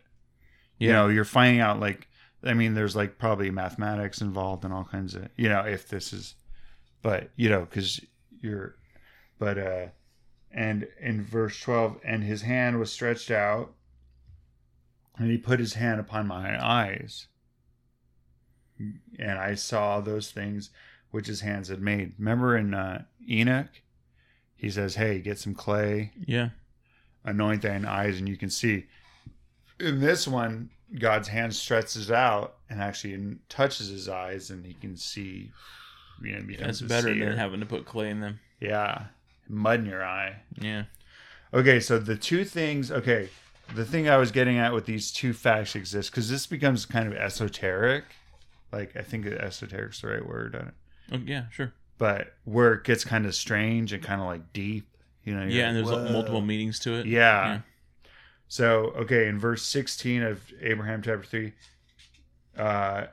You 0.78 0.94
know, 0.94 1.08
you're 1.10 1.26
finding 1.26 1.60
out 1.60 1.80
like 1.80 2.08
I 2.44 2.54
mean, 2.54 2.74
there's 2.74 2.96
like 2.96 3.18
probably 3.18 3.52
mathematics 3.52 4.22
involved 4.22 4.64
and 4.64 4.74
all 4.74 4.86
kinds 4.86 5.16
of 5.16 5.28
you 5.36 5.50
know 5.50 5.62
if 5.62 5.90
this 5.90 6.14
is, 6.14 6.36
but 7.02 7.30
you 7.36 7.50
know 7.50 7.62
because 7.62 8.00
you're, 8.42 8.76
but 9.38 9.58
uh, 9.58 9.86
and 10.52 10.88
in 11.00 11.24
verse 11.24 11.60
twelve, 11.60 12.00
and 12.04 12.24
his 12.24 12.42
hand 12.42 12.80
was 12.80 12.92
stretched 12.92 13.32
out, 13.32 13.74
and 15.18 15.30
he 15.30 15.38
put 15.38 15.60
his 15.60 15.74
hand 15.76 16.00
upon 16.00 16.28
my 16.28 16.64
eyes, 16.64 17.28
and 18.78 19.38
I 19.40 19.56
saw 19.56 20.00
those 20.00 20.32
things 20.32 20.70
which 21.12 21.28
his 21.28 21.42
hands 21.42 21.70
had 21.70 21.82
made. 21.82 22.14
Remember 22.18 22.56
in 22.58 22.74
uh, 22.74 23.04
Enoch, 23.28 23.82
he 24.56 24.70
says, 24.70 24.96
"Hey, 24.96 25.20
get 25.20 25.38
some 25.38 25.56
clay." 25.56 26.12
yeah, 26.26 26.50
anoint 27.24 27.62
thine 27.62 27.86
eyes 27.86 28.18
and 28.18 28.28
you 28.30 28.38
can 28.38 28.50
see 28.50 28.86
in 29.80 30.00
this 30.00 30.28
one 30.28 30.70
god's 31.00 31.28
hand 31.28 31.54
stretches 31.54 32.10
out 32.10 32.56
and 32.70 32.82
actually 32.82 33.38
touches 33.50 33.88
his 33.90 34.08
eyes 34.10 34.50
and 34.50 34.66
he 34.66 34.74
can 34.74 34.96
see 34.96 35.52
you 36.22 36.34
know 36.34 36.42
becomes 36.44 36.80
that's 36.80 36.90
better 36.90 37.14
seer. 37.14 37.26
than 37.30 37.38
having 37.38 37.60
to 37.60 37.66
put 37.66 37.86
clay 37.86 38.10
in 38.10 38.20
them. 38.20 38.40
yeah 38.60 39.06
mud 39.50 39.82
in 39.82 39.86
your 39.88 40.04
eye 40.04 40.38
Yeah, 40.62 40.84
okay 41.54 41.80
so 41.80 42.00
the 42.00 42.16
two 42.16 42.46
things 42.46 42.92
okay 42.92 43.30
the 43.76 43.84
thing 43.86 44.08
i 44.08 44.18
was 44.18 44.32
getting 44.32 44.58
at 44.58 44.74
with 44.74 44.86
these 44.86 45.12
two 45.12 45.34
facts 45.34 45.76
exist 45.76 46.12
because 46.12 46.30
this 46.30 46.48
becomes 46.48 46.86
kind 46.86 47.08
of 47.08 47.14
esoteric 47.14 48.04
like 48.72 48.96
i 48.96 49.02
think 49.02 49.26
esoteric's 49.26 50.02
the 50.02 50.08
right 50.08 50.26
word 50.28 50.56
on 50.56 50.68
it 50.68 50.74
oh, 51.14 51.22
yeah, 51.26 51.46
sure. 51.52 51.74
but 51.98 52.34
where 52.46 52.74
it 52.74 52.84
gets 52.84 53.04
kind 53.04 53.26
of 53.26 53.36
strange 53.36 53.92
and 53.94 54.02
kind 54.04 54.22
of 54.22 54.28
like 54.28 54.54
deep 54.54 54.88
you 55.24 55.36
know 55.36 55.46
Yeah, 55.46 55.68
and 55.68 55.78
there's 55.78 55.90
like, 55.90 56.06
"Whoa." 56.06 56.14
multiple 56.14 56.42
meanings 56.42 56.80
to 56.80 56.94
it. 56.96 57.06
Yeah. 57.06 57.60
So, 58.48 58.94
okay, 58.98 59.28
in 59.28 59.38
verse 59.38 59.62
16 59.64 60.24
of 60.24 60.42
Abraham 60.62 61.04
chapter 61.04 61.24
3, 61.24 61.54
uh, 62.58 63.04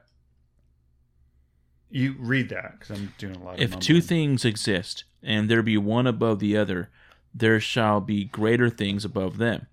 you 1.91 2.15
read 2.19 2.49
that 2.51 2.79
because 2.79 2.97
I'm 2.99 3.13
doing 3.19 3.37
a 3.37 3.45
lot 3.45 3.55
of 3.55 3.61
If 3.61 3.79
two 3.79 4.01
things 4.01 4.45
exist, 4.47 5.05
and 5.27 5.51
there 5.51 5.63
be 5.63 5.77
one 5.77 6.07
above 6.07 6.39
the 6.39 6.57
other, 6.57 6.89
there 7.35 7.61
shall 7.61 8.01
be 8.01 8.25
greater 8.25 8.71
things 8.71 9.05
above 9.05 9.37
them. 9.37 9.67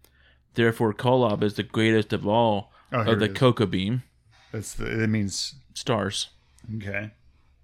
Therefore, 0.55 0.93
Kolob 0.93 1.41
is 1.43 1.53
the 1.53 1.63
greatest 1.63 2.11
of 2.11 2.27
all 2.27 2.71
Oh, 2.91 2.99
of 3.01 3.19
the 3.19 3.25
is. 3.31 3.38
Kokabim 3.38 4.01
That's 4.51 4.73
the, 4.73 5.03
it 5.03 5.07
means, 5.07 5.55
stars 5.73 6.30
okay. 6.77 7.11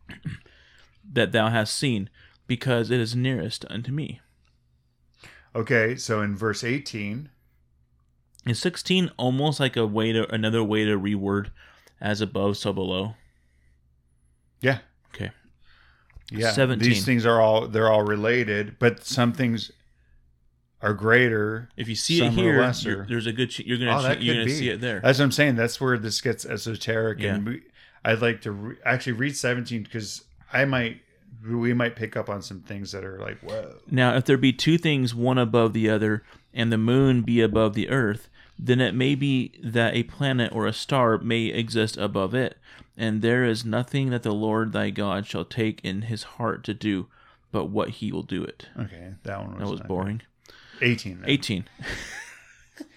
that 1.13 1.31
thou 1.31 1.49
hast 1.49 1.75
seen, 1.75 2.09
because 2.47 2.89
it 2.89 2.99
is 2.99 3.15
nearest 3.15 3.65
unto 3.69 3.91
me. 3.91 4.21
Okay, 5.55 5.95
so 5.95 6.21
in 6.21 6.35
verse 6.35 6.63
18, 6.63 7.29
Is 8.45 8.59
sixteen 8.59 9.11
almost 9.17 9.59
like 9.59 9.75
a 9.77 9.85
way 9.85 10.11
to 10.11 10.31
another 10.33 10.63
way 10.63 10.85
to 10.85 10.97
reword 10.97 11.49
as 12.01 12.21
above, 12.21 12.57
so 12.57 12.71
below? 12.73 13.15
yeah. 14.61 14.79
Okay. 15.13 15.31
Yeah. 16.31 16.51
17. 16.51 16.87
These 16.87 17.05
things 17.05 17.25
are 17.25 17.41
all, 17.41 17.67
they're 17.67 17.89
all 17.91 18.03
related, 18.03 18.77
but 18.79 19.03
some 19.05 19.33
things 19.33 19.71
are 20.81 20.93
greater. 20.93 21.69
If 21.75 21.89
you 21.89 21.95
see 21.95 22.23
it 22.25 22.31
here, 22.33 22.71
there's 23.07 23.25
a 23.27 23.33
good 23.33 23.49
ch- 23.49 23.59
you're 23.61 23.77
gonna 23.77 23.97
Oh, 23.97 24.01
that 24.03 24.21
you're 24.21 24.35
gonna 24.35 24.45
be. 24.45 24.51
see 24.53 24.69
it 24.69 24.79
there. 24.79 25.01
That's 25.01 25.19
what 25.19 25.25
I'm 25.25 25.31
saying. 25.31 25.55
That's 25.55 25.81
where 25.81 25.97
this 25.97 26.21
gets 26.21 26.45
esoteric. 26.45 27.19
And 27.21 27.45
Yeah. 27.45 27.53
we, 27.53 27.61
I'd 28.05 28.21
like 28.21 28.41
to 28.41 28.51
re- 28.51 28.75
actually 28.85 29.13
read 29.13 29.35
17 29.35 29.83
because 29.83 30.23
I 30.53 30.63
might, 30.65 31.01
we 31.45 31.73
might 31.73 31.95
pick 31.95 32.15
up 32.15 32.29
on 32.29 32.41
some 32.41 32.61
things 32.61 32.91
that 32.93 33.03
are 33.03 33.19
like, 33.19 33.39
whoa. 33.41 33.75
Now, 33.91 34.15
if 34.15 34.25
there 34.25 34.37
be 34.37 34.53
two 34.53 34.77
things, 34.77 35.13
one 35.13 35.37
above 35.37 35.73
the 35.73 35.89
other, 35.89 36.23
and 36.53 36.71
the 36.71 36.77
moon 36.77 37.21
be 37.23 37.41
above 37.41 37.73
the 37.73 37.89
earth, 37.89 38.29
then 38.61 38.81
it 38.81 38.93
may 38.93 39.15
be 39.15 39.53
that 39.63 39.95
a 39.95 40.03
planet 40.03 40.51
or 40.53 40.67
a 40.67 40.73
star 40.73 41.17
may 41.19 41.45
exist 41.45 41.95
above 41.97 42.33
it, 42.35 42.57
and 42.97 43.21
there 43.21 43.45
is 43.45 43.63
nothing 43.63 44.09
that 44.09 44.23
the 44.23 44.33
Lord 44.33 44.73
thy 44.73 44.89
God 44.89 45.25
shall 45.25 45.45
take 45.45 45.79
in 45.83 46.03
his 46.03 46.23
heart 46.23 46.63
to 46.65 46.73
do, 46.73 47.07
but 47.51 47.65
what 47.65 47.89
he 47.89 48.11
will 48.11 48.23
do 48.23 48.43
it. 48.43 48.67
Okay, 48.77 49.13
that 49.23 49.39
one 49.39 49.51
was, 49.53 49.59
That 49.63 49.71
was 49.71 49.81
boring. 49.81 50.21
good. 50.79 50.85
18. 50.85 51.21
then. 51.21 51.29
18. 51.29 51.65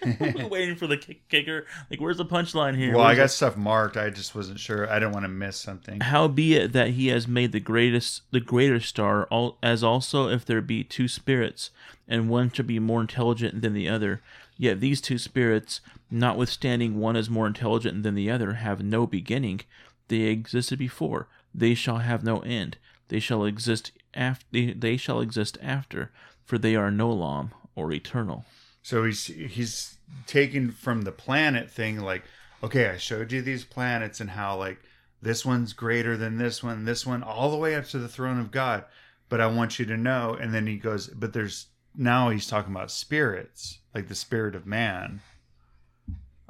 Waiting 0.49 0.75
for 0.75 0.87
the 0.87 0.97
kick- 0.97 1.27
kicker. 1.29 1.65
Like, 1.89 1.99
where's 1.99 2.17
the 2.17 2.25
punchline 2.25 2.77
here? 2.77 2.93
Well, 2.93 3.01
I 3.03 3.07
Where's 3.07 3.17
got 3.17 3.31
stuff 3.31 3.57
marked. 3.57 3.97
I 3.97 4.09
just 4.09 4.33
wasn't 4.35 4.59
sure. 4.59 4.89
I 4.89 4.95
didn't 4.99 5.11
want 5.11 5.23
to 5.25 5.29
miss 5.29 5.57
something. 5.57 5.99
How 6.01 6.27
be 6.27 6.55
it 6.55 6.71
that 6.73 6.89
he 6.91 7.07
has 7.07 7.27
made 7.27 7.51
the 7.51 7.59
greatest, 7.59 8.21
the 8.31 8.39
greater 8.39 8.79
star, 8.79 9.25
all, 9.25 9.57
as 9.61 9.83
also 9.83 10.29
if 10.29 10.45
there 10.45 10.61
be 10.61 10.83
two 10.83 11.07
spirits, 11.07 11.69
and 12.07 12.29
one 12.29 12.51
shall 12.51 12.65
be 12.65 12.79
more 12.79 13.01
intelligent 13.01 13.61
than 13.61 13.73
the 13.73 13.89
other. 13.89 14.21
Yet 14.57 14.79
these 14.79 15.01
two 15.01 15.17
spirits, 15.17 15.81
notwithstanding 16.11 16.99
one 16.99 17.15
is 17.15 17.29
more 17.29 17.47
intelligent 17.47 18.03
than 18.03 18.15
the 18.15 18.29
other, 18.29 18.53
have 18.53 18.83
no 18.83 19.07
beginning. 19.07 19.61
They 20.07 20.21
existed 20.21 20.79
before. 20.79 21.27
They 21.53 21.73
shall 21.73 21.97
have 21.97 22.23
no 22.23 22.39
end. 22.39 22.77
They 23.07 23.19
shall 23.19 23.45
exist 23.45 23.91
after. 24.13 24.45
They, 24.51 24.73
they 24.73 24.97
shall 24.97 25.21
exist 25.21 25.57
after, 25.61 26.11
for 26.45 26.57
they 26.57 26.75
are 26.75 26.91
gnolaum 26.91 27.51
or 27.75 27.91
eternal. 27.91 28.45
So 28.81 29.03
he's 29.05 29.25
he's 29.25 29.97
taken 30.27 30.71
from 30.71 31.01
the 31.01 31.11
planet 31.11 31.71
thing. 31.71 31.99
Like, 31.99 32.23
okay, 32.63 32.89
I 32.89 32.97
showed 32.97 33.31
you 33.31 33.41
these 33.41 33.65
planets 33.65 34.19
and 34.19 34.31
how 34.31 34.57
like 34.57 34.79
this 35.21 35.45
one's 35.45 35.73
greater 35.73 36.17
than 36.17 36.37
this 36.37 36.61
one, 36.61 36.85
this 36.85 37.05
one, 37.05 37.23
all 37.23 37.49
the 37.49 37.57
way 37.57 37.75
up 37.75 37.85
to 37.85 37.99
the 37.99 38.09
throne 38.09 38.39
of 38.39 38.51
God. 38.51 38.83
But 39.29 39.41
I 39.41 39.47
want 39.47 39.79
you 39.79 39.85
to 39.85 39.97
know. 39.97 40.37
And 40.39 40.53
then 40.53 40.67
he 40.67 40.77
goes, 40.77 41.07
but 41.07 41.33
there's 41.33 41.67
now 41.95 42.29
he's 42.29 42.47
talking 42.47 42.71
about 42.73 42.91
spirits, 42.91 43.79
like 43.93 44.07
the 44.07 44.15
spirit 44.15 44.55
of 44.55 44.65
man. 44.65 45.21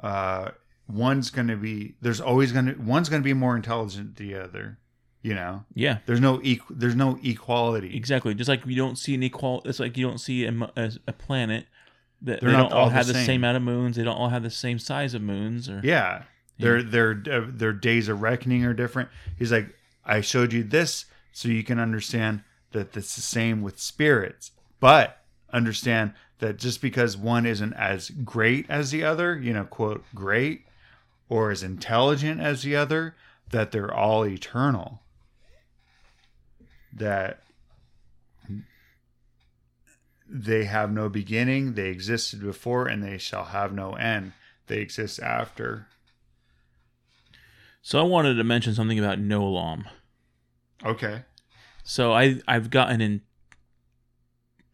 Uh, 0.00 0.50
one's 0.88 1.30
going 1.30 1.48
to 1.48 1.56
be 1.56 1.94
there's 2.00 2.20
always 2.20 2.52
going 2.52 2.66
to 2.66 2.74
one's 2.74 3.08
going 3.08 3.22
to 3.22 3.24
be 3.24 3.32
more 3.34 3.56
intelligent 3.56 4.16
than 4.16 4.28
the 4.28 4.34
other. 4.36 4.78
You 5.22 5.32
know, 5.34 5.64
Yeah, 5.74 5.98
there's 6.04 6.20
no 6.20 6.36
equ- 6.40 6.60
there's 6.68 6.94
no 6.94 7.18
equality. 7.22 7.96
Exactly. 7.96 8.34
Just 8.34 8.48
like 8.48 8.66
you 8.66 8.76
don't 8.76 8.98
see 8.98 9.14
an 9.14 9.22
equal, 9.22 9.62
it's 9.64 9.80
like 9.80 9.96
you 9.96 10.06
don't 10.06 10.18
see 10.18 10.44
a, 10.44 10.52
a, 10.76 10.92
a 11.08 11.12
planet 11.14 11.64
that 12.20 12.42
They're 12.42 12.50
they 12.50 12.56
don't 12.58 12.70
all 12.72 12.80
all 12.82 12.88
have 12.90 13.06
the 13.06 13.14
same. 13.14 13.24
same. 13.26 13.40
amount 13.40 13.56
of 13.56 13.62
moons. 13.62 13.96
They 13.96 14.04
don't 14.04 14.16
all 14.16 14.28
have 14.28 14.42
the 14.42 14.50
same 14.50 14.78
size 14.78 15.14
of 15.14 15.22
moons. 15.22 15.70
Or 15.70 15.80
Yeah. 15.82 16.24
Their 16.58 16.82
their 16.82 17.22
uh, 17.32 17.46
their 17.48 17.72
days 17.72 18.08
of 18.10 18.20
reckoning 18.20 18.64
are 18.66 18.74
different. 18.74 19.08
He's 19.38 19.50
like, 19.50 19.74
I 20.04 20.20
showed 20.20 20.52
you 20.52 20.62
this 20.62 21.06
so 21.32 21.48
you 21.48 21.64
can 21.64 21.78
understand 21.80 22.42
that 22.72 22.94
it's 22.94 23.16
the 23.16 23.22
same 23.22 23.62
with 23.62 23.80
spirits. 23.80 24.50
But 24.78 25.23
understand 25.54 26.12
that 26.40 26.58
just 26.58 26.82
because 26.82 27.16
one 27.16 27.46
isn't 27.46 27.72
as 27.74 28.10
great 28.10 28.66
as 28.68 28.90
the 28.90 29.04
other, 29.04 29.38
you 29.38 29.52
know, 29.52 29.64
quote, 29.64 30.04
great, 30.14 30.66
or 31.28 31.50
as 31.50 31.62
intelligent 31.62 32.40
as 32.40 32.62
the 32.62 32.76
other, 32.76 33.14
that 33.50 33.70
they're 33.72 33.94
all 33.94 34.26
eternal. 34.26 35.00
that 36.96 37.40
they 40.28 40.64
have 40.64 40.90
no 40.90 41.08
beginning, 41.08 41.74
they 41.74 41.88
existed 41.88 42.40
before, 42.40 42.86
and 42.86 43.02
they 43.02 43.18
shall 43.18 43.44
have 43.46 43.72
no 43.72 43.92
end. 43.94 44.32
They 44.66 44.78
exist 44.78 45.20
after. 45.20 45.86
So 47.82 48.00
I 48.00 48.02
wanted 48.02 48.34
to 48.34 48.44
mention 48.44 48.74
something 48.74 48.98
about 48.98 49.18
gnolaum. 49.18 49.84
Okay. 50.84 51.22
So 51.82 52.12
I 52.12 52.40
I've 52.48 52.70
gotten 52.70 53.00
in 53.00 53.20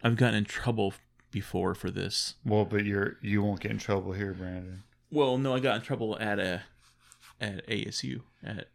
I've 0.02 0.16
gotten 0.16 0.35
in 0.36 0.44
trouble 0.44 0.94
before 1.31 1.74
for 1.74 1.90
this. 1.90 2.35
Well, 2.44 2.64
but 2.64 2.85
you're 2.85 3.16
you 3.22 3.43
won't 3.43 3.60
get 3.60 3.70
in 3.70 3.78
trouble 3.78 4.12
here, 4.12 4.32
Brandon. 4.32 4.82
Well, 5.10 5.39
no, 5.39 5.55
I 5.55 5.60
got 5.60 5.77
in 5.77 5.82
trouble 5.82 6.18
at 6.18 6.39
a 6.39 6.62
at 7.40 7.66
ASU 7.68 8.20
at 8.44 8.66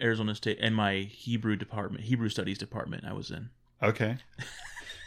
Arizona 0.00 0.34
State 0.34 0.58
and 0.60 0.74
my 0.74 0.98
Hebrew 1.00 1.56
department, 1.56 2.04
Hebrew 2.04 2.28
Studies 2.28 2.58
department. 2.58 3.04
I 3.06 3.12
was 3.12 3.30
in. 3.30 3.50
Okay. 3.82 4.18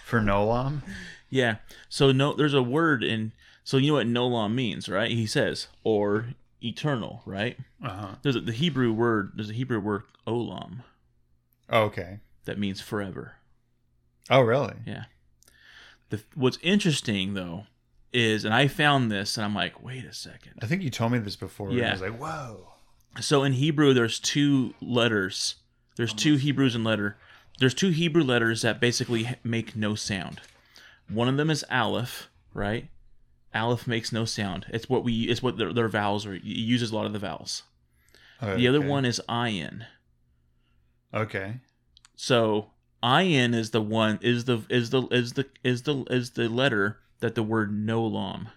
For 0.05 0.19
gnolaum. 0.19 0.81
Yeah. 1.29 1.55
So 1.89 2.11
no, 2.11 2.33
there's 2.33 2.53
a 2.53 2.61
word 2.61 3.03
in. 3.03 3.31
So 3.63 3.77
you 3.77 3.87
know 3.87 3.93
what 3.95 4.05
gnolaum 4.05 4.53
means, 4.53 4.87
right? 4.87 5.09
He 5.09 5.25
says 5.25 5.67
or 5.83 6.27
eternal, 6.63 7.23
right? 7.25 7.57
Uh 7.83 7.89
huh. 7.89 8.15
There's 8.21 8.35
a, 8.35 8.41
the 8.41 8.51
Hebrew 8.51 8.93
word. 8.93 9.31
There's 9.35 9.49
a 9.49 9.53
Hebrew 9.53 9.79
word 9.79 10.03
olam 10.27 10.83
Okay. 11.71 12.19
that 12.45 12.59
means 12.59 12.81
forever. 12.81 13.37
Oh, 14.29 14.41
really? 14.41 14.75
Yeah. 14.85 15.05
The 16.13 16.21
what's 16.35 16.59
interesting 16.61 17.33
though 17.33 17.65
is, 18.11 18.45
and 18.45 18.53
I 18.53 18.67
found 18.67 19.11
this, 19.11 19.35
and 19.35 19.43
I'm 19.43 19.55
like, 19.55 19.81
wait 19.81 20.05
a 20.05 20.13
second. 20.13 20.59
I 20.61 20.67
think 20.67 20.83
you 20.83 20.91
told 20.91 21.11
me 21.11 21.17
this 21.17 21.35
before. 21.35 21.69
and 21.69 21.77
Yeah. 21.79 21.89
I 21.89 21.91
was 21.93 22.01
like, 22.01 22.19
whoa. 22.19 22.67
So 23.19 23.41
in 23.43 23.53
Hebrew, 23.53 23.95
there's 23.95 24.19
two 24.19 24.75
letters. 24.79 25.55
There's 25.95 26.13
two 26.13 26.35
Hebrews 26.35 26.75
in 26.75 26.83
letter. 26.83 27.17
There's 27.57 27.73
two 27.73 27.89
Hebrew 27.89 28.21
letters 28.23 28.61
that 28.61 28.79
basically 28.79 29.27
make 29.43 29.75
no 29.75 29.95
sound. 29.95 30.39
One 31.09 31.27
of 31.27 31.37
them 31.37 31.49
is 31.49 31.65
Aleph, 31.71 32.29
right? 32.53 32.89
Aleph 33.55 33.87
makes 33.87 34.11
no 34.11 34.23
sound. 34.23 34.67
It's 34.69 34.87
what 34.87 35.03
we. 35.03 35.23
It's 35.23 35.41
what 35.41 35.57
their, 35.57 35.73
their 35.73 35.89
vowels 35.89 36.27
are. 36.27 36.35
It 36.35 36.43
uses 36.43 36.91
a 36.91 36.95
lot 36.95 37.07
of 37.07 37.13
the 37.13 37.17
vowels. 37.19 37.63
The 38.39 38.67
other 38.67 38.81
one 38.81 39.03
is 39.03 39.19
Ayin. 39.27 39.87
Okay. 41.11 41.55
So 42.15 42.67
Ayin 43.03 43.53
is 43.53 43.71
the 43.71 43.81
one 43.81 44.17
is 44.21 44.45
the 44.45 44.63
is 44.69 44.91
the 44.91 45.07
is 45.11 45.33
the 45.33 45.49
is 45.63 45.81
the 45.83 46.05
is 46.09 46.31
the 46.31 46.47
letter 46.47 46.99
that 47.19 47.35
the 47.35 47.43
word 47.43 47.71
gnolaum, 47.71 48.47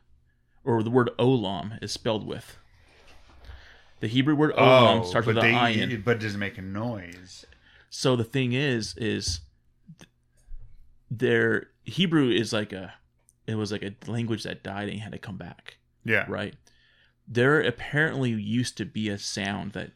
or 0.65 0.83
the 0.83 0.91
word 0.91 1.11
olam 1.19 1.83
is 1.83 1.91
spelled 1.93 2.27
with. 2.27 2.57
The 4.01 4.07
Hebrew 4.07 4.37
word 4.37 4.53
olam 4.55 5.01
oh, 5.01 5.05
starts 5.05 5.27
with 5.27 5.39
Oh, 5.39 5.41
but 5.41 5.49
an 5.51 5.55
ayin. 5.55 6.05
but 6.05 6.17
it 6.17 6.21
doesn't 6.21 6.39
make 6.39 6.59
a 6.59 6.63
noise. 6.63 7.45
So 7.91 8.15
the 8.15 8.25
thing 8.25 8.53
is, 8.53 8.95
is 8.97 9.41
their 11.11 11.69
Hebrew 11.85 12.31
is 12.31 12.53
like 12.53 12.73
a, 12.73 12.95
it 13.47 13.55
was 13.55 13.73
like 13.73 13.83
a 13.83 13.95
language 14.11 14.43
that 14.43 14.63
died 14.63 14.89
and 14.89 15.01
had 15.01 15.13
to 15.13 15.19
come 15.19 15.37
back, 15.37 15.79
Yeah. 16.05 16.27
right? 16.29 16.55
There 17.27 17.61
apparently 17.61 18.31
used 18.31 18.77
to 18.77 18.85
be 18.85 19.09
a 19.09 19.19
sound 19.19 19.73
that 19.73 19.93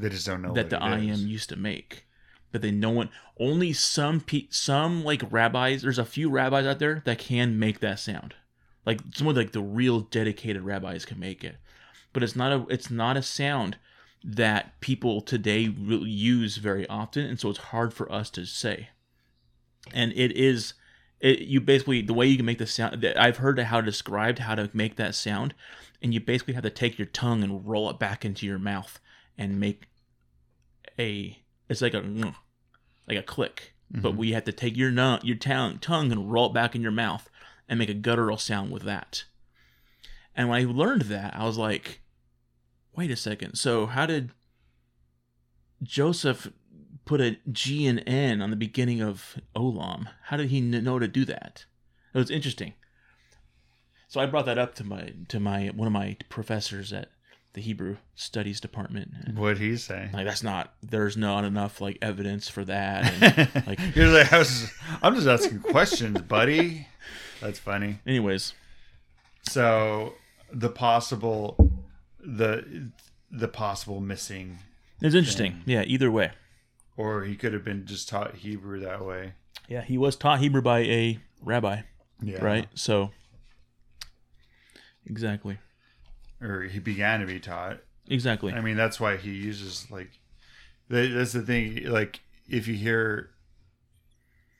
just 0.00 0.26
don't 0.26 0.42
know 0.42 0.52
that 0.54 0.70
the 0.70 0.78
what 0.78 0.92
it 0.92 0.94
I 0.94 0.98
am 1.00 1.26
used 1.26 1.48
to 1.50 1.56
make, 1.56 2.05
but 2.52 2.62
then 2.62 2.80
no 2.80 2.90
one, 2.90 3.10
only 3.38 3.72
some 3.72 4.20
pe- 4.20 4.48
some 4.50 5.04
like 5.04 5.22
rabbis. 5.30 5.82
There's 5.82 5.98
a 5.98 6.04
few 6.04 6.30
rabbis 6.30 6.66
out 6.66 6.78
there 6.78 7.02
that 7.04 7.18
can 7.18 7.58
make 7.58 7.80
that 7.80 7.98
sound, 7.98 8.34
like 8.84 9.00
some 9.14 9.26
of 9.26 9.36
like 9.36 9.52
the 9.52 9.62
real 9.62 10.00
dedicated 10.00 10.62
rabbis 10.62 11.04
can 11.04 11.18
make 11.18 11.44
it, 11.44 11.56
but 12.12 12.22
it's 12.22 12.36
not 12.36 12.52
a 12.52 12.66
it's 12.68 12.90
not 12.90 13.16
a 13.16 13.22
sound 13.22 13.76
that 14.24 14.80
people 14.80 15.20
today 15.20 15.68
really 15.68 16.10
use 16.10 16.56
very 16.56 16.86
often, 16.88 17.24
and 17.24 17.38
so 17.38 17.48
it's 17.48 17.58
hard 17.58 17.94
for 17.94 18.10
us 18.10 18.28
to 18.30 18.44
say. 18.44 18.88
And 19.94 20.12
it 20.16 20.32
is, 20.32 20.74
it 21.20 21.40
you 21.40 21.60
basically 21.60 22.02
the 22.02 22.14
way 22.14 22.26
you 22.26 22.36
can 22.36 22.46
make 22.46 22.58
the 22.58 22.66
sound. 22.66 23.02
that 23.02 23.20
I've 23.20 23.36
heard 23.36 23.58
how 23.58 23.80
described 23.80 24.40
how 24.40 24.56
to 24.56 24.68
make 24.72 24.96
that 24.96 25.14
sound, 25.14 25.54
and 26.02 26.12
you 26.12 26.20
basically 26.20 26.54
have 26.54 26.64
to 26.64 26.70
take 26.70 26.98
your 26.98 27.06
tongue 27.06 27.44
and 27.44 27.66
roll 27.66 27.88
it 27.88 28.00
back 28.00 28.24
into 28.24 28.46
your 28.46 28.58
mouth 28.58 28.98
and 29.38 29.60
make 29.60 29.88
a. 30.98 31.38
It's 31.68 31.82
like 31.82 31.94
a 31.94 32.00
mm, 32.00 32.34
like 33.08 33.18
a 33.18 33.22
click, 33.22 33.74
but 33.90 34.14
Mhm. 34.14 34.16
we 34.16 34.32
have 34.32 34.44
to 34.44 34.52
take 34.52 34.76
your 34.76 34.90
nu- 34.90 35.18
your 35.22 35.36
tongue 35.36 35.78
tongue 35.78 36.12
and 36.12 36.30
roll 36.32 36.46
it 36.50 36.54
back 36.54 36.74
in 36.74 36.82
your 36.82 36.92
mouth 36.92 37.28
and 37.68 37.78
make 37.78 37.88
a 37.88 37.94
guttural 37.94 38.36
sound 38.38 38.70
with 38.70 38.82
that. 38.84 39.24
And 40.34 40.48
when 40.48 40.60
I 40.60 40.70
learned 40.70 41.02
that, 41.02 41.34
I 41.34 41.44
was 41.44 41.56
like, 41.58 42.02
wait 42.94 43.10
a 43.10 43.16
second. 43.16 43.56
So 43.56 43.86
how 43.86 44.06
did 44.06 44.32
Joseph 45.82 46.52
put 47.04 47.20
a 47.20 47.38
G 47.50 47.86
and 47.86 48.02
N 48.06 48.40
on 48.42 48.50
the 48.50 48.56
beginning 48.56 49.00
of 49.00 49.40
Olam? 49.54 50.08
How 50.24 50.36
did 50.36 50.50
he 50.50 50.60
kn- 50.60 50.84
know 50.84 50.98
to 50.98 51.08
do 51.08 51.24
that? 51.24 51.66
It 52.14 52.18
was 52.18 52.30
interesting. 52.30 52.74
So 54.08 54.20
I 54.20 54.26
brought 54.26 54.46
that 54.46 54.58
up 54.58 54.74
to 54.76 54.84
my 54.84 55.12
to 55.28 55.40
my 55.40 55.66
one 55.68 55.86
of 55.86 55.92
my 55.92 56.16
professors 56.28 56.92
at 56.92 57.10
the 57.56 57.62
Hebrew 57.62 57.96
Studies 58.14 58.60
department. 58.60 59.08
What'd 59.34 59.56
he 59.58 59.76
say? 59.78 60.10
like 60.12 60.26
that's 60.26 60.42
not 60.42 60.74
there's 60.82 61.16
not 61.16 61.42
enough 61.44 61.80
like 61.80 61.96
evidence 62.02 62.48
for 62.48 62.64
that. 62.66 63.10
And, 63.22 63.66
like 63.66 63.80
You're 63.96 64.08
like, 64.08 64.30
I 64.32 64.38
was, 64.38 64.70
I'm 65.02 65.14
just 65.14 65.26
asking 65.26 65.60
questions, 65.60 66.20
buddy. 66.20 66.86
That's 67.40 67.58
funny. 67.58 67.98
anyways, 68.06 68.52
So 69.48 70.14
the 70.52 70.68
possible, 70.68 71.56
the 72.20 72.90
the 73.30 73.48
possible 73.48 74.00
missing, 74.00 74.58
it's 75.00 75.14
interesting. 75.14 75.62
Yeah, 75.66 75.82
either 75.86 76.10
way. 76.10 76.32
or 76.98 77.24
he 77.24 77.36
could 77.36 77.52
have 77.54 77.64
been 77.64 77.86
just 77.86 78.08
taught 78.08 78.36
Hebrew 78.36 78.80
that 78.80 79.04
way. 79.04 79.32
Yeah, 79.68 79.80
he 79.82 79.96
was 79.98 80.14
taught 80.16 80.40
Hebrew 80.40 80.60
by 80.62 80.80
a 80.80 81.18
rabbi, 81.42 81.80
Yeah. 82.22 82.44
right? 82.44 82.68
So 82.74 83.10
exactly. 85.06 85.58
Or 86.40 86.62
he 86.62 86.78
began 86.78 87.20
to 87.20 87.26
be 87.26 87.40
taught. 87.40 87.80
Exactly. 88.08 88.52
I 88.52 88.60
mean, 88.60 88.76
that's 88.76 89.00
why 89.00 89.16
he 89.16 89.30
uses 89.30 89.90
like. 89.90 90.10
That's 90.88 91.32
the 91.32 91.42
thing. 91.42 91.84
Like, 91.86 92.20
if 92.48 92.68
you 92.68 92.74
hear 92.74 93.30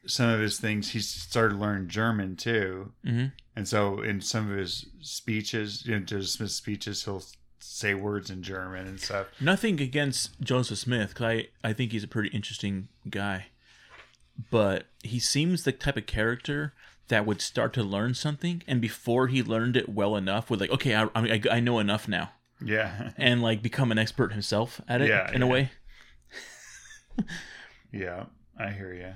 some 0.06 0.30
of 0.30 0.40
his 0.40 0.58
things, 0.58 0.90
he 0.90 1.00
started 1.00 1.58
learning 1.58 1.88
German 1.88 2.36
too, 2.36 2.92
hmm 3.04 3.26
and 3.58 3.66
so 3.66 4.02
in 4.02 4.20
some 4.20 4.50
of 4.50 4.58
his 4.58 4.84
speeches, 5.00 5.86
you 5.86 5.94
know, 5.94 6.04
Joseph 6.04 6.30
Smith's 6.30 6.54
speeches, 6.54 7.04
he'll 7.06 7.22
say 7.58 7.94
words 7.94 8.28
in 8.28 8.42
German 8.42 8.86
and 8.86 9.00
stuff. 9.00 9.28
Nothing 9.40 9.80
against 9.80 10.38
Joseph 10.42 10.76
Smith, 10.78 11.08
because 11.14 11.24
I, 11.24 11.48
I 11.64 11.72
think 11.72 11.92
he's 11.92 12.04
a 12.04 12.08
pretty 12.08 12.28
interesting 12.36 12.88
guy. 13.08 13.46
But 14.50 14.88
he 15.02 15.18
seems 15.18 15.64
the 15.64 15.72
type 15.72 15.96
of 15.96 16.04
character 16.04 16.74
that 17.08 17.24
would 17.26 17.40
start 17.40 17.72
to 17.74 17.82
learn 17.82 18.14
something, 18.14 18.62
and 18.66 18.80
before 18.80 19.28
he 19.28 19.42
learned 19.42 19.76
it 19.76 19.88
well 19.88 20.16
enough, 20.16 20.50
would 20.50 20.60
like, 20.60 20.70
okay, 20.70 20.94
I, 20.94 21.08
I, 21.14 21.40
I 21.50 21.60
know 21.60 21.78
enough 21.78 22.08
now, 22.08 22.30
Yeah, 22.60 23.10
and 23.16 23.42
like 23.42 23.62
become 23.62 23.92
an 23.92 23.98
expert 23.98 24.32
himself 24.32 24.80
at 24.88 25.00
it 25.00 25.08
Yeah, 25.08 25.30
in 25.32 25.42
a 25.42 25.46
way. 25.46 25.70
yeah, 27.92 28.24
I 28.58 28.70
hear 28.70 28.92
you. 28.92 29.14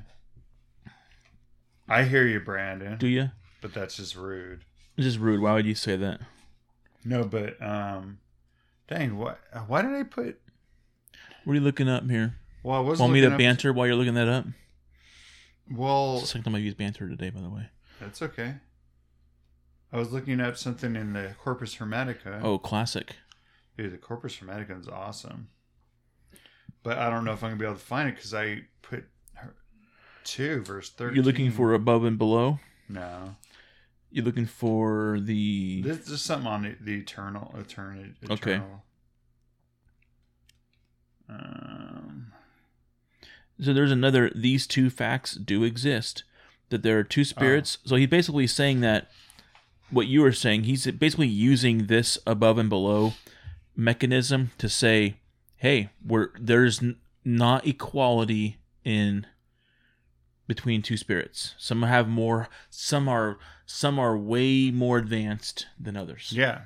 I 1.89 2.05
hear 2.05 2.27
you, 2.27 2.41
Brandon. 2.41 2.97
Do 2.99 3.09
you? 3.09 3.31
but 3.61 3.75
that's 3.75 3.97
just 3.97 4.17
rude. 4.17 4.65
This 4.97 5.07
is 5.07 5.19
rude. 5.19 5.41
Why 5.41 5.53
would 5.55 5.67
you 5.67 5.75
say 5.75 5.97
that? 5.97 6.21
No, 7.05 7.25
but 7.25 7.61
um, 7.63 8.19
dang, 8.89 9.17
what? 9.19 9.41
Why 9.67 9.83
did 9.83 9.93
I 9.93 10.03
put? 10.05 10.41
What 11.45 11.53
are 11.53 11.57
you 11.57 11.61
looking 11.63 11.89
up 11.89 12.09
here? 12.09 12.37
Well, 12.63 12.77
I 12.77 12.81
was 12.81 13.01
Want 13.01 13.13
me 13.13 13.23
to 13.23 13.37
banter 13.37 13.73
while 13.73 13.87
you're 13.87 13.97
looking 13.97 14.15
that 14.15 14.29
up? 14.29 14.45
Well, 15.71 16.19
It's 16.19 16.29
second 16.31 16.45
time 16.45 16.55
I've 16.55 16.63
used 16.63 16.77
banter 16.77 17.09
today, 17.09 17.31
by 17.31 17.41
the 17.41 17.49
way. 17.49 17.69
That's 18.01 18.23
okay. 18.23 18.55
I 19.93 19.99
was 19.99 20.13
looking 20.13 20.41
up 20.41 20.57
something 20.57 20.95
in 20.97 21.13
the 21.13 21.35
Corpus 21.43 21.77
Hermetica. 21.77 22.41
Oh, 22.43 22.59
classic. 22.59 23.17
Dude, 23.77 23.93
the 23.93 23.99
Corpus 23.99 24.37
Hermetica 24.37 24.79
is 24.81 24.89
awesome. 24.89 25.49
But 26.83 26.97
I 26.99 27.11
don't 27.11 27.25
know 27.25 27.33
if 27.33 27.43
I'm 27.45 27.51
gonna 27.51 27.59
be 27.61 27.65
able 27.67 27.75
to 27.77 27.81
find 27.81 28.09
it 28.09 28.15
because 28.15 28.33
I 28.33 28.63
put 28.83 29.05
her- 29.35 29.55
two 30.25 30.63
verse 30.63 30.91
thirteen. 30.91 31.17
You're 31.17 31.25
looking 31.25 31.51
for 31.51 31.75
above 31.75 32.05
and 32.05 32.17
below. 32.19 32.59
no. 32.89 33.37
You're 34.13 34.25
looking 34.25 34.47
for 34.47 35.21
the 35.21 35.83
This 35.83 36.09
is 36.09 36.21
something 36.21 36.49
on 36.49 36.63
the, 36.63 36.77
the 36.81 36.97
eternal, 36.99 37.55
eternity. 37.57 38.15
Okay. 38.29 38.61
Um, 41.29 42.33
So 43.61 43.73
there's 43.73 43.93
another. 43.93 44.31
These 44.35 44.67
two 44.67 44.91
facts 44.91 45.35
do 45.35 45.63
exist. 45.65 46.25
That 46.71 46.83
there 46.83 46.99
are 46.99 47.05
two 47.05 47.25
spirits. 47.25 47.79
So 47.85 47.97
he's 47.97 48.09
basically 48.09 48.47
saying 48.47 48.81
that 48.81 49.11
what 49.91 50.07
you 50.07 50.23
were 50.23 50.33
saying. 50.33 50.65
He's 50.65 50.87
basically 50.91 51.27
using 51.29 51.87
this 51.87 52.19
above 52.27 52.59
and 52.59 52.69
below 52.69 53.13
mechanism 53.77 54.51
to 54.59 54.69
say, 54.69 55.17
"Hey, 55.57 55.91
we're 56.05 56.31
there's 56.39 56.83
n- 56.83 56.97
not 57.25 57.67
equality 57.67 58.59
in 58.85 59.27
between 60.47 60.83
two 60.83 60.97
spirits. 60.97 61.55
Some 61.59 61.83
have 61.83 62.09
more. 62.09 62.49
Some 62.71 63.09
are 63.09 63.39
some 63.67 63.99
are 63.99 64.17
way 64.17 64.71
more 64.71 64.99
advanced 64.99 65.67
than 65.79 65.97
others. 65.97 66.33
yeah, 66.35 66.63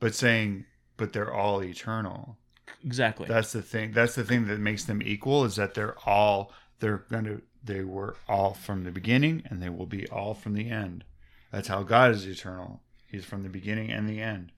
but 0.00 0.14
saying, 0.14 0.64
but 0.96 1.12
they're 1.12 1.32
all 1.32 1.62
eternal. 1.62 2.38
Exactly. 2.84 3.26
That's 3.28 3.52
the 3.52 3.60
thing. 3.62 3.92
That's 3.92 4.14
the 4.14 4.24
thing 4.24 4.46
that 4.46 4.60
makes 4.60 4.84
them 4.84 5.02
equal 5.02 5.44
is 5.44 5.56
that 5.56 5.74
they're 5.74 5.96
all 6.06 6.52
they're 6.80 7.04
going 7.10 7.24
to 7.24 7.42
they 7.62 7.82
were 7.82 8.16
all 8.28 8.54
from 8.54 8.84
the 8.84 8.90
beginning 8.90 9.42
and 9.46 9.62
they 9.62 9.68
will 9.68 9.86
be 9.86 10.06
all 10.08 10.34
from 10.34 10.54
the 10.54 10.70
end. 10.70 11.04
That's 11.52 11.68
how 11.68 11.82
God 11.82 12.10
is 12.12 12.26
eternal. 12.26 12.82
He's 13.06 13.24
from 13.24 13.42
the 13.42 13.48
beginning 13.48 13.90
and 13.90 14.08
the 14.08 14.20
end. 14.20 14.52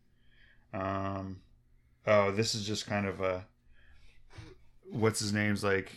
Um, 0.74 1.40
oh, 2.06 2.30
this 2.32 2.54
is 2.54 2.66
just 2.66 2.86
kind 2.86 3.06
of 3.06 3.20
a 3.20 3.46
what's 4.90 5.20
his 5.20 5.32
name's 5.32 5.62
like. 5.64 5.92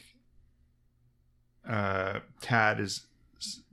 Uh, 1.68 2.20
Tat 2.42 2.80
is 2.80 3.06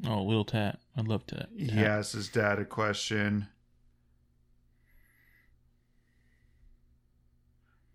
Oh, 0.07 0.23
little 0.23 0.45
Tat. 0.45 0.79
I 0.97 1.03
love. 1.03 1.27
Tat. 1.27 1.49
he 1.57 1.71
asks 1.81 2.13
his 2.13 2.29
dad 2.29 2.59
a 2.59 2.65
question. 2.65 3.49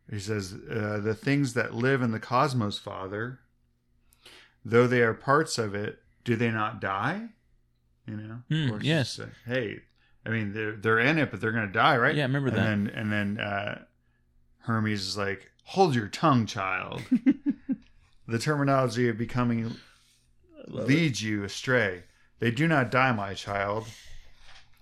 He 0.09 0.19
says, 0.19 0.53
uh, 0.53 0.99
"The 1.03 1.15
things 1.15 1.53
that 1.53 1.73
live 1.73 2.01
in 2.01 2.11
the 2.11 2.19
cosmos, 2.19 2.77
Father, 2.77 3.39
though 4.65 4.87
they 4.87 5.01
are 5.01 5.13
parts 5.13 5.57
of 5.57 5.73
it, 5.75 5.99
do 6.23 6.35
they 6.35 6.51
not 6.51 6.81
die?" 6.81 7.29
You 8.05 8.17
know. 8.17 8.73
Or 8.73 8.81
yes. 8.81 9.19
like, 9.19 9.29
hey, 9.45 9.79
I 10.25 10.29
mean, 10.29 10.53
they're 10.53 10.75
they're 10.75 10.99
in 10.99 11.17
it, 11.17 11.31
but 11.31 11.39
they're 11.39 11.51
gonna 11.51 11.71
die, 11.71 11.97
right? 11.97 12.15
Yeah, 12.15 12.23
I 12.23 12.27
remember 12.27 12.49
and 12.49 12.57
that. 12.57 12.63
Then, 12.63 12.91
and 12.93 13.11
then 13.11 13.39
uh, 13.39 13.83
Hermes 14.59 15.01
is 15.01 15.17
like, 15.17 15.51
"Hold 15.65 15.95
your 15.95 16.07
tongue, 16.07 16.45
child." 16.45 17.03
the 18.27 18.39
terminology 18.39 19.07
of 19.07 19.17
becoming 19.17 19.75
leads 20.67 21.21
you 21.21 21.43
astray. 21.43 22.03
They 22.39 22.51
do 22.51 22.67
not 22.67 22.91
die, 22.91 23.11
my 23.11 23.33
child. 23.33 23.87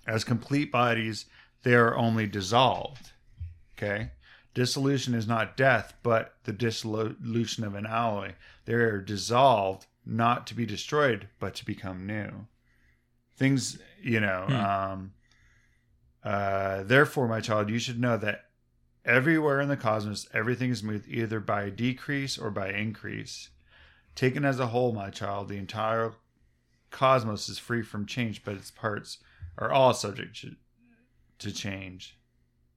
As 0.08 0.24
complete 0.24 0.72
bodies, 0.72 1.26
they 1.64 1.76
are 1.76 1.96
only 1.96 2.28
dissolved. 2.28 3.12
Okay? 3.78 4.12
Dissolution 4.54 5.14
is 5.16 5.28
not 5.28 5.58
death, 5.58 5.94
but 6.04 6.36
the 6.44 6.54
dissolution 6.54 7.64
of 7.64 7.76
an 7.76 7.86
alloy. 7.86 8.34
They 8.66 8.74
are 8.74 9.02
dissolved, 9.02 9.88
not 10.06 10.46
to 10.48 10.56
be 10.56 10.66
destroyed, 10.66 11.28
but 11.40 11.56
to 11.56 11.66
become 11.66 12.06
new. 12.06 12.48
Things, 13.36 13.80
you 14.02 14.20
know, 14.20 14.46
Hmm. 14.48 14.54
um, 14.56 15.14
uh, 16.24 16.84
therefore, 16.84 17.28
my 17.28 17.42
child, 17.42 17.70
you 17.70 17.80
should 17.80 18.00
know 18.00 18.16
that 18.18 18.50
everywhere 19.04 19.60
in 19.60 19.70
the 19.70 19.76
cosmos, 19.78 20.28
everything 20.34 20.70
is 20.70 20.84
moved 20.84 21.08
either 21.08 21.40
by 21.40 21.70
decrease 21.70 22.38
or 22.38 22.52
by 22.52 22.72
increase. 22.72 23.50
Taken 24.16 24.46
as 24.46 24.60
a 24.60 24.68
whole, 24.68 24.94
my 24.94 25.10
child, 25.10 25.50
the 25.50 25.58
entire 25.58 26.14
cosmos 26.92 27.50
is 27.50 27.58
free 27.58 27.82
from 27.82 28.06
change, 28.06 28.44
but 28.44 28.56
its 28.56 28.72
parts 28.72 29.18
are 29.58 29.72
all 29.72 29.94
subject 29.94 30.40
to, 30.42 30.56
to 31.40 31.52
change. 31.52 32.18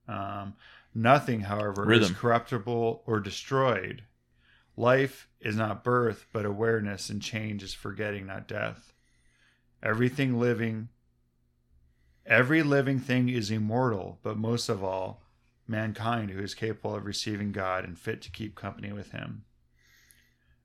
Um, 0.08 0.54
nothing, 0.96 1.40
however, 1.42 1.84
Rhythm. 1.84 2.10
is 2.12 2.18
corruptible 2.18 3.02
or 3.06 3.20
destroyed. 3.20 4.02
Life 4.76 5.28
is 5.40 5.56
not 5.56 5.84
birth, 5.84 6.26
but 6.32 6.44
awareness, 6.44 7.08
and 7.10 7.22
change 7.22 7.62
is 7.62 7.72
forgetting, 7.74 8.26
not 8.26 8.48
death. 8.48 8.92
Everything 9.82 10.38
living, 10.40 10.88
every 12.24 12.62
living 12.62 12.98
thing 12.98 13.28
is 13.28 13.50
immortal, 13.50 14.18
but 14.22 14.36
most 14.36 14.68
of 14.68 14.82
all, 14.82 15.22
mankind 15.68 16.30
who 16.30 16.40
is 16.42 16.54
capable 16.54 16.94
of 16.94 17.04
receiving 17.04 17.52
God 17.52 17.84
and 17.84 17.98
fit 17.98 18.22
to 18.22 18.30
keep 18.30 18.54
company 18.54 18.92
with 18.92 19.12
Him. 19.12 19.44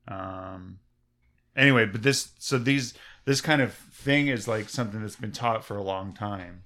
Um. 0.07 0.79
Anyway, 1.55 1.85
but 1.85 2.01
this 2.01 2.31
so 2.39 2.57
these 2.57 2.93
this 3.25 3.41
kind 3.41 3.61
of 3.61 3.73
thing 3.73 4.27
is 4.27 4.47
like 4.47 4.69
something 4.69 5.01
that's 5.01 5.15
been 5.17 5.31
taught 5.31 5.63
for 5.65 5.75
a 5.77 5.83
long 5.83 6.13
time. 6.13 6.63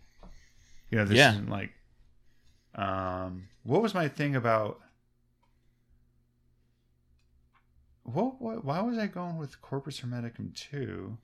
You 0.89 0.99
know, 0.99 1.05
this 1.05 1.17
Yeah. 1.17 1.31
isn't 1.31 1.49
like. 1.49 1.71
Um. 2.75 3.47
What 3.65 3.81
was 3.81 3.95
my 3.95 4.07
thing 4.07 4.35
about? 4.35 4.79
What, 8.03 8.39
what 8.39 8.63
why 8.63 8.81
was 8.81 8.99
I 8.99 9.07
going 9.07 9.37
with 9.37 9.59
Corpus 9.61 9.99
Hermeticum 10.01 10.53
two? 10.53 11.17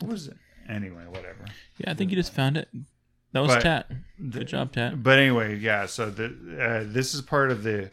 What 0.00 0.12
was 0.12 0.26
it? 0.28 0.36
Anyway, 0.68 1.04
whatever. 1.06 1.46
Yeah, 1.78 1.90
I 1.90 1.94
think 1.94 2.10
you 2.10 2.16
just 2.16 2.34
found 2.34 2.58
it. 2.58 2.68
That 3.32 3.40
was 3.40 3.54
But- 3.54 3.62
Tat. 3.62 3.90
Good 4.30 4.46
job, 4.48 4.72
Tat. 4.72 5.02
But 5.02 5.18
anyway, 5.18 5.56
yeah. 5.56 5.86
So 5.86 6.10
the 6.10 6.26
uh, 6.60 6.84
this 6.86 7.14
is 7.14 7.22
part 7.22 7.50
of 7.50 7.62
the 7.62 7.90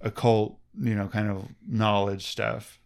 occult, 0.00 0.58
you 0.78 0.96
know, 0.96 1.06
kind 1.06 1.30
of 1.30 1.46
knowledge 1.66 2.26
stuff. 2.26 2.80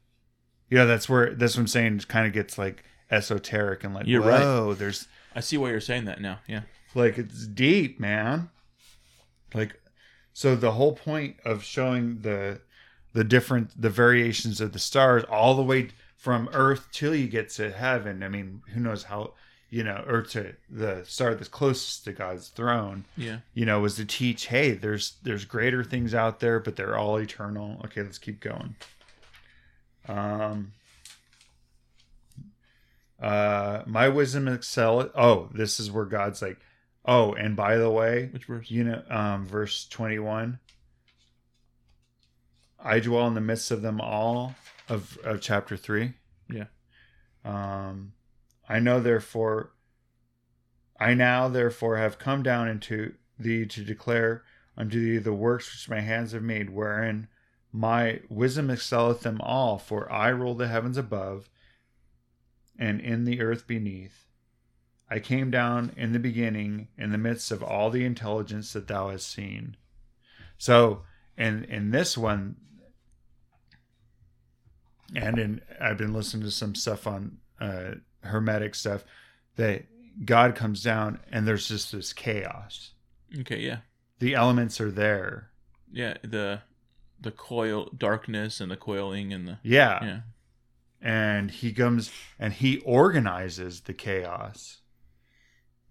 You 0.68 0.76
know, 0.76 0.86
that's 0.86 1.08
where 1.08 1.34
that's 1.34 1.56
what 1.56 1.62
I'm 1.62 1.66
saying. 1.66 2.00
Kind 2.00 2.26
of 2.26 2.34
gets 2.34 2.58
like 2.58 2.84
esoteric 3.10 3.84
and 3.84 3.94
like, 3.94 4.06
You're 4.06 4.20
right. 4.20 4.78
there's 4.78 5.08
I 5.34 5.40
see 5.40 5.56
why 5.56 5.70
you're 5.70 5.80
saying 5.80 6.04
that 6.04 6.20
now. 6.20 6.40
Yeah. 6.46 6.62
Like 6.94 7.18
it's 7.18 7.46
deep, 7.46 7.98
man. 8.00 8.50
Like, 9.54 9.80
so 10.32 10.54
the 10.56 10.72
whole 10.72 10.94
point 10.94 11.36
of 11.44 11.62
showing 11.64 12.20
the 12.22 12.60
the 13.12 13.24
different 13.24 13.80
the 13.80 13.90
variations 13.90 14.60
of 14.60 14.72
the 14.72 14.78
stars 14.78 15.24
all 15.24 15.54
the 15.54 15.62
way 15.62 15.88
from 16.16 16.48
Earth 16.52 16.88
till 16.92 17.14
you 17.14 17.26
get 17.28 17.50
to 17.50 17.70
heaven. 17.72 18.22
I 18.22 18.28
mean, 18.28 18.62
who 18.72 18.80
knows 18.80 19.04
how 19.04 19.34
you 19.72 19.84
know, 19.84 20.04
or 20.08 20.22
to 20.22 20.54
the 20.68 21.04
star 21.06 21.32
that's 21.34 21.48
closest 21.48 22.04
to 22.04 22.12
God's 22.12 22.48
throne 22.48 23.04
Yeah. 23.16 23.38
you 23.54 23.64
know 23.64 23.78
was 23.80 23.94
to 23.96 24.04
teach 24.04 24.46
hey 24.46 24.72
there's 24.72 25.14
there's 25.22 25.44
greater 25.44 25.84
things 25.84 26.12
out 26.12 26.40
there 26.40 26.58
but 26.58 26.74
they're 26.74 26.96
all 26.98 27.16
eternal 27.18 27.80
okay 27.84 28.02
let's 28.02 28.18
keep 28.18 28.40
going 28.40 28.74
um 30.08 30.72
uh 33.22 33.82
my 33.86 34.08
wisdom 34.08 34.48
excel 34.48 35.08
oh 35.14 35.48
this 35.54 35.78
is 35.78 35.88
where 35.90 36.04
god's 36.06 36.40
like 36.42 36.58
oh 37.04 37.32
and 37.34 37.56
by 37.56 37.76
the 37.76 37.90
way 37.90 38.28
Which 38.32 38.44
verse? 38.44 38.70
you 38.70 38.84
know 38.84 39.02
um 39.08 39.46
verse 39.46 39.86
21 39.88 40.58
i 42.82 43.00
dwell 43.00 43.26
in 43.26 43.34
the 43.34 43.40
midst 43.40 43.70
of 43.70 43.82
them 43.82 44.00
all 44.00 44.54
of 44.88 45.18
of 45.24 45.40
chapter 45.40 45.76
3 45.76 46.12
Yeah. 46.50 46.64
um 47.44 48.12
i 48.68 48.78
know 48.78 49.00
therefore 49.00 49.72
i 50.98 51.14
now 51.14 51.48
therefore 51.48 51.96
have 51.96 52.18
come 52.18 52.42
down 52.42 52.68
into 52.68 53.14
thee 53.38 53.66
to 53.66 53.84
declare 53.84 54.42
unto 54.76 55.00
thee 55.00 55.18
the 55.18 55.32
works 55.32 55.72
which 55.72 55.88
my 55.88 56.00
hands 56.00 56.32
have 56.32 56.42
made 56.42 56.70
wherein 56.70 57.28
my 57.72 58.20
wisdom 58.28 58.68
excelleth 58.70 59.20
them 59.20 59.40
all 59.40 59.78
for 59.78 60.10
i 60.12 60.28
rule 60.28 60.54
the 60.54 60.68
heavens 60.68 60.96
above 60.96 61.48
and 62.78 63.00
in 63.00 63.24
the 63.24 63.40
earth 63.40 63.66
beneath 63.66 64.29
I 65.10 65.18
came 65.18 65.50
down 65.50 65.92
in 65.96 66.12
the 66.12 66.20
beginning 66.20 66.88
in 66.96 67.10
the 67.10 67.18
midst 67.18 67.50
of 67.50 67.62
all 67.64 67.90
the 67.90 68.04
intelligence 68.04 68.72
that 68.74 68.86
thou 68.86 69.10
hast 69.10 69.28
seen. 69.28 69.76
So 70.56 71.02
in 71.36 71.64
in 71.64 71.90
this 71.90 72.16
one 72.16 72.56
and 75.16 75.38
in 75.38 75.60
I've 75.80 75.98
been 75.98 76.12
listening 76.12 76.44
to 76.44 76.50
some 76.50 76.74
stuff 76.74 77.06
on 77.06 77.38
uh 77.60 77.94
hermetic 78.22 78.74
stuff 78.74 79.04
that 79.56 79.86
God 80.24 80.54
comes 80.54 80.82
down 80.82 81.18
and 81.32 81.46
there's 81.46 81.66
just 81.66 81.90
this 81.90 82.12
chaos. 82.12 82.92
Okay. 83.40 83.60
Yeah. 83.60 83.78
The 84.20 84.34
elements 84.34 84.80
are 84.80 84.90
there. 84.90 85.50
Yeah. 85.90 86.18
The 86.22 86.62
the 87.20 87.32
coil 87.32 87.90
darkness 87.96 88.60
and 88.60 88.70
the 88.70 88.76
coiling 88.76 89.32
and 89.32 89.48
the 89.48 89.58
Yeah. 89.62 90.04
yeah. 90.04 90.20
And 91.02 91.50
he 91.50 91.72
comes 91.72 92.12
and 92.38 92.52
he 92.52 92.78
organizes 92.78 93.80
the 93.80 93.94
chaos 93.94 94.79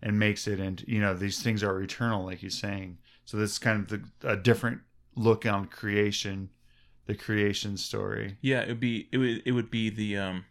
and 0.01 0.17
makes 0.17 0.47
it 0.47 0.59
and 0.59 0.83
you 0.87 0.99
know 0.99 1.13
these 1.13 1.41
things 1.41 1.63
are 1.63 1.81
eternal 1.81 2.25
like 2.25 2.39
he's 2.39 2.57
saying. 2.57 2.97
So 3.25 3.37
this 3.37 3.51
is 3.51 3.59
kind 3.59 3.79
of 3.81 3.87
the, 3.89 4.29
a 4.29 4.35
different 4.35 4.81
look 5.15 5.45
on 5.45 5.65
creation 5.65 6.49
the 7.09 7.15
creation 7.15 7.75
story. 7.75 8.37
Yeah. 8.39 8.61
It 8.61 8.67
would 8.67 8.79
be 8.79 9.09
it 9.11 9.17
would 9.17 9.41
it 9.43 9.51
would 9.51 9.71
be 9.71 9.89
the 9.89 10.15
um, 10.17 10.45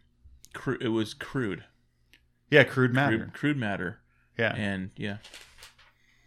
cru- 0.53 0.77
it 0.81 0.89
was 0.89 1.13
crude. 1.13 1.63
Yeah 2.51 2.65
crude 2.65 2.93
matter. 2.93 3.17
crude, 3.17 3.33
crude 3.33 3.57
matter. 3.57 3.99
Yeah. 4.37 4.53
And 4.55 4.91
yeah. 4.97 5.17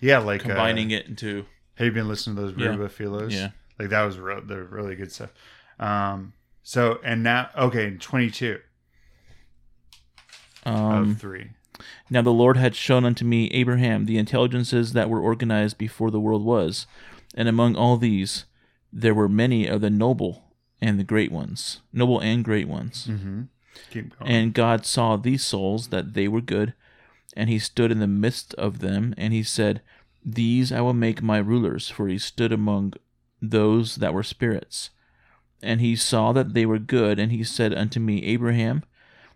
Yeah 0.00 0.18
like 0.18 0.40
combining 0.40 0.90
uh, 0.92 0.96
it 0.96 1.06
into 1.06 1.44
have 1.74 1.84
you 1.84 1.92
been 1.92 2.08
listening 2.08 2.36
to 2.36 2.42
those 2.42 2.54
Yeah. 2.56 2.68
Ruba 2.68 2.88
Philos? 2.88 3.34
yeah. 3.34 3.50
Like 3.78 3.90
that 3.90 4.02
was 4.04 4.18
real 4.18 4.40
they're 4.42 4.64
really 4.64 4.96
good 4.96 5.12
stuff. 5.12 5.34
Um 5.78 6.32
so 6.62 6.98
and 7.04 7.22
now 7.22 7.50
okay 7.54 7.94
22 7.94 8.58
um 10.64 11.10
of 11.10 11.20
3 11.20 11.50
Now 12.10 12.22
the 12.22 12.32
Lord 12.32 12.56
had 12.56 12.74
shown 12.74 13.04
unto 13.04 13.24
me, 13.24 13.48
Abraham, 13.48 14.06
the 14.06 14.18
intelligences 14.18 14.92
that 14.92 15.08
were 15.08 15.20
organized 15.20 15.78
before 15.78 16.10
the 16.10 16.20
world 16.20 16.44
was, 16.44 16.86
and 17.34 17.48
among 17.48 17.76
all 17.76 17.96
these 17.96 18.44
there 18.92 19.14
were 19.14 19.28
many 19.28 19.66
of 19.66 19.80
the 19.80 19.90
noble 19.90 20.44
and 20.80 20.98
the 20.98 21.04
great 21.04 21.32
ones, 21.32 21.80
noble 21.92 22.20
and 22.20 22.44
great 22.44 22.68
ones. 22.68 23.06
mm-hmm 23.08 23.42
And 24.20 24.52
God 24.52 24.84
saw 24.84 25.16
these 25.16 25.44
souls 25.44 25.88
that 25.88 26.14
they 26.14 26.28
were 26.28 26.42
good, 26.42 26.74
and 27.34 27.48
he 27.48 27.58
stood 27.58 27.90
in 27.90 28.00
the 28.00 28.06
midst 28.06 28.52
of 28.54 28.80
them, 28.80 29.14
and 29.16 29.32
he 29.32 29.42
said, 29.42 29.80
These 30.24 30.72
I 30.72 30.80
will 30.82 30.92
make 30.92 31.22
my 31.22 31.38
rulers, 31.38 31.88
for 31.88 32.08
he 32.08 32.18
stood 32.18 32.52
among 32.52 32.94
those 33.40 33.96
that 33.96 34.12
were 34.12 34.22
spirits. 34.22 34.90
And 35.62 35.80
he 35.80 35.96
saw 35.96 36.32
that 36.32 36.54
they 36.54 36.66
were 36.66 36.78
good, 36.78 37.18
and 37.18 37.32
he 37.32 37.44
said 37.44 37.72
unto 37.72 37.98
me, 38.00 38.22
Abraham, 38.24 38.82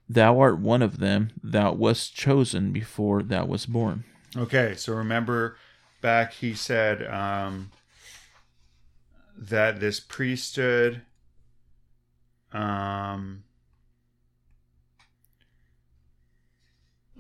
thou 0.09 0.39
art 0.41 0.59
one 0.59 0.83
of 0.83 0.99
them, 0.99 1.31
thou 1.43 1.73
wast 1.73 2.15
chosen 2.15 2.73
before 2.73 3.23
thou 3.23 3.45
wast 3.45 3.73
born. 3.73 4.05
Okay, 4.37 4.74
so 4.77 4.95
remember 4.95 5.57
back 6.01 6.35
he 6.35 6.55
said 6.55 7.07
um, 7.07 7.70
that 9.37 9.81
this 9.81 10.01
priesthood 10.01 11.03
um, 12.53 13.45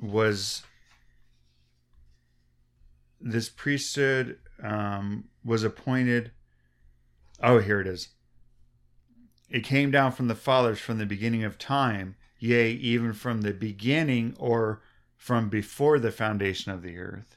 was 0.00 0.62
this 3.20 3.48
priesthood 3.48 4.38
um, 4.62 5.24
was 5.44 5.64
appointed. 5.64 6.30
Oh, 7.42 7.58
here 7.58 7.80
it 7.80 7.86
is. 7.86 8.10
It 9.50 9.64
came 9.64 9.90
down 9.90 10.12
from 10.12 10.28
the 10.28 10.34
fathers 10.34 10.78
from 10.78 10.98
the 10.98 11.06
beginning 11.06 11.44
of 11.44 11.58
time, 11.58 12.16
yea, 12.38 12.70
even 12.70 13.12
from 13.12 13.40
the 13.40 13.52
beginning 13.52 14.34
or 14.38 14.82
from 15.16 15.48
before 15.48 15.98
the 15.98 16.12
foundation 16.12 16.72
of 16.72 16.82
the 16.82 16.98
earth, 16.98 17.36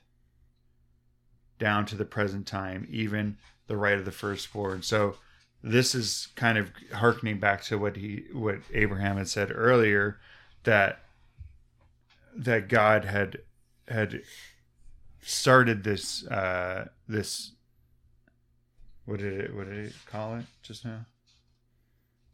down 1.58 1.86
to 1.86 1.96
the 1.96 2.06
present 2.06 2.46
time, 2.46 2.88
even 2.90 3.38
the 3.68 3.78
right 3.78 3.98
of 3.98 4.06
the 4.06 4.12
firstborn. 4.12 4.82
So 4.82 5.16
this 5.64 5.94
is 5.94 6.28
kind 6.36 6.58
of 6.58 6.72
harkening 6.94 7.40
back 7.40 7.64
to 7.64 7.78
what 7.78 7.96
he 7.96 8.26
what 8.34 8.60
Abraham 8.74 9.18
had 9.18 9.28
said 9.28 9.52
earlier 9.54 10.20
that 10.64 11.04
that 12.36 12.70
God 12.70 13.06
had 13.06 13.40
had 13.88 14.22
started 15.22 15.84
this 15.84 16.26
uh 16.28 16.88
this 17.08 17.52
what 19.06 19.20
did 19.20 19.40
it 19.40 19.56
what 19.56 19.68
did 19.68 19.88
it 19.88 19.94
call 20.06 20.36
it 20.36 20.46
just 20.62 20.86
now 20.86 21.06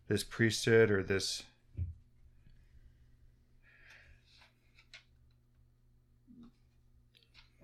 this 0.07 0.23
priesthood 0.23 0.91
or 0.91 1.01
this 1.01 1.43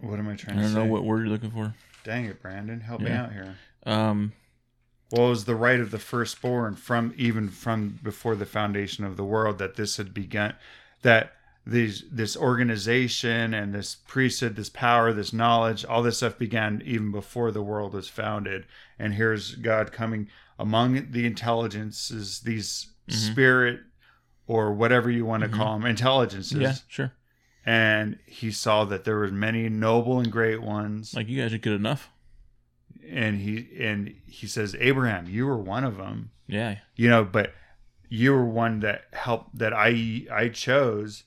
what 0.01 0.19
am 0.19 0.27
I 0.27 0.35
trying 0.35 0.37
to 0.37 0.43
say? 0.45 0.51
I 0.51 0.53
to 0.55 0.61
don't 0.61 0.69
say? 0.73 0.75
know 0.75 0.85
what 0.85 1.03
word 1.03 1.19
you're 1.21 1.29
looking 1.29 1.51
for. 1.51 1.73
Dang 2.03 2.25
it, 2.25 2.41
Brandon, 2.41 2.79
help 2.81 3.01
me 3.01 3.09
Yeah. 3.11 3.23
out 3.23 3.31
here. 3.33 3.55
Um, 3.85 4.33
Well, 5.11 5.27
it 5.27 5.29
was 5.29 5.45
the 5.45 5.55
right 5.55 5.79
of 5.79 5.91
the 5.91 5.99
firstborn 5.99 6.75
from 6.75 7.13
even 7.17 7.49
from 7.49 7.99
before 8.01 8.35
the 8.35 8.45
foundation 8.45 9.03
of 9.03 9.17
the 9.17 9.25
world 9.25 9.57
that 9.59 9.75
this 9.75 9.97
had 9.97 10.13
begun, 10.13 10.53
that 11.01 11.33
these 11.65 12.05
this 12.09 12.35
organization 12.37 13.53
and 13.53 13.75
this 13.75 13.95
priesthood, 14.07 14.55
this 14.55 14.69
power, 14.69 15.11
this 15.13 15.33
knowledge, 15.33 15.83
all 15.85 16.01
this 16.01 16.17
stuff 16.17 16.39
began 16.39 16.81
even 16.85 17.11
before 17.11 17.51
the 17.51 17.61
world 17.61 17.93
was 17.93 18.07
founded. 18.07 18.65
And 18.97 19.13
here's 19.15 19.55
God 19.55 19.91
coming 19.91 20.29
among 20.57 21.11
the 21.11 21.25
intelligences, 21.25 22.39
these 22.41 22.87
Mhm. 23.09 23.13
spirit 23.13 23.81
or 24.47 24.73
whatever 24.73 25.11
you 25.11 25.25
want 25.25 25.43
to 25.43 25.49
Mhm. 25.49 25.53
call 25.53 25.77
them, 25.77 25.85
intelligences. 25.87 26.57
yeah, 26.59 26.75
sure. 26.87 27.11
And 27.65 28.17
he 28.25 28.51
saw 28.51 28.85
that 28.85 29.03
there 29.03 29.19
was 29.19 29.31
many 29.31 29.69
noble 29.69 30.19
and 30.19 30.31
great 30.31 30.61
ones 30.61 31.13
Like 31.13 31.27
you 31.29 31.41
guys 31.41 31.53
are 31.53 31.57
good 31.59 31.75
enough. 31.79 32.09
and 33.07 33.39
he 33.39 33.67
and 33.79 34.13
he 34.25 34.47
says 34.47 34.75
abraham 34.79 35.27
you 35.27 35.45
were 35.45 35.57
one 35.57 35.83
of 35.83 35.97
them 35.97 36.31
Yeah. 36.47 36.77
you 36.95 37.09
know 37.09 37.23
but 37.25 37.53
you 38.09 38.31
were 38.33 38.45
one 38.45 38.79
that 38.81 39.01
helped 39.13 39.57
that 39.57 39.73
i 39.73 40.25
i 40.31 40.49
chose 40.49 41.23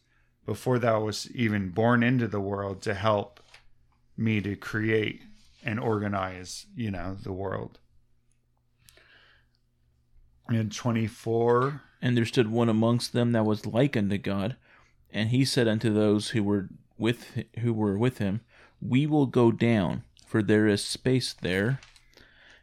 before 0.46 0.78
thou 0.78 1.00
was 1.04 1.28
even 1.32 1.70
born 1.70 2.02
into 2.02 2.28
the 2.28 2.40
world 2.40 2.80
to 2.82 2.94
help 2.94 3.40
me 4.16 4.40
to 4.40 4.54
create 4.56 5.22
and 5.64 5.78
organize 5.80 6.66
you 6.76 6.90
know 6.90 7.16
the 7.22 7.32
world 7.32 7.78
in 10.50 10.70
24 10.70 11.80
And 12.02 12.16
there 12.16 12.24
stood 12.26 12.50
one 12.50 12.68
amongst 12.68 13.12
them 13.12 13.32
that 13.32 13.44
was 13.46 13.64
like 13.66 13.96
unto 13.96 14.18
God, 14.18 14.56
and 15.14 15.30
he 15.30 15.44
said 15.44 15.68
unto 15.68 15.94
those 15.94 16.30
who 16.30 16.42
were 16.42 16.68
with 16.98 17.44
who 17.60 17.72
were 17.72 17.96
with 17.96 18.18
him, 18.18 18.40
We 18.82 19.06
will 19.06 19.26
go 19.26 19.50
down, 19.50 20.02
for 20.26 20.42
there 20.42 20.66
is 20.66 20.84
space 20.84 21.32
there, 21.32 21.80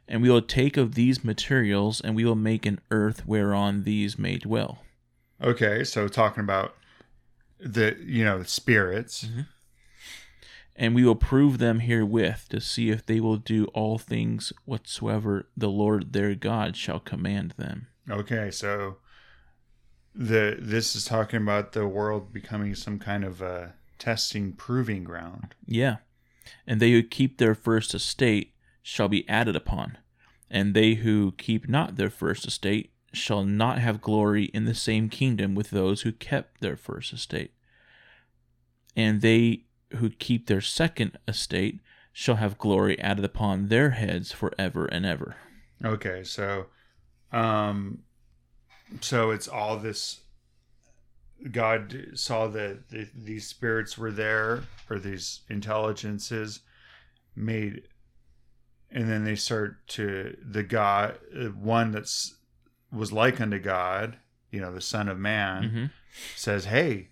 and 0.07 0.21
we 0.21 0.29
will 0.29 0.41
take 0.41 0.77
of 0.77 0.93
these 0.93 1.23
materials, 1.23 2.01
and 2.01 2.15
we 2.15 2.25
will 2.25 2.35
make 2.35 2.65
an 2.65 2.79
earth 2.91 3.25
whereon 3.25 3.83
these 3.83 4.19
may 4.19 4.37
dwell. 4.37 4.83
okay 5.41 5.83
so 5.83 6.07
talking 6.07 6.43
about 6.43 6.75
the 7.59 7.97
you 8.05 8.23
know 8.23 8.43
spirits 8.43 9.23
mm-hmm. 9.23 9.41
And 10.73 10.95
we 10.95 11.03
will 11.03 11.15
prove 11.15 11.57
them 11.57 11.81
herewith 11.81 12.47
to 12.49 12.59
see 12.59 12.89
if 12.89 13.05
they 13.05 13.19
will 13.19 13.37
do 13.37 13.65
all 13.65 13.99
things 13.99 14.51
whatsoever 14.65 15.47
the 15.55 15.69
Lord 15.69 16.13
their 16.13 16.33
God 16.33 16.75
shall 16.75 16.99
command 16.99 17.53
them. 17.57 17.87
Okay, 18.09 18.49
so 18.49 18.97
the 20.13 20.57
this 20.59 20.95
is 20.95 21.05
talking 21.05 21.41
about 21.41 21.71
the 21.71 21.87
world 21.87 22.33
becoming 22.33 22.75
some 22.75 22.99
kind 22.99 23.23
of 23.23 23.41
a 23.41 23.73
testing 23.97 24.51
proving 24.53 25.03
ground. 25.03 25.55
Yeah. 25.65 25.97
And 26.67 26.79
they 26.79 26.91
who 26.91 27.03
keep 27.03 27.37
their 27.37 27.55
first 27.55 27.93
estate 27.93 28.53
shall 28.81 29.07
be 29.07 29.27
added 29.29 29.55
upon, 29.55 29.97
and 30.49 30.73
they 30.73 30.95
who 30.95 31.33
keep 31.37 31.69
not 31.69 31.95
their 31.95 32.09
first 32.09 32.45
estate 32.45 32.91
shall 33.13 33.43
not 33.43 33.77
have 33.77 34.01
glory 34.01 34.45
in 34.45 34.65
the 34.65 34.73
same 34.73 35.09
kingdom 35.09 35.53
with 35.53 35.69
those 35.69 36.01
who 36.01 36.11
kept 36.11 36.61
their 36.61 36.75
first 36.75 37.13
estate. 37.13 37.53
And 38.95 39.21
they 39.21 39.65
who 39.97 40.09
keep 40.09 40.47
their 40.47 40.61
second 40.61 41.17
estate 41.27 41.79
shall 42.13 42.35
have 42.35 42.57
glory 42.57 42.99
added 42.99 43.23
upon 43.23 43.67
their 43.67 43.91
heads 43.91 44.31
forever 44.31 44.85
and 44.85 45.05
ever. 45.05 45.35
Okay, 45.83 46.23
so 46.23 46.67
um 47.31 47.99
so 48.99 49.31
it's 49.31 49.47
all 49.47 49.77
this 49.77 50.21
God 51.51 52.09
saw 52.13 52.47
that 52.47 52.89
the, 52.89 53.07
these 53.15 53.47
spirits 53.47 53.97
were 53.97 54.11
there 54.11 54.63
or 54.89 54.99
these 54.99 55.41
intelligences 55.49 56.59
made 57.35 57.83
and 58.91 59.09
then 59.09 59.23
they 59.23 59.35
start 59.35 59.87
to 59.87 60.35
the 60.43 60.63
God 60.63 61.17
one 61.59 61.91
that's 61.91 62.35
was 62.91 63.13
like 63.13 63.39
unto 63.39 63.57
God, 63.57 64.17
you 64.51 64.59
know, 64.59 64.73
the 64.73 64.81
son 64.81 65.07
of 65.07 65.17
man. 65.17 65.63
hmm 65.69 65.85
says, 66.35 66.65
"Hey, 66.65 67.07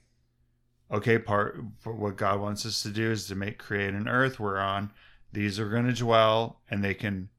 okay, 0.92 1.18
part 1.18 1.58
what 1.86 2.18
God 2.18 2.42
wants 2.42 2.66
us 2.66 2.84
to 2.84 2.90
do 2.90 3.12
is 3.12 3.28
to 3.28 3.36
make 3.36 3.58
create 3.58 3.94
an 3.94 4.10
earth 4.10 4.42
we're 4.42 4.60
on 4.60 4.92
these 5.32 5.60
are 5.60 5.70
going 5.70 5.86
to 5.86 5.94
dwell, 5.94 6.62
and 6.70 6.84
they 6.84 6.94
can 6.94 7.30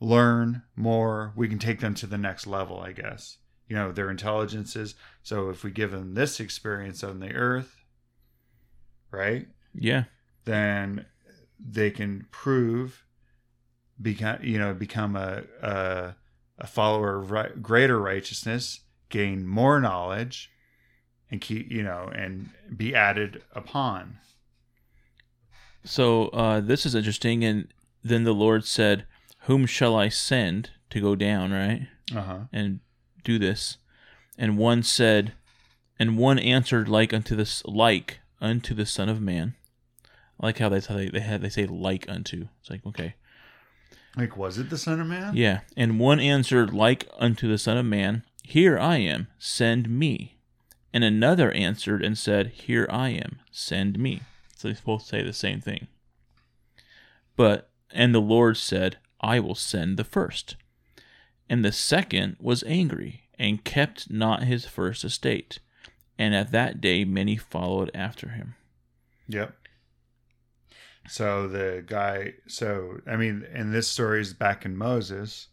learn 0.00 0.62
more. 0.74 1.32
We 1.36 1.48
can 1.48 1.58
take 1.58 1.80
them 1.80 1.94
to 1.94 2.06
the 2.06 2.18
next 2.18 2.46
level, 2.46 2.80
I 2.80 2.92
guess. 2.92 3.38
You 3.70 3.76
know, 3.76 3.92
their 3.92 4.10
intelligences. 4.10 4.94
So 5.22 5.48
if 5.48 5.64
we 5.64 5.70
give 5.70 5.92
them 5.92 6.12
this 6.14 6.40
experience 6.40 7.02
on 7.02 7.20
the 7.20 7.32
earth, 7.32 7.76
right, 9.10 9.46
Yeah. 9.74 10.04
then 10.44 11.06
they 11.58 11.90
can 11.90 12.26
prove 12.30 13.04
become 14.02 14.38
you 14.42 14.58
know 14.58 14.74
become 14.74 15.14
a 15.14 15.44
a, 15.62 16.14
a 16.58 16.66
follower 16.66 17.18
of 17.20 17.30
right, 17.30 17.62
greater 17.62 17.98
righteousness 18.00 18.80
gain 19.10 19.46
more 19.46 19.78
knowledge 19.80 20.50
and 21.30 21.40
keep 21.40 21.70
you 21.70 21.82
know 21.82 22.10
and 22.14 22.48
be 22.76 22.94
added 22.94 23.42
upon 23.54 24.18
So 25.84 26.28
uh, 26.28 26.60
this 26.60 26.84
is 26.86 26.94
interesting. 26.94 27.44
And 27.44 27.72
then 28.02 28.24
the 28.24 28.34
Lord 28.34 28.64
said, 28.64 29.06
Whom 29.46 29.64
shall 29.66 29.96
I 29.96 30.08
send 30.10 30.70
to 30.90 31.00
go 31.00 31.14
down, 31.14 31.52
right? 31.52 31.86
uh-huh 32.14 32.40
and 32.52 32.80
do 33.24 33.38
this. 33.38 33.78
And 34.38 34.56
one 34.58 34.82
said, 34.82 35.32
and 35.98 36.16
one 36.16 36.38
answered 36.38 36.88
like 36.88 37.12
unto 37.12 37.36
this 37.36 37.62
like 37.64 38.20
unto 38.40 38.74
the 38.74 38.86
Son 38.86 39.08
of 39.08 39.20
Man. 39.20 39.54
I 40.40 40.46
like 40.46 40.58
how 40.58 40.70
that's 40.70 40.86
how 40.86 40.96
they 40.96 41.08
they 41.08 41.20
had 41.20 41.42
they 41.42 41.50
say 41.50 41.66
like 41.66 42.08
unto. 42.08 42.48
It's 42.60 42.70
like 42.70 42.84
okay, 42.86 43.14
like 44.16 44.36
was 44.36 44.58
it 44.58 44.70
the 44.70 44.78
son 44.78 45.00
of 45.00 45.06
man 45.06 45.36
yeah. 45.36 45.60
And 45.76 46.00
one 46.00 46.20
answered 46.20 46.72
like 46.72 47.08
unto 47.18 47.48
the 47.48 47.58
Son 47.58 47.76
of 47.76 47.86
Man, 47.86 48.24
Here 48.42 48.78
I 48.78 48.96
am, 48.96 49.28
send 49.38 49.88
me. 49.88 50.38
And 50.92 51.04
another 51.04 51.52
answered 51.52 52.02
and 52.02 52.18
said, 52.18 52.48
Here 52.48 52.88
I 52.90 53.10
am, 53.10 53.40
send 53.52 53.98
me. 53.98 54.22
So 54.56 54.68
they 54.68 54.76
both 54.84 55.02
say 55.02 55.22
the 55.22 55.32
same 55.32 55.60
thing. 55.60 55.86
But 57.36 57.70
and 57.92 58.14
the 58.14 58.20
Lord 58.20 58.56
said, 58.56 58.96
I 59.20 59.40
will 59.40 59.54
send 59.54 59.96
the 59.96 60.04
first. 60.04 60.56
And 61.50 61.62
the 61.64 61.72
second 61.72 62.36
was 62.40 62.62
angry, 62.64 63.24
and 63.38 63.62
kept 63.64 64.10
not 64.10 64.44
his 64.44 64.64
first 64.66 65.02
estate. 65.04 65.58
And 66.18 66.34
at 66.34 66.52
that 66.52 66.80
day 66.80 67.04
many 67.04 67.36
followed 67.36 67.90
after 67.94 68.28
him. 68.30 68.54
yep 69.28 69.54
so 71.08 71.48
the 71.48 71.82
guy 71.86 72.34
so 72.46 72.98
i 73.06 73.16
mean 73.16 73.44
and 73.54 73.72
this 73.72 73.88
story 73.88 74.20
is 74.20 74.34
back 74.34 74.64
in 74.66 74.76
moses 74.76 75.48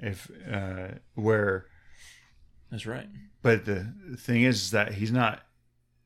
if 0.00 0.28
uh 0.52 0.88
where 1.14 1.66
That's 2.70 2.86
right. 2.86 3.08
but 3.40 3.64
the 3.64 3.94
thing 4.18 4.42
is 4.42 4.72
that 4.72 4.94
he's 4.94 5.12
not 5.12 5.42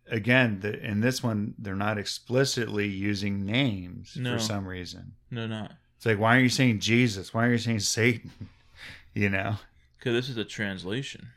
again 0.06 0.60
the, 0.60 0.78
in 0.84 1.00
this 1.00 1.22
one 1.22 1.54
they're 1.58 1.74
not 1.74 1.96
explicitly 1.98 2.86
using 2.88 3.44
names 3.46 4.16
No. 4.16 4.34
for 4.34 4.38
some 4.38 4.66
reason 4.66 5.14
No, 5.30 5.46
not. 5.46 5.72
It's 6.02 6.06
like 6.06 6.18
why 6.18 6.36
are 6.36 6.40
you 6.40 6.48
saying 6.48 6.80
jesus 6.80 7.32
why 7.32 7.46
are 7.46 7.52
you 7.52 7.58
saying 7.58 7.78
satan 7.78 8.32
you 9.14 9.28
know 9.28 9.54
Because 9.98 10.14
this 10.14 10.28
is 10.28 10.36
a 10.36 10.44
translation. 10.44 11.28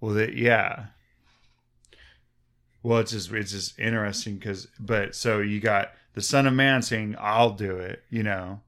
well 0.00 0.14
the, 0.14 0.34
yeah 0.34 0.86
well 2.82 3.00
it's 3.00 3.12
just 3.12 3.30
it's 3.32 3.52
just 3.52 3.78
interesting 3.78 4.36
because 4.36 4.66
but 4.80 5.14
so 5.14 5.40
you 5.40 5.60
got 5.60 5.92
the 6.14 6.22
son 6.22 6.46
of 6.46 6.54
man 6.54 6.80
saying 6.80 7.14
i'll 7.20 7.50
do 7.50 7.76
it 7.76 8.02
you 8.08 8.22
know 8.22 8.60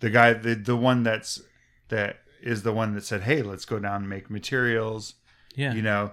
the 0.00 0.10
guy 0.10 0.32
the, 0.32 0.54
the 0.54 0.76
one 0.76 1.02
that's 1.02 1.42
that 1.88 2.16
is 2.42 2.62
the 2.62 2.72
one 2.72 2.94
that 2.94 3.04
said, 3.04 3.22
"Hey, 3.22 3.40
let's 3.40 3.64
go 3.64 3.78
down 3.78 4.02
and 4.02 4.08
make 4.08 4.28
materials." 4.28 5.14
Yeah. 5.54 5.72
You 5.74 5.82
know, 5.82 6.12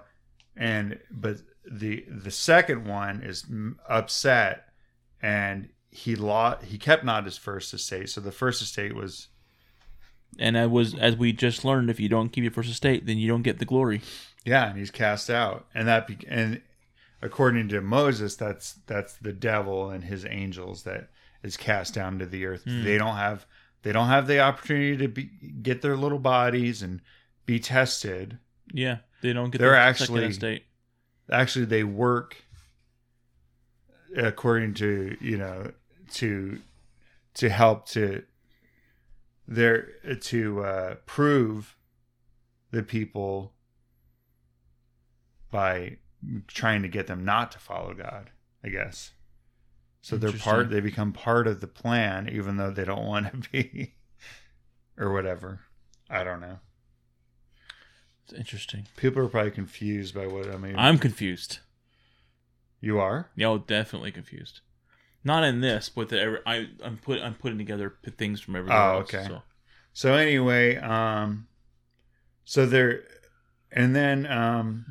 and 0.56 0.98
but 1.10 1.38
the 1.68 2.04
the 2.08 2.30
second 2.30 2.86
one 2.86 3.22
is 3.22 3.44
upset, 3.88 4.68
and 5.20 5.68
he 5.90 6.14
lost. 6.16 6.64
He 6.64 6.78
kept 6.78 7.04
not 7.04 7.24
his 7.24 7.36
first 7.38 7.72
estate. 7.74 8.08
So 8.10 8.20
the 8.20 8.32
first 8.32 8.62
estate 8.62 8.94
was 8.94 9.28
and 10.38 10.56
I 10.56 10.66
was 10.66 10.94
as 10.94 11.16
we 11.16 11.32
just 11.32 11.64
learned, 11.64 11.90
if 11.90 11.98
you 12.00 12.08
don't 12.08 12.28
keep 12.30 12.42
your 12.42 12.52
first 12.52 12.70
estate, 12.70 13.06
then 13.06 13.18
you 13.18 13.28
don't 13.28 13.42
get 13.42 13.58
the 13.58 13.64
glory. 13.64 14.00
yeah, 14.44 14.68
and 14.70 14.78
he's 14.78 14.90
cast 14.90 15.28
out, 15.28 15.66
and 15.74 15.88
that 15.88 16.06
be, 16.06 16.18
and 16.28 16.60
according 17.20 17.68
to 17.70 17.80
Moses, 17.80 18.36
that's 18.36 18.74
that's 18.86 19.14
the 19.14 19.32
devil 19.32 19.90
and 19.90 20.04
his 20.04 20.24
angels 20.24 20.84
that 20.84 21.10
is 21.42 21.56
cast 21.56 21.94
down 21.94 22.18
to 22.20 22.26
the 22.26 22.46
earth. 22.46 22.62
Hmm. 22.64 22.84
They 22.84 22.96
don't 22.98 23.16
have 23.16 23.44
they 23.82 23.92
don't 23.92 24.06
have 24.08 24.26
the 24.28 24.40
opportunity 24.40 24.96
to 24.98 25.08
be, 25.08 25.24
get 25.62 25.82
their 25.82 25.96
little 25.96 26.18
bodies 26.18 26.82
and 26.82 27.00
be 27.46 27.58
tested. 27.58 28.38
Yeah. 28.72 28.98
They 29.22 29.32
don't 29.32 29.50
get 29.50 29.58
They're 29.58 29.72
the 29.72 29.78
actually- 29.78 30.20
second 30.20 30.30
estate. 30.30 30.64
actually 31.32 31.64
they 31.64 31.82
work 31.84 32.36
according 34.16 34.74
to 34.74 35.16
you 35.20 35.38
know 35.38 35.70
to 36.12 36.60
to 37.34 37.48
help 37.48 37.86
to 37.88 38.22
their 39.46 39.88
to 40.20 40.64
uh, 40.64 40.94
prove 41.06 41.76
the 42.70 42.82
people 42.82 43.52
by 45.50 45.96
trying 46.46 46.82
to 46.82 46.88
get 46.88 47.06
them 47.06 47.24
not 47.24 47.50
to 47.52 47.58
follow 47.58 47.94
God, 47.94 48.30
I 48.62 48.68
guess. 48.68 49.12
So 50.02 50.16
they're 50.16 50.32
part 50.32 50.70
they 50.70 50.80
become 50.80 51.12
part 51.12 51.46
of 51.46 51.60
the 51.60 51.66
plan 51.66 52.28
even 52.28 52.56
though 52.56 52.70
they 52.70 52.84
don't 52.84 53.06
want 53.06 53.30
to 53.30 53.50
be 53.50 53.94
or 54.96 55.12
whatever. 55.12 55.60
I 56.08 56.24
don't 56.24 56.40
know. 56.40 56.58
It's 58.24 58.38
interesting. 58.38 58.86
People 58.96 59.22
are 59.24 59.28
probably 59.28 59.50
confused 59.50 60.14
by 60.14 60.26
what 60.26 60.48
I 60.48 60.56
mean. 60.56 60.76
I'm 60.76 60.98
confused. 60.98 61.58
you 62.80 63.00
are? 63.00 63.30
Yeah, 63.34 63.48
oh, 63.48 63.58
definitely 63.58 64.12
confused. 64.12 64.60
Not 65.22 65.44
in 65.44 65.60
this, 65.60 65.88
but 65.90 66.08
the, 66.08 66.20
every- 66.20 66.40
I 66.46 66.68
I'm 66.82 66.96
put 66.96 67.20
I'm 67.20 67.34
putting 67.34 67.58
together 67.58 67.94
things 68.16 68.40
from 68.40 68.56
everywhere. 68.56 68.78
Oh, 68.78 68.98
else, 69.00 69.14
okay. 69.14 69.24
so. 69.26 69.42
So 69.92 70.14
anyway, 70.14 70.76
um 70.76 71.46
so 72.44 72.64
there 72.66 73.02
and 73.70 73.94
then 73.94 74.26
um 74.26 74.86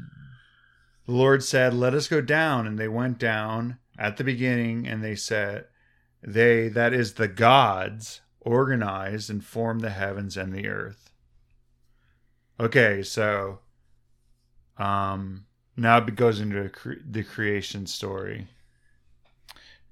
the 1.06 1.14
Lord 1.14 1.44
said, 1.44 1.74
"Let 1.74 1.96
us 1.96 2.08
go 2.08 2.22
down." 2.22 2.68
And 2.68 2.78
they 2.78 2.88
went 2.88 3.18
down 3.18 3.80
at 3.98 4.18
the 4.18 4.24
beginning 4.24 4.88
and 4.88 5.04
they 5.04 5.16
said 5.16 5.66
they 6.22 6.68
that 6.70 6.94
is 6.94 7.14
the 7.14 7.28
gods 7.28 8.22
organized 8.42 9.30
and 9.30 9.44
formed 9.44 9.82
the 9.82 9.90
heavens 9.90 10.38
and 10.38 10.54
the 10.54 10.68
earth. 10.68 11.12
Okay, 12.60 13.02
so 13.02 13.60
um 14.78 15.46
now 15.76 15.98
it 15.98 16.16
goes 16.16 16.40
into 16.40 16.62
a 16.64 16.70
cre- 16.70 17.02
the 17.10 17.24
creation 17.24 17.88
story. 17.88 18.48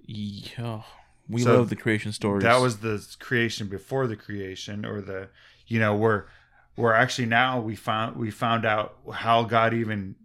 Yeah, 0.07 0.81
we 1.29 1.41
So 1.41 1.57
love 1.57 1.69
the 1.69 1.75
creation 1.75 2.11
stories. 2.13 2.43
That 2.43 2.61
was 2.61 2.77
the 2.77 3.05
creation 3.19 3.67
before 3.67 4.07
the 4.07 4.15
creation, 4.15 4.85
or 4.85 5.01
the 5.01 5.27
you 5.67 5.79
know 5.79 5.95
where 5.95 6.27
where 6.75 6.93
actually 6.93 7.25
now 7.27 7.59
we 7.59 7.75
found 7.75 8.15
we 8.15 8.31
found 8.31 8.65
out 8.65 8.95
how 9.13 9.43
God 9.43 9.73
even 9.73 10.15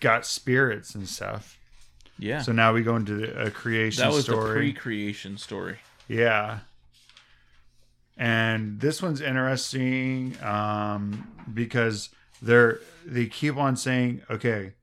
got 0.00 0.26
spirits 0.26 0.94
and 0.94 1.08
stuff. 1.08 1.58
yeah. 2.18 2.42
So 2.42 2.52
now 2.52 2.72
we 2.72 2.82
go 2.82 2.96
into 2.96 3.14
the, 3.14 3.46
a 3.46 3.50
creation 3.50 3.98
story. 3.98 4.10
that 4.10 4.14
was 4.16 4.26
the 4.26 4.32
story. 4.32 4.54
pre-creation 4.56 5.38
story. 5.38 5.78
yeah. 6.06 6.60
And 8.16 8.80
this 8.80 9.00
one's 9.02 9.22
interesting 9.22 10.36
um, 10.42 11.26
because 11.54 12.10
they're 12.42 12.80
they 13.06 13.26
keep 13.26 13.56
on 13.56 13.76
saying, 13.76 14.20
okay, 14.28 14.74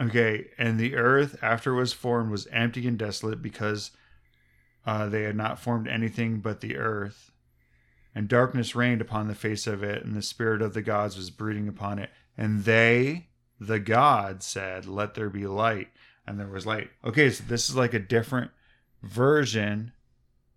okay, 0.00 0.46
and 0.58 0.78
the 0.78 0.96
earth 0.96 1.38
after 1.42 1.72
it 1.72 1.76
was 1.76 1.92
formed 1.92 2.30
was 2.30 2.46
empty 2.48 2.86
and 2.86 2.98
desolate 2.98 3.42
because 3.42 3.90
uh, 4.86 5.08
they 5.08 5.22
had 5.22 5.36
not 5.36 5.58
formed 5.58 5.88
anything 5.88 6.40
but 6.40 6.60
the 6.60 6.76
earth, 6.76 7.32
and 8.14 8.28
darkness 8.28 8.74
reigned 8.74 9.00
upon 9.00 9.28
the 9.28 9.34
face 9.34 9.66
of 9.66 9.82
it, 9.82 10.04
and 10.04 10.14
the 10.14 10.22
spirit 10.22 10.62
of 10.62 10.74
the 10.74 10.82
gods 10.82 11.16
was 11.16 11.30
brooding 11.30 11.68
upon 11.68 11.98
it, 11.98 12.10
and 12.36 12.64
they, 12.64 13.28
the 13.60 13.80
gods, 13.80 14.46
said, 14.46 14.86
"Let 14.86 15.14
there 15.14 15.30
be 15.30 15.46
light," 15.46 15.88
and 16.26 16.38
there 16.38 16.46
was 16.48 16.66
light. 16.66 16.90
Okay, 17.04 17.30
so 17.30 17.44
this 17.46 17.68
is 17.68 17.76
like 17.76 17.94
a 17.94 17.98
different 17.98 18.50
version. 19.02 19.92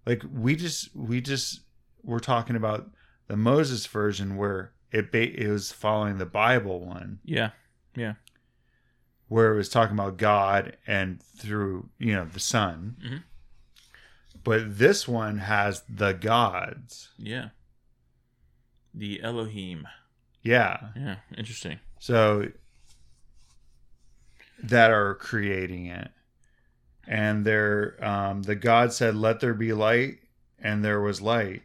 Like 0.05 0.23
we 0.34 0.55
just 0.55 0.95
we 0.95 1.22
just 1.22 1.61
we're 2.03 2.19
talking 2.19 2.55
about 2.55 2.89
the 3.27 3.38
Moses 3.38 3.85
version 3.85 4.35
where 4.35 4.73
it 4.91 5.11
ba- 5.11 5.41
it 5.41 5.47
was 5.47 5.72
following 5.72 6.18
the 6.18 6.26
Bible 6.26 6.85
one. 6.85 7.19
Yeah, 7.23 7.51
Yeah, 7.95 8.13
where 9.31 9.53
it 9.53 9.55
was 9.55 9.69
talking 9.69 9.93
about 9.97 10.17
God 10.17 10.75
and 10.85 11.23
through 11.23 11.87
you 11.97 12.13
know 12.13 12.25
the 12.25 12.39
Son. 12.39 12.97
Mhm. 13.01 13.23
But 14.43 14.77
this 14.77 15.07
one 15.07 15.37
has 15.37 15.83
the 15.87 16.11
gods. 16.11 17.11
yeah. 17.17 17.49
The 18.93 19.23
Elohim. 19.23 19.87
Yeah. 20.41 20.89
Yeah, 20.97 21.15
interesting. 21.37 21.79
So 21.99 22.51
that 24.61 24.91
are 24.91 25.15
creating 25.15 25.85
it. 25.85 26.11
And 27.07 27.45
they're 27.45 27.95
um 28.03 28.43
the 28.43 28.55
God 28.55 28.91
said, 28.91 29.15
Let 29.15 29.39
there 29.39 29.53
be 29.53 29.71
light, 29.71 30.19
and 30.59 30.83
there 30.83 30.99
was 30.99 31.21
light. 31.21 31.61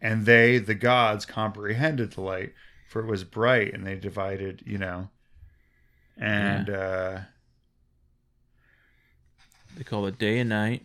And 0.00 0.26
they, 0.26 0.58
the 0.58 0.74
gods, 0.74 1.24
comprehended 1.24 2.12
the 2.12 2.20
light, 2.20 2.52
for 2.88 3.00
it 3.00 3.06
was 3.06 3.24
bright, 3.24 3.72
and 3.72 3.86
they 3.86 3.96
divided, 3.96 4.62
you 4.66 4.76
know. 4.78 5.08
And 6.18 6.68
uh 6.70 7.18
They 9.76 9.84
call 9.84 10.06
it 10.06 10.18
day 10.18 10.38
and 10.38 10.48
night. 10.48 10.82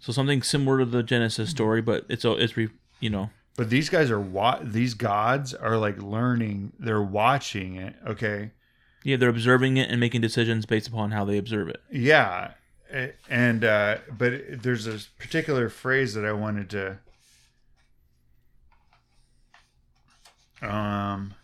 So 0.00 0.12
something 0.12 0.42
similar 0.42 0.78
to 0.80 0.84
the 0.84 1.02
Genesis 1.02 1.50
story, 1.50 1.80
but 1.80 2.04
it's 2.08 2.24
a 2.24 2.32
it's 2.32 2.56
re, 2.56 2.68
you 3.00 3.10
know 3.10 3.30
but 3.56 3.70
these 3.70 3.88
guys 3.88 4.08
are 4.08 4.20
wa- 4.20 4.60
these 4.62 4.94
gods 4.94 5.52
are 5.52 5.76
like 5.76 6.00
learning, 6.00 6.72
they're 6.78 7.02
watching 7.02 7.74
it, 7.74 7.96
okay? 8.06 8.52
yeah 9.02 9.16
they're 9.16 9.28
observing 9.28 9.76
it 9.76 9.90
and 9.90 9.98
making 9.98 10.20
decisions 10.20 10.64
based 10.64 10.86
upon 10.86 11.10
how 11.10 11.24
they 11.24 11.38
observe 11.38 11.68
it. 11.68 11.80
Yeah, 11.90 12.52
and 13.28 13.64
uh, 13.64 13.98
but 14.16 14.62
there's 14.62 14.86
a 14.86 15.00
particular 15.18 15.68
phrase 15.68 16.14
that 16.14 16.24
I 16.24 16.30
wanted 16.32 16.70
to, 16.70 16.98
um, 20.62 21.34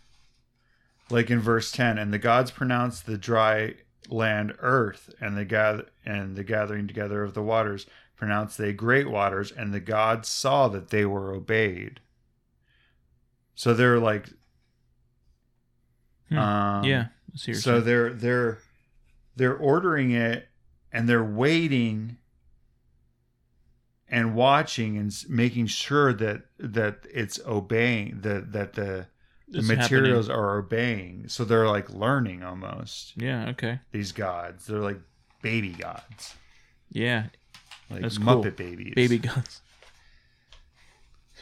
like 1.09 1.29
in 1.29 1.39
verse 1.39 1.71
ten, 1.71 1.97
and 1.97 2.13
the 2.13 2.19
gods 2.19 2.51
pronounced 2.51 3.05
the 3.05 3.17
dry 3.17 3.75
land 4.09 4.53
earth, 4.59 5.13
and 5.19 5.37
the 5.37 5.45
gather 5.45 5.85
and 6.05 6.35
the 6.35 6.43
gathering 6.43 6.87
together 6.87 7.23
of 7.23 7.33
the 7.33 7.41
waters 7.43 7.85
pronounced 8.15 8.57
they 8.57 8.71
great 8.73 9.09
waters, 9.09 9.51
and 9.51 9.73
the 9.73 9.79
gods 9.79 10.29
saw 10.29 10.67
that 10.67 10.89
they 10.89 11.05
were 11.05 11.33
obeyed. 11.33 11.99
So 13.55 13.73
they're 13.73 13.99
like, 13.99 14.29
Hmm. 16.29 16.37
um, 16.37 16.83
yeah. 16.83 17.07
I 17.33 17.37
see 17.37 17.51
what 17.51 17.55
you're 17.55 17.61
so 17.61 17.81
they're 17.81 18.13
they're 18.13 18.59
they're 19.35 19.55
ordering 19.55 20.11
it 20.11 20.47
and 20.91 21.07
they're 21.07 21.23
waiting 21.23 22.17
and 24.07 24.35
watching 24.35 24.97
and 24.97 25.13
making 25.29 25.67
sure 25.67 26.13
that 26.13 26.43
that 26.57 27.05
it's 27.11 27.39
obeying 27.45 28.21
that 28.21 28.51
that 28.53 28.73
the 28.73 29.07
the 29.47 29.59
It's 29.59 29.67
materials 29.67 30.27
happening. 30.27 30.43
are 30.45 30.57
obeying 30.57 31.27
so 31.27 31.45
they're 31.45 31.67
like 31.67 31.89
learning 31.91 32.43
almost 32.43 33.13
Yeah. 33.15 33.49
Okay. 33.49 33.79
these 33.91 34.11
gods 34.11 34.65
they're 34.67 34.79
like 34.79 34.99
baby 35.41 35.69
gods 35.69 36.35
Yeah. 36.91 37.27
like 37.89 38.01
That's 38.01 38.17
cool. 38.17 38.43
muppet 38.43 38.55
babies 38.55 38.93
Baby 38.95 39.19
gods. 39.19 39.61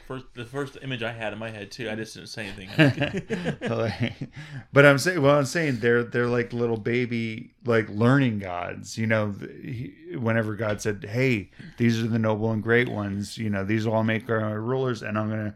First, 0.08 0.26
the 0.34 0.44
first 0.44 0.78
image 0.82 1.02
I 1.02 1.12
had 1.14 1.32
in 1.32 1.40
my 1.40 1.50
head 1.50 1.72
too. 1.72 1.90
I 1.90 1.96
just 1.96 2.14
didn't 2.16 2.28
say 2.28 2.48
anything. 2.48 2.70
But 4.74 4.86
I'm 4.86 4.98
saying, 4.98 5.22
well, 5.22 5.38
I'm 5.38 5.46
saying 5.46 5.78
they're 5.80 6.04
they're 6.04 6.28
like 6.28 6.52
little 6.52 6.76
baby, 6.78 7.54
like 7.64 7.88
learning 7.90 8.40
gods. 8.40 8.98
You 8.98 9.08
know, 9.08 9.34
he, 9.62 9.94
whenever 10.20 10.56
God 10.56 10.82
said, 10.82 11.06
"Hey, 11.08 11.52
these 11.78 12.02
are 12.04 12.08
the 12.08 12.20
noble 12.20 12.52
and 12.52 12.62
great 12.62 12.90
ones," 12.90 13.38
you 13.38 13.50
know, 13.50 13.64
these 13.64 13.86
will 13.86 13.94
all 13.94 14.04
make 14.04 14.30
our 14.30 14.60
rulers, 14.60 15.04
and 15.04 15.18
I'm 15.18 15.30
gonna 15.30 15.56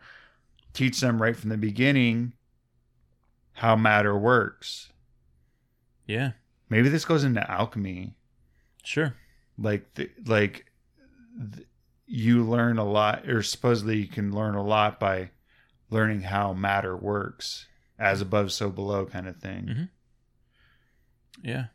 teach 0.74 1.02
them 1.02 1.22
right 1.22 1.36
from 1.36 1.50
the 1.50 1.58
beginning 1.58 2.32
how 3.58 3.76
matter 3.76 4.16
works. 4.18 4.92
yeah. 6.06 6.32
Maybe 6.70 6.90
this 6.90 7.06
goes 7.06 7.24
into 7.24 7.50
alchemy, 7.50 8.18
Sure. 8.84 9.16
like 9.58 9.94
the, 9.96 10.10
like 10.26 10.66
you 12.06 12.44
learn 12.44 12.78
a 12.78 12.84
lot, 12.84 13.28
or 13.30 13.42
supposedly 13.42 13.98
you 14.02 14.08
can 14.08 14.36
learn 14.36 14.54
a 14.56 14.62
lot 14.64 15.00
by 15.00 15.30
learning 15.90 16.22
how 16.24 16.52
matter 16.54 16.96
works, 16.96 17.68
as 17.98 18.20
above, 18.22 18.52
so 18.52 18.70
below, 18.70 19.06
kind 19.06 19.28
of 19.30 19.38
thing. 19.38 19.66
Mhm. 19.66 19.90
Yeah. 21.42 21.68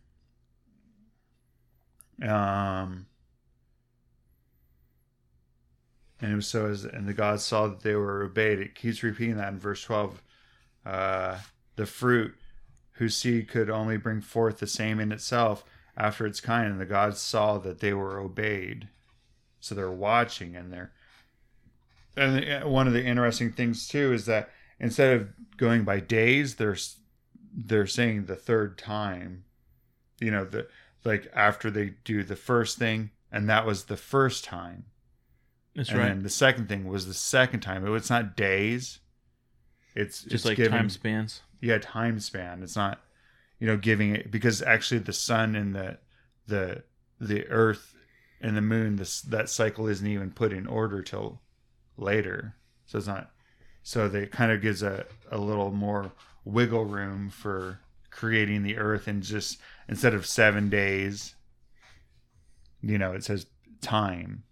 Um, 2.22 3.06
and 6.20 6.44
so 6.44 6.66
as 6.66 6.84
and 6.84 7.09
the 7.09 7.14
gods 7.14 7.42
saw 7.42 7.66
that 7.68 7.80
they 7.80 7.94
were 7.94 8.22
obeyed. 8.24 8.59
It 8.59 8.74
keeps 8.74 9.02
repeating 9.02 9.36
that 9.36 9.52
in 9.52 9.59
verse 9.59 9.82
twelve. 9.82 10.22
Uh, 10.84 11.38
the 11.77 11.86
fruit 11.86 12.35
whose 12.97 13.16
seed 13.16 13.49
could 13.49 13.70
only 13.70 13.97
bring 13.97 14.20
forth 14.20 14.59
the 14.59 14.66
same 14.66 15.01
in 15.01 15.12
itself 15.12 15.65
after 15.97 16.27
its 16.27 16.40
kind, 16.40 16.70
and 16.70 16.81
the 16.81 16.86
gods 16.86 17.20
saw 17.20 17.59
that 17.59 17.81
they 17.81 17.93
were 17.93 18.19
obeyed. 18.20 18.89
So 19.61 19.74
they're 19.74 19.90
watching 19.90 20.57
and 20.57 20.73
they're 20.73 20.93
and 22.16 22.65
uh, 22.65 22.69
one 22.69 22.86
of 22.86 22.93
the 22.93 23.05
interesting 23.05 23.53
things 23.53 23.89
too 23.89 24.12
is 24.12 24.27
that 24.27 24.51
instead 24.78 25.15
of 25.19 25.28
going 25.57 25.85
by 25.85 26.01
days, 26.01 26.57
they're 26.57 26.77
they're 27.55 27.86
saying 27.86 28.27
the 28.27 28.36
third 28.36 28.77
time. 28.78 29.44
You 30.20 30.31
know, 30.31 30.44
the 30.44 30.69
like 31.05 31.31
after 31.35 31.70
they 31.70 31.94
do 32.05 32.23
the 32.23 32.36
first 32.36 32.78
thing, 32.78 33.11
and 33.31 33.49
that 33.49 33.65
was 33.66 33.85
the 33.85 33.97
first 33.97 34.44
time. 34.44 34.85
That's 35.74 35.89
and 35.89 35.99
right. 35.99 36.09
then 36.09 36.23
the 36.23 36.28
second 36.28 36.69
thing 36.69 36.86
was 36.86 37.07
the 37.07 37.15
second 37.15 37.61
time. 37.61 37.86
It- 37.86 37.97
It's 37.97 38.11
not 38.11 38.36
days. 38.36 38.99
It's 39.94 40.23
Just 40.23 40.35
it's 40.35 40.44
like 40.44 40.57
given- 40.57 40.73
time 40.73 40.90
spans. 40.90 41.40
Yeah 41.62 41.78
time 41.78 42.20
span 42.20 42.62
it's 42.62 42.76
not 42.76 43.01
you 43.60 43.66
know 43.66 43.78
giving 43.78 44.14
it 44.14 44.30
because 44.30 44.62
actually 44.62 44.98
the 44.98 45.12
sun 45.12 45.56
and 45.56 45.74
the 45.74 45.98
the 46.48 46.84
the 47.20 47.47
earth 47.48 47.97
and 48.40 48.56
the 48.56 48.62
moon 48.62 48.97
this 48.97 49.22
that 49.22 49.48
cycle 49.48 49.89
isn't 49.89 50.06
even 50.09 50.30
put 50.30 50.52
in 50.52 50.66
order 50.66 51.02
till 51.02 51.40
later 51.97 52.56
so 52.86 52.98
it's 52.98 53.06
not 53.06 53.30
so 53.84 54.09
they 54.09 54.26
kind 54.26 54.52
of 54.52 54.62
gives 54.62 54.82
a, 54.82 55.06
a 55.30 55.39
little 55.39 55.72
more 55.72 56.12
wiggle 56.44 56.84
room 56.84 57.30
for 57.30 57.80
creating 58.10 58.62
the 58.62 58.76
earth 58.78 59.09
and 59.09 59.22
just 59.22 59.59
instead 59.89 60.14
of 60.14 60.26
seven 60.26 60.68
days 60.68 61.36
you 62.82 62.98
know 62.98 63.12
it 63.12 63.24
says 63.24 63.47
time 63.80 64.44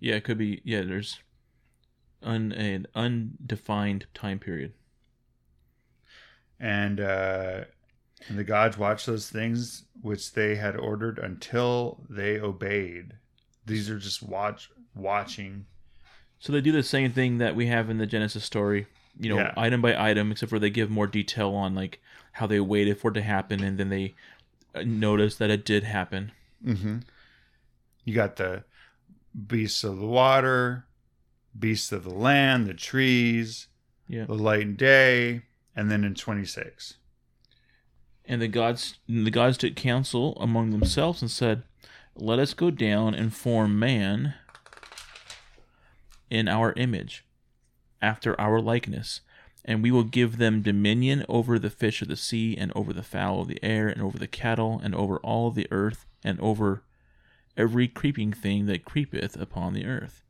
Yeah, 0.00 0.16
it 0.16 0.24
could 0.24 0.38
be. 0.38 0.62
Yeah, 0.64 0.82
there's 0.82 1.20
un, 2.22 2.52
an 2.52 2.86
undefined 2.94 4.06
time 4.14 4.38
period. 4.38 4.74
And 6.60 7.00
uh 7.00 7.64
and 8.28 8.38
the 8.38 8.44
gods 8.44 8.78
watched 8.78 9.06
those 9.06 9.28
things 9.28 9.84
which 10.02 10.32
they 10.32 10.54
had 10.56 10.76
ordered 10.76 11.18
until 11.18 12.00
they 12.08 12.38
obeyed 12.40 13.14
these 13.66 13.88
are 13.90 13.98
just 13.98 14.22
watch 14.22 14.70
watching 14.94 15.66
So 16.38 16.52
they 16.52 16.60
do 16.60 16.72
the 16.72 16.82
same 16.82 17.12
thing 17.12 17.38
that 17.38 17.56
we 17.56 17.66
have 17.66 17.88
in 17.90 17.98
the 17.98 18.06
Genesis 18.06 18.44
story, 18.44 18.86
you 19.18 19.28
know, 19.30 19.38
Yeah. 19.38 19.52
item 19.56 19.80
by 19.80 19.96
item, 20.10 20.30
except 20.32 20.50
for 20.50 20.58
they 20.58 20.70
give 20.70 20.90
more 20.90 21.06
detail 21.06 21.50
on 21.54 21.74
like 21.74 22.00
how 22.32 22.46
they 22.46 22.60
waited 22.60 22.98
for 22.98 23.10
it 23.10 23.14
to 23.14 23.22
happen, 23.22 23.62
and 23.62 23.78
then 23.78 23.88
they 23.88 24.14
uh, 24.74 24.82
notice 24.84 25.36
that 25.36 25.50
it 25.50 25.64
did 25.64 25.84
happen. 25.84 26.32
mm-hmm. 26.64 26.98
you 28.04 28.14
got 28.14 28.36
the 28.36 28.64
beasts 29.46 29.82
of 29.84 29.98
the 29.98 30.06
water 30.06 30.84
beasts 31.58 31.90
of 31.92 32.04
the 32.04 32.10
land 32.14 32.66
the 32.66 32.74
trees 32.74 33.68
Yeah, 34.08 34.26
the 34.26 34.34
light 34.34 34.62
and 34.66 34.76
day 34.76 35.42
and 35.74 35.90
then 35.90 36.04
in 36.04 36.14
26 36.14 36.94
and 38.26 38.40
the 38.40 38.48
gods, 38.48 38.98
the 39.06 39.30
gods 39.30 39.58
took 39.58 39.76
counsel 39.76 40.36
among 40.40 40.70
themselves 40.70 41.20
and 41.20 41.30
said, 41.30 41.62
"Let 42.14 42.38
us 42.38 42.54
go 42.54 42.70
down 42.70 43.14
and 43.14 43.34
form 43.34 43.78
man 43.78 44.34
in 46.30 46.48
our 46.48 46.72
image, 46.72 47.24
after 48.00 48.38
our 48.40 48.60
likeness." 48.60 49.20
And 49.66 49.82
we 49.82 49.90
will 49.90 50.04
give 50.04 50.36
them 50.36 50.60
dominion 50.60 51.24
over 51.28 51.58
the 51.58 51.70
fish 51.70 52.02
of 52.02 52.08
the 52.08 52.16
sea, 52.16 52.56
and 52.56 52.70
over 52.74 52.92
the 52.92 53.02
fowl 53.02 53.42
of 53.42 53.48
the 53.48 53.62
air, 53.64 53.88
and 53.88 54.02
over 54.02 54.18
the 54.18 54.26
cattle, 54.26 54.78
and 54.82 54.94
over 54.94 55.18
all 55.18 55.50
the 55.50 55.68
earth, 55.70 56.06
and 56.22 56.38
over 56.40 56.82
every 57.56 57.88
creeping 57.88 58.32
thing 58.32 58.66
that 58.66 58.84
creepeth 58.84 59.36
upon 59.36 59.72
the 59.72 59.86
earth. 59.86 60.22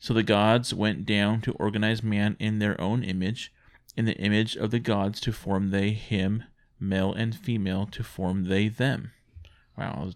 So 0.00 0.12
the 0.14 0.24
gods 0.24 0.74
went 0.74 1.06
down 1.06 1.40
to 1.42 1.52
organize 1.52 2.02
man 2.02 2.36
in 2.40 2.58
their 2.58 2.80
own 2.80 3.04
image, 3.04 3.52
in 3.96 4.04
the 4.04 4.16
image 4.16 4.56
of 4.56 4.70
the 4.70 4.78
gods 4.78 5.20
to 5.20 5.32
form 5.32 5.70
they 5.70 5.90
him, 5.90 6.44
male 6.80 7.12
and 7.12 7.34
female 7.34 7.86
to 7.92 8.02
form 8.02 8.44
they 8.44 8.68
them. 8.68 9.12
Wow. 9.76 10.10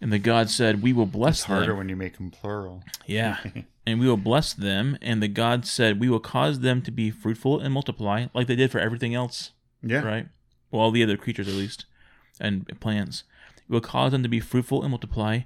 And 0.00 0.12
the 0.12 0.18
gods 0.18 0.54
said, 0.54 0.82
We 0.82 0.92
will 0.92 1.06
bless 1.06 1.40
it's 1.40 1.44
harder 1.44 1.68
them. 1.68 1.78
when 1.78 1.88
you 1.88 1.96
make 1.96 2.16
them 2.16 2.30
plural 2.30 2.82
Yeah. 3.06 3.38
and 3.86 4.00
we 4.00 4.08
will 4.08 4.16
bless 4.16 4.54
them. 4.54 4.96
And 5.02 5.22
the 5.22 5.28
gods 5.28 5.70
said, 5.70 6.00
We 6.00 6.08
will 6.08 6.20
cause 6.20 6.60
them 6.60 6.80
to 6.82 6.90
be 6.90 7.10
fruitful 7.10 7.60
and 7.60 7.74
multiply, 7.74 8.26
like 8.34 8.46
they 8.46 8.56
did 8.56 8.70
for 8.70 8.78
everything 8.80 9.14
else 9.14 9.52
yeah 9.82 10.00
right? 10.02 10.28
Well, 10.70 10.82
all 10.82 10.90
the 10.90 11.02
other 11.02 11.16
creatures 11.16 11.48
at 11.48 11.54
least, 11.54 11.86
and 12.38 12.66
plants. 12.80 13.24
It 13.56 13.72
will 13.72 13.80
cause 13.80 14.12
them 14.12 14.22
to 14.22 14.28
be 14.28 14.40
fruitful 14.40 14.82
and 14.82 14.90
multiply, 14.90 15.40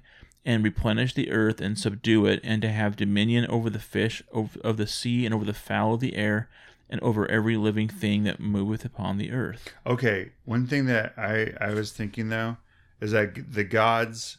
and 0.44 0.62
replenish 0.62 1.14
the 1.14 1.30
earth 1.30 1.60
and 1.60 1.78
subdue 1.78 2.26
it, 2.26 2.40
and 2.44 2.60
to 2.62 2.68
have 2.68 2.96
dominion 2.96 3.46
over 3.46 3.70
the 3.70 3.78
fish 3.78 4.22
of, 4.32 4.56
of 4.58 4.76
the 4.76 4.86
sea, 4.86 5.24
and 5.24 5.34
over 5.34 5.44
the 5.44 5.54
fowl 5.54 5.94
of 5.94 6.00
the 6.00 6.16
air, 6.16 6.48
and 6.88 7.00
over 7.00 7.30
every 7.30 7.56
living 7.56 7.88
thing 7.88 8.24
that 8.24 8.40
moveth 8.40 8.84
upon 8.84 9.18
the 9.18 9.32
earth. 9.32 9.72
Okay, 9.86 10.32
one 10.44 10.66
thing 10.66 10.86
that 10.86 11.14
I 11.16 11.52
I 11.60 11.74
was 11.74 11.92
thinking 11.92 12.28
though 12.28 12.56
is 13.00 13.12
that 13.12 13.52
the 13.52 13.64
gods 13.64 14.38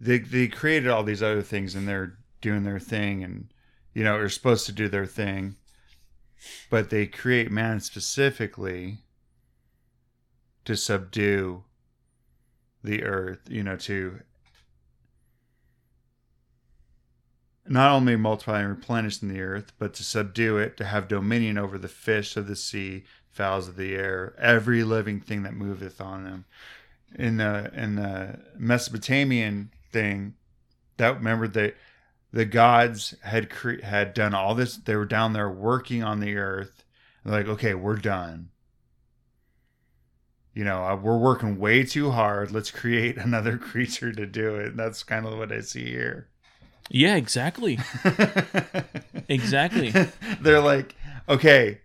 they 0.00 0.18
they 0.18 0.48
created 0.48 0.88
all 0.88 1.04
these 1.04 1.22
other 1.22 1.42
things 1.42 1.74
and 1.74 1.86
they're 1.86 2.18
doing 2.40 2.64
their 2.64 2.80
thing 2.80 3.22
and 3.22 3.48
you 3.94 4.02
know 4.04 4.16
are 4.16 4.28
supposed 4.28 4.66
to 4.66 4.72
do 4.72 4.88
their 4.88 5.06
thing, 5.06 5.56
but 6.70 6.90
they 6.90 7.06
create 7.06 7.50
man 7.50 7.80
specifically 7.80 8.98
to 10.64 10.76
subdue 10.76 11.64
the 12.84 13.04
earth, 13.04 13.40
you 13.48 13.62
know, 13.62 13.76
to 13.76 14.20
not 17.68 17.92
only 17.92 18.16
multiply 18.16 18.60
and 18.60 18.68
replenish 18.68 19.22
in 19.22 19.28
the 19.28 19.40
earth, 19.40 19.72
but 19.78 19.94
to 19.94 20.02
subdue 20.02 20.58
it, 20.58 20.76
to 20.76 20.84
have 20.84 21.08
dominion 21.08 21.58
over 21.58 21.78
the 21.78 21.88
fish 21.88 22.36
of 22.36 22.46
the 22.46 22.56
sea, 22.56 23.04
fowls 23.30 23.68
of 23.68 23.76
the 23.76 23.94
air, 23.94 24.34
every 24.38 24.84
living 24.84 25.20
thing 25.20 25.42
that 25.42 25.54
moveth 25.54 26.00
on 26.00 26.24
them. 26.24 26.44
In 27.14 27.36
the 27.36 27.70
in 27.74 27.96
the 27.96 28.40
Mesopotamian 28.56 29.70
thing, 29.90 30.34
that 30.96 31.16
remember 31.16 31.46
that 31.48 31.76
the 32.32 32.46
gods 32.46 33.14
had 33.22 33.50
cre- 33.50 33.82
had 33.82 34.14
done 34.14 34.34
all 34.34 34.54
this. 34.54 34.76
They 34.76 34.96
were 34.96 35.04
down 35.04 35.32
there 35.32 35.50
working 35.50 36.02
on 36.02 36.20
the 36.20 36.36
earth. 36.36 36.84
Like, 37.24 37.46
okay, 37.46 37.74
we're 37.74 37.96
done. 37.96 38.48
You 40.54 40.64
know, 40.64 40.84
uh, 40.84 40.96
we're 40.96 41.18
working 41.18 41.58
way 41.58 41.84
too 41.84 42.10
hard. 42.10 42.50
Let's 42.50 42.70
create 42.70 43.16
another 43.18 43.58
creature 43.58 44.12
to 44.12 44.26
do 44.26 44.56
it. 44.56 44.76
That's 44.76 45.02
kind 45.02 45.26
of 45.26 45.38
what 45.38 45.52
I 45.52 45.60
see 45.60 45.84
here. 45.84 46.28
Yeah, 46.90 47.16
exactly. 47.16 47.78
Exactly. 49.28 49.94
They're 50.40 50.60
like, 50.60 50.94
okay, 51.28 51.78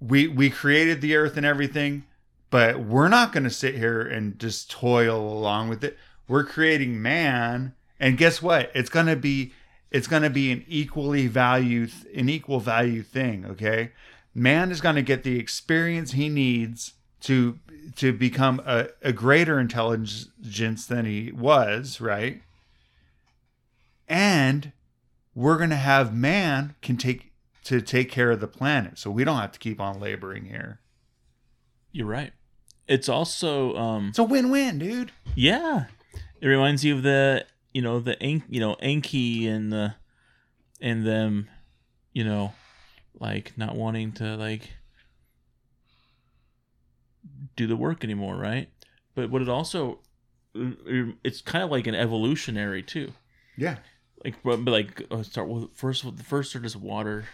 we 0.00 0.28
we 0.28 0.48
created 0.50 1.00
the 1.00 1.16
earth 1.16 1.36
and 1.36 1.44
everything, 1.44 2.04
but 2.50 2.80
we're 2.80 3.08
not 3.08 3.32
going 3.32 3.44
to 3.44 3.50
sit 3.50 3.74
here 3.74 4.00
and 4.00 4.38
just 4.38 4.70
toil 4.70 5.20
along 5.20 5.68
with 5.68 5.84
it. 5.84 5.98
We're 6.26 6.44
creating 6.44 7.02
man, 7.02 7.74
and 8.00 8.16
guess 8.16 8.40
what? 8.40 8.70
It's 8.74 8.88
going 8.88 9.06
to 9.06 9.16
be 9.16 9.52
it's 9.90 10.06
going 10.06 10.22
to 10.22 10.30
be 10.30 10.52
an 10.52 10.64
equally 10.68 11.26
value 11.26 11.88
an 12.14 12.28
equal 12.28 12.60
value 12.60 13.02
thing, 13.02 13.44
okay? 13.44 13.90
Man 14.34 14.70
is 14.70 14.80
going 14.80 14.96
to 14.96 15.02
get 15.02 15.24
the 15.24 15.38
experience 15.38 16.12
he 16.12 16.28
needs 16.28 16.94
to 17.22 17.58
to 17.96 18.12
become 18.12 18.60
a, 18.64 18.88
a 19.02 19.12
greater 19.12 19.58
intelligence 19.58 20.86
than 20.86 21.04
he 21.04 21.32
was, 21.32 22.00
right? 22.00 22.42
And 24.08 24.72
we're 25.34 25.56
going 25.58 25.70
to 25.70 25.76
have 25.76 26.14
man 26.14 26.74
can 26.82 26.96
take 26.96 27.32
to 27.64 27.80
take 27.82 28.10
care 28.10 28.30
of 28.30 28.40
the 28.40 28.48
planet 28.48 28.98
so 28.98 29.10
we 29.10 29.24
don't 29.24 29.36
have 29.38 29.52
to 29.52 29.58
keep 29.58 29.78
on 29.80 30.00
laboring 30.00 30.46
here 30.46 30.80
You're 31.92 32.06
right. 32.06 32.32
It's 32.86 33.08
also 33.08 33.76
um 33.76 34.08
it's 34.08 34.18
a 34.18 34.24
win-win 34.24 34.78
dude 34.78 35.12
Yeah, 35.34 35.84
it 36.40 36.46
reminds 36.46 36.82
you 36.84 36.96
of 36.96 37.02
the 37.02 37.44
you 37.74 37.82
know 37.82 38.00
the 38.00 38.20
An- 38.22 38.44
you 38.48 38.58
know 38.60 38.74
Enki 38.80 39.46
and 39.46 39.70
the 39.70 39.94
and 40.80 41.04
them, 41.06 41.50
you 42.14 42.24
know, 42.24 42.54
like 43.20 43.52
not 43.58 43.76
wanting 43.76 44.12
to 44.12 44.36
like 44.36 44.70
do 47.56 47.66
the 47.66 47.76
work 47.76 48.04
anymore, 48.04 48.36
right? 48.36 48.70
But 49.14 49.30
what 49.30 49.42
it 49.42 49.48
also 49.48 50.00
it's 50.54 51.40
kind 51.42 51.62
of 51.62 51.70
like 51.70 51.86
an 51.86 51.94
evolutionary 51.94 52.82
too. 52.82 53.12
yeah 53.56 53.76
Like 54.24 54.36
but, 54.42 54.64
but 54.64 54.70
like 54.70 55.02
uh, 55.10 55.22
start 55.22 55.48
with 55.48 55.72
first 55.74 56.04
the 56.16 56.24
first 56.24 56.50
start 56.50 56.64
is 56.64 56.76
water. 56.76 57.26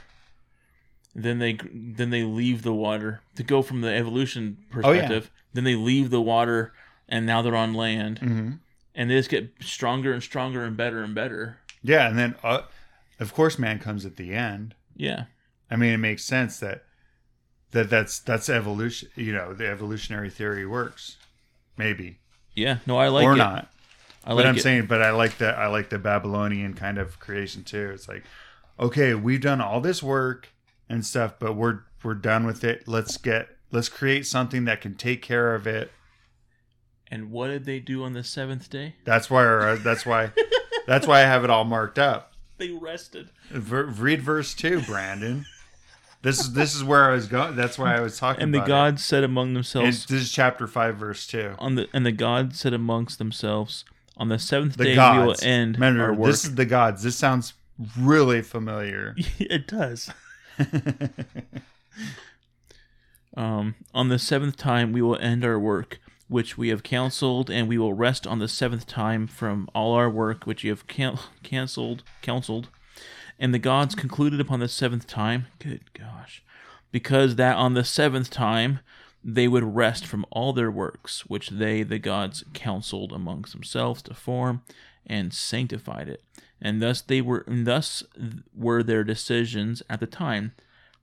Then 1.15 1.39
they 1.39 1.59
then 1.73 2.11
they 2.11 2.25
leave 2.25 2.63
the 2.63 2.73
water 2.75 3.21
to 3.37 3.43
go 3.43 3.63
from 3.63 3.81
the 3.83 3.89
evolution 3.95 4.59
Oh, 4.83 4.91
yeah. 4.93 5.01
perspective. 5.03 5.31
Then 5.53 5.65
they 5.65 5.77
leave 5.77 6.11
the 6.11 6.21
water 6.21 6.73
and 7.09 7.25
now 7.27 7.43
they're 7.43 7.55
on 7.55 7.75
land 7.75 8.19
mm-hmm. 8.21 8.51
and 8.95 9.11
they 9.11 9.15
just 9.15 9.31
get 9.31 9.53
stronger 9.61 10.13
and 10.13 10.23
stronger 10.23 10.65
and 10.65 10.77
better 10.77 11.03
and 11.03 11.15
better. 11.15 11.59
yeah 11.83 12.09
and 12.09 12.19
then 12.19 12.35
uh, 12.43 12.63
of 13.21 13.35
course 13.35 13.59
man 13.59 13.79
comes 13.79 14.07
at 14.07 14.17
the 14.17 14.33
end 14.33 14.75
Yeah, 14.97 15.25
i 15.71 15.77
mean 15.77 15.93
it 15.93 15.99
makes 15.99 16.25
sense 16.25 16.59
that 16.61 16.85
that 17.73 17.91
that's 17.91 18.19
that's 18.21 18.49
evolution 18.49 19.11
you 19.17 19.33
know 19.35 19.53
the 19.53 19.69
evolutionary 19.69 20.31
theory 20.31 20.65
works 20.67 21.19
maybe 21.77 22.19
yeah. 22.57 22.79
No, 22.87 22.97
I 22.97 23.09
like 23.09 23.27
or 23.27 23.35
it. 23.35 23.37
not 23.37 23.69
I 24.25 24.31
but 24.31 24.37
like 24.37 24.47
I'm 24.47 24.57
it. 24.57 24.63
saying, 24.63 24.87
but 24.87 25.03
I 25.03 25.11
like 25.11 25.39
the 25.39 25.49
I 25.49 25.67
like 25.67 25.91
the 25.91 25.99
Babylonian 25.99 26.75
kind 26.75 26.99
of 26.99 27.21
creation 27.21 27.63
too. 27.63 27.91
It's 27.93 28.09
like, 28.09 28.25
okay, 28.81 29.15
we've 29.15 29.41
done 29.41 29.61
all 29.61 29.81
this 29.81 30.03
work 30.03 30.49
and 30.89 31.05
stuff, 31.05 31.35
but 31.39 31.55
we're 31.55 31.81
we're 32.03 32.15
done 32.15 32.47
with 32.47 32.65
it. 32.65 32.89
Let's 32.89 33.17
get 33.19 33.49
let's 33.71 33.89
create 33.89 34.27
something 34.27 34.65
that 34.65 34.81
can 34.81 34.95
take 34.95 35.23
care 35.23 35.55
of 35.55 35.67
it. 35.67 35.91
And 37.09 37.31
what 37.31 37.49
did 37.49 37.65
they 37.65 37.81
do 37.81 38.03
on 38.03 38.15
the 38.15 38.25
seventh 38.25 38.71
day? 38.71 38.97
That's 39.05 39.29
why. 39.31 39.45
Uh, 39.45 39.77
that's 39.77 40.07
why. 40.07 40.33
that's 40.87 41.07
why 41.07 41.19
I 41.21 41.25
have 41.25 41.45
it 41.45 41.51
all 41.51 41.65
marked 41.65 41.99
up. 41.99 42.33
They 42.57 42.71
rested. 42.71 43.31
Ver, 43.51 43.85
read 43.85 44.23
verse 44.23 44.55
two, 44.55 44.81
Brandon. 44.83 45.45
This 46.23 46.41
is 46.41 46.55
this 46.55 46.75
is 46.75 46.83
where 46.83 47.05
I 47.11 47.13
was 47.15 47.29
going. 47.29 47.55
That's 47.55 47.79
why 47.79 47.95
I 47.95 48.01
was 48.01 48.19
talking. 48.19 48.43
And 48.43 48.55
the 48.55 48.61
gods 48.61 49.05
said 49.05 49.25
among 49.25 49.49
It. 49.49 49.49
And 49.49 49.57
themselves 49.57 50.07
this 50.07 50.23
is 50.23 50.33
chapter 50.33 50.67
five, 50.67 50.97
verse 50.97 51.27
two. 51.27 51.55
on 51.59 51.75
the 51.75 51.89
and 51.93 52.07
the 52.07 52.13
gods 52.13 52.59
said 52.59 52.73
amongst 52.73 53.19
themselves, 53.19 53.85
on 54.17 54.29
the 54.29 54.39
seventh 54.39 54.77
The 54.77 54.85
day 54.85 54.95
gods. 54.95 55.17
we 55.43 55.49
will 55.49 55.55
end 55.55 55.75
Remember, 55.77 56.05
our 56.05 56.15
work. 56.15 56.31
this 56.31 56.45
is 56.45 56.55
the 56.55 56.65
gods. 56.65 57.03
This 57.03 57.17
sounds 57.17 57.55
really 57.99 58.43
familiar. 58.43 59.15
it 59.39 59.67
does. 59.67 60.11
Um, 63.37 63.75
on 63.93 64.09
the 64.11 64.19
seventh 64.19 64.57
time 64.57 64.93
we 64.93 65.03
will 65.03 65.19
end 65.19 65.45
our 65.45 65.59
work, 65.59 65.99
which 66.29 66.57
we 66.57 66.69
have 66.69 66.85
counseled, 66.85 67.51
and 67.51 67.67
we 67.69 67.79
will 67.79 67.93
rest 67.93 68.27
on 68.29 68.39
the 68.39 68.47
seventh 68.47 68.87
time 68.87 69.27
from 69.27 69.69
all 69.75 69.93
our 69.95 70.09
work 70.09 70.45
which 70.47 70.63
you 70.63 70.71
have 70.71 70.87
can- 70.87 71.19
cancelled, 71.43 72.05
counseled. 72.23 72.69
And 73.39 73.53
the 73.53 73.59
gods 73.59 73.97
concluded 73.97 74.41
upon 74.41 74.61
the 74.61 74.69
seventh 74.69 75.09
time. 75.09 75.47
Good 75.59 75.93
gosh, 75.95 76.45
because 76.93 77.35
that 77.35 77.57
on 77.57 77.75
the 77.75 77.83
seventh 77.83 78.31
time 78.31 78.79
they 79.25 79.49
would 79.49 79.75
rest 79.75 80.05
from 80.07 80.27
all 80.31 80.53
their 80.53 80.71
works 80.71 81.25
which 81.27 81.49
they, 81.51 81.83
the 81.83 81.99
gods, 81.99 82.45
counseled 82.53 83.11
amongst 83.13 83.53
themselves 83.53 84.03
to 84.03 84.13
form 84.15 84.63
and 85.07 85.33
sanctified 85.33 86.09
it. 86.09 86.23
And 86.61 86.81
thus 86.83 87.01
they 87.01 87.21
were, 87.21 87.45
and 87.47 87.67
thus 87.67 88.03
were 88.57 88.83
their 88.83 89.03
decisions 89.05 89.83
at 89.89 90.01
the 90.01 90.07
time 90.07 90.53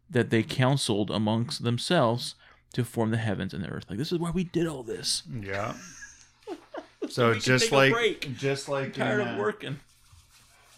that 0.10 0.30
they 0.30 0.44
counseled 0.44 1.10
amongst 1.10 1.64
themselves 1.64 2.36
to 2.74 2.84
form 2.84 3.12
the 3.12 3.18
heavens 3.18 3.54
and 3.54 3.64
the 3.64 3.70
earth. 3.70 3.86
Like 3.90 3.98
this 3.98 4.12
is 4.12 4.20
where 4.20 4.32
we 4.32 4.44
did 4.44 4.68
all 4.68 4.84
this. 4.84 5.24
Yeah. 5.42 5.74
So 7.10 7.30
We 7.30 7.34
can 7.34 7.42
just 7.42 7.64
take 7.66 7.72
a 7.72 7.76
like 7.76 7.94
break. 7.94 8.38
just 8.38 8.70
like 8.70 8.94
Tired 8.94 9.22
in, 9.22 9.28
of 9.28 9.36
uh, 9.36 9.42
working. 9.42 9.80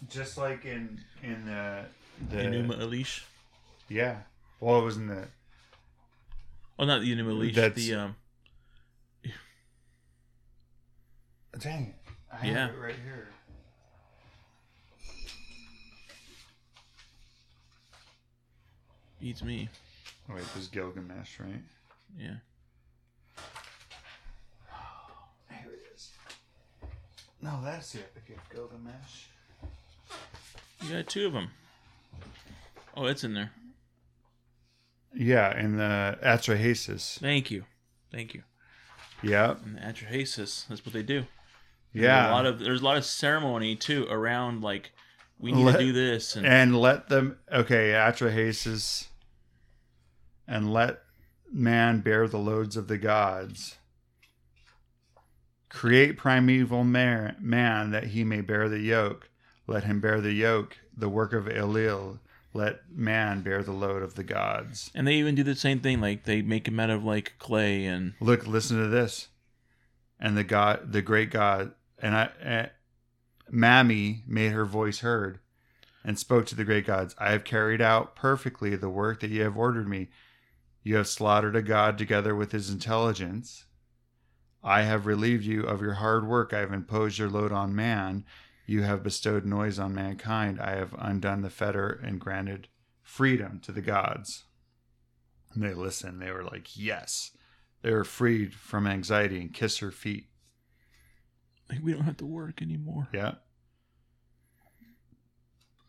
just 0.08 0.38
like 0.38 0.64
in 0.64 0.98
in 1.22 1.48
uh, 1.50 1.84
the 2.30 2.36
Enuma 2.38 2.80
Elish. 2.80 3.22
yeah. 3.90 4.16
Well, 4.58 4.80
it 4.80 4.84
was 4.84 4.96
in 4.96 5.06
the 5.08 5.28
Oh, 6.78 6.84
not 6.84 7.00
the 7.02 7.14
Enuma 7.14 7.32
Elish. 7.32 7.54
That's- 7.54 7.74
The 7.74 7.94
um. 7.94 8.16
dang 11.58 11.86
it. 11.86 11.94
I 12.32 12.46
Yeah. 12.46 12.52
have 12.66 12.74
it 12.74 12.78
right 12.78 12.96
here. 12.96 13.28
Beats 19.20 19.42
me. 19.42 19.68
Oh, 20.28 20.34
wait, 20.34 20.44
this 20.54 20.64
is 20.64 20.68
Gilgamesh, 20.68 21.40
right? 21.40 21.62
Yeah. 22.18 22.34
Here 25.50 25.72
it 25.72 25.82
is. 25.94 26.10
No, 27.40 27.60
that's 27.62 27.92
the 27.92 28.00
Epic 28.00 28.36
of 28.36 28.54
Gilgamesh. 28.54 29.26
You 30.82 30.96
got 30.96 31.06
two 31.08 31.26
of 31.26 31.32
them. 31.32 31.48
Oh, 32.96 33.06
it's 33.06 33.24
in 33.24 33.34
there. 33.34 33.50
Yeah, 35.14 35.58
in 35.58 35.76
the 35.76 36.18
Atrahasis. 36.22 37.18
Thank 37.20 37.50
you. 37.50 37.64
Thank 38.10 38.34
you. 38.34 38.42
Yeah, 39.22 39.54
And 39.64 39.76
the 39.76 39.80
Atrahasis. 39.80 40.66
That's 40.68 40.84
what 40.84 40.92
they 40.92 41.02
do. 41.02 41.24
yeah. 41.92 42.30
A 42.30 42.32
lot 42.32 42.46
of 42.46 42.58
there's 42.58 42.80
a 42.80 42.84
lot 42.84 42.96
of 42.96 43.04
ceremony 43.04 43.76
too 43.76 44.06
around 44.10 44.62
like 44.62 44.90
we 45.38 45.52
need 45.52 45.64
Let- 45.64 45.78
to 45.78 45.84
do 45.86 45.92
this 45.92 46.36
and, 46.36 46.46
and 46.46 46.76
let 46.78 47.08
them 47.08 47.38
okay 47.50 47.90
atrahasis 47.90 49.06
and 50.46 50.72
let 50.72 51.00
man 51.52 52.00
bear 52.00 52.26
the 52.28 52.38
loads 52.38 52.76
of 52.76 52.88
the 52.88 52.98
gods 52.98 53.76
create 55.68 56.16
primeval 56.16 56.84
man, 56.84 57.36
man 57.40 57.90
that 57.90 58.04
he 58.08 58.22
may 58.24 58.40
bear 58.40 58.68
the 58.68 58.78
yoke 58.78 59.28
let 59.66 59.84
him 59.84 60.00
bear 60.00 60.20
the 60.20 60.32
yoke 60.32 60.76
the 60.96 61.08
work 61.08 61.32
of 61.32 61.46
elil 61.46 62.18
let 62.54 62.88
man 62.88 63.42
bear 63.42 63.62
the 63.62 63.72
load 63.72 64.02
of 64.02 64.14
the 64.14 64.22
gods. 64.22 64.90
And 64.94 65.06
they 65.06 65.16
even 65.16 65.34
do 65.34 65.42
the 65.42 65.56
same 65.56 65.80
thing 65.80 66.00
like 66.00 66.24
they 66.24 66.40
make 66.40 66.68
him 66.68 66.80
out 66.80 66.88
of 66.88 67.04
like 67.04 67.34
clay 67.38 67.84
and 67.84 68.14
look 68.20 68.46
listen 68.46 68.78
to 68.78 68.88
this. 68.88 69.28
And 70.18 70.36
the 70.36 70.44
god 70.44 70.92
the 70.92 71.02
great 71.02 71.30
god 71.30 71.72
and 71.98 72.14
i 72.14 72.30
eh, 72.40 72.66
Mami 73.52 74.22
made 74.26 74.52
her 74.52 74.64
voice 74.64 75.00
heard 75.00 75.40
and 76.04 76.18
spoke 76.18 76.46
to 76.46 76.54
the 76.54 76.64
great 76.64 76.86
gods. 76.86 77.14
I 77.18 77.32
have 77.32 77.44
carried 77.44 77.82
out 77.82 78.14
perfectly 78.14 78.76
the 78.76 78.88
work 78.88 79.20
that 79.20 79.30
you 79.30 79.42
have 79.42 79.58
ordered 79.58 79.88
me. 79.88 80.08
You 80.82 80.96
have 80.96 81.08
slaughtered 81.08 81.56
a 81.56 81.62
god 81.62 81.98
together 81.98 82.34
with 82.34 82.52
his 82.52 82.70
intelligence. 82.70 83.64
I 84.62 84.82
have 84.82 85.06
relieved 85.06 85.44
you 85.44 85.64
of 85.64 85.82
your 85.82 85.94
hard 85.94 86.26
work. 86.26 86.52
I 86.54 86.60
have 86.60 86.72
imposed 86.72 87.18
your 87.18 87.28
load 87.28 87.52
on 87.52 87.74
man 87.74 88.24
you 88.66 88.82
have 88.82 89.02
bestowed 89.02 89.44
noise 89.44 89.78
on 89.78 89.94
mankind 89.94 90.60
i 90.60 90.74
have 90.74 90.94
undone 90.98 91.42
the 91.42 91.50
fetter 91.50 92.00
and 92.04 92.20
granted 92.20 92.68
freedom 93.02 93.60
to 93.60 93.72
the 93.72 93.82
gods 93.82 94.44
and 95.52 95.62
they 95.62 95.74
listened 95.74 96.20
they 96.20 96.30
were 96.30 96.44
like 96.44 96.76
yes 96.76 97.32
they 97.84 97.92
were 97.92 98.04
freed 98.04 98.54
from 98.54 98.86
anxiety 98.86 99.38
and 99.38 99.52
kiss 99.52 99.78
her 99.78 99.90
feet. 99.90 100.28
like 101.68 101.80
we 101.82 101.92
don't 101.92 102.04
have 102.04 102.16
to 102.16 102.26
work 102.26 102.62
anymore. 102.62 103.08
Yeah. 103.12 103.34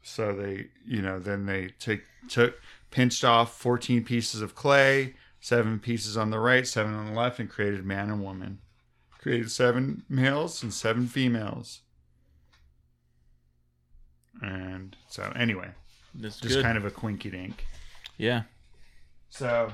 So 0.01 0.35
they, 0.35 0.67
you 0.85 1.01
know, 1.01 1.19
then 1.19 1.45
they 1.45 1.69
took 1.79 2.01
took 2.27 2.59
pinched 2.91 3.23
off 3.23 3.57
14 3.57 4.03
pieces 4.03 4.41
of 4.41 4.55
clay, 4.55 5.15
seven 5.39 5.79
pieces 5.79 6.17
on 6.17 6.31
the 6.31 6.39
right, 6.39 6.67
seven 6.67 6.93
on 6.93 7.05
the 7.05 7.17
left, 7.17 7.39
and 7.39 7.49
created 7.49 7.85
man 7.85 8.09
and 8.11 8.21
woman. 8.21 8.59
Created 9.17 9.49
seven 9.49 10.03
males 10.09 10.61
and 10.61 10.73
seven 10.73 11.07
females. 11.07 11.79
And 14.41 14.95
so 15.09 15.31
anyway, 15.35 15.69
That's 16.13 16.39
just 16.39 16.55
good. 16.55 16.63
kind 16.63 16.77
of 16.77 16.85
a 16.85 16.91
quinky 16.91 17.29
dink. 17.29 17.65
yeah. 18.17 18.43
So 19.29 19.71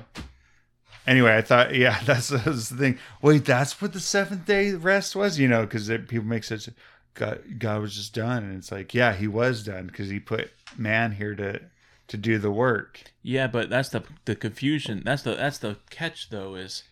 anyway, 1.06 1.36
I 1.36 1.42
thought, 1.42 1.74
yeah, 1.74 2.00
that's, 2.04 2.28
that's 2.28 2.68
the 2.68 2.76
thing. 2.76 2.98
Wait, 3.20 3.44
that's 3.44 3.80
what 3.80 3.92
the 3.92 4.00
seventh 4.00 4.44
day 4.46 4.72
rest 4.72 5.14
was, 5.14 5.38
you 5.38 5.48
know, 5.48 5.62
because 5.62 5.88
people 6.08 6.24
make 6.24 6.44
such 6.44 6.68
God, 7.14 7.42
God 7.58 7.80
was 7.82 7.94
just 7.94 8.14
done, 8.14 8.42
and 8.42 8.56
it's 8.56 8.72
like, 8.72 8.94
yeah, 8.94 9.12
he 9.14 9.28
was 9.28 9.62
done 9.64 9.86
because 9.86 10.08
he 10.08 10.18
put 10.18 10.50
man 10.76 11.12
here 11.12 11.34
to 11.34 11.60
to 12.08 12.16
do 12.16 12.38
the 12.38 12.50
work. 12.50 13.02
Yeah, 13.22 13.46
but 13.46 13.68
that's 13.70 13.90
the 13.90 14.02
the 14.24 14.34
confusion. 14.34 15.02
That's 15.04 15.22
the 15.22 15.34
that's 15.34 15.58
the 15.58 15.76
catch 15.90 16.30
though 16.30 16.54
is 16.54 16.84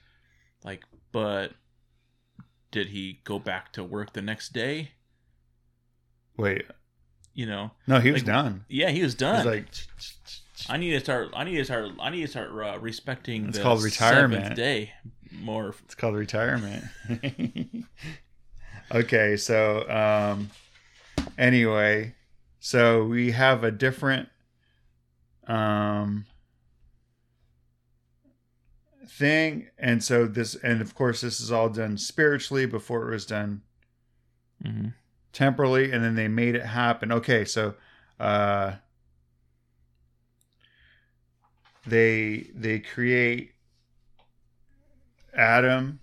like 0.62 0.84
but 1.10 1.52
did 2.70 2.88
he 2.88 3.20
go 3.24 3.38
back 3.38 3.72
to 3.72 3.82
work 3.82 4.12
the 4.12 4.22
next 4.22 4.52
day? 4.52 4.92
Wait, 6.36 6.66
You 7.34 7.46
know. 7.46 7.70
no, 7.86 8.00
he 8.00 8.10
was 8.10 8.22
Like, 8.22 8.26
done. 8.26 8.64
Yeah, 8.68 8.90
he 8.90 9.02
was 9.02 9.12
He's 9.12 9.18
done. 9.20 9.46
like, 9.46 9.66
I 10.68 10.76
need 10.76 10.90
to 10.92 11.00
start 11.00 11.30
I 11.34 11.44
need 11.44 11.56
to 11.56 11.64
start 11.64 11.90
I 12.00 12.10
need 12.10 12.22
to 12.22 12.28
start 12.28 12.50
uh, 12.52 12.78
respecting 12.78 13.48
It's 13.48 13.56
the 13.58 13.62
called 13.62 13.82
retirement. 13.82 14.56
day 14.56 14.92
more. 15.32 15.74
it's 15.84 15.94
called 15.94 16.16
retirement. 16.16 16.84
okay, 18.92 19.36
so 19.36 19.88
um, 19.88 20.50
anyway, 21.38 22.14
so 22.58 23.04
we 23.04 23.30
have 23.30 23.64
a 23.64 23.70
different 23.70 24.28
um 25.46 26.26
thing 29.08 29.68
and 29.78 30.02
so 30.04 30.26
this 30.26 30.54
and 30.56 30.80
of 30.80 30.94
course 30.94 31.20
this 31.22 31.40
is 31.40 31.50
all 31.50 31.68
done 31.68 31.96
spiritually 31.98 32.64
before 32.66 33.08
it 33.08 33.10
was 33.10 33.26
done 33.26 33.62
hmm 34.62 34.88
temporally 35.32 35.92
and 35.92 36.04
then 36.04 36.14
they 36.14 36.28
made 36.28 36.54
it 36.54 36.64
happen. 36.64 37.12
Okay 37.12 37.44
so 37.44 37.74
uh 38.18 38.72
they 41.86 42.50
they 42.54 42.78
create 42.78 43.52
adam 45.34 46.00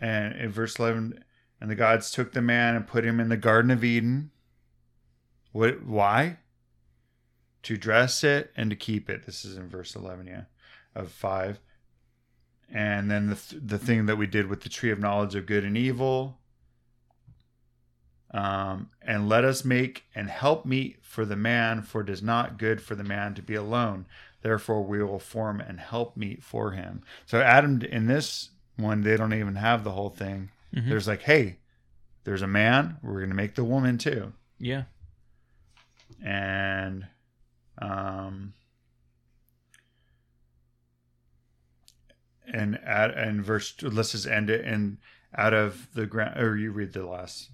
and 0.00 0.34
in 0.36 0.50
verse 0.50 0.78
11 0.78 1.24
and 1.60 1.70
the 1.70 1.74
gods 1.74 2.10
took 2.10 2.32
the 2.32 2.42
man 2.42 2.76
and 2.76 2.86
put 2.86 3.04
him 3.04 3.18
in 3.18 3.28
the 3.28 3.36
garden 3.36 3.70
of 3.70 3.82
eden. 3.82 4.30
What 5.52 5.84
why? 5.84 6.38
To 7.64 7.76
dress 7.76 8.22
it 8.22 8.52
and 8.56 8.70
to 8.70 8.76
keep 8.76 9.10
it. 9.10 9.26
This 9.26 9.44
is 9.44 9.56
in 9.56 9.68
verse 9.68 9.94
11 9.96 10.26
yeah 10.26 10.42
of 10.94 11.10
5 11.12 11.60
and 12.70 13.10
then 13.10 13.28
the, 13.28 13.36
th- 13.36 13.62
the 13.64 13.78
thing 13.78 14.06
that 14.06 14.16
we 14.16 14.26
did 14.26 14.46
with 14.46 14.62
the 14.62 14.68
tree 14.68 14.90
of 14.90 14.98
knowledge 14.98 15.34
of 15.34 15.46
good 15.46 15.64
and 15.64 15.76
evil 15.76 16.38
um, 18.32 18.90
and 19.02 19.28
let 19.28 19.44
us 19.44 19.64
make 19.64 20.04
and 20.14 20.28
help 20.28 20.66
meet 20.66 20.98
for 21.02 21.24
the 21.24 21.36
man, 21.36 21.82
for 21.82 22.02
it 22.02 22.10
is 22.10 22.22
not 22.22 22.58
good 22.58 22.80
for 22.82 22.94
the 22.94 23.04
man 23.04 23.34
to 23.34 23.42
be 23.42 23.54
alone. 23.54 24.06
Therefore, 24.42 24.82
we 24.84 25.02
will 25.02 25.18
form 25.18 25.60
and 25.60 25.80
help 25.80 26.16
meet 26.16 26.42
for 26.44 26.72
him. 26.72 27.02
So, 27.26 27.40
Adam, 27.40 27.82
in 27.82 28.06
this 28.06 28.50
one, 28.76 29.02
they 29.02 29.16
don't 29.16 29.32
even 29.32 29.56
have 29.56 29.82
the 29.82 29.92
whole 29.92 30.10
thing. 30.10 30.50
Mhm. 30.74 30.88
There's 30.88 31.08
like, 31.08 31.22
hey, 31.22 31.58
there's 32.24 32.42
a 32.42 32.46
man, 32.46 32.98
we're 33.02 33.18
going 33.18 33.30
to 33.30 33.34
make 33.36 33.54
the 33.54 33.64
woman 33.64 33.96
too. 33.98 34.32
Yeah. 34.58 34.84
And 36.22 37.06
um 37.80 38.52
and 42.52 42.76
at 42.84 43.16
and 43.16 43.44
verse 43.44 43.74
let's 43.82 44.12
just 44.12 44.26
end 44.26 44.50
it 44.50 44.64
and 44.64 44.98
out 45.36 45.54
of 45.54 45.88
the 45.94 46.06
ground 46.06 46.40
or 46.40 46.56
you 46.56 46.72
read 46.72 46.92
the 46.92 47.06
last 47.06 47.50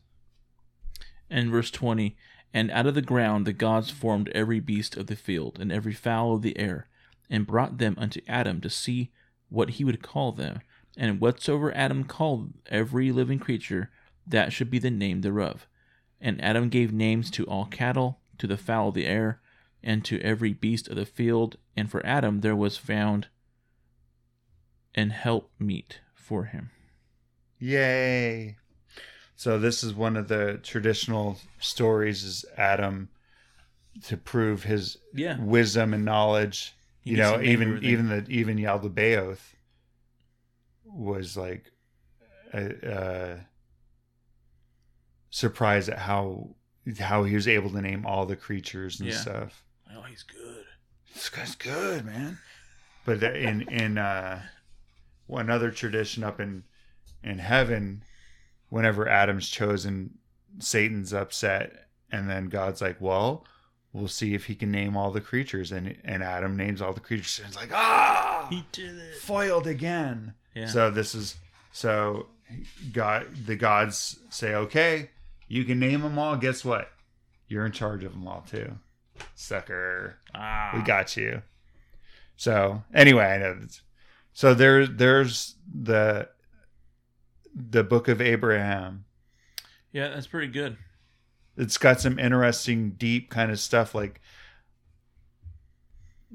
And 1.30 1.51
verse 1.51 1.70
20 1.70 2.16
And 2.52 2.70
out 2.70 2.86
of 2.86 2.94
the 2.94 3.02
ground 3.02 3.46
the 3.46 3.52
gods 3.52 3.90
formed 3.90 4.28
every 4.30 4.60
beast 4.60 4.96
of 4.96 5.06
the 5.06 5.16
field 5.16 5.59
and 5.60 5.72
every 5.72 5.92
fowl 5.92 6.34
of 6.34 6.42
the 6.42 6.59
air, 6.59 6.88
and 7.30 7.46
brought 7.46 7.78
them 7.78 7.94
unto 7.98 8.20
Adam 8.28 8.60
to 8.60 8.70
see 8.70 9.10
what 9.48 9.70
he 9.70 9.84
would 9.84 10.02
call 10.02 10.32
them. 10.32 10.60
And 10.96 11.20
whatsoever 11.20 11.74
Adam 11.74 12.05
called 12.05 12.52
every 12.66 13.10
living 13.10 13.38
creature, 13.38 13.90
that 14.26 14.52
should 14.52 14.70
be 14.70 14.78
the 14.78 14.90
name 14.90 15.22
thereof. 15.22 15.66
And 16.20 16.42
Adam 16.42 16.68
gave 16.68 16.92
names 16.92 17.30
to 17.32 17.44
all 17.44 17.66
cattle, 17.66 18.20
to 18.38 18.46
the 18.46 18.56
fowl 18.56 18.88
of 18.88 18.94
the 18.94 19.06
air, 19.06 19.40
and 19.82 20.05
to 20.05 20.20
every 20.20 20.52
beast 20.52 20.88
of 20.88 20.96
the 20.96 21.06
field. 21.06 21.56
And 21.76 21.90
for 21.90 22.05
Adam 22.06 22.40
there 22.40 22.56
was 22.56 22.76
found 22.76 23.28
an 24.94 25.10
help 25.10 25.51
meet 25.59 26.01
for 26.14 26.44
him. 26.44 26.70
Yay. 27.59 28.56
So 29.36 29.59
this 29.59 29.82
is 29.82 29.94
one 29.94 30.16
of 30.16 30.28
the 30.28 30.61
traditional 30.62 31.39
stories 31.59 32.23
is 32.23 32.44
Adam 32.56 33.09
to 34.05 34.16
prove 34.16 34.65
his 34.65 34.98
Yeah. 35.12 35.39
wisdom 35.39 35.93
and 35.94 36.05
knowledge. 36.05 36.74
He 37.01 37.12
you 37.12 37.16
know, 37.16 37.40
even 37.40 37.81
even 37.82 38.09
the 38.09 38.24
even 38.28 38.56
Yaldabaoth 38.59 39.55
was 40.85 41.36
like 41.36 41.70
uh, 42.52 42.86
uh, 42.86 43.36
surprised 45.31 45.89
at 45.89 45.98
how 45.98 46.55
how 46.98 47.24
he 47.24 47.35
was 47.35 47.48
able 47.48 47.70
to 47.70 47.81
name 47.82 48.06
all 48.06 48.27
the 48.27 48.36
creatures 48.36 49.01
and 49.01 49.11
Yeah. 49.11 49.16
stuff. 49.16 49.65
Oh, 49.94 50.02
he's 50.02 50.23
good. 50.23 50.65
This 51.12 51.28
guy's 51.28 51.55
good, 51.55 52.05
man. 52.05 52.39
But 53.05 53.23
in 53.23 53.62
in 53.62 53.98
uh, 53.98 54.43
one 55.27 55.51
other 55.51 55.70
tradition 55.70 56.24
up 56.24 56.40
in 56.40 56.65
in 57.23 57.39
heaven, 57.39 58.02
whenever 58.69 59.09
Adam's 59.09 59.49
chosen, 59.49 60.19
Satan's 60.59 61.12
upset, 61.12 61.89
and 62.11 62.28
then 62.28 62.49
God's 62.49 62.81
like, 62.81 63.01
"Well, 63.01 63.47
we'll 63.93 64.09
see 64.09 64.35
if 64.35 64.47
he 64.47 64.55
can 64.55 64.70
name 64.70 64.97
all 64.97 65.11
the 65.11 65.20
creatures." 65.20 65.73
And 65.73 65.97
and 66.05 66.23
Adam 66.23 66.57
names 66.57 66.81
all 66.82 66.93
the 66.93 67.01
creatures, 67.01 67.39
and 67.39 67.49
it's 67.49 67.57
like, 67.57 67.73
"Ah, 67.73 68.47
He 68.51 68.65
did 68.73 68.97
it. 68.97 69.16
foiled 69.16 69.66
again." 69.66 70.35
Yeah. 70.55 70.66
So 70.66 70.91
this 70.91 71.15
is 71.15 71.36
so 71.73 72.27
God. 72.93 73.27
The 73.47 73.57
gods 73.57 74.19
say, 74.31 74.55
"Okay, 74.55 75.11
you 75.49 75.65
can 75.65 75.78
name 75.81 76.03
them 76.03 76.19
all. 76.19 76.36
Guess 76.36 76.65
what? 76.65 76.91
You're 77.49 77.66
in 77.66 77.73
charge 77.73 78.05
of 78.05 78.12
them 78.12 78.27
all 78.28 78.45
too, 78.49 78.78
sucker." 79.35 80.16
ah. 80.35 80.73
we 80.74 80.82
got 80.82 81.16
you. 81.16 81.43
So 82.36 82.82
anyway, 82.93 83.24
I 83.24 83.39
know. 83.39 83.55
This. 83.55 83.81
So 84.32 84.53
there, 84.55 84.86
there's 84.86 85.55
the 85.73 86.28
the 87.55 87.85
book 87.85 88.09
of 88.09 88.20
Abraham. 88.20 89.05
Yeah, 89.93 90.09
that's 90.09 90.26
pretty 90.26 90.48
good. 90.48 90.76
It's 91.56 91.78
got 91.78 92.01
some 92.01 92.18
interesting, 92.18 92.90
deep 92.90 93.31
kind 93.31 93.51
of 93.52 93.60
stuff, 93.60 93.94
like 93.94 94.20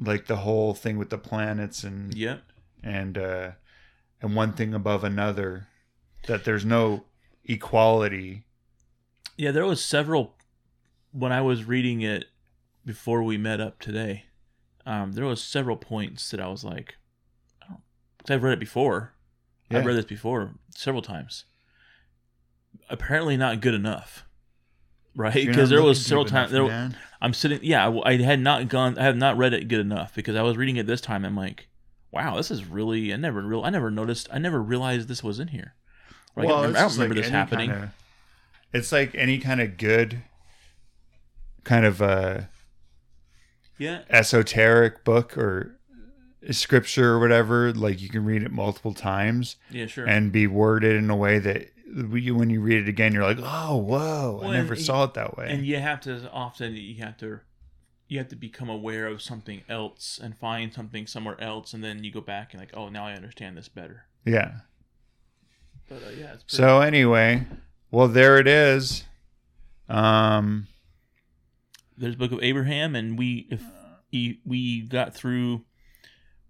like 0.02 0.28
the 0.28 0.38
whole 0.38 0.74
thing 0.74 0.98
with 0.98 1.10
the 1.10 1.18
planets 1.18 1.84
and 1.84 2.14
yeah, 2.14 2.38
and 2.82 3.18
uh, 3.18 3.52
and 4.22 4.36
one 4.36 4.54
thing 4.54 4.74
above 4.74 5.04
another. 5.04 5.68
That 6.28 6.44
there's 6.46 6.66
no 6.66 7.06
equality. 7.46 8.44
Yeah, 9.38 9.52
there 9.52 9.66
was 9.66 9.84
several 9.84 10.36
when 11.12 11.32
I 11.32 11.42
was 11.42 11.64
reading 11.64 12.02
it 12.02 12.26
before 12.86 13.24
we 13.24 13.38
met 13.38 13.60
up 13.60 13.80
today. 13.80 14.26
Um, 14.86 15.14
there 15.14 15.26
was 15.26 15.42
several 15.42 15.78
points 15.78 16.32
that 16.32 16.40
I 16.40 16.48
was 16.48 16.64
like, 16.64 16.96
I 17.62 17.68
don't, 17.68 17.82
cause 18.20 18.34
I've 18.34 18.44
read 18.44 18.54
it 18.54 18.60
before. 18.60 19.14
Yeah. 19.70 19.80
I've 19.80 19.86
read 19.86 19.96
this 19.96 20.06
before 20.06 20.52
several 20.76 21.02
times. 21.02 21.46
Apparently, 22.90 23.38
not 23.38 23.62
good 23.62 23.74
enough, 23.74 24.26
right? 25.16 25.46
Because 25.46 25.70
there 25.70 25.82
was 25.82 26.04
several 26.04 26.26
times. 26.26 26.52
There, 26.52 26.66
man. 26.66 26.98
I'm 27.22 27.34
sitting. 27.34 27.60
Yeah, 27.62 27.88
I, 27.88 28.14
I 28.14 28.18
had 28.18 28.40
not 28.40 28.68
gone. 28.68 28.98
I 28.98 29.04
have 29.04 29.18
not 29.18 29.38
read 29.38 29.54
it 29.54 29.68
good 29.68 29.80
enough 29.80 30.16
because 30.16 30.36
I 30.36 30.42
was 30.42 30.58
reading 30.58 30.78
it 30.78 30.88
this 30.88 31.02
time. 31.02 31.24
I'm 31.26 31.36
like, 31.36 31.68
wow, 32.12 32.38
this 32.38 32.50
is 32.50 32.66
really. 32.66 33.14
I 33.14 33.18
never 33.18 33.42
real. 33.42 33.64
I 33.64 33.70
never 33.70 33.92
noticed. 33.92 34.28
I 34.32 34.40
never 34.40 34.62
realized 34.62 35.08
this 35.08 35.24
was 35.24 35.40
in 35.40 35.50
here. 35.50 35.76
Like, 36.36 36.46
I 36.46 36.50
don't 36.50 36.58
remember, 36.62 36.78
I 36.78 36.82
don't 36.82 36.88
it's 36.88 36.98
remember 36.98 37.16
like 37.16 37.24
this 37.24 37.32
happening. 37.32 37.70
kinda- 37.70 37.94
it's 38.72 38.92
like 38.92 39.16
any 39.16 39.40
kind 39.40 39.62
of 39.62 39.78
good, 39.78 40.22
kind 41.64 41.86
of 41.86 42.02
uh, 42.02 42.42
yeah, 43.78 44.02
esoteric 44.10 45.04
book 45.04 45.38
or 45.38 45.79
scripture 46.52 47.14
or 47.14 47.20
whatever. 47.20 47.72
Like 47.74 48.02
you 48.02 48.10
can 48.10 48.26
read 48.26 48.44
it 48.44 48.52
multiple 48.52 48.94
times 48.94 49.58
yeah, 49.70 49.86
sure. 49.88 50.06
and 50.06 50.32
be 50.32 50.48
worded 50.48 50.96
in 50.96 51.10
a 51.10 51.16
way 51.16 51.40
that 51.40 51.70
you, 51.86 52.36
when 52.36 52.50
you 52.50 52.62
read 52.62 52.82
it 52.84 52.88
again, 52.88 53.14
you're 53.14 53.24
like, 53.24 53.40
oh, 53.42 53.78
whoa, 53.78 54.40
Well, 54.42 54.52
I 54.52 54.54
never 54.58 54.74
and- 54.74 54.82
saw 54.82 55.04
it 55.06 55.14
that 55.16 55.38
way. 55.38 55.48
and 55.50 55.66
you 55.66 55.78
have 55.78 56.00
to 56.02 56.30
often 56.32 56.76
you 56.76 57.04
have 57.04 57.18
to 57.18 57.40
you 58.08 58.18
have 58.18 58.28
to 58.30 58.36
become 58.36 58.70
aware 58.70 59.06
of 59.08 59.22
something 59.22 59.62
else 59.70 60.20
and 60.22 60.36
find 60.38 60.74
something 60.74 61.06
somewhere 61.06 61.40
else 61.40 61.74
and 61.74 61.84
then 61.84 62.04
you 62.04 62.12
go 62.12 62.22
back 62.22 62.54
and 62.54 62.60
like 62.62 62.72
oh 62.74 62.90
now 62.90 63.06
i 63.06 63.14
understand 63.14 63.56
this 63.56 63.68
better 63.70 64.06
yeah. 64.26 64.52
but 65.88 65.98
uh, 65.98 66.10
yeah 66.18 66.34
it's 66.34 66.44
pretty, 66.44 66.56
So 66.58 66.82
anyway, 66.82 67.46
well, 67.92 68.08
there 68.08 68.38
it 68.40 68.48
is. 68.48 69.04
Um, 69.88 70.68
there's 71.98 72.16
book 72.16 72.32
of 72.32 72.42
abraham 72.42 72.96
and 72.96 73.18
we 73.18 73.48
if 73.52 73.62
we 74.46 74.82
got 74.82 75.14
through 75.14 75.64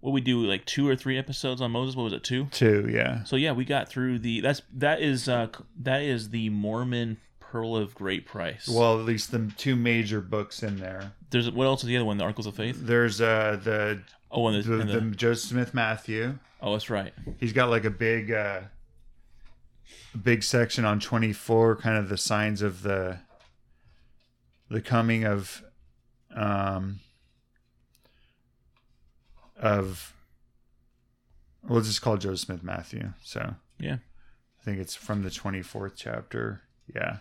what 0.00 0.12
we 0.12 0.20
do 0.20 0.40
like 0.46 0.64
two 0.64 0.88
or 0.88 0.96
three 0.96 1.18
episodes 1.18 1.60
on 1.60 1.70
moses 1.70 1.94
what 1.96 2.04
was 2.04 2.12
it 2.12 2.22
two 2.24 2.46
two, 2.46 2.88
yeah. 2.90 3.22
so 3.24 3.36
yeah 3.36 3.52
we 3.52 3.64
got 3.64 3.88
through 3.88 4.18
the 4.18 4.40
that's 4.40 4.62
that 4.72 5.00
is 5.00 5.28
uh 5.28 5.46
that 5.78 6.02
is 6.02 6.30
the 6.30 6.48
mormon 6.50 7.18
pearl 7.38 7.76
of 7.76 7.94
great 7.94 8.24
price 8.26 8.68
Well, 8.68 8.98
at 9.00 9.04
least 9.04 9.32
the 9.32 9.50
two 9.56 9.74
major 9.76 10.20
books 10.20 10.62
in 10.62 10.78
there. 10.78 11.12
there's 11.30 11.50
what 11.50 11.64
else 11.64 11.82
is 11.82 11.88
the 11.88 11.96
other 11.96 12.04
one 12.04 12.16
the 12.16 12.24
articles 12.24 12.46
of 12.46 12.54
faith 12.54 12.78
There's 12.80 13.20
uh 13.20 13.58
the 13.62 14.00
oh 14.30 14.46
and 14.48 14.62
the, 14.64 14.68
the, 14.70 14.80
and 14.80 14.88
the, 14.90 15.00
the 15.00 15.16
Joseph 15.16 15.50
Smith 15.50 15.74
Matthew. 15.74 16.38
oh 16.62 16.72
that's 16.72 16.88
right 16.90 17.12
He's 17.40 17.52
got 17.52 17.68
like 17.68 17.84
a 17.84 17.90
big 17.90 18.30
uh 18.30 18.60
big 20.22 20.42
section 20.42 20.84
on 20.84 21.00
24 21.00 21.76
kind 21.76 21.96
of 21.98 22.08
the 22.08 22.16
signs 22.16 22.62
of 22.62 22.82
the 22.82 23.18
the 24.68 24.80
coming 24.80 25.24
of 25.24 25.62
um 26.34 27.00
of 29.60 30.14
we'll 31.68 31.82
just 31.82 32.02
call 32.02 32.16
Joe 32.16 32.34
Smith 32.34 32.62
Matthew. 32.62 33.12
So 33.22 33.54
yeah 33.78 33.98
I 34.60 34.64
think 34.64 34.78
it's 34.78 34.94
from 34.94 35.22
the 35.22 35.30
24th 35.30 35.92
chapter. 35.96 36.62
Yeah. 36.94 37.18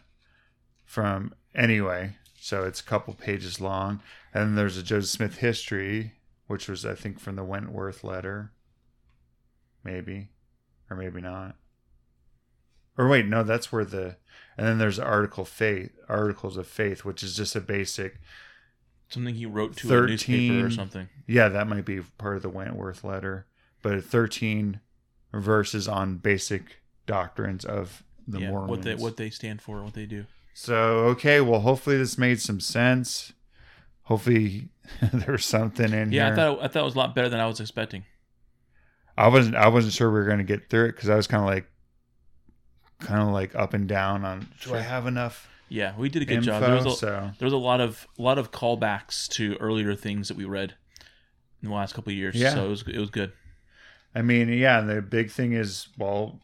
From 0.85 1.33
anyway, 1.55 2.15
so 2.39 2.63
it's 2.63 2.81
a 2.81 2.83
couple 2.85 3.13
pages 3.13 3.61
long. 3.61 4.01
And 4.33 4.43
then 4.43 4.55
there's 4.55 4.77
a 4.77 4.83
Joseph 4.83 5.09
Smith 5.09 5.37
history, 5.37 6.13
which 6.47 6.67
was 6.67 6.85
I 6.85 6.95
think 6.95 7.19
from 7.19 7.37
the 7.37 7.43
Wentworth 7.43 8.03
letter. 8.03 8.51
Maybe. 9.83 10.31
Or 10.89 10.97
maybe 10.97 11.21
not. 11.21 11.55
Or 12.97 13.07
wait, 13.07 13.27
no, 13.27 13.43
that's 13.43 13.71
where 13.71 13.85
the 13.85 14.17
and 14.57 14.67
then 14.67 14.77
there's 14.77 14.99
article 14.99 15.45
faith 15.45 15.91
articles 16.09 16.57
of 16.57 16.67
faith, 16.67 17.05
which 17.05 17.23
is 17.23 17.37
just 17.37 17.55
a 17.55 17.61
basic 17.61 18.19
something 19.09 19.35
he 19.35 19.45
wrote 19.45 19.75
to 19.77 19.87
a 20.03 20.07
newspaper 20.07 20.67
or 20.67 20.69
something 20.71 21.09
yeah, 21.29 21.47
that 21.49 21.67
might 21.67 21.85
be 21.85 21.99
part 22.17 22.37
of 22.37 22.41
the 22.41 22.49
Wentworth 22.49 23.03
letter. 23.03 23.45
But 23.83 24.03
13 24.03 24.79
verses 25.31 25.87
on 25.87 26.17
basic 26.17 26.81
doctrines 27.05 27.63
of 27.63 28.03
the 28.27 28.39
yeah, 28.39 28.49
Mormons. 28.49 28.69
what 28.69 28.81
they 28.81 28.95
what 28.95 29.17
they 29.17 29.29
stand 29.29 29.61
for, 29.61 29.83
what 29.83 29.93
they 29.93 30.07
do. 30.07 30.25
So 30.55 30.75
okay, 31.11 31.39
well, 31.39 31.59
hopefully 31.59 31.97
this 31.97 32.17
made 32.17 32.41
some 32.41 32.59
sense. 32.59 33.33
Hopefully 34.03 34.69
there's 35.13 35.45
something 35.45 35.93
in 35.93 36.11
Yeah, 36.11 36.25
here. 36.27 36.27
Yeah, 36.27 36.31
I 36.31 36.35
thought 36.35 36.63
I 36.63 36.67
thought 36.67 36.81
it 36.81 36.85
was 36.85 36.95
a 36.95 36.97
lot 36.97 37.13
better 37.13 37.29
than 37.29 37.39
I 37.39 37.45
was 37.45 37.59
expecting. 37.59 38.05
I 39.15 39.27
wasn't. 39.27 39.55
I 39.55 39.67
wasn't 39.67 39.93
sure 39.93 40.09
we 40.09 40.17
were 40.19 40.25
going 40.25 40.39
to 40.39 40.43
get 40.43 40.69
through 40.69 40.85
it 40.85 40.95
because 40.95 41.09
I 41.09 41.15
was 41.15 41.27
kind 41.27 41.43
of 41.43 41.47
like, 41.47 41.69
kind 43.01 43.21
of 43.21 43.29
like 43.29 43.53
up 43.53 43.75
and 43.75 43.87
down 43.87 44.25
on. 44.25 44.47
Do 44.63 44.73
I 44.73 44.79
have 44.81 45.05
enough 45.05 45.47
Yeah, 45.69 45.95
we 45.97 46.09
did 46.09 46.21
a 46.23 46.25
good 46.25 46.37
info? 46.37 46.47
job. 46.47 46.61
There 46.61 46.75
was 46.75 46.85
a, 46.85 46.91
so 46.91 47.31
there 47.37 47.45
was 47.45 47.53
a 47.53 47.57
lot 47.57 47.79
of 47.79 48.07
a 48.17 48.21
lot 48.21 48.37
of 48.37 48.51
callbacks 48.51 49.27
to 49.29 49.55
earlier 49.59 49.95
things 49.95 50.27
that 50.27 50.37
we 50.37 50.45
read 50.45 50.75
in 51.61 51.69
the 51.69 51.75
last 51.75 51.93
couple 51.93 52.11
of 52.11 52.17
years. 52.17 52.35
Yeah. 52.35 52.53
So 52.53 52.65
it 52.65 52.69
was 52.69 52.83
it 52.87 52.97
was 52.97 53.09
good. 53.09 53.31
I 54.15 54.21
mean, 54.21 54.49
yeah. 54.49 54.81
The 54.81 55.01
big 55.01 55.31
thing 55.31 55.53
is, 55.53 55.87
well, 55.97 56.39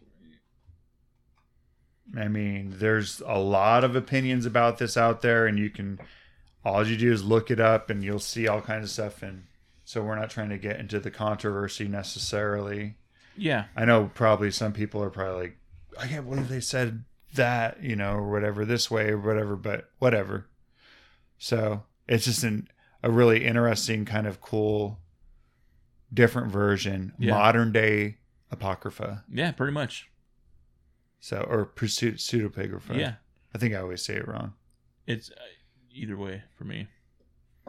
I 2.18 2.27
mean, 2.27 2.76
there's 2.77 3.22
a 3.26 3.39
lot 3.39 3.84
of 3.84 3.95
opinions 3.95 4.45
about 4.45 4.77
this 4.77 4.95
out 4.95 5.22
there, 5.22 5.47
and 5.47 5.57
you 5.57 5.69
can 5.69 5.99
all 6.64 6.85
you 6.85 6.97
do 6.97 7.11
is 7.11 7.23
look 7.23 7.49
it 7.49 7.60
up, 7.60 7.89
and 7.89 8.03
you'll 8.03 8.19
see 8.19 8.47
all 8.47 8.61
kinds 8.61 8.85
of 8.85 8.91
stuff. 8.91 9.23
And 9.23 9.45
so 9.84 10.03
we're 10.03 10.19
not 10.19 10.30
trying 10.30 10.49
to 10.49 10.57
get 10.57 10.80
into 10.80 10.99
the 10.99 11.11
controversy 11.11 11.88
necessarily. 11.88 12.95
Yeah. 13.38 13.65
I 13.76 13.85
know 13.85 14.11
probably 14.14 14.52
some 14.52 14.73
people 14.73 15.03
are 15.03 15.10
probably 15.10 15.41
like, 15.41 15.57
I 15.99 16.07
can't 16.07 16.27
believe 16.27 16.47
they 16.47 16.60
said 16.60 17.03
that, 17.36 17.82
you 17.84 17.95
know, 17.95 18.14
or 18.16 18.30
whatever, 18.32 18.66
this 18.66 18.90
way 18.91 19.10
or 19.10 19.18
whatever, 19.18 19.56
but 19.56 19.90
whatever. 19.99 20.48
So 21.38 21.84
it's 22.07 22.26
just 22.26 22.44
an, 22.44 22.68
a 23.03 23.12
really 23.12 23.45
interesting, 23.45 24.06
kind 24.06 24.28
of 24.28 24.41
cool, 24.41 24.99
different 26.14 26.52
version, 26.52 27.14
Yeah. 27.20 27.34
modern 27.34 27.72
day 27.72 28.18
apocrypha. 28.52 29.24
Yeah, 29.32 29.52
pretty 29.52 29.74
much. 29.74 30.10
So, 31.20 31.38
or 31.40 31.72
pseudo 31.88 32.18
pseudepigrapha. 32.18 32.98
Yeah, 32.98 33.16
I 33.53 33.57
think 33.57 33.74
I 33.74 33.80
always 33.80 34.02
say 34.03 34.16
it 34.16 34.28
wrong. 34.28 34.53
it's 35.07 35.30
uh, 35.32 35.36
either 35.91 36.18
way 36.18 36.44
for 36.57 36.64
me. 36.66 36.88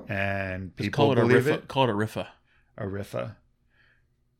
And 0.09 0.69
Just 0.71 0.77
people 0.77 0.97
call 1.05 1.13
it 1.13 1.19
a 1.19 1.23
believe 1.23 1.45
riffa. 1.45 1.55
it. 1.55 1.69
Call 1.69 1.85
it 1.85 1.91
a 1.91 1.95
riffa. 1.95 2.27
Arifa. 2.79 3.37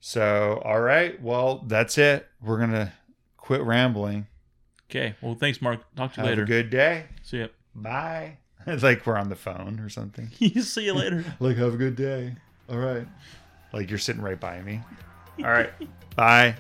So, 0.01 0.61
all 0.65 0.81
right. 0.81 1.21
Well, 1.23 1.65
that's 1.67 1.97
it. 1.97 2.27
We're 2.43 2.59
going 2.59 2.73
to 2.73 2.93
quit 3.39 3.63
rambling. 3.63 4.27
Okay. 4.91 5.15
Well, 5.21 5.35
thanks, 5.35 5.61
Mark. 5.61 5.81
Talk 5.97 6.15
to 6.15 6.21
you 6.21 6.27
Have 6.27 6.31
later. 6.31 6.43
a 6.43 6.47
good 6.47 6.71
day. 6.71 7.05
See 7.23 7.39
ya. 7.41 7.49
Bye. 7.75 8.39
It's 8.69 8.83
like 8.83 9.07
we're 9.07 9.17
on 9.17 9.29
the 9.29 9.37
phone 9.37 9.79
or 9.79 9.89
something. 9.89 10.29
See 10.61 10.87
you 10.87 10.93
later. 11.03 11.25
Like, 11.39 11.57
have 11.57 11.75
a 11.75 11.77
good 11.77 11.95
day. 11.95 12.35
All 12.69 12.79
right. 12.79 13.07
Like 13.73 13.91
you're 13.91 13.99
sitting 14.01 14.21
right 14.23 14.41
by 14.41 14.61
me. 14.61 14.81
All 15.39 15.51
right. 15.51 15.71
Bye. 16.17 16.57